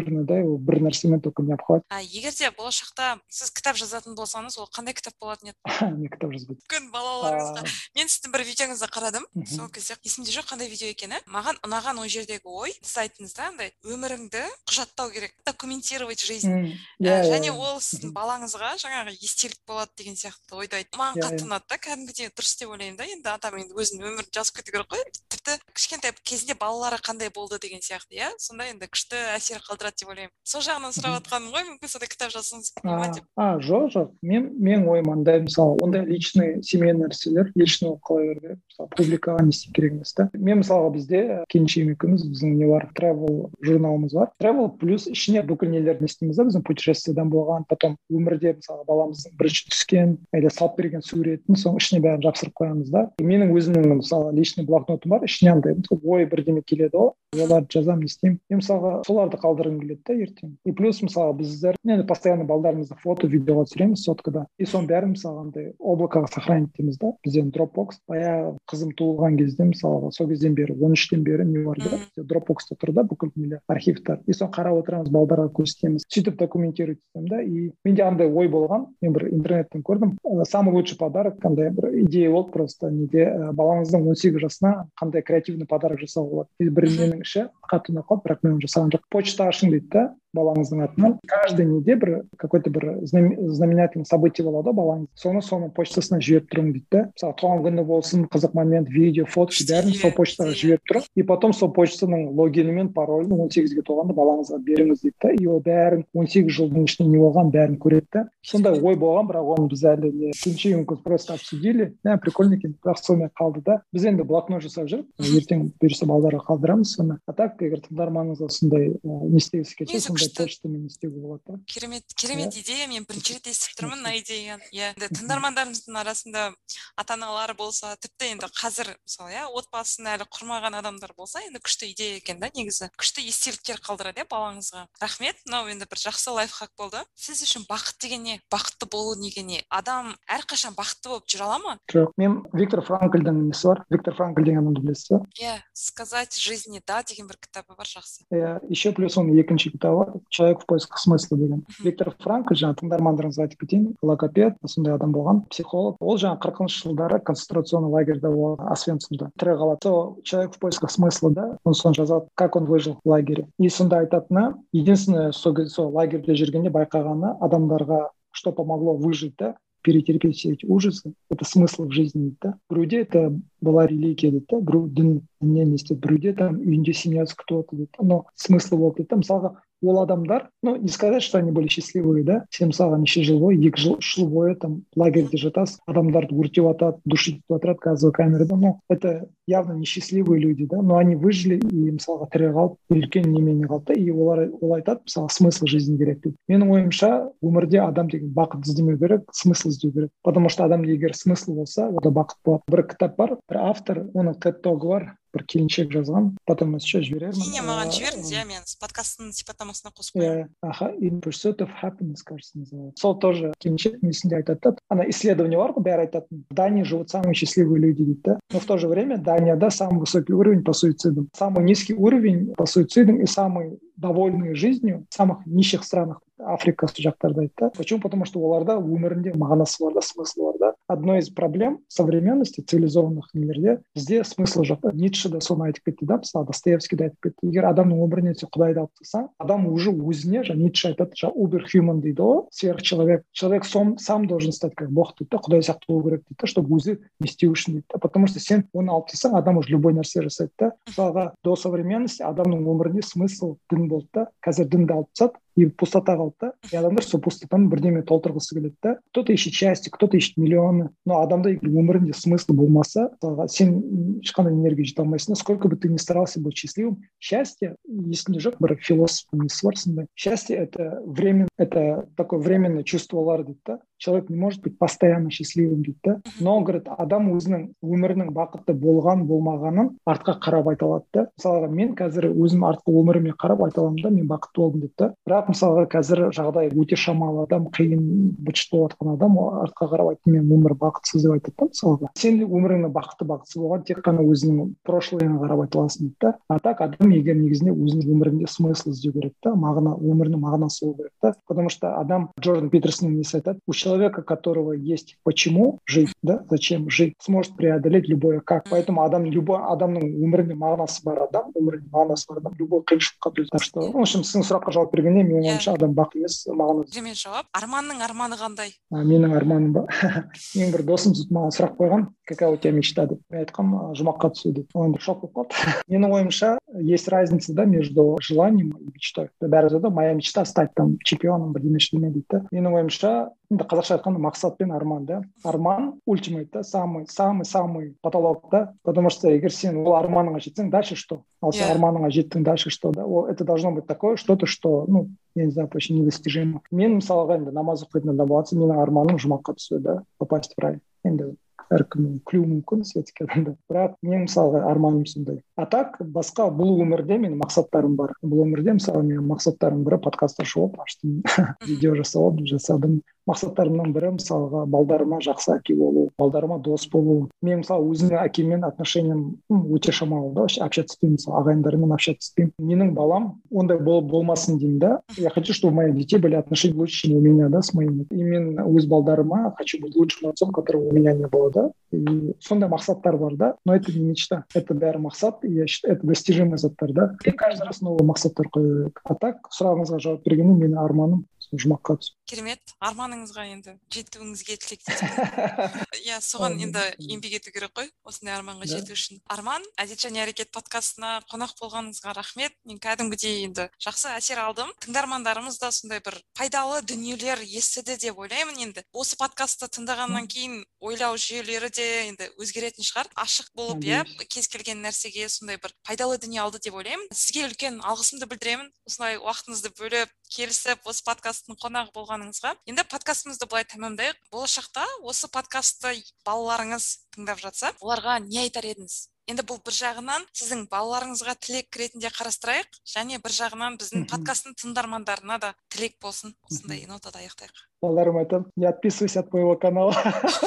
обширный 0.01 0.25
да 0.25 0.39
его 0.41 0.57
бір 0.59 0.81
нәрсемен 0.81 1.21
только 1.21 1.43
не 1.43 1.53
обхватить 1.53 1.87
а 1.89 2.01
егер 2.03 2.33
де 2.33 2.51
болашақта 2.51 3.21
сіз 3.29 3.51
кітап 3.51 3.77
жазатын 3.77 4.15
болсаңыз 4.17 4.59
ол 4.59 4.69
қандай 4.73 4.95
кітап 4.95 5.15
болатын 5.21 5.53
еді? 5.53 5.59
Мен 6.01 6.09
кітап 6.09 6.33
жазбаймын 6.33 6.61
мүмкін 6.61 6.89
балаларыңызға. 6.95 7.65
Мен 7.97 8.11
сіздің 8.11 8.33
бір 8.35 8.45
видеоңызды 8.49 8.89
қарадым. 8.91 9.27
Сол 9.51 9.69
кезде 9.75 9.97
есімде 10.05 10.33
жоқ 10.35 10.51
қандай 10.53 10.71
видео 10.71 10.91
екені. 10.91 11.21
Маған 11.31 11.61
ұнаған 11.67 12.01
ол 12.01 12.09
жердегі 12.11 12.47
ой 12.47 12.75
сіз 12.81 12.97
айттыңыз 13.05 13.35
да 13.37 13.49
андай 13.51 13.73
өміріңді 13.85 14.43
құжаттау 14.71 15.11
керек 15.15 15.35
документировать 15.47 16.21
жизнь. 16.21 16.77
Ә, 17.01 17.23
және 17.27 17.53
ол 17.53 17.81
сіздің 17.83 18.15
балаңызға 18.15 18.77
жаңағы 18.83 19.17
естелік 19.19 19.61
болады 19.67 19.93
деген 19.99 20.17
сияқты 20.17 20.57
ойды 20.57 20.81
айтты 20.81 21.01
маған 21.01 21.21
қатты 21.25 21.47
ұнады 21.47 21.67
да 21.71 21.79
кәдімгідей 21.81 22.31
дұрыс 22.31 22.57
деп 22.61 22.71
ойлаймын 22.71 22.99
да 22.99 23.09
енді. 23.09 23.29
Адам 23.31 23.59
енді 23.61 23.75
өзінің 23.75 24.07
өмірін 24.11 24.33
жазып 24.35 24.61
кету 24.61 24.75
керек 24.75 24.91
қой 24.91 25.05
тіпті 25.31 25.59
кішкентай 25.75 26.15
кезінде 26.23 26.55
балалары 26.59 27.01
қандай 27.03 27.31
болды 27.35 27.59
деген 27.59 27.83
сияқты 27.83 28.19
иә. 28.19 28.31
Сондай 28.39 28.75
енді 28.75 28.89
күшті 28.91 29.19
әсер 29.37 29.63
қалдырады. 29.65 29.90
Деп 29.99 30.11
ойлаймын 30.13 30.33
сол 30.45 30.63
жағынан 30.65 30.95
сұрап 30.95 31.17
жатқаным 31.19 31.51
ғой 31.55 31.65
мүмкін 31.69 31.91
сондай 31.93 32.11
кітап 32.11 32.33
жазсаңыз 32.35 32.73
келмей 32.77 32.99
ма 33.01 33.09
деп 33.15 33.25
а 33.37 33.49
жоқ 33.63 33.87
жоқ 33.95 34.11
мен 34.23 34.51
менің 34.59 34.87
ойым 34.95 35.11
андай 35.15 35.41
мысалы 35.45 35.77
ондай 35.85 36.05
личный 36.07 36.63
семейный 36.63 37.07
нәрселер 37.07 37.51
личный 37.55 37.91
болып 37.91 38.05
қала 38.07 38.27
беру 38.27 38.41
керек 38.41 38.59
мысалы 38.71 38.91
публикаға 38.97 39.45
не 39.47 39.55
істеу 39.55 39.75
керек 39.75 39.97
емес 39.99 40.15
та 40.15 40.29
мен 40.35 40.63
мысалға 40.63 40.93
бізде 40.95 41.23
келіншегім 41.53 41.95
екеуміз 41.95 42.27
біздің 42.31 42.57
не 42.61 42.71
бар 42.71 42.89
travel 42.97 43.51
журналымыз 43.65 44.17
бар 44.19 44.33
travel 44.43 44.71
плюс 44.81 45.07
ішіне 45.11 45.43
бүкіл 45.47 45.73
нелерді 45.75 46.07
не 46.07 46.11
істейміз 46.11 46.41
да 46.41 46.49
біздің 46.49 46.67
путешествиядан 46.67 47.31
болған 47.33 47.67
потом 47.71 47.97
өмірде 48.11 48.55
мысалы 48.59 48.85
баламыздың 48.89 49.37
бірінші 49.41 49.71
түскен 49.71 50.17
или 50.37 50.51
салып 50.53 50.79
берген 50.81 51.05
суретін 51.07 51.59
соның 51.59 51.81
ішіне 51.83 52.03
бәрін 52.05 52.25
жапсырып 52.27 52.57
қоямыз 52.61 52.91
да. 52.93 53.07
Менің 53.21 53.55
өзімнің 53.57 54.01
мысалы 54.01 54.35
личный 54.37 54.67
блокнотым 54.69 55.15
бар 55.15 55.27
ішіне 55.27 55.55
андай 55.55 55.77
ой 55.91 56.27
бірдеме 56.27 56.63
келеді 56.63 56.97
ғой 56.97 57.45
оларды 57.45 57.77
жазамын 57.77 58.05
не 58.05 58.11
істеймін 58.11 58.39
мен 58.51 58.61
мысалға 58.61 58.93
соларды 59.07 59.39
қалдырғым 59.71 59.81
келеді 59.81 60.03
да 60.07 60.15
ертең 60.25 60.51
и 60.65 60.73
плюс 60.73 61.01
мысалы 61.03 61.35
біздер 61.39 61.77
енді 61.85 62.07
постоянно 62.07 62.45
балдарымызды 62.49 62.97
фото 63.03 63.29
видеоға 63.31 63.67
түсіреміз 63.69 64.05
соткада 64.05 64.47
и 64.59 64.67
соның 64.67 64.89
бәрін 64.91 65.15
мысалға 65.15 65.45
андай 65.45 65.73
облакаға 65.79 66.31
сохранить 66.33 66.71
етеміз 66.75 66.99
да 66.99 67.13
бізде 67.25 67.43
дропбокс 67.55 68.01
баяғы 68.09 68.57
қызым 68.71 68.93
туылған 68.99 69.39
кезде 69.39 69.67
мысалға 69.71 70.11
сол 70.13 70.29
кезден 70.31 70.55
бері 70.55 70.77
он 70.81 70.97
үштен 70.97 71.23
бері 71.25 71.47
не 71.47 71.65
бар 71.65 71.79
да 71.79 72.01
дропбокста 72.17 72.77
тұр 72.81 72.95
да 72.97 73.05
бүкіл 73.05 73.33
нелер 73.37 73.61
архивтар 73.69 74.21
и 74.27 74.35
соны 74.35 74.53
қарап 74.55 74.81
отырамыз 74.83 75.11
балдарға 75.15 75.51
көрсетеміз 75.57 76.07
сөйтіп 76.09 76.39
документировать 76.41 77.01
етемін 77.15 77.29
да 77.31 77.43
и 77.43 77.71
менде 77.85 78.05
андай 78.05 78.31
ой 78.31 78.51
болған 78.51 78.89
мен 79.03 79.15
бір 79.15 79.29
интернеттен 79.31 79.85
көрдім 79.87 80.17
самый 80.45 80.75
лучший 80.75 80.99
подарок 80.99 81.45
андай 81.45 81.71
бір 81.71 81.91
идея 82.05 82.31
болды 82.31 82.53
просто 82.53 82.91
неде 82.91 83.27
балаңыздың 83.55 84.09
он 84.09 84.17
сегіз 84.17 84.47
жасына 84.47 84.75
қандай 85.01 85.23
креативный 85.23 85.67
подарок 85.67 86.01
жасауға 86.01 86.45
болады 86.45 86.71
бір 86.71 86.89
менің 86.91 87.25
іші 87.25 87.49
қатты 87.71 87.95
ұнап 87.95 88.09
қалды 88.11 88.27
бірақ 88.27 88.45
ен 88.45 88.57
оны 88.57 88.67
жаған 88.67 88.93
жоқпын 88.95 89.13
поташы 89.15 89.71
дейді 89.71 89.91
да. 89.95 90.05
Балаңыздың 90.37 90.83
атынан 90.85 91.17
каждый 91.27 91.67
неде 91.67 91.97
бір 91.97 92.23
какой 92.39 92.61
то 92.61 92.71
бір 92.71 93.01
знаменательный 93.05 94.07
событие 94.07 94.45
болады 94.47 94.71
ғой 94.71 94.79
балаңыз 94.81 95.09
соны 95.15 95.43
соның 95.43 95.73
почтасына 95.77 96.21
жіберіп 96.21 96.51
тұрыңыз 96.53 96.73
дейді 96.77 96.87
да? 96.91 97.03
Мысалы 97.15 97.35
туған 97.41 97.65
күні 97.67 97.85
болсын 97.89 98.27
қызық 98.31 98.55
момент 98.55 98.91
видео 98.91 99.27
фотки 99.27 99.67
бәрін 99.69 99.95
сол 99.99 100.15
почтаға 100.17 100.55
жіберіп 100.55 100.85
тұрың 100.91 101.09
и 101.17 101.27
потом 101.27 101.53
сол 101.53 101.73
почтаның 101.75 102.31
логинімен 102.39 102.93
паролін 102.95 103.35
он 103.37 103.51
сегізге 103.51 103.83
толғанда 103.87 104.15
балаңызға 104.15 104.61
беріңіз 104.67 105.03
дейді 105.03 105.17
да? 105.23 105.33
И 105.35 105.47
ол 105.47 105.63
бәрін 105.65 106.05
он 106.15 106.31
сегіз 106.31 106.55
жылдың 106.61 106.87
ішінде 106.87 107.11
не 107.11 107.23
болғанын 107.23 107.55
бәрін 107.55 107.79
көреді 107.83 108.07
да? 108.13 108.27
Сондай 108.47 108.79
ой 108.79 108.97
болған 109.01 109.31
бірақ 109.31 109.53
оны 109.57 109.69
біз 109.73 109.85
әлі 109.91 110.13
не 110.15 110.33
келіншегім 110.37 110.87
просто 111.05 111.35
обсудили. 111.35 111.93
Мә 112.05 112.19
прикольно 112.23 112.57
екен 112.57 112.77
бірақ 112.83 113.03
сонымен 113.03 113.31
қалды 113.37 113.63
да? 113.67 113.81
Біз 113.93 114.07
енді 114.11 114.25
блокнот 114.29 114.63
жасап 114.65 114.89
жүріп 114.91 115.07
ертең 115.21 115.67
бұйырса 115.81 116.09
балдарға 116.09 116.43
қалдырамыз 116.49 116.95
соны. 116.97 117.19
А 117.27 117.33
так 117.37 117.61
егер 117.63 117.83
тыңдарманыңызға 117.87 118.51
сондай 118.55 118.93
не 119.03 119.41
істегісі 119.41 119.77
келсе 119.79 120.01
почтамен 120.37 120.87
істеуге 120.87 121.21
болады 121.21 121.43
да. 121.47 121.59
керемет 121.67 122.05
керемет 122.15 122.57
идея 122.57 122.87
мен 122.89 123.05
бірінші 123.09 123.39
рет 123.39 123.51
естіп 123.51 123.79
тұрмын 123.81 124.03
мына 124.03 124.17
идеяны 124.21 124.69
иә 124.73 124.93
енді 124.95 125.11
тыңдармандарымыздың 125.19 126.01
арасында 126.01 126.51
ата 126.97 127.15
аналар 127.15 127.55
болса 127.55 127.97
тіпті 128.01 128.35
енді 128.35 128.51
қазір 128.55 128.95
мысалы 129.05 129.35
иә 129.35 129.47
отбасын 129.49 130.09
әлі 130.15 130.27
құрмаған 130.31 130.79
адамдар 130.81 131.13
болса 131.17 131.43
енді 131.47 131.61
күшті 131.65 131.91
идея 131.93 132.19
екен 132.19 132.41
да 132.41 132.51
негізі. 132.55 132.91
Күшті 132.99 133.25
естеліктер 133.29 133.81
қалдырады 133.85 134.23
иә 134.23 134.29
балаңызға. 134.31 134.87
Рахмет. 135.01 135.39
Мынау 135.47 135.71
енді 135.73 135.87
бір 135.91 136.01
жақсы 136.01 136.35
лайфхак 136.35 136.73
болды. 136.79 137.03
Сіз 137.15 137.43
үшін 137.47 137.67
бақыт 137.71 138.01
деген 138.03 138.25
не 138.25 138.37
бақытты 138.53 138.89
болу 138.91 139.15
неге 139.19 139.43
не 139.47 139.63
адам 139.69 140.15
әрқашан 140.31 140.77
бақытты 140.79 141.13
болып 141.13 141.29
жүре 141.31 141.47
ала 141.47 141.59
ма? 141.63 141.77
Жоқ 141.93 142.15
мен 142.21 142.41
виктор 142.53 142.83
франкльдің 142.87 143.43
несі 143.49 143.71
бар. 143.71 143.85
Виктор 143.91 144.17
франкль 144.17 144.45
деген 144.45 144.65
адамды 144.65 144.85
білесіз 144.85 145.11
ба 145.11 145.21
иә 145.41 145.59
сказать 145.73 146.37
жизни 146.37 146.83
да 146.87 147.03
деген 147.03 147.29
бір 147.31 147.39
кітабы 147.41 147.77
бар 147.77 147.87
жақсы. 147.87 148.27
Иә 148.31 148.59
еще 148.69 148.93
плюс 148.93 149.17
оның 149.17 149.41
екінші 149.41 149.73
кітабы. 149.77 150.10
Человек 150.29 150.61
в 150.61 150.67
поисках 150.67 150.99
смысла 150.99 151.39
деген. 151.39 151.65
Виктор 151.83 152.15
франкль 152.19 152.59
жаңағы 152.59 152.83
тыңдармандарыңызға 152.83 153.47
айтып 153.47 153.65
кетейін. 153.65 153.95
Логопед 154.03 154.57
сондай 154.67 154.95
адам 154.95 155.13
болған 155.13 155.45
психолог. 155.51 155.97
Ол 156.01 156.19
жаңағы 156.19 156.43
қырқыншы 156.47 156.85
жылдары 156.85 157.21
концентрационный 157.21 157.91
лагерьде 157.91 158.29
болған 158.29 158.71
освенцимда 158.73 159.31
тірі 159.39 159.57
қалады. 159.61 159.81
Сол 159.83 160.21
человек 160.25 160.55
в 160.55 160.59
поисках 160.59 160.91
смысла 160.91 161.31
да 161.31 161.59
он 161.65 161.75
соны 161.75 161.95
жазады 161.95 162.27
как 162.35 162.57
он 162.57 162.65
выжил 162.65 162.99
в 163.05 163.09
лагере. 163.09 163.49
И 163.59 163.69
сонда 163.69 164.01
айтатыны 164.01 164.55
единственное 164.73 165.33
сол 165.33 165.57
сол 165.69 165.91
лагерьде 165.93 166.35
жүргенде 166.35 166.71
байқағаны 166.71 167.37
адамдарға 167.41 168.09
что 168.33 168.53
помогло 168.53 168.95
выжить 168.95 169.35
да 169.39 169.57
перетерпеть 169.83 170.37
все 170.37 170.53
эти 170.53 170.67
ужасы 170.67 171.15
это 171.31 171.45
смысл 171.45 171.87
в 171.87 171.93
жизни 171.93 172.21
дейді 172.23 172.37
да. 172.43 172.59
Біреуде 172.69 173.03
это 173.03 173.41
была 173.61 173.87
религия 173.87 174.31
дейді 174.31 174.47
да 174.51 174.61
біреу 174.61 174.89
дін 174.89 175.23
діннен 175.41 175.69
не 175.69 175.75
істеді 175.75 176.01
біреуде 176.01 176.33
там 176.33 176.61
үйінде 176.61 176.93
семьясы 176.93 177.35
күтіп 177.37 177.65
отыр 177.65 177.79
дейді 177.79 178.03
но 178.03 178.25
смыслы 178.37 178.79
болды 178.79 179.03
дейді 179.03 179.11
да 179.11 179.21
мысалға 179.23 179.51
ол 179.83 180.01
адамдар 180.03 180.51
ну 180.63 180.77
не 180.77 180.89
сказать 180.89 181.23
что 181.23 181.39
они 181.39 181.51
были 181.51 181.69
счастливые 181.69 182.25
да? 182.25 182.45
Сен 182.51 182.71
мысалға 182.71 182.99
неше 183.01 183.23
жыл 183.25 183.41
бойы 183.41 183.59
екі 183.59 183.81
жыл 183.81 183.97
үш 183.99 184.15
жыл 184.17 184.29
бойы 184.29 184.55
там 184.55 184.83
лагерьде 184.97 185.39
жатасыз 185.39 185.81
адамдарды 185.87 186.37
өртеп 186.37 186.65
жатады 186.69 187.01
душить 187.05 187.41
етіп 187.41 187.57
жатырады 187.57 187.81
газовый 187.83 188.13
камерада 188.13 188.57
но 188.57 188.81
это 188.89 189.29
явно 189.47 189.73
несчастливые 189.73 190.41
люди 190.41 190.67
да? 190.67 190.83
Но 190.83 190.97
они 190.97 191.17
выжили 191.17 191.61
и 191.71 191.91
мысалға 191.91 192.29
тірі 192.33 192.53
қалып 192.57 192.77
үлкен 192.95 193.31
немене 193.33 193.67
қалды 193.67 193.95
да 193.95 194.01
и 194.01 194.11
олар 194.11 194.49
ол 194.61 194.75
айтады 194.75 195.01
мысалы 195.07 195.29
смысл 195.31 195.67
жизни 195.67 195.99
керек 195.99 196.21
дейді 196.23 196.37
менің 196.49 196.75
ойымша 196.77 197.11
өмірде 197.43 197.81
адам 197.85 198.11
деген 198.11 198.33
бақыт 198.35 198.67
іздемеу 198.67 198.99
керек 198.99 199.25
смысл 199.33 199.71
іздеу 199.71 199.93
керек 199.93 200.11
потому 200.23 200.49
что 200.49 200.65
адамда 200.65 200.91
егер 200.91 201.15
смысл 201.15 201.55
болса 201.55 201.89
онда 201.89 202.11
бақыт 202.11 202.39
болады 202.45 202.63
бір 202.69 202.87
кітап 202.93 203.17
бар 203.17 203.37
бір 203.49 203.59
автор 203.59 204.05
оның 204.15 204.39
тед 204.41 204.63
тогы 204.63 204.89
бар 204.89 205.09
бір 205.36 205.44
келіншек 205.52 205.92
жазған 205.92 206.32
потом 206.48 206.76
еще 206.80 207.02
жіберермін 207.04 207.44
кейіннен 207.44 207.68
маған 207.68 207.92
жіберіңіз 207.96 208.32
иә 208.32 208.44
мен 208.48 208.64
подкасттың 208.82 209.34
сипаттамасына 209.36 209.92
қосып 209.92 210.20
қоямын 210.20 210.46
иә 210.46 210.48
аха 210.64 210.92
in 210.96 211.20
pursuit 211.24 211.60
of 211.66 211.72
happiness 211.82 212.24
кажется 212.24 212.60
называется 212.60 213.02
сол 213.02 213.18
тоже 213.20 213.52
келіншек 213.60 214.02
несінде 214.02 214.40
айтады 214.40 214.60
да 214.64 214.76
ана 214.90 215.08
исследование 215.10 215.60
бар 215.60 215.76
ғой 215.76 215.84
бәрі 215.90 216.08
айтатын 216.08 216.46
в 216.50 216.54
дании 216.54 216.84
живут 216.84 217.10
самые 217.10 217.36
счастливые 217.36 217.82
люди 217.82 218.04
дейді 218.04 218.22
да 218.24 218.40
но 218.54 218.60
в 218.60 218.66
то 218.66 218.78
же 218.78 218.88
время 218.88 219.18
данияда 219.18 219.70
самый 219.70 220.00
высокий 220.00 220.34
уровень 220.34 220.64
по 220.64 220.74
суицидам 220.74 221.30
самый 221.36 221.66
низкий 221.66 221.94
уровень 221.94 222.54
по 222.56 222.66
суицидам 222.66 223.22
и 223.22 223.26
самый 223.26 223.78
довольные 224.01 224.55
жизнью 224.55 225.07
в 225.11 225.15
самых 225.15 225.47
нищих 225.47 225.85
странах 225.85 226.21
африка 226.45 226.87
жақтарда 226.87 227.43
айтты 227.43 227.71
почему? 227.77 228.01
Потому 228.01 228.25
что 228.25 228.41
оларда 228.41 228.77
өмірінде 228.79 229.35
мағынасы 229.37 229.85
бар 229.85 229.95
да 229.95 230.01
смыслы 230.01 230.45
бар 230.45 230.59
да 230.59 230.75
одной 230.89 231.19
из 231.21 231.31
проблем 231.31 231.81
современности 231.89 232.61
цивилизованных 232.61 233.31
нелерде 233.35 233.81
бізде 233.95 234.25
смысл 234.25 234.63
жоқ 234.63 234.93
ницше 234.95 235.29
да 235.29 235.41
соны 235.41 235.69
айтып 235.69 235.85
кетті 235.85 236.07
да 236.07 236.19
мысалы 236.19 236.47
достоевский 236.47 236.97
да 236.97 237.05
айтып 237.05 237.21
кетті 237.29 237.51
егер 237.51 237.69
адамның 237.71 238.01
өмірінен 238.07 238.39
сен 238.39 238.51
құдайды 238.53 238.83
алып 238.83 238.93
тастасаң 239.01 239.29
адам 239.39 239.67
уже 239.69 239.93
өзіне 239.93 240.45
жаңа 240.49 240.65
ницше 240.65 240.93
айтады 240.93 241.17
жаңағы 241.21 241.45
убер 241.45 241.67
хьюман 241.69 242.01
дейді 242.01 242.23
ғой 242.23 242.43
сверхчеловек. 242.51 243.25
Человек 243.33 243.65
сам, 243.65 243.99
сам 243.99 244.27
должен 244.27 244.53
стать 244.53 244.75
как 244.75 244.91
бог 244.91 245.15
дейді 245.19 245.31
да 245.31 245.39
құдай 245.45 245.63
сияқты 245.63 245.89
болу 245.89 246.05
керек 246.09 246.25
дейді 246.25 246.41
да 246.41 246.47
чтобы 246.47 246.77
өзі 246.77 246.97
не 247.21 247.29
істеу 247.29 247.53
үшін 247.53 247.81
дейді 247.81 247.87
да 247.93 247.99
потому 247.99 248.27
что 248.27 248.41
сен 248.41 248.65
оны 248.73 248.91
алып 248.91 249.11
тастасаң 249.13 249.37
адам 249.39 249.59
уже 249.59 249.71
любой 249.71 249.93
нәрсе 249.93 250.23
жасайды 250.23 250.53
да. 250.59 250.73
Мысалға 250.89 251.33
до 251.45 251.57
современности 251.57 252.23
адамның 252.23 252.65
өмірінде 252.65 253.05
смысл 253.05 253.57
дін 253.71 253.89
болды 253.92 254.08
да 254.14 254.26
қазір 254.46 254.70
дінді 254.70 254.94
алып 254.94 255.10
тастады 255.14 255.40
и 255.57 255.67
пустота 255.67 256.17
қалды 256.17 256.35
да. 256.41 256.53
И 256.73 256.77
адамдар 256.77 257.05
сол 257.05 257.21
пустотаны 257.21 257.69
бірдеме 257.69 258.03
толтырғысы 258.03 258.55
келеді 258.55 258.77
да. 258.83 258.99
Кто 259.13 259.23
то 259.23 259.33
ищет 259.33 259.53
счастье 259.55 259.91
кто 259.91 260.07
то 260.07 260.17
ищет 260.17 260.37
миллионы. 260.37 260.91
Но 261.05 261.21
адамда 261.23 261.51
егер 261.51 261.71
өмірінде 261.71 262.15
смысл 262.15 262.55
болмаса 262.55 263.11
мысалға 263.21 263.49
сен 263.49 263.75
ешқандай 264.23 264.55
энергия 264.55 264.85
жете 264.85 265.03
алмайсың 265.03 265.37
сколько 265.37 265.69
бы 265.69 265.77
ты 265.77 265.89
ни 265.89 265.97
старался 265.97 266.41
быть 266.41 266.57
счастливым 266.57 267.03
счастье 267.19 267.77
есімде 267.87 268.41
жоқ. 268.41 268.59
Бір 268.61 268.77
философтың 268.81 269.45
несі 269.45 269.67
бар 269.67 269.77
сондай. 269.77 270.07
Счастье 270.15 270.57
это 270.57 271.01
время 271.05 271.49
это 271.59 272.07
такое 272.17 272.41
временное 272.41 272.83
чувстволар 272.83 273.45
дейді 273.45 273.61
да. 273.67 273.79
Человек 273.99 274.31
не 274.31 274.37
может 274.37 274.63
быть 274.63 274.79
постоянно 274.79 275.31
счастливым 275.31 275.83
дейді 275.83 275.99
да. 276.05 276.21
Но 276.41 276.61
говорит 276.61 276.89
адам 276.89 277.33
өзінің 277.35 277.67
өмірінің 277.83 278.33
бақытты 278.37 278.75
болған 278.75 279.27
болмағанын 279.27 279.97
артқа 280.07 280.39
қарап 280.41 280.71
айта 280.73 280.87
алады 280.87 281.07
да. 281.13 281.27
Мысалға 281.39 281.69
мен 281.71 281.95
қазір 281.99 282.31
өзім 282.33 282.65
артқы 282.69 282.95
өміріме 283.01 283.35
қарап 283.41 283.65
айта 283.67 283.81
аламын 283.83 284.03
да 284.03 284.11
мен 284.11 284.29
бақытты 284.29 284.61
болдым 284.61 284.81
деп 284.87 284.95
та 284.97 285.13
бірақ 285.27 285.40
бірақ 285.41 285.51
мысалға 285.55 285.87
қазір 285.91 286.21
жағдай 286.35 286.71
өте 286.77 286.97
шамалы 286.97 287.45
адам 287.47 287.69
қиын 287.73 288.01
быт 288.45 288.61
болып 288.71 288.93
жатқан 288.93 289.15
адам 289.15 289.39
артқа 289.39 289.89
қарап 289.89 290.11
айтты 290.13 290.31
мен 290.31 290.51
өмір 290.53 290.75
бақытсыз 290.77 291.25
деп 291.25 291.33
айтады 291.33 291.55
да 291.57 291.69
мысалға. 291.71 292.11
Сен 292.19 292.41
өміріңнің 292.45 292.93
бақытты 292.93 293.27
бақытсыз 293.29 293.61
болған 293.61 293.85
тек 293.89 294.03
қана 294.05 294.25
өзіңнің 294.25 294.75
прошлыйыңа 294.85 295.41
қарап 295.41 295.63
айта 295.65 295.81
аласың 295.81 296.11
дейді 296.11 296.17
да 296.21 296.35
а 296.49 296.59
так 296.59 296.81
адам 296.81 297.13
егер 297.15 297.37
негізінде 297.37 297.73
өзінің 297.73 298.13
өмірінде 298.15 298.51
смысл 298.51 298.91
іздеу 298.91 299.15
керек 299.17 299.35
та 299.43 299.55
мағына 299.55 299.97
өмірінің 299.97 300.45
мағынасы 300.45 300.85
болу 300.85 300.97
керек 300.97 301.13
та. 301.21 301.35
Потому 301.47 301.69
что 301.71 301.97
адам 301.99 302.31
джордан 302.41 302.71
питерсон 302.71 303.17
несі 303.17 303.41
айтады 303.41 303.61
у 303.67 303.73
человека 303.73 304.23
которого 304.23 304.73
есть 304.73 305.17
почему 305.25 305.79
жить 305.87 306.13
да 306.23 306.45
зачем 306.51 306.91
жить 306.91 307.15
сможет 307.21 307.57
преодолеть 307.57 308.09
любое 308.09 308.41
как 308.41 308.69
поэтому 308.71 309.03
адам 309.05 309.25
любой 309.25 309.59
адамның 309.59 310.05
өмірінде 310.21 310.55
мағынасы 310.55 311.05
бар 311.05 311.25
адам 311.29 311.53
өмірінде 311.55 311.89
мағынасы 311.93 312.29
бар 312.29 312.39
адам 312.39 312.55
любой 312.59 312.83
қиыншылыққа 312.83 313.47
так 313.51 313.63
что 313.63 313.81
в 313.81 313.97
общем 313.97 314.23
сіздің 314.25 314.47
сұраққа 314.47 314.73
жауап 314.75 314.93
бергенде 314.95 315.23
менің 315.31 315.47
иә. 315.47 315.55
ойымша 315.55 315.75
адам 315.79 315.95
бақыт 315.97 316.19
емес 316.21 316.37
мағына 316.47 316.87
керемет 316.91 317.19
жауап? 317.21 317.49
Арманның 317.57 318.03
арманы 318.05 318.39
қандай? 318.41 318.75
Менің 318.91 319.37
арманым 319.39 319.73
ба? 319.79 319.87
Менің 320.59 320.75
бір 320.75 320.85
досым 320.91 321.15
сөйтіп 321.15 321.35
маған 321.37 321.55
сұрақ 321.57 321.77
қойған 321.79 322.07
какая 322.31 322.51
у 322.51 322.57
тебя 322.57 322.73
мечта 322.73 323.07
деп. 323.11 323.21
Мен 323.31 323.45
айтқанмын 323.45 323.95
жұмаққа 323.99 324.33
түсу 324.37 324.53
деп. 324.55 324.71
Ол 324.75 324.87
енді 324.91 325.03
шок 325.03 325.25
болып 325.25 325.53
қалды. 325.55 325.75
Менің 325.93 326.15
ойымша 326.19 326.53
есть 326.79 327.09
разница 327.09 327.55
да 327.55 327.65
между 327.65 328.17
желанием 328.23 328.71
и 328.79 328.93
мечтой. 328.95 329.31
Бәрі 329.41 329.71
айтады 329.71 329.91
моя 329.91 330.15
мечта 330.15 330.45
стать 330.45 330.75
там 330.75 330.97
чемпионом 331.05 331.53
бірдеме 331.53 331.83
ештеңе 331.83 332.13
дейді 332.13 332.27
да 332.31 332.45
менің 332.53 332.79
ойымша 332.79 333.15
енді 333.51 333.67
қазақша 333.67 333.97
айтқанда 333.99 334.21
мақсат 334.23 334.57
пен 334.59 334.71
арман 334.73 335.07
да. 335.07 335.23
Арман 335.45 335.95
ультимейт 336.07 336.51
да 336.53 336.63
самый 336.63 337.07
самый 337.09 337.45
самый 337.45 337.97
потолок 338.01 338.49
да 338.51 338.73
потому 338.83 339.11
что 339.11 339.29
егер 339.29 339.53
сен 339.53 339.77
ол 339.83 339.97
арманыңа 339.99 340.39
жетсең 340.39 340.71
дальше 340.71 340.97
что? 340.97 341.23
Ал 341.43 341.53
сен 341.53 341.71
арманыңа 341.75 342.11
жеттің 342.15 342.45
дальше 342.45 342.71
что 342.71 342.93
да? 342.93 343.05
Ол 343.05 343.27
это 343.27 343.45
должно 343.45 343.73
быть 343.73 343.87
такое 343.87 344.17
что 344.17 344.37
то 344.37 344.47
что 344.47 344.85
ну 344.87 345.09
я 345.35 345.45
не 345.45 345.51
знаю 345.51 345.69
почти 345.69 345.95
недостижимо. 345.95 346.63
Мен 346.71 346.99
мысалға 347.01 347.39
енді 347.39 347.53
намаз 347.55 347.85
оқитын 347.87 348.15
адам 348.15 348.29
болатын 348.29 348.63
менің 348.63 348.83
арманым 348.83 349.19
жұмаққа 349.19 349.59
түсу 349.59 349.79
да 349.79 350.03
попасть 350.19 350.55
в 350.57 350.63
рай. 350.63 350.81
Енді 351.05 351.35
әркім 351.71 352.19
күлуі 352.27 352.49
мүмкін 352.49 352.83
светский 352.87 353.27
адамдар 353.27 353.55
бірақ 353.71 353.95
мен 354.03 354.25
мысалға 354.27 354.65
арманым 354.71 355.07
сондай. 355.07 355.39
А 355.55 355.67
так 355.71 356.01
басқа 356.01 356.49
бұл 356.51 356.81
өмірде 356.83 357.19
менің 357.23 357.39
мақсаттарым 357.45 357.95
бар. 357.99 358.17
Бұл 358.23 358.43
өмірде 358.47 358.75
мысалы 358.79 359.05
менің 359.07 359.29
мақсаттарымның 359.31 359.87
бірі 359.87 360.01
подкаст 360.03 360.43
ашу 360.43 360.67
болды 360.67 360.83
аштым 360.83 361.21
видео 361.69 361.95
жасап 361.95 362.43
жасадым. 362.43 363.01
Мақсаттарымның 363.31 363.95
бірі 363.97 364.15
мысалға 364.19 364.67
балдарыма 364.71 365.23
жақсы 365.25 365.57
әке 365.57 365.79
болу 365.79 366.11
балдарыма 366.21 366.59
дос 366.59 366.87
болу. 366.91 367.29
Мен 367.43 367.63
мысалы 367.63 367.89
өзімнің 367.93 368.21
әкеммен 368.25 368.65
отношениям 368.67 369.23
өте 369.51 369.93
шамалы 369.93 370.33
да 370.35 370.45
вообще 370.45 370.63
общаться 370.65 370.97
етпеймін 370.97 371.17
мысалы 371.17 371.41
ағайындарыммен 371.41 371.95
общаться 371.97 372.31
етпеймін 372.31 372.71
менің 372.71 372.93
балам 372.97 373.29
ондай 373.51 373.81
болып 373.81 374.11
болмасын 374.11 374.59
деймін 374.61 374.79
да. 374.83 374.93
Я 375.17 375.31
хочу 375.31 375.55
чтобы 375.55 375.75
у 375.75 375.77
моих 375.77 375.97
детей 375.97 376.19
были 376.19 376.35
отношения 376.35 376.77
лучше 376.77 377.09
чем 377.09 377.17
у 377.17 377.21
меня 377.21 377.49
да 377.49 377.63
с 377.63 377.73
моими. 377.75 378.07
И 378.11 378.23
мен 378.23 378.59
өз 378.61 378.87
балдарыма 378.87 379.55
хочу 379.57 379.81
быть 379.81 379.97
лучшим 379.97 380.29
отцом 380.29 380.53
которого 380.53 380.89
у 380.89 380.93
меня 380.93 381.13
не 381.13 381.27
было 381.27 381.51
да. 381.51 381.71
И 381.93 382.35
сондай 382.41 382.69
мақсаттар 382.69 383.17
бар 383.17 383.37
да. 383.37 383.55
Но 383.65 383.75
это 383.75 383.93
не 383.93 384.05
мечта. 384.05 384.45
Это 384.55 384.75
бәрі 384.75 385.07
мақсат 385.07 385.45
и 385.45 385.53
я 385.53 385.67
считаю 385.67 385.97
это 385.97 386.07
достижимый 386.07 386.59
заттар 386.59 386.93
да. 386.93 387.15
И 387.25 387.31
каждый 387.31 387.67
раз 387.67 387.81
новый 387.81 388.07
мақсаттар 388.07 388.47
қою 388.53 388.91
керек 388.91 389.01
а 389.05 389.15
так 389.15 389.49
сұрағыңызға 389.57 390.01
жауап 390.01 390.25
бергенде 390.25 390.67
менің 390.67 390.81
арманым 390.85 391.27
жұмаққа 391.51 391.99
түсу 392.01 392.20
керемет. 392.31 392.75
Арманыңызға 392.79 393.45
енді 393.51 393.75
жетуіңізге 393.91 394.57
тілектеспін. 394.63 395.11
Иә 396.07 396.21
соған 396.25 396.57
енді 396.63 396.83
еңбек 397.03 397.37
ету 397.41 397.53
керек 397.55 397.75
қой 397.77 397.91
осындай 398.07 398.37
арманға 398.37 398.69
жету 398.71 398.95
үшін. 398.95 399.21
Арман 399.31 399.65
әдет 399.81 400.01
және 400.05 400.23
әрекет 400.25 400.53
подкастына 400.55 401.21
қонақ 401.31 401.57
болғаныңызға 401.61 402.15
рахмет. 402.17 402.55
Мен 402.65 402.79
кәдімгідей 402.83 403.45
енді 403.49 403.69
жақсы 403.83 404.13
әсер 404.15 404.41
алдым. 404.45 404.71
Тыңдармандарымыз 404.85 405.59
да 405.61 405.73
сондай 405.75 406.03
бір 406.05 406.21
пайдалы 406.39 406.81
дүниелер 406.87 407.43
естіді 407.43 407.99
деп 408.01 408.23
ойлаймын 408.23 408.63
енді. 408.69 408.85
Осы 408.93 409.19
подкастты 409.21 409.69
тыңдағаннан 409.75 410.31
кейін 410.31 410.63
ойлау 410.81 411.19
жүйелері 411.21 411.73
де 411.75 411.89
енді 412.09 412.31
өзгеретін 412.41 412.87
шығар. 412.87 413.11
Ашық 413.19 413.51
болып 413.59 413.85
иә 413.85 414.05
кез 414.31 414.49
келген 414.49 414.83
нәрсеге 414.85 415.29
сондай 415.29 415.61
бір 415.61 415.75
пайдалы 415.87 416.19
дүние 416.23 416.43
алды 416.45 416.63
деп 416.63 416.79
ойлаймын. 416.79 417.11
Сізге 417.13 417.49
үлкен 417.49 417.81
алғысымды 417.85 418.29
білдіремін. 418.31 418.71
Осылай 418.89 419.19
уақытыңызды 419.21 419.75
бөліп 419.79 420.13
келісіп 420.31 420.87
осы 420.89 421.05
подкасттың 421.07 421.59
қонағы 421.61 421.93
болғаныңызға 422.21 422.53
енді 422.69 422.85
подкастымызды 422.91 423.47
былай 423.49 423.65
тәмамдайық. 423.65 424.19
Болашақта 424.33 424.85
осы 425.03 425.29
подкастты 425.33 425.95
балаларыңыз 426.27 426.87
тыңдап 427.15 427.41
жатса 427.41 427.73
оларға 427.81 428.19
не 428.21 428.43
айтар 428.45 428.67
едіңіз? 428.69 429.09
Енді 429.31 429.45
бұл 429.47 429.61
бір 429.65 429.77
жағынан 429.77 430.27
сіздің 430.35 430.67
балаларыңызға 430.73 431.37
тілек 431.41 431.77
ретінде 431.79 432.11
қарастырайық 432.13 432.81
және 432.93 433.21
бір 433.23 433.35
жағынан 433.37 433.79
біздің 433.81 434.07
подкасттың 434.11 434.57
тыңдармандарына 434.61 435.39
да 435.41 435.55
тілек 435.71 435.97
болсын. 436.03 436.35
Осындай 436.51 436.85
нотада 436.91 437.23
аяқтайық. 437.23 437.65
Балдарыма 437.81 438.25
айтамын 438.25 438.51
не 438.57 438.67
отписывайся 438.67 439.21
от 439.21 439.33
моего 439.33 439.57
канала 439.57 439.95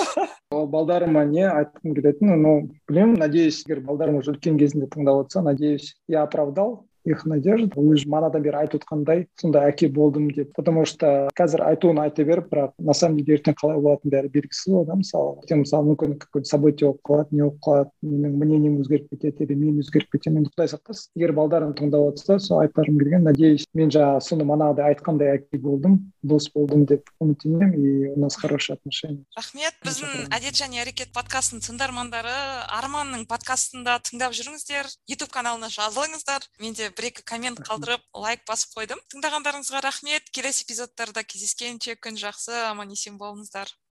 балдарыма 0.52 1.24
не 1.26 1.48
айтқым 1.48 1.96
келетіні 1.96 2.36
ну 2.38 2.56
білемін 2.90 3.18
надеюсь 3.24 3.64
егер 3.66 3.82
балдарым 3.82 4.20
уже 4.20 4.36
үлкен 4.36 4.60
кезінде 4.60 4.92
тыңдап 4.92 5.24
отырса 5.24 5.42
надеюсь 5.42 5.96
я 6.08 6.24
оправдал. 6.24 6.84
Их 7.06 7.26
надежда 7.26 7.80
өзі 7.80 8.10
манадан 8.10 8.44
бері 8.44 8.64
айтып 8.64 8.84
отқандай 8.84 9.28
сондай 9.40 9.72
әке 9.72 9.90
болдым 9.90 10.30
деп. 10.32 10.54
Потому 10.56 10.86
что 10.86 11.30
қазір 11.38 11.64
айтуын 11.68 12.00
айта 12.00 12.24
беріп 12.24 12.50
бірақ 12.52 12.74
на 12.80 12.94
самом 12.94 13.18
деле 13.18 13.38
ертең 13.38 13.56
қалай 13.60 13.80
болатыны 13.82 14.12
бәрі 14.12 14.32
белгісіз 14.34 14.74
ғой 14.74 14.86
да 14.88 14.96
мысалы. 14.96 15.38
Ертең 15.44 15.64
мысалы 15.64 15.90
мүмкін 15.92 16.18
какой 16.20 16.42
то 16.42 16.50
событие 16.50 16.90
болып 16.90 17.02
қалады 17.04 17.28
не 17.32 17.44
болып 17.44 17.60
қалады 17.64 17.92
менің 18.02 18.38
мнением 18.40 18.80
өзгеріп 18.82 19.10
кетеді 19.14 19.46
или 19.46 19.56
мен 19.56 19.80
өзгеріп 19.84 20.10
кетемін 20.18 20.44
енді 20.44 20.54
құдай 20.56 20.72
сақтасын. 20.74 21.10
Егер 21.16 21.34
балдарым 21.34 21.74
тыңдап 21.78 22.14
отырса 22.14 22.40
сол 22.40 22.62
айтарым 22.64 23.00
келген 23.00 23.24
надеюсь 23.24 23.68
мен 23.74 23.90
жаңағы 23.90 24.22
соны 24.24 24.48
манағыдай 24.48 24.94
айтқандай 24.94 25.36
әке 25.38 25.60
болдым 25.60 26.14
дос 26.24 26.50
болдым 26.54 26.86
деп 26.86 27.10
үміттенемін 27.20 27.84
и 27.84 28.08
у 28.10 28.20
нас 28.20 28.36
хорошие 28.36 28.76
отношения. 28.76 29.24
Рахмет. 29.36 29.76
Біздің 29.84 30.30
әдет 30.34 30.56
және 30.58 30.82
әрекет 30.84 31.12
подкастының 31.16 31.64
тыңдармандары 31.66 32.34
арманның 32.72 33.26
подкастын 33.28 33.84
да 33.84 33.98
тыңдап 34.00 34.36
жүріңіздер 34.38 34.90
ютуб 35.12 35.32
каналына 35.34 35.70
жазылыңыздар. 35.74 36.48
Менде 36.62 36.90
бір 36.98 37.10
екі 37.10 37.26
коммент 37.28 37.60
қалдырып 37.66 38.04
лайк 38.14 38.46
басып 38.48 38.78
қойдым. 38.78 39.02
Тыңдағандарыңызға 39.14 39.82
рахмет. 39.84 40.30
Келесі 40.32 40.68
эпизодтарда 40.68 41.26
кездескенше 41.26 41.98
күн 41.98 42.20
жақсы. 42.22 42.54
Аман 42.70 42.94
есен 42.94 43.18
болыңыздар. 43.18 43.74